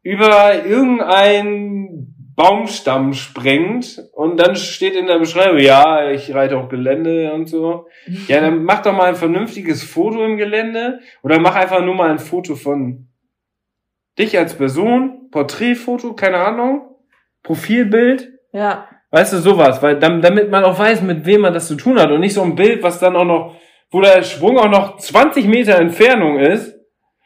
über 0.03 0.65
irgendeinen 0.65 2.17
Baumstamm 2.35 3.15
springt 3.15 4.01
und 4.13 4.39
dann 4.41 4.57
steht 4.57 4.95
in 4.95 5.07
der 5.07 5.19
Beschreibung, 5.19 5.59
ja, 5.59 6.11
ich 6.11 6.35
reite 6.35 6.57
auch 6.57 6.69
Gelände 6.69 7.33
und 7.33 7.49
so. 7.49 7.87
Ja, 8.27 8.41
dann 8.41 8.65
mach 8.65 8.83
doch 8.83 8.93
mal 8.93 9.09
ein 9.09 9.17
vernünftiges 9.17 9.85
Foto 9.85 10.25
im 10.25 10.37
Gelände 10.37 11.01
oder 11.23 11.39
mach 11.39 11.55
einfach 11.55 11.85
nur 11.85 11.95
mal 11.95 12.11
ein 12.11 12.19
Foto 12.19 12.57
von 12.57 13.09
dich 14.19 14.37
als 14.37 14.55
Person, 14.55 15.31
Porträtfoto, 15.31 16.15
keine 16.15 16.39
Ahnung, 16.39 16.97
Profilbild. 17.43 18.33
ja. 18.53 18.89
Weißt 19.11 19.33
du, 19.33 19.39
sowas, 19.39 19.83
weil 19.83 19.99
dam- 19.99 20.21
damit 20.21 20.51
man 20.51 20.65
auch 20.65 20.79
weiß, 20.79 21.01
mit 21.03 21.25
wem 21.25 21.41
man 21.43 21.55
das 21.55 21.67
zu 21.67 21.77
tun 21.77 21.99
hat 21.99 22.11
und 22.11 22.21
nicht 22.21 22.35
so 22.35 22.43
ein 22.43 22.55
Bild, 22.55 22.83
was 22.83 22.99
dann 22.99 23.17
auch 23.17 23.25
noch, 23.25 23.55
wo 23.91 24.01
der 24.03 24.23
Schwung 24.23 24.59
auch 24.59 24.69
noch 24.69 24.99
20 24.99 25.47
Meter 25.47 25.77
Entfernung 25.79 26.39
ist 26.39 26.75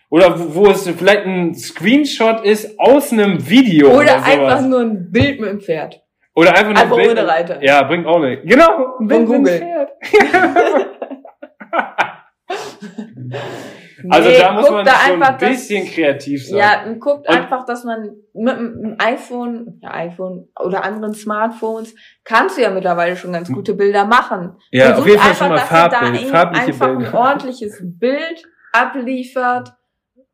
oder 0.09 0.39
wo, 0.39 0.55
wo 0.67 0.71
es 0.71 0.89
vielleicht 0.89 1.27
ein 1.27 1.55
Screenshot 1.55 2.45
ist 2.45 2.79
aus 2.79 3.13
einem 3.13 3.49
Video 3.49 3.89
oder, 3.89 3.99
Oder 3.99 4.25
einfach 4.25 4.61
nur 4.61 4.81
ein 4.81 5.11
Bild 5.11 5.41
mit 5.41 5.51
dem 5.51 5.61
Pferd. 5.61 6.01
oder 6.37 6.51
einfach 6.51 6.69
nur 6.73 6.79
einfach 6.83 6.97
ein 6.99 7.03
Bild. 7.05 7.19
ohne 7.19 7.29
Reiter. 7.29 7.63
Ja, 7.65 7.83
bringt 7.83 8.07
auch 8.07 8.21
nicht. 8.21 8.43
Genau, 8.45 8.99
ein 9.01 9.07
Bild 9.09 9.29
mit 9.29 9.39
dem. 9.39 9.47
Pferd. 9.47 9.89
Also 14.11 14.29
Nee, 14.29 14.39
da 14.39 14.53
muss 14.53 14.69
man 14.70 14.85
da 14.85 14.93
schon 15.07 15.23
ein 15.23 15.37
bisschen 15.39 15.85
dass, 15.85 15.95
kreativ 15.95 16.47
sein. 16.49 16.59
Ja, 16.59 16.93
guckt 16.99 17.29
Und- 17.29 17.37
einfach, 17.37 17.65
dass 17.66 17.85
man 17.85 18.16
mit 18.35 18.57
dem 18.57 18.97
iPhone, 18.99 19.79
ja, 19.83 19.95
iPhone 19.95 20.49
oder 20.59 20.83
anderen 20.85 21.15
Smartphones 21.15 21.95
kannst 22.24 22.57
du 22.59 22.62
ja 22.62 22.70
mittlerweile 22.70 23.16
schon 23.16 23.33
ganz 23.33 23.51
gute 23.53 23.74
Bilder 23.74 24.05
machen. 24.05 24.57
Ja, 24.70 24.87
Versucht 24.87 25.01
auf 25.03 25.07
jeden 25.09 25.20
Fall 25.20 25.29
einfach, 25.31 25.39
schon 25.39 25.49
mal 25.51 25.55
ihr 25.55 26.31
da 26.31 26.37
farbliche 26.39 26.66
einfach 26.66 26.89
ein 26.89 26.99
Bilder. 26.99 27.15
ordentliches 27.19 27.79
Bild 27.83 28.43
abliefert 28.73 29.73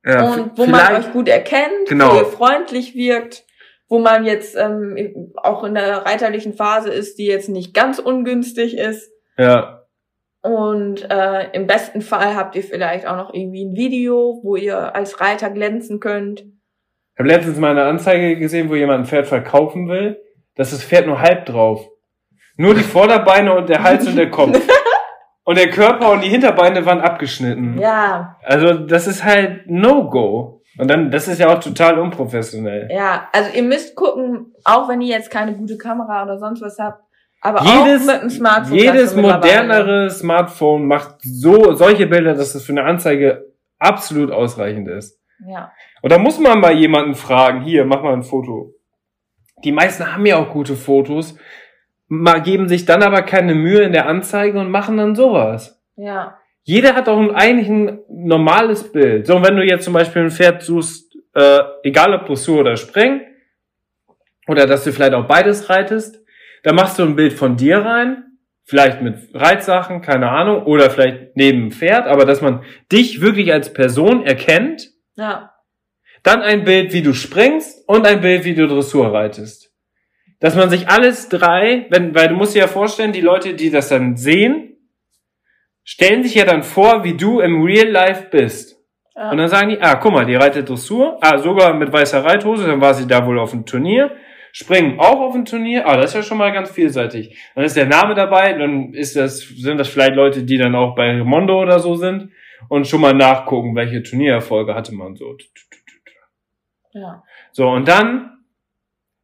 Ja, 0.05 0.23
und 0.33 0.57
wo 0.57 0.65
man 0.67 0.95
euch 0.97 1.13
gut 1.13 1.29
erkennt, 1.29 1.89
Genau. 1.89 2.15
wo 2.15 2.19
ihr 2.19 2.25
freundlich 2.27 2.95
wirkt, 2.95 3.45
wo 3.89 3.99
man 3.99 4.25
jetzt 4.25 4.57
ähm, 4.57 5.33
auch 5.37 5.65
in 5.65 5.75
der 5.75 6.07
reiterlichen 6.07 6.55
Phase 6.55 6.91
ist, 6.91 7.19
die 7.19 7.27
jetzt 7.27 7.49
nicht 7.49 7.75
ganz 7.75 7.99
ungünstig 7.99 8.77
ist. 8.79 9.11
Ja, 9.37 9.78
Und 10.43 11.11
äh, 11.11 11.51
im 11.53 11.67
besten 11.67 12.01
Fall 12.01 12.37
habt 12.37 12.55
ihr 12.57 12.63
vielleicht 12.63 13.07
auch 13.07 13.17
noch 13.17 13.35
irgendwie 13.35 13.65
ein 13.65 13.75
Video, 13.77 14.41
wo 14.43 14.57
ihr 14.57 14.95
als 14.95 15.21
Reiter 15.21 15.51
glänzen 15.51 16.01
könnt. 16.01 16.41
Ich 16.41 17.19
habe 17.19 17.29
letztens 17.29 17.59
mal 17.59 17.73
eine 17.73 17.85
Anzeige 17.85 18.37
gesehen, 18.39 18.71
wo 18.71 18.77
jemand 18.77 19.01
ein 19.01 19.07
Pferd 19.07 19.27
verkaufen 19.27 19.89
will. 19.89 20.21
Da 20.55 20.63
ist 20.63 20.73
das 20.73 20.85
Pferd 20.85 21.07
nur 21.07 21.21
halb 21.21 21.47
drauf. 21.47 21.87
Nur 22.57 22.75
die 22.75 22.83
Vorderbeine 22.83 23.55
und 23.57 23.69
der 23.69 23.83
Hals 23.83 24.07
und 24.07 24.17
der 24.17 24.31
Kopf. 24.31 24.59
Und 25.45 25.57
der 25.57 25.71
Körper 25.71 26.13
und 26.13 26.23
die 26.23 26.29
Hinterbeine 26.29 26.85
waren 26.85 27.01
abgeschnitten. 27.01 27.79
Ja, 27.79 28.37
Also 28.45 28.75
das 28.75 29.07
ist 29.07 29.25
halt 29.25 29.63
No-Go. 29.67 30.61
Und 30.77 30.91
dann, 30.91 31.11
das 31.11 31.27
ist 31.27 31.39
ja 31.41 31.49
auch 31.49 31.59
total 31.59 31.99
unprofessionell. 31.99 32.91
ja. 32.93 33.27
Also 33.33 33.57
ihr 33.57 33.63
müsst 33.63 33.97
gucken, 33.97 34.53
auch 34.65 34.91
wenn 34.91 35.01
ihr 35.01 35.09
jetzt 35.17 35.31
keine 35.31 35.57
gute 35.57 35.79
Kamera 35.79 36.23
oder 36.25 36.39
sonst 36.39 36.61
was 36.61 36.79
habt, 36.79 37.03
aber 37.41 37.61
Jedes, 37.63 38.03
auch 38.09 38.13
mit 38.15 38.23
dem 38.23 38.31
Smartphone. 38.31 38.77
jedes 38.79 39.15
modernere 39.17 40.11
Smartphone 40.11 40.87
macht 40.87 41.17
so 41.23 41.73
solche 41.75 42.07
Bilder, 42.07 42.35
dass 42.35 42.53
das 42.53 42.65
für 42.65 42.73
eine 42.73 42.85
Anzeige 42.85 43.47
absolut 43.79 44.31
ausreichend 44.33 44.89
ist. 44.89 45.21
Ja. 45.47 45.71
Und 46.03 46.11
da 46.11 46.19
muss 46.19 46.39
man 46.41 46.61
mal 46.61 46.73
jemanden 46.75 47.15
fragen, 47.15 47.63
hier, 47.63 47.85
mach 47.85 48.03
mal 48.03 48.13
ein 48.13 48.25
Foto. 48.25 48.75
Die 49.65 49.73
meisten 49.73 50.13
haben 50.13 50.27
ja 50.27 50.37
auch 50.37 50.51
gute 50.53 50.75
Fotos, 50.75 51.37
mal 52.09 52.41
geben 52.43 52.69
sich 52.69 52.87
dann 52.87 53.03
aber 53.03 53.23
keine 53.23 53.55
Mühe 53.55 53.83
in 53.83 53.93
der 53.93 54.07
Anzeige 54.07 54.59
und 54.59 54.71
machen 54.71 54.97
dann 54.97 55.15
sowas. 55.15 55.81
Ja. 55.97 56.37
Jeder 56.65 56.95
hat 56.95 57.09
ein- 57.09 57.35
eigentlich 57.35 57.69
ein 57.69 58.01
normales 58.09 58.91
Bild. 58.93 59.27
So, 59.27 59.37
und 59.37 59.47
wenn 59.47 59.57
du 59.57 59.65
jetzt 59.65 59.85
zum 59.85 59.95
Beispiel 59.95 60.23
ein 60.23 60.31
Pferd 60.31 60.63
suchst, 60.63 61.17
äh, 61.35 61.59
egal 61.83 62.15
ob 62.15 62.27
Dressur 62.27 62.61
oder 62.61 62.77
Spring, 62.77 63.21
oder 64.49 64.67
dass 64.67 64.85
du 64.85 64.93
vielleicht 64.93 65.15
auch 65.15 65.27
beides 65.27 65.69
reitest, 65.71 66.21
dann 66.63 66.75
machst 66.75 66.99
du 66.99 67.03
ein 67.05 67.17
Bild 67.17 67.33
von 67.33 67.57
dir 67.57 67.79
rein, 67.79 68.25
vielleicht 68.65 69.01
mit 69.03 69.17
Reitsachen, 69.35 70.03
keine 70.03 70.31
Ahnung, 70.31 70.65
oder 70.65 70.91
vielleicht 70.91 71.37
neben 71.37 71.61
dem 71.61 71.71
Pferd, 71.73 72.07
aber 72.07 72.25
dass 72.25 72.41
man 72.43 72.63
dich 72.93 73.21
wirklich 73.21 73.53
als 73.53 73.73
Person 73.73 74.25
erkennt, 74.25 74.89
Ja. 75.17 75.53
dann 76.23 76.43
ein 76.43 76.65
Bild, 76.65 76.93
wie 76.93 77.03
du 77.03 77.13
springst 77.15 77.89
und 77.89 78.07
ein 78.07 78.21
Bild, 78.21 78.45
wie 78.45 78.55
du 78.55 78.67
Dressur 78.67 79.13
reitest. 79.13 79.73
Dass 80.41 80.55
man 80.55 80.71
sich 80.71 80.89
alles 80.89 81.29
drei, 81.29 81.87
wenn, 81.91 82.15
weil 82.15 82.29
du 82.29 82.35
musst 82.35 82.55
dir 82.55 82.61
ja 82.61 82.67
vorstellen, 82.69 83.13
die 83.13 83.21
Leute, 83.21 83.55
die 83.55 83.71
das 83.71 83.89
dann 83.89 84.17
sehen, 84.17 84.77
stellen 85.85 86.23
sich 86.23 86.35
ja 86.35 86.45
dann 86.45 86.63
vor, 86.63 87.03
wie 87.05 87.17
du 87.17 87.41
im 87.41 87.63
Real 87.63 87.89
Life 87.89 88.27
bist. 88.31 88.77
Ja. 89.17 89.31
Und 89.31 89.39
dann 89.39 89.49
sagen 89.49 89.71
die, 89.71 89.81
ah, 89.81 89.97
guck 89.97 90.13
mal, 90.13 90.27
die 90.27 90.37
reitet 90.37 90.69
Dressur, 90.69 91.19
ah, 91.23 91.39
sogar 91.39 91.73
mit 91.75 91.93
weißer 91.93 92.25
Reithose, 92.25 92.67
dann 92.67 92.81
war 92.81 92.95
sie 92.95 93.07
da 93.07 93.25
wohl 93.27 93.39
auf 93.39 93.51
dem 93.53 93.65
Turnier. 93.65 94.13
Springen 94.53 94.99
auch 94.99 95.21
auf 95.21 95.35
dem 95.35 95.45
Turnier, 95.45 95.87
ah, 95.87 95.97
das 95.97 96.11
ist 96.11 96.15
ja 96.15 96.23
schon 96.23 96.39
mal 96.39 96.53
ganz 96.53 96.71
vielseitig. 96.71 97.37
Dann 97.55 97.65
ist 97.65 97.77
der 97.77 97.87
Name 97.87 98.15
dabei, 98.15 98.55
dann 98.55 98.93
ist 98.95 99.17
das, 99.17 99.41
sind 99.41 99.79
das 99.79 99.89
vielleicht 99.89 100.15
Leute, 100.15 100.45
die 100.45 100.59
dann 100.59 100.75
auch 100.75 100.95
bei 100.95 101.13
Mondo 101.23 101.61
oder 101.61 101.79
so 101.79 101.95
sind 101.95 102.31
und 102.69 102.87
schon 102.87 103.01
mal 103.01 103.15
nachgucken, 103.15 103.75
welche 103.75 104.03
Turniererfolge 104.03 104.75
hatte 104.75 104.95
man 104.95 105.17
so. 105.17 105.37
ja. 106.93 107.23
So, 107.53 107.69
und 107.69 107.89
dann 107.89 108.39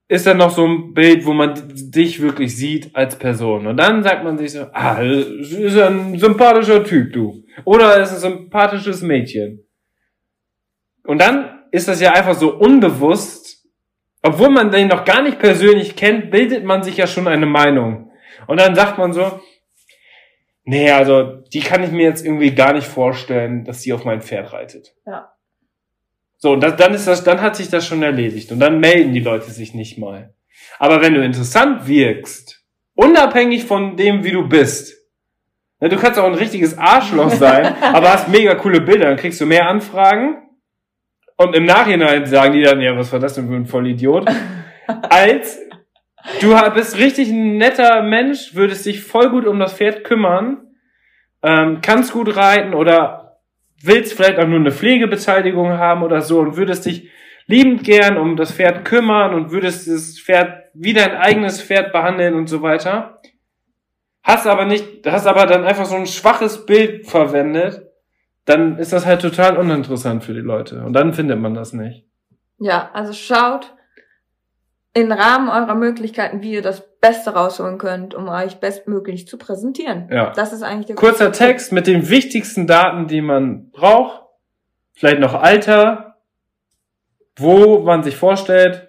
ist 0.09 0.27
dann 0.27 0.37
noch 0.37 0.51
so 0.51 0.67
ein 0.67 0.93
Bild, 0.93 1.25
wo 1.25 1.33
man 1.33 1.55
dich 1.75 2.21
wirklich 2.21 2.57
sieht 2.57 2.95
als 2.95 3.19
Person. 3.19 3.67
Und 3.67 3.79
dann 3.79 4.03
sagt 4.03 4.23
man 4.23 4.37
sich 4.37 4.53
so, 4.53 4.67
ah, 4.73 5.03
das 5.03 5.51
ist 5.51 5.79
ein 5.79 6.19
sympathischer 6.19 6.85
Typ, 6.85 7.13
du. 7.13 7.45
Oder 7.65 8.01
ist 8.03 8.13
ein 8.13 8.19
sympathisches 8.19 9.03
Mädchen. 9.03 9.67
Und 11.05 11.21
dann 11.21 11.63
ist 11.71 11.89
das 11.89 12.01
ja 12.01 12.13
einfach 12.13 12.35
so 12.35 12.55
unbewusst, 12.55 13.44
obwohl 14.25 14.49
man 14.49 14.71
den 14.71 14.89
noch 14.89 15.05
gar 15.05 15.21
nicht 15.21 15.39
persönlich 15.39 15.97
kennt, 15.97 16.31
bildet 16.31 16.65
man 16.65 16.83
sich 16.83 16.97
ja 16.97 17.07
schon 17.07 17.29
eine 17.29 17.45
Meinung. 17.45 18.11
Und 18.47 18.59
dann 18.59 18.75
sagt 18.75 18.97
man 18.97 19.13
so, 19.13 19.41
nee, 20.65 20.91
also 20.91 21.43
die 21.53 21.61
kann 21.61 21.85
ich 21.85 21.91
mir 21.91 22.05
jetzt 22.05 22.25
irgendwie 22.25 22.55
gar 22.55 22.73
nicht 22.73 22.87
vorstellen, 22.87 23.67
dass 23.67 23.83
sie 23.83 23.93
auf 23.93 24.07
mein 24.07 24.23
Pferd 24.23 24.55
reitet. 24.55 24.95
Ja. 25.07 25.35
So, 26.39 26.53
und 26.53 26.63
das, 26.63 26.77
dann 26.77 26.95
ist 26.95 27.07
das, 27.07 27.23
dann 27.23 27.43
hat 27.43 27.55
sich 27.55 27.69
das 27.69 27.87
schon 27.87 28.03
erledigt. 28.03 28.51
Und 28.51 28.61
dann 28.61 28.81
melden 28.81 29.13
die 29.13 29.21
Leute 29.21 29.51
sich 29.51 29.75
nicht 29.75 29.99
mal. 29.99 30.33
Aber 30.79 31.03
wenn 31.03 31.13
du 31.13 31.23
interessant 31.23 31.87
wirkst, 31.87 32.65
unabhängig 32.95 33.67
von 33.67 33.99
dem, 33.99 34.25
wie 34.25 34.33
du 34.33 34.49
bist, 34.49 34.97
ne, 35.81 35.91
du 35.91 35.97
kannst 35.97 36.19
auch 36.19 36.27
ein 36.27 36.35
richtiges 36.35 36.79
Arschloch 36.79 37.31
sein, 37.31 37.75
aber 37.83 38.11
hast 38.11 38.29
mega 38.29 38.55
coole 38.55 38.81
Bilder, 38.81 39.09
dann 39.09 39.19
kriegst 39.19 39.41
du 39.41 39.45
mehr 39.45 39.69
Anfragen. 39.69 40.44
Und 41.37 41.55
im 41.57 41.65
Nachhinein 41.65 42.27
sagen 42.27 42.53
die 42.53 42.63
dann, 42.63 42.81
ja, 42.81 42.97
was 42.97 43.13
war 43.13 43.19
das 43.19 43.35
denn 43.35 43.49
für 43.49 43.57
ein 43.57 43.67
Vollidiot? 43.67 44.29
Als 45.11 45.59
du 46.41 46.55
bist 46.75 46.99
richtig 46.99 47.29
ein 47.31 47.57
netter 47.57 48.03
Mensch, 48.03 48.55
würdest 48.55 48.87
dich 48.87 49.03
voll 49.03 49.31
gut 49.31 49.47
um 49.47 49.59
das 49.59 49.75
Pferd 49.75 50.05
kümmern, 50.05 50.59
ähm, 51.43 51.81
kannst 51.83 52.13
gut 52.13 52.37
reiten 52.37 52.75
oder 52.75 53.39
willst 53.83 54.15
vielleicht 54.15 54.39
auch 54.39 54.47
nur 54.47 54.61
eine 54.61 54.71
Pflegebeteiligung 54.71 55.73
haben 55.73 56.03
oder 56.03 56.21
so 56.21 56.41
und 56.41 56.57
würdest 56.57 56.87
dich 56.87 57.11
liebend 57.47 57.85
gern 57.85 58.17
um 58.17 58.37
das 58.37 58.53
Pferd 58.53 58.85
kümmern 58.85 59.35
und 59.35 59.51
würdest 59.51 59.89
das 59.89 60.19
Pferd 60.19 60.65
wie 60.73 60.93
dein 60.93 61.17
eigenes 61.17 61.61
Pferd 61.61 61.93
behandeln 61.93 62.35
und 62.35 62.49
so 62.49 62.63
weiter. 62.63 63.21
Hast 64.23 64.47
aber 64.47 64.65
nicht, 64.65 65.07
hast 65.07 65.27
aber 65.27 65.47
dann 65.47 65.65
einfach 65.65 65.85
so 65.85 65.97
ein 65.97 66.07
schwaches 66.07 66.65
Bild 66.65 67.07
verwendet, 67.07 67.84
dann 68.45 68.79
ist 68.79 68.93
das 68.93 69.07
halt 69.07 69.23
total 69.23 69.57
uninteressant 69.57 70.25
für 70.25 70.35
die 70.35 70.41
Leute 70.41 70.85
und 70.85 70.93
dann 70.93 71.15
findet 71.15 71.39
man 71.39 71.55
das 71.55 71.73
nicht. 71.73 72.05
Ja, 72.59 72.91
also 72.93 73.13
schaut 73.13 73.75
im 74.95 75.11
Rahmen 75.11 75.49
eurer 75.49 75.75
Möglichkeiten, 75.75 76.41
wie 76.41 76.53
ihr 76.53 76.63
das 76.63 76.99
Beste 77.01 77.31
rausholen 77.31 77.79
könnt, 77.79 78.15
um 78.15 78.29
euch 78.29 78.61
bestmöglich 78.61 79.27
zu 79.27 79.37
präsentieren. 79.39 80.09
Ja. 80.11 80.31
Das 80.31 80.53
ist 80.53 80.63
eigentlich 80.63 80.87
der 80.87 80.97
Kurzer 80.97 81.33
Tipp. 81.33 81.47
Text 81.47 81.73
mit 81.73 81.87
den 81.87 82.09
wichtigsten 82.09 82.67
Daten, 82.67 83.09
die 83.09 83.21
man 83.21 83.71
braucht. 83.73 84.23
Vielleicht 84.93 85.19
noch 85.19 85.35
Alter, 85.35 86.17
wo 87.37 87.81
man 87.81 88.05
sich 88.05 88.17
vorstellt, 88.17 88.89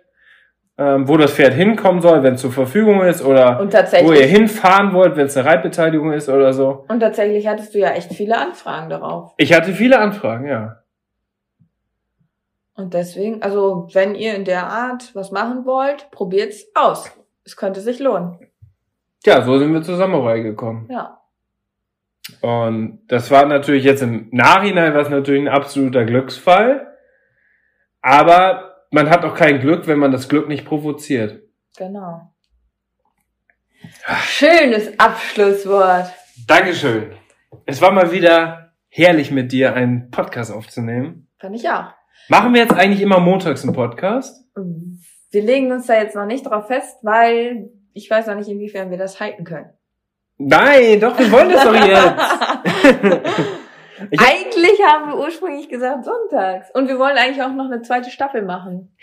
ähm, 0.77 1.07
wo 1.07 1.15
das 1.17 1.31
Pferd 1.31 1.53
hinkommen 1.53 2.01
soll, 2.01 2.21
wenn 2.23 2.33
es 2.33 2.41
zur 2.41 2.51
Verfügung 2.51 3.01
ist 3.03 3.23
oder 3.23 3.59
wo 4.03 4.11
ihr 4.11 4.25
hinfahren 4.25 4.93
wollt, 4.93 5.15
wenn 5.15 5.27
es 5.27 5.37
eine 5.37 5.47
Reitbeteiligung 5.47 6.11
ist 6.11 6.27
oder 6.27 6.51
so. 6.53 6.85
und 6.89 6.99
tatsächlich 6.99 7.47
hattest 7.47 7.73
du 7.73 7.79
ja 7.79 7.91
echt 7.91 8.13
viele 8.13 8.37
Anfragen 8.37 8.89
darauf. 8.89 9.33
Ich 9.37 9.53
hatte 9.53 9.71
viele 9.71 9.99
Anfragen, 9.99 10.47
ja. 10.47 10.81
Und 12.75 12.93
deswegen, 12.93 13.41
also 13.41 13.87
wenn 13.93 14.15
ihr 14.15 14.35
in 14.35 14.43
der 14.43 14.67
Art 14.67 15.15
was 15.15 15.31
machen 15.31 15.65
wollt, 15.65 16.11
probiert's 16.11 16.65
aus. 16.73 17.09
Es 17.45 17.55
könnte 17.55 17.79
sich 17.79 17.99
lohnen. 17.99 18.37
Ja, 19.25 19.41
so 19.43 19.57
sind 19.57 19.73
wir 19.73 19.81
zur 19.81 19.95
Samurai 19.95 20.41
gekommen. 20.41 20.89
Ja. 20.91 21.21
Und 22.41 22.99
das 23.07 23.31
war 23.31 23.45
natürlich 23.45 23.83
jetzt 23.83 24.01
im 24.01 24.27
Nachhinein 24.31 24.93
was 24.93 25.09
natürlich 25.09 25.43
ein 25.43 25.53
absoluter 25.53 26.03
Glücksfall. 26.03 26.87
Aber 28.01 28.74
man 28.95 29.09
hat 29.09 29.25
auch 29.25 29.35
kein 29.35 29.59
Glück, 29.59 29.87
wenn 29.87 29.99
man 29.99 30.13
das 30.13 30.29
Glück 30.29 30.47
nicht 30.47 30.65
provoziert. 30.65 31.43
Genau. 31.77 32.31
Schönes 34.23 34.97
Abschlusswort. 34.97 36.13
Dankeschön. 36.47 37.11
Es 37.65 37.81
war 37.81 37.91
mal 37.91 38.13
wieder 38.13 38.71
herrlich 38.87 39.31
mit 39.31 39.51
dir 39.51 39.73
einen 39.73 40.11
Podcast 40.11 40.51
aufzunehmen. 40.51 41.27
Fand 41.37 41.57
ich 41.57 41.69
auch. 41.69 41.91
Machen 42.29 42.53
wir 42.53 42.61
jetzt 42.61 42.73
eigentlich 42.73 43.01
immer 43.01 43.19
montags 43.19 43.63
einen 43.63 43.73
Podcast? 43.73 44.45
Wir 45.29 45.43
legen 45.43 45.73
uns 45.73 45.87
da 45.87 45.95
jetzt 45.95 46.15
noch 46.15 46.25
nicht 46.25 46.45
drauf 46.45 46.67
fest, 46.67 46.97
weil 47.01 47.69
ich 47.93 48.09
weiß 48.09 48.27
noch 48.27 48.35
nicht, 48.35 48.47
inwiefern 48.47 48.91
wir 48.91 48.97
das 48.97 49.19
halten 49.19 49.43
können. 49.43 49.71
Nein, 50.37 51.01
doch, 51.01 51.19
wir 51.19 51.29
wollen 51.33 51.51
das 51.51 51.63
doch 51.65 51.75
jetzt. 51.75 53.51
Ich 54.11 54.19
hab- 54.19 54.27
eigentlich 54.29 54.81
haben 54.83 55.09
wir 55.11 55.17
ursprünglich 55.19 55.69
gesagt 55.69 56.05
sonntags. 56.05 56.69
Und 56.73 56.87
wir 56.87 56.99
wollen 56.99 57.17
eigentlich 57.17 57.41
auch 57.43 57.53
noch 57.53 57.65
eine 57.65 57.81
zweite 57.81 58.09
Staffel 58.09 58.41
machen. 58.43 58.95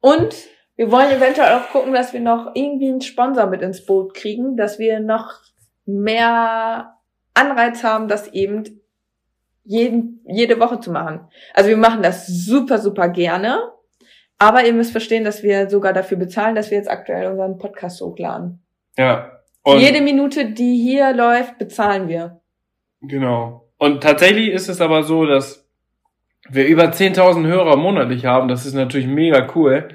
Und 0.00 0.34
wir 0.76 0.90
wollen 0.90 1.10
eventuell 1.10 1.54
auch 1.58 1.68
gucken, 1.70 1.92
dass 1.92 2.12
wir 2.12 2.20
noch 2.20 2.52
irgendwie 2.54 2.88
einen 2.88 3.00
Sponsor 3.02 3.46
mit 3.46 3.60
ins 3.62 3.84
Boot 3.84 4.14
kriegen, 4.14 4.56
dass 4.56 4.78
wir 4.78 5.00
noch 5.00 5.34
mehr 5.84 6.94
Anreiz 7.34 7.84
haben, 7.84 8.08
das 8.08 8.28
eben 8.28 8.64
jeden, 9.64 10.24
jede 10.26 10.58
Woche 10.58 10.80
zu 10.80 10.90
machen. 10.90 11.28
Also 11.54 11.68
wir 11.68 11.76
machen 11.76 12.02
das 12.02 12.26
super, 12.26 12.78
super 12.78 13.08
gerne. 13.08 13.72
Aber 14.38 14.64
ihr 14.64 14.72
müsst 14.72 14.92
verstehen, 14.92 15.22
dass 15.24 15.42
wir 15.42 15.68
sogar 15.68 15.92
dafür 15.92 16.16
bezahlen, 16.16 16.54
dass 16.54 16.70
wir 16.70 16.78
jetzt 16.78 16.90
aktuell 16.90 17.30
unseren 17.30 17.58
Podcast 17.58 18.00
hochladen. 18.00 18.62
Ja. 18.96 19.32
Und, 19.62 19.80
Jede 19.80 20.00
Minute, 20.00 20.46
die 20.46 20.78
hier 20.78 21.12
läuft, 21.12 21.58
bezahlen 21.58 22.08
wir. 22.08 22.40
genau. 23.02 23.66
Und 23.80 24.02
tatsächlich 24.02 24.50
ist 24.50 24.68
es 24.68 24.82
aber 24.82 25.04
so, 25.04 25.24
dass 25.24 25.66
wir 26.50 26.66
über 26.66 26.84
10.000 26.84 27.46
Hörer 27.46 27.76
monatlich 27.76 28.26
haben. 28.26 28.46
Das 28.46 28.66
ist 28.66 28.74
natürlich 28.74 29.06
mega 29.06 29.48
cool. 29.54 29.88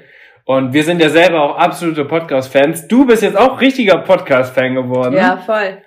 Und 0.44 0.72
wir 0.72 0.82
sind 0.82 1.00
ja 1.00 1.08
selber 1.08 1.40
auch 1.40 1.56
absolute 1.56 2.04
Podcast-Fans. 2.04 2.88
Du 2.88 3.06
bist 3.06 3.22
jetzt 3.22 3.36
auch 3.36 3.60
richtiger 3.60 3.98
Podcast-Fan 3.98 4.74
geworden. 4.74 5.14
Ja, 5.14 5.36
voll. 5.36 5.78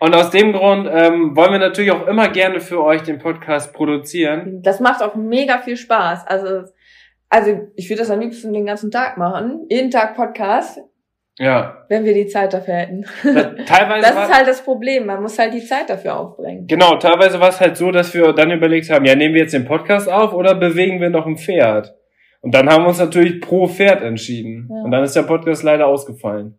Und 0.00 0.14
aus 0.14 0.28
dem 0.28 0.52
Grund 0.52 0.86
ähm, 0.92 1.34
wollen 1.34 1.52
wir 1.52 1.58
natürlich 1.58 1.92
auch 1.92 2.06
immer 2.06 2.28
gerne 2.28 2.60
für 2.60 2.84
euch 2.84 3.04
den 3.04 3.18
Podcast 3.18 3.72
produzieren. 3.72 4.62
Das 4.62 4.78
macht 4.78 5.02
auch 5.02 5.14
mega 5.14 5.60
viel 5.60 5.78
Spaß. 5.78 6.26
Also, 6.26 6.70
also 7.30 7.68
ich 7.74 7.88
würde 7.88 8.00
das 8.00 8.10
am 8.10 8.20
liebsten 8.20 8.52
den 8.52 8.66
ganzen 8.66 8.90
Tag 8.90 9.16
machen. 9.16 9.64
Jeden 9.70 9.90
Tag 9.90 10.14
Podcast, 10.14 10.78
Ja. 11.42 11.86
wenn 11.88 12.04
wir 12.04 12.12
die 12.12 12.26
Zeit 12.26 12.52
dafür 12.52 12.74
hätten. 12.74 13.06
Teilweise 13.22 14.02
Das 14.02 14.28
ist 14.28 14.34
halt 14.36 14.46
das 14.46 14.62
Problem. 14.62 15.06
Man 15.06 15.22
muss 15.22 15.38
halt 15.38 15.54
die 15.54 15.64
Zeit 15.64 15.88
dafür 15.88 16.18
aufbringen. 16.18 16.66
Genau, 16.66 16.96
teilweise 16.96 17.40
war 17.40 17.48
es 17.48 17.60
halt 17.60 17.78
so, 17.78 17.90
dass 17.90 18.12
wir 18.12 18.34
dann 18.34 18.50
überlegt 18.50 18.90
haben, 18.90 19.06
ja, 19.06 19.14
nehmen 19.14 19.34
wir 19.34 19.40
jetzt 19.40 19.54
den 19.54 19.64
Podcast 19.64 20.06
auf 20.06 20.34
oder 20.34 20.54
bewegen 20.54 21.00
wir 21.00 21.08
noch 21.08 21.24
ein 21.26 21.38
Pferd? 21.38 21.94
Und 22.42 22.54
dann 22.54 22.68
haben 22.68 22.84
wir 22.84 22.88
uns 22.88 22.98
natürlich 22.98 23.40
pro 23.40 23.66
Pferd 23.68 24.02
entschieden. 24.02 24.68
Ja. 24.70 24.82
Und 24.82 24.90
dann 24.90 25.02
ist 25.02 25.16
der 25.16 25.22
Podcast 25.22 25.62
leider 25.62 25.86
ausgefallen. 25.86 26.58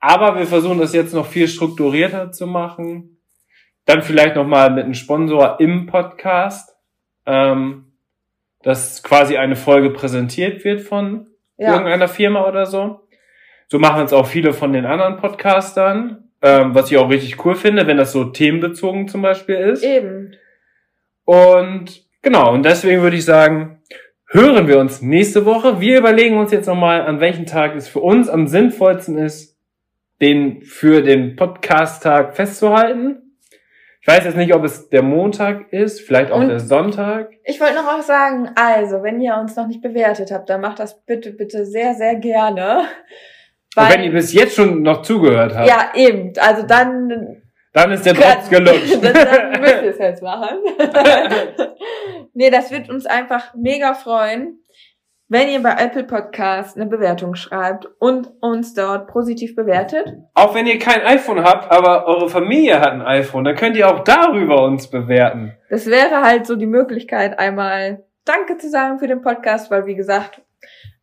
Aber 0.00 0.38
wir 0.38 0.46
versuchen 0.46 0.78
das 0.78 0.94
jetzt 0.94 1.12
noch 1.12 1.26
viel 1.26 1.46
strukturierter 1.48 2.32
zu 2.32 2.46
machen. 2.46 3.18
Dann 3.84 4.00
vielleicht 4.02 4.36
nochmal 4.36 4.70
mit 4.70 4.84
einem 4.84 4.94
Sponsor 4.94 5.60
im 5.60 5.86
Podcast, 5.86 6.74
ähm, 7.26 7.92
dass 8.62 9.02
quasi 9.02 9.36
eine 9.36 9.56
Folge 9.56 9.90
präsentiert 9.90 10.64
wird 10.64 10.80
von 10.80 11.26
Ja, 11.58 11.72
irgendeiner 11.72 12.08
Firma 12.08 12.48
oder 12.48 12.66
so. 12.66 13.05
So 13.68 13.78
machen 13.78 14.04
es 14.04 14.12
auch 14.12 14.26
viele 14.26 14.52
von 14.52 14.72
den 14.72 14.86
anderen 14.86 15.16
Podcastern, 15.16 16.28
ähm, 16.42 16.74
was 16.74 16.90
ich 16.90 16.98
auch 16.98 17.10
richtig 17.10 17.44
cool 17.44 17.54
finde, 17.54 17.86
wenn 17.86 17.96
das 17.96 18.12
so 18.12 18.24
themenbezogen 18.24 19.08
zum 19.08 19.22
Beispiel 19.22 19.56
ist. 19.56 19.82
eben. 19.82 20.34
Und 21.24 22.04
Genau, 22.22 22.52
und 22.52 22.64
deswegen 22.64 23.02
würde 23.02 23.16
ich 23.16 23.24
sagen, 23.24 23.80
hören 24.30 24.66
wir 24.66 24.80
uns 24.80 25.00
nächste 25.00 25.46
Woche. 25.46 25.80
Wir 25.80 25.98
überlegen 25.98 26.38
uns 26.38 26.50
jetzt 26.50 26.66
nochmal, 26.66 27.02
an 27.02 27.20
welchem 27.20 27.46
Tag 27.46 27.76
es 27.76 27.86
für 27.86 28.00
uns 28.00 28.28
am 28.28 28.48
sinnvollsten 28.48 29.16
ist, 29.16 29.56
den 30.20 30.62
für 30.62 31.02
den 31.02 31.36
Podcast-Tag 31.36 32.34
festzuhalten. 32.34 33.22
Ich 34.00 34.08
weiß 34.08 34.24
jetzt 34.24 34.36
nicht, 34.36 34.52
ob 34.54 34.64
es 34.64 34.88
der 34.88 35.02
Montag 35.02 35.72
ist, 35.72 36.00
vielleicht 36.00 36.32
auch 36.32 36.40
Und- 36.40 36.48
der 36.48 36.58
Sonntag. 36.58 37.30
Ich 37.44 37.60
wollte 37.60 37.74
noch 37.76 37.86
auch 37.92 38.02
sagen, 38.02 38.50
also, 38.56 39.04
wenn 39.04 39.20
ihr 39.20 39.36
uns 39.36 39.54
noch 39.54 39.68
nicht 39.68 39.82
bewertet 39.82 40.32
habt, 40.32 40.50
dann 40.50 40.60
macht 40.60 40.80
das 40.80 41.04
bitte, 41.04 41.30
bitte 41.32 41.64
sehr, 41.64 41.94
sehr 41.94 42.16
gerne. 42.16 42.82
Und 43.76 43.94
wenn 43.94 44.04
ihr 44.04 44.12
bis 44.12 44.32
jetzt 44.32 44.56
schon 44.56 44.82
noch 44.82 45.02
zugehört 45.02 45.54
habt, 45.54 45.68
ja, 45.68 45.90
eben. 45.94 46.32
Also 46.38 46.66
dann 46.66 47.42
dann 47.76 47.92
ist 47.92 48.06
der 48.06 48.14
Drops 48.14 48.48
gelutscht. 48.48 49.04
dann, 49.04 49.12
dann 49.52 49.60
müsst 49.60 49.82
ihr 49.82 49.90
es 49.90 49.98
jetzt 49.98 50.22
machen. 50.22 50.48
nee, 52.32 52.48
das 52.48 52.70
wird 52.70 52.88
uns 52.88 53.04
einfach 53.04 53.52
mega 53.54 53.92
freuen, 53.92 54.60
wenn 55.28 55.50
ihr 55.50 55.62
bei 55.62 55.72
Apple 55.72 56.04
Podcast 56.04 56.78
eine 56.78 56.86
Bewertung 56.86 57.34
schreibt 57.34 57.86
und 57.98 58.32
uns 58.40 58.72
dort 58.72 59.08
positiv 59.08 59.54
bewertet. 59.54 60.10
auch 60.32 60.54
wenn 60.54 60.66
ihr 60.66 60.78
kein 60.78 61.02
iPhone 61.02 61.44
habt, 61.44 61.70
aber 61.70 62.06
eure 62.06 62.30
Familie 62.30 62.80
hat 62.80 62.92
ein 62.92 63.02
iPhone, 63.02 63.44
dann 63.44 63.56
könnt 63.56 63.76
ihr 63.76 63.90
auch 63.90 64.04
darüber 64.04 64.62
uns 64.62 64.88
bewerten. 64.88 65.52
Das 65.68 65.84
wäre 65.84 66.22
halt 66.22 66.46
so 66.46 66.56
die 66.56 66.64
Möglichkeit, 66.64 67.38
einmal 67.38 68.06
Danke 68.24 68.56
zu 68.56 68.70
sagen 68.70 68.98
für 68.98 69.06
den 69.06 69.20
Podcast, 69.20 69.70
weil 69.70 69.84
wie 69.84 69.96
gesagt, 69.96 70.40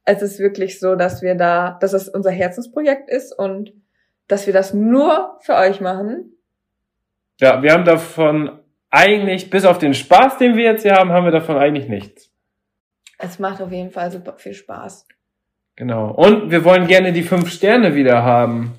es 0.06 0.22
ist 0.22 0.40
wirklich 0.40 0.80
so, 0.80 0.96
dass 0.96 1.22
wir 1.22 1.36
da, 1.36 1.78
dass 1.80 1.94
es 1.94 2.10
unser 2.10 2.32
Herzensprojekt 2.32 3.10
ist 3.10 3.38
und 3.38 3.74
dass 4.28 4.46
wir 4.48 4.54
das 4.54 4.74
nur 4.74 5.38
für 5.42 5.56
euch 5.56 5.82
machen. 5.82 6.38
Ja, 7.40 7.62
wir 7.62 7.74
haben 7.74 7.86
davon 7.86 8.60
eigentlich, 8.90 9.50
bis 9.50 9.66
auf 9.66 9.78
den 9.78 9.94
Spaß, 9.94 10.38
den 10.38 10.56
wir 10.56 10.66
jetzt 10.66 10.84
hier 10.84 10.94
haben, 10.94 11.12
haben 11.12 11.26
wir 11.26 11.32
davon 11.32 11.58
eigentlich 11.58 11.90
nichts. 11.90 12.32
Es 13.18 13.40
macht 13.40 13.62
auf 13.62 13.72
jeden 13.72 13.92
Fall 13.92 14.12
super 14.12 14.34
viel 14.38 14.54
Spaß. 14.54 15.08
Genau. 15.76 16.12
Und 16.12 16.52
wir 16.52 16.64
wollen 16.64 16.88
gerne 16.88 17.14
die 17.14 17.24
fünf 17.24 17.50
Sterne 17.50 17.96
wieder 17.96 18.24
haben. 18.24 18.74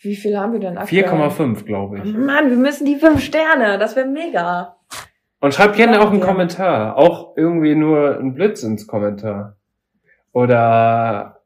Wie 0.00 0.16
viel 0.16 0.38
haben 0.38 0.54
wir 0.54 0.60
denn 0.60 0.78
aktuell? 0.78 1.04
4,5, 1.04 1.64
glaube 1.64 1.98
ich. 1.98 2.04
Mann, 2.14 2.48
wir 2.48 2.56
müssen 2.56 2.86
die 2.86 2.96
fünf 2.96 3.22
Sterne. 3.22 3.78
Das 3.78 3.96
wäre 3.96 4.06
mega. 4.06 4.78
Und 5.40 5.52
schreibt 5.52 5.76
gerne 5.76 6.00
auch 6.00 6.10
einen. 6.10 6.20
Kommentar. 6.20 6.96
Auch 6.96 7.36
irgendwie 7.36 7.74
nur 7.74 8.18
einen 8.18 8.34
Blitz 8.34 8.62
ins 8.62 8.86
Kommentar. 8.86 9.59
Oder 10.32 11.40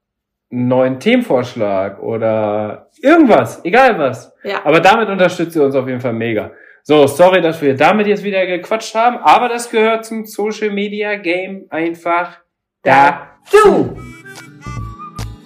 einen 0.51 0.69
neuen 0.69 1.01
Themenvorschlag 1.01 2.01
oder 2.01 2.90
irgendwas, 3.02 3.65
egal 3.65 3.98
was. 3.98 4.32
Ja. 4.43 4.65
Aber 4.65 4.81
damit 4.81 5.09
unterstützt 5.09 5.56
ihr 5.56 5.65
uns 5.65 5.74
auf 5.74 5.89
jeden 5.89 6.01
Fall 6.01 6.12
mega. 6.12 6.52
So, 6.82 7.06
sorry, 7.06 7.40
dass 7.40 7.62
wir 7.62 7.74
damit 7.77 8.06
jetzt 8.06 8.23
wieder 8.23 8.47
gequatscht 8.47 8.94
haben, 8.94 9.16
aber 9.19 9.48
das 9.48 9.70
gehört 9.70 10.05
zum 10.05 10.27
Social 10.27 10.70
Media 10.70 11.16
Game 11.16 11.66
einfach 11.70 12.39
dazu. 12.82 13.97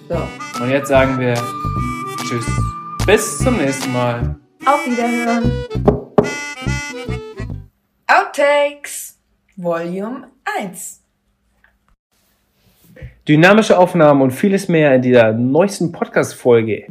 So. 0.09 0.27
Und 0.61 0.69
jetzt 0.69 0.89
sagen 0.89 1.17
wir 1.19 1.35
Tschüss. 2.27 2.45
Bis 3.05 3.39
zum 3.39 3.57
nächsten 3.57 3.91
Mal. 3.93 4.35
Auf 4.65 4.85
Wiederhören. 4.85 5.51
Outtakes. 8.07 9.17
Volume 9.55 10.29
1. 10.59 10.98
Dynamische 13.29 13.77
Aufnahmen 13.77 14.23
und 14.23 14.31
vieles 14.31 14.69
mehr 14.69 14.95
in 14.95 15.03
dieser 15.03 15.33
neuesten 15.33 15.91
Podcast-Folge. 15.91 16.87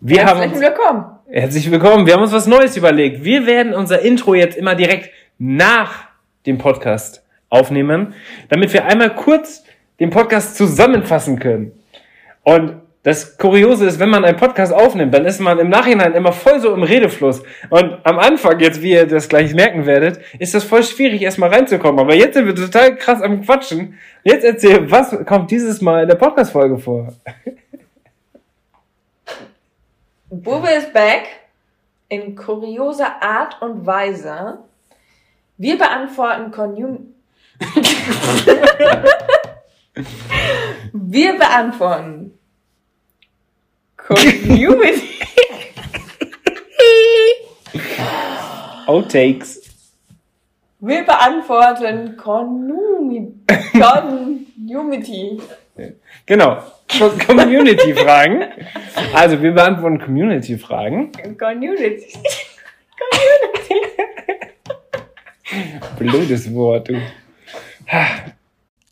Wir 0.00 0.24
haben 0.24 0.38
Herzlich 0.38 0.52
uns, 0.52 0.60
willkommen. 0.62 1.04
herzlich 1.28 1.70
willkommen. 1.70 2.06
Wir 2.06 2.14
haben 2.14 2.22
uns 2.22 2.32
was 2.32 2.46
Neues 2.46 2.74
überlegt. 2.78 3.22
Wir 3.22 3.44
werden 3.44 3.74
unser 3.74 4.00
Intro 4.00 4.34
jetzt 4.34 4.56
immer 4.56 4.74
direkt 4.74 5.10
nach 5.38 6.04
dem 6.46 6.56
Podcast 6.56 7.22
aufnehmen, 7.50 8.14
damit 8.48 8.72
wir 8.72 8.86
einmal 8.86 9.14
kurz 9.14 9.62
den 10.00 10.08
Podcast 10.08 10.56
zusammenfassen 10.56 11.38
können. 11.38 11.72
Und 12.42 12.76
das 13.06 13.38
Kuriose 13.38 13.86
ist, 13.86 14.00
wenn 14.00 14.08
man 14.10 14.24
einen 14.24 14.36
Podcast 14.36 14.72
aufnimmt, 14.72 15.14
dann 15.14 15.26
ist 15.26 15.38
man 15.38 15.60
im 15.60 15.68
Nachhinein 15.68 16.14
immer 16.14 16.32
voll 16.32 16.58
so 16.58 16.74
im 16.74 16.82
Redefluss. 16.82 17.40
Und 17.70 18.04
am 18.04 18.18
Anfang, 18.18 18.58
jetzt 18.58 18.82
wie 18.82 18.94
ihr 18.94 19.06
das 19.06 19.28
gleich 19.28 19.54
merken 19.54 19.86
werdet, 19.86 20.18
ist 20.40 20.54
das 20.54 20.64
voll 20.64 20.82
schwierig, 20.82 21.22
erstmal 21.22 21.50
reinzukommen. 21.50 22.00
Aber 22.00 22.16
jetzt 22.16 22.34
sind 22.34 22.46
wir 22.46 22.56
total 22.56 22.96
krass 22.96 23.22
am 23.22 23.42
Quatschen. 23.42 23.96
Jetzt 24.24 24.44
erzähl, 24.44 24.90
was 24.90 25.16
kommt 25.24 25.52
dieses 25.52 25.80
Mal 25.80 26.02
in 26.02 26.08
der 26.08 26.16
Podcast-Folge 26.16 26.78
vor? 26.78 27.12
Bube 30.28 30.72
ist 30.72 30.92
back 30.92 31.28
in 32.08 32.34
kurioser 32.34 33.22
Art 33.22 33.62
und 33.62 33.86
Weise. 33.86 34.58
Wir 35.58 35.78
beantworten 35.78 36.50
Conum 36.50 37.14
Wir 40.92 41.38
beantworten 41.38 42.36
Community. 44.06 45.18
Outtakes. 48.86 49.62
Wir 50.78 51.04
beantworten 51.04 52.16
Community. 52.16 53.42
Genau. 56.24 56.62
Community-Fragen. 57.26 58.44
Also, 59.12 59.42
wir 59.42 59.52
beantworten 59.52 59.98
Community-Fragen. 59.98 61.10
Community. 61.36 62.06
Blödes 65.98 66.54
Wort, 66.54 66.88
du. 66.88 67.00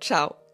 Tchau! 0.00 0.45